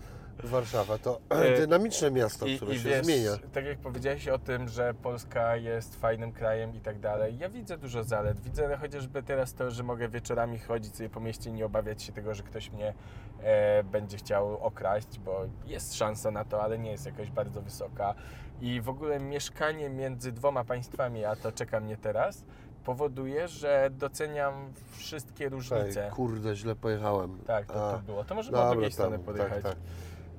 Warszawa 0.44 0.98
to 0.98 1.20
E, 1.28 1.56
dynamiczne 1.60 2.10
miasto, 2.10 2.46
które 2.56 2.78
się 2.78 2.88
wiesz, 2.88 3.04
zmienia. 3.04 3.30
tak 3.52 3.64
jak 3.64 3.78
powiedziałeś 3.78 4.28
o 4.28 4.38
tym, 4.38 4.68
że 4.68 4.94
Polska 4.94 5.56
jest 5.56 6.00
fajnym 6.00 6.32
krajem 6.32 6.74
i 6.74 6.80
tak 6.80 6.98
dalej, 7.00 7.38
ja 7.38 7.48
widzę 7.48 7.78
dużo 7.78 8.04
zalet. 8.04 8.40
Widzę 8.40 8.76
chociażby 8.76 9.22
teraz 9.22 9.54
to, 9.54 9.70
że 9.70 9.82
mogę 9.82 10.08
wieczorami 10.08 10.58
chodzić 10.58 10.96
sobie 10.96 11.08
po 11.08 11.20
mieście 11.20 11.50
i 11.50 11.52
nie 11.52 11.66
obawiać 11.66 12.02
się 12.02 12.12
tego, 12.12 12.34
że 12.34 12.42
ktoś 12.42 12.70
mnie 12.70 12.94
e, 13.42 13.84
będzie 13.84 14.16
chciał 14.16 14.58
okraść, 14.64 15.18
bo 15.18 15.44
jest 15.66 15.94
szansa 15.94 16.30
na 16.30 16.44
to, 16.44 16.62
ale 16.62 16.78
nie 16.78 16.90
jest 16.90 17.06
jakoś 17.06 17.30
bardzo 17.30 17.62
wysoka. 17.62 18.14
I 18.60 18.80
w 18.80 18.88
ogóle 18.88 19.20
mieszkanie 19.20 19.90
między 19.90 20.32
dwoma 20.32 20.64
państwami, 20.64 21.24
a 21.24 21.36
to 21.36 21.52
czeka 21.52 21.80
mnie 21.80 21.96
teraz, 21.96 22.44
powoduje, 22.84 23.48
że 23.48 23.90
doceniam 23.92 24.72
wszystkie 24.90 25.48
różnice. 25.48 26.04
Ej, 26.04 26.10
kurde, 26.10 26.56
źle 26.56 26.76
pojechałem. 26.76 27.38
Tak, 27.46 27.66
to, 27.66 27.72
to 27.74 27.98
było. 28.06 28.24
To 28.24 28.34
możemy 28.34 28.58
od 28.58 28.70
drugiej 28.72 28.92
strony 28.92 29.16
tam, 29.16 29.24
podjechać. 29.24 29.62
Tak, 29.62 29.74
tak. 29.74 29.76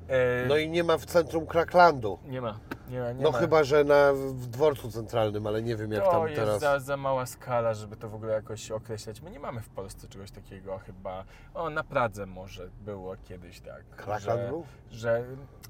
E, 0.07 0.45
No 0.47 0.57
i 0.57 0.69
nie 0.69 0.83
ma 0.83 0.97
w 0.97 1.05
centrum 1.05 1.45
Kraklandu. 1.45 2.19
nie 2.25 2.41
ma, 2.41 2.59
nie 2.89 2.99
ma, 2.99 3.11
nie 3.11 3.23
No 3.23 3.31
ma. 3.31 3.37
chyba, 3.37 3.63
że 3.63 3.83
na, 3.83 4.13
w 4.13 4.47
dworcu 4.47 4.91
centralnym, 4.91 5.47
ale 5.47 5.61
nie 5.61 5.75
wiem 5.75 5.91
jak 5.91 6.03
to 6.03 6.11
tam 6.11 6.23
jest 6.27 6.35
teraz. 6.35 6.59
za, 6.61 6.79
za 6.79 6.97
mała 6.97 7.25
skala, 7.25 7.73
żeby 7.73 7.95
to 7.97 8.09
w 8.09 8.15
ogóle 8.15 8.33
jakoś 8.33 8.71
określać. 8.71 9.21
My 9.21 9.31
nie 9.31 9.39
mamy 9.39 9.61
w 9.61 9.69
Polsce 9.69 10.07
czegoś 10.07 10.31
takiego 10.31 10.77
chyba. 10.77 11.23
O, 11.53 11.69
na 11.69 11.83
Pradze 11.83 12.25
może 12.25 12.69
było 12.85 13.15
kiedyś 13.23 13.59
tak. 13.59 13.83
Krakland 13.95 14.41
że, 14.41 14.47
był? 14.47 14.65
że 14.91 15.23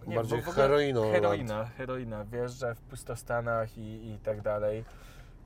nie, 0.08 0.16
Bardziej 0.16 0.42
bo 0.42 0.52
heroiną 0.52 1.12
Heroina, 1.12 1.66
heroina, 1.78 2.26
wiesz, 2.26 2.52
że 2.52 2.76
w 2.76 2.82
pustostanach 2.82 3.78
i, 3.78 4.12
i 4.12 4.18
tak 4.24 4.42
dalej. 4.42 4.86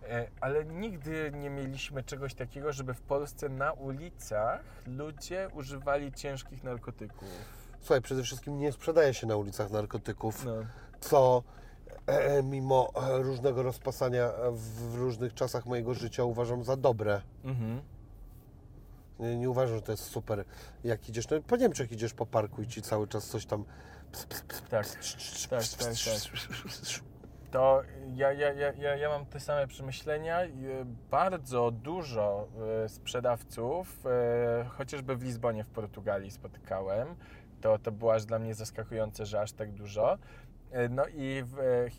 E, 0.09 0.27
Ale 0.41 0.65
nigdy 0.65 1.31
nie 1.35 1.49
mieliśmy 1.49 2.03
czegoś 2.03 2.33
takiego, 2.33 2.73
żeby 2.73 2.93
w 2.93 3.01
Polsce 3.01 3.49
na 3.49 3.71
ulicach 3.73 4.59
ludzie 4.87 5.49
używali 5.53 6.11
ciężkich 6.13 6.63
narkotyków. 6.63 7.64
Słuchaj, 7.85 8.01
przede 8.01 8.23
wszystkim 8.23 8.57
nie 8.57 8.71
sprzedaje 8.71 9.13
się 9.13 9.27
na 9.27 9.35
ulicach 9.35 9.71
narkotyków, 9.71 10.45
No. 10.45 10.51
co 10.99 11.43
e, 12.07 12.43
mimo 12.43 12.91
e, 12.95 13.17
różnego 13.17 13.63
rozpasania 13.63 14.29
w 14.51 14.95
różnych 14.95 15.33
czasach 15.33 15.65
mojego 15.65 15.93
życia 15.93 16.23
uważam 16.23 16.63
za 16.63 16.75
dobre. 16.75 17.21
Mhm. 17.43 17.81
Nie, 19.19 19.37
nie 19.37 19.49
uważam, 19.49 19.75
że 19.75 19.81
to 19.81 19.91
jest 19.91 20.03
super. 20.03 20.45
Jak 20.83 21.09
idziesz, 21.09 21.29
no 21.29 21.41
po 21.41 21.55
Niemczech 21.57 21.91
idziesz 21.91 22.13
po 22.13 22.25
parku 22.25 22.61
i 22.61 22.67
ci 22.67 22.81
cały 22.81 23.07
czas 23.07 23.27
coś 23.27 23.45
tam 23.45 23.65
Tak. 24.11 24.63
Tak, 24.69 25.63
tak, 25.77 25.87
To 27.51 27.81
ja, 28.13 28.33
ja, 28.33 28.53
ja, 28.53 28.95
ja, 28.95 29.09
mam 29.09 29.25
te 29.25 29.39
same 29.39 29.67
przemyślenia. 29.67 30.41
E, 30.41 30.49
Bardzo 31.11 31.71
dużo 31.71 32.47
e, 32.85 32.89
sprzedawców, 32.89 34.05
e, 34.05 34.65
chociażby 34.69 35.15
w 35.15 35.23
Lizbonie 35.23 35.63
w 35.63 35.67
Portugalii 35.69 36.31
spotykałem. 36.31 37.15
To, 37.65 37.79
to 37.79 37.91
było 37.91 38.13
aż 38.13 38.25
dla 38.25 38.39
mnie 38.39 38.53
zaskakujące, 38.53 39.25
że 39.25 39.41
aż 39.41 39.51
tak 39.51 39.71
dużo. 39.71 40.17
E, 40.71 40.89
No 40.89 41.07
i 41.07 41.43
w, 41.43 41.59
e, 41.59 41.89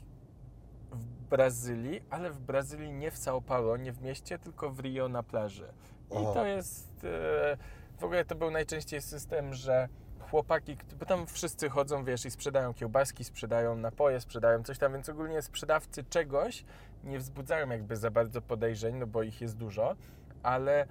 w 0.92 1.04
Brazylii, 1.30 2.02
ale 2.10 2.30
w 2.30 2.40
Brazylii 2.40 2.92
nie 2.92 3.10
w 3.10 3.14
São 3.14 3.42
Paulo, 3.42 3.76
nie 3.76 3.92
w 3.92 4.02
mieście, 4.02 4.38
tylko 4.38 4.70
w 4.70 4.80
Rio 4.80 5.08
na 5.08 5.22
plaży. 5.22 5.68
I 6.10 6.14
Aha. 6.16 6.32
to 6.34 6.46
jest. 6.46 7.04
e, 7.04 7.56
W 7.98 8.04
ogóle 8.04 8.24
to 8.24 8.34
był 8.34 8.50
najczęściej 8.50 9.02
system, 9.02 9.54
że 9.54 9.88
chłopaki, 10.30 10.76
bo 11.00 11.06
tam 11.06 11.26
wszyscy 11.26 11.68
chodzą, 11.68 12.04
wiesz, 12.04 12.24
i 12.26 12.30
sprzedają 12.30 12.74
kiełbaski, 12.74 13.24
sprzedają 13.24 13.76
napoje, 13.76 14.20
sprzedają 14.20 14.62
coś 14.62 14.78
tam, 14.78 14.92
więc 14.92 15.08
ogólnie 15.08 15.42
sprzedawcy 15.42 16.04
czegoś 16.04 16.64
nie 17.04 17.18
wzbudzają 17.18 17.68
jakby 17.70 17.96
za 17.96 18.10
bardzo 18.10 18.42
podejrzeń, 18.42 18.94
no 18.96 19.06
bo 19.06 19.22
ich 19.22 19.40
jest 19.40 19.56
dużo, 19.56 19.96
ale 20.42 20.86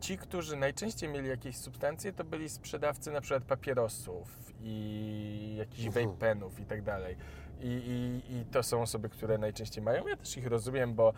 ci, 0.00 0.18
którzy 0.18 0.56
najczęściej 0.56 1.08
mieli 1.08 1.28
jakieś 1.28 1.56
substancje, 1.56 2.12
to 2.12 2.24
byli 2.24 2.48
sprzedawcy 2.48 3.10
na 3.12 3.20
przykład 3.20 3.44
papierosów 3.44 4.52
i 4.60 5.54
jakichś 5.58 5.86
Mhm. 5.86 6.06
vape 6.06 6.18
penów 6.18 6.60
i 6.60 6.64
tak 6.64 6.82
dalej. 6.82 7.16
I, 7.60 7.66
i, 7.66 8.34
I 8.36 8.44
to 8.44 8.62
są 8.62 8.82
osoby, 8.82 9.08
które 9.08 9.38
najczęściej 9.38 9.84
mają. 9.84 10.06
Ja 10.08 10.16
też 10.16 10.36
ich 10.36 10.46
rozumiem, 10.46 10.94
bo 10.94 11.12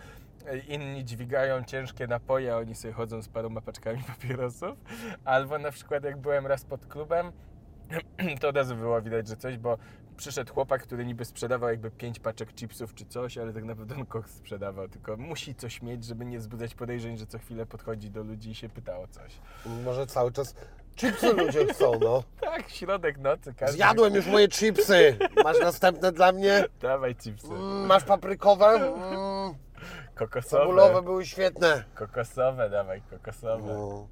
e, 0.47 0.59
inni 0.59 1.05
dźwigają 1.05 1.65
ciężkie 1.65 2.07
napoje, 2.07 2.55
a 2.55 2.57
oni 2.57 2.75
sobie 2.75 2.95
chodzą 2.95 3.23
z 3.23 3.29
paroma 3.29 3.61
paczkami 3.61 4.03
papierosów. 4.17 4.79
Albo 5.25 5.59
na 5.59 5.71
przykład 5.71 6.05
jak 6.05 6.17
byłem 6.19 6.47
raz 6.47 6.65
pod 6.65 6.87
klubem, 6.87 7.33
to 8.41 8.49
od 8.49 8.57
razu 8.57 8.77
było 8.77 9.03
widać, 9.03 9.29
że 9.29 9.37
coś, 9.37 9.59
bo 9.59 9.79
przyszedł 10.23 10.55
chłopak, 10.55 10.83
który 10.83 11.05
niby 11.05 11.25
sprzedawał 11.25 11.71
jakby 11.71 11.91
pięć 11.91 12.21
paczek 12.21 12.55
chipsów 12.55 12.95
czy 12.95 13.07
coś, 13.07 13.39
ale 13.39 13.53
tak 13.53 13.65
naprawdę 13.65 13.95
on 13.95 14.07
koks 14.07 14.31
sprzedawał, 14.31 14.89
tylko 14.89 15.17
musi 15.17 15.55
coś 15.55 15.83
mieć, 15.83 16.05
żeby 16.05 16.25
nie 16.25 16.39
wzbudzać 16.39 16.75
podejrzeń, 16.75 17.17
że 17.17 17.27
co 17.27 17.39
chwilę 17.39 17.67
podchodzi 17.67 18.11
do 18.11 18.23
ludzi 18.23 18.51
i 18.51 18.55
się 18.55 18.69
pyta 18.69 18.99
o 18.99 19.07
coś. 19.07 19.33
Może 19.85 20.07
cały 20.07 20.33
czas 20.33 20.55
chipsy 20.97 21.33
ludzie 21.33 21.67
chcą, 21.67 21.93
no. 22.01 22.23
Tak, 22.41 22.71
środek 22.71 23.19
nocy, 23.19 23.55
każdy... 23.55 23.77
Zjadłem 23.77 24.15
już 24.15 24.27
moje 24.27 24.49
chipsy. 24.49 25.19
Masz 25.45 25.61
następne 25.61 26.13
dla 26.13 26.33
mnie? 26.33 26.65
Dawaj 26.81 27.17
chipsy. 27.17 27.47
Mm, 27.49 27.87
masz 27.87 28.05
paprykowe? 28.05 28.67
Mm, 28.67 29.55
Kokosowe. 30.15 30.63
cebulowe 30.63 31.03
były 31.03 31.27
świetne. 31.27 31.85
Kokosowe, 31.95 32.71
dawaj, 32.71 33.03
kokosowe. 33.11 33.75
No. 33.75 34.09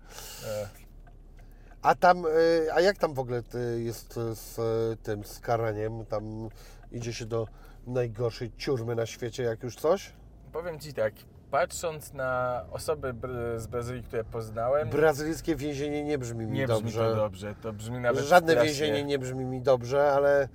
E, 1.82 1.86
A 1.86 1.94
tam, 1.94 2.26
y, 2.26 2.68
a 2.74 2.80
jak 2.80 2.98
tam 2.98 3.14
w 3.14 3.18
ogóle 3.18 3.42
y, 3.54 3.80
jest 3.82 4.14
z 4.34 4.58
y, 4.58 4.96
tym 5.02 5.24
z 5.24 5.40
karaniem? 5.40 6.06
Tam 6.06 6.48
idzie 6.92 7.12
się 7.12 7.26
do 7.26 7.46
najgorszej 7.86 8.52
ciurmy 8.56 8.94
na 8.94 9.06
świecie, 9.06 9.42
jak 9.42 9.62
już 9.62 9.76
coś? 9.76 10.12
powiem 10.52 10.78
Ci 10.80 10.94
tak, 10.94 11.12
patrząc 11.50 12.12
na 12.12 12.64
osoby 12.70 13.14
z 13.56 13.66
Brazylii, 13.66 14.02
które 14.02 14.24
poznałem, 14.24 14.88
Brazylijskie 14.88 15.56
więzienie 15.56 16.04
nie 16.04 16.18
brzmi 16.18 16.46
mi 16.46 16.52
nie 16.58 16.66
brzmi 16.66 16.82
dobrze. 16.82 17.00
to 17.10 17.16
dobrze, 17.16 17.54
to 17.62 17.72
brzmi 17.72 17.98
nawet 18.00 18.24
Żadne 18.24 18.52
strasznie. 18.52 18.68
więzienie 18.72 19.04
nie 19.04 19.18
brzmi 19.18 19.44
mi 19.44 19.60
dobrze, 19.62 20.12
ale 20.12 20.48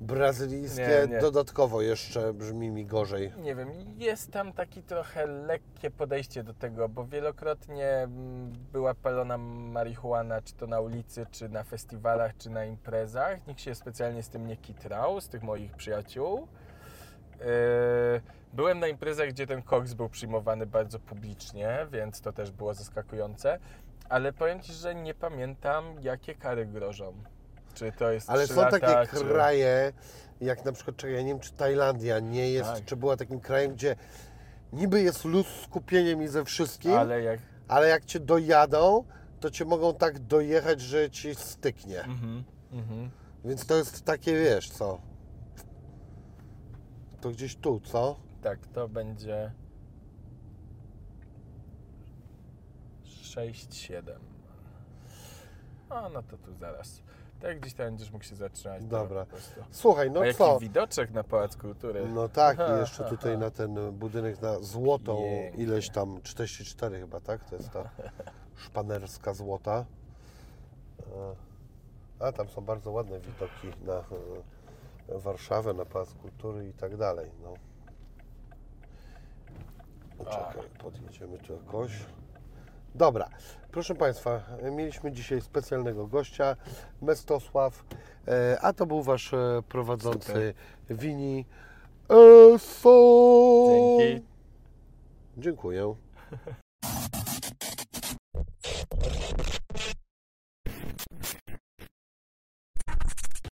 brazylijskie 0.00 1.06
Nie, 1.08 1.14
nie. 1.14 1.20
dodatkowo 1.20 1.82
jeszcze 1.82 2.34
brzmi 2.34 2.70
mi 2.70 2.86
gorzej. 2.86 3.32
Nie 3.42 3.54
wiem, 3.54 3.68
jest 3.96 4.32
tam 4.32 4.52
taki 4.52 4.82
trochę 4.82 5.26
lekkie 5.26 5.90
podejście 5.90 6.42
do 6.44 6.54
tego, 6.54 6.88
bo 6.88 7.04
wielokrotnie 7.04 7.88
mm, 7.88 8.52
była 8.72 8.94
palona 8.94 9.38
marihuana, 9.38 10.42
czy 10.42 10.54
to 10.54 10.66
na 10.66 10.80
ulicy, 10.80 11.26
czy 11.30 11.48
na 11.48 11.64
festiwalach, 11.64 12.36
czy 12.36 12.50
na 12.50 12.64
imprezach. 12.64 13.46
Nikt 13.46 13.60
się 13.60 13.74
specjalnie 13.74 14.22
z 14.22 14.28
tym 14.28 14.46
nie 14.46 14.56
kitrał, 14.56 15.20
z 15.20 15.28
tych 15.28 15.42
moich 15.42 15.74
przyjaciół. 15.74 16.48
Yy, 17.40 17.46
Byłem 18.52 18.78
na 18.80 18.86
imprezach, 18.88 19.28
gdzie 19.28 19.46
ten 19.46 19.62
koks 19.62 19.94
był 19.94 20.08
przyjmowany 20.08 20.66
bardzo 20.66 20.98
publicznie, 21.00 21.86
więc 21.92 22.20
to 22.20 22.32
też 22.32 22.50
było 22.52 22.74
zaskakujące. 22.74 23.58
Ale 24.08 24.32
powiem 24.32 24.60
Ci, 24.60 24.72
że 24.72 24.94
nie 24.94 25.14
pamiętam, 25.14 25.84
jakie 26.00 26.34
kary 26.34 26.66
grożą. 26.66 27.12
Czy 27.76 27.92
to 27.92 28.12
jest 28.12 28.30
Ale 28.30 28.44
3 28.44 28.54
są 28.54 28.60
lata, 28.60 28.78
takie 28.80 29.16
czy... 29.18 29.24
kraje, 29.24 29.92
jak 30.40 30.64
na 30.64 30.72
przykład, 30.72 30.96
czekaj, 30.96 31.14
ja 31.14 31.22
nie 31.22 31.28
wiem, 31.28 31.40
czy 31.40 31.52
Tajlandia 31.52 32.20
nie 32.20 32.50
jest, 32.50 32.70
Tak. 32.70 32.84
czy 32.84 32.96
była 32.96 33.16
takim 33.16 33.40
krajem, 33.40 33.72
gdzie 33.72 33.96
niby 34.72 35.02
jest 35.02 35.24
luz 35.24 35.46
z 35.46 35.66
kupieniem 35.66 36.22
i 36.22 36.28
ze 36.28 36.44
wszystkim, 36.44 36.92
ale... 36.92 37.40
Ale 37.68 37.88
jak... 37.88 38.02
jak 38.02 38.04
cię 38.04 38.20
dojadą, 38.20 39.04
to 39.40 39.50
cię 39.50 39.64
mogą 39.64 39.94
tak 39.94 40.18
dojechać, 40.18 40.80
że 40.80 41.10
ci 41.10 41.34
styknie. 41.34 42.04
Mhm, 42.04 42.44
mhm. 42.72 43.10
Więc 43.44 43.66
to 43.66 43.76
jest 43.76 44.04
takie, 44.04 44.38
wiesz, 44.38 44.70
co? 44.70 45.00
To 47.20 47.30
gdzieś 47.30 47.56
tu, 47.56 47.80
co? 47.80 48.16
Tak, 48.42 48.66
to 48.66 48.88
będzie 48.88 49.52
6, 53.04 53.74
7. 53.74 54.20
A 55.90 56.08
no 56.08 56.22
to 56.22 56.36
tu 56.38 56.54
zaraz. 56.54 57.02
Tak 57.40 57.60
gdzieś 57.60 57.74
tam 57.74 57.86
będziesz 57.86 58.10
mógł 58.10 58.24
się 58.24 58.36
zatrzymać. 58.36 58.82
to 58.82 58.88
Dobra. 58.88 59.26
Słuchaj, 59.70 60.10
no 60.10 60.20
A 60.20 60.26
jaki 60.26 60.38
co? 60.38 60.58
widoczek 60.58 61.10
na 61.10 61.24
Pałac 61.24 61.56
Kultury. 61.56 62.08
No 62.08 62.28
tak, 62.28 62.58
i 62.58 62.80
jeszcze 62.80 63.04
tutaj 63.04 63.38
na 63.38 63.50
ten 63.50 63.92
budynek 63.92 64.42
na 64.42 64.58
złotą, 64.60 65.16
Pięknie. 65.16 65.62
ileś 65.64 65.90
tam, 65.90 66.22
44 66.22 66.98
chyba, 67.00 67.20
tak? 67.20 67.44
To 67.44 67.56
jest 67.56 67.70
ta 67.70 67.90
szpanerska 68.66 69.34
złota. 69.34 69.84
E, 72.20 72.24
A 72.26 72.32
tam 72.32 72.48
są 72.48 72.60
bardzo 72.60 72.90
ładne 72.90 73.20
widoki 73.20 73.68
na 73.86 73.94
e, 73.94 75.18
Warszawę, 75.18 75.74
na 75.74 75.84
Pałac 75.84 76.14
Kultury 76.14 76.68
i 76.68 76.72
tak 76.72 76.96
dalej. 76.96 77.30
No. 77.42 77.54
Czekaj, 80.24 80.68
podjedziemy 80.82 81.38
tu 81.38 81.52
jakoś. 81.52 81.92
Dobra, 82.96 83.28
proszę 83.72 83.94
Państwa, 83.94 84.40
mieliśmy 84.72 85.12
dzisiaj 85.12 85.40
specjalnego 85.40 86.06
gościa, 86.06 86.56
Mestosław, 87.02 87.84
e, 88.28 88.58
a 88.60 88.72
to 88.72 88.86
był 88.86 89.02
Wasz 89.02 89.34
e, 89.34 89.62
prowadzący 89.68 90.26
Super. 90.26 90.54
Wini. 90.90 91.44
ESO! 92.54 93.68
Dzięki. 93.98 94.26
Dziękuję. 95.38 95.94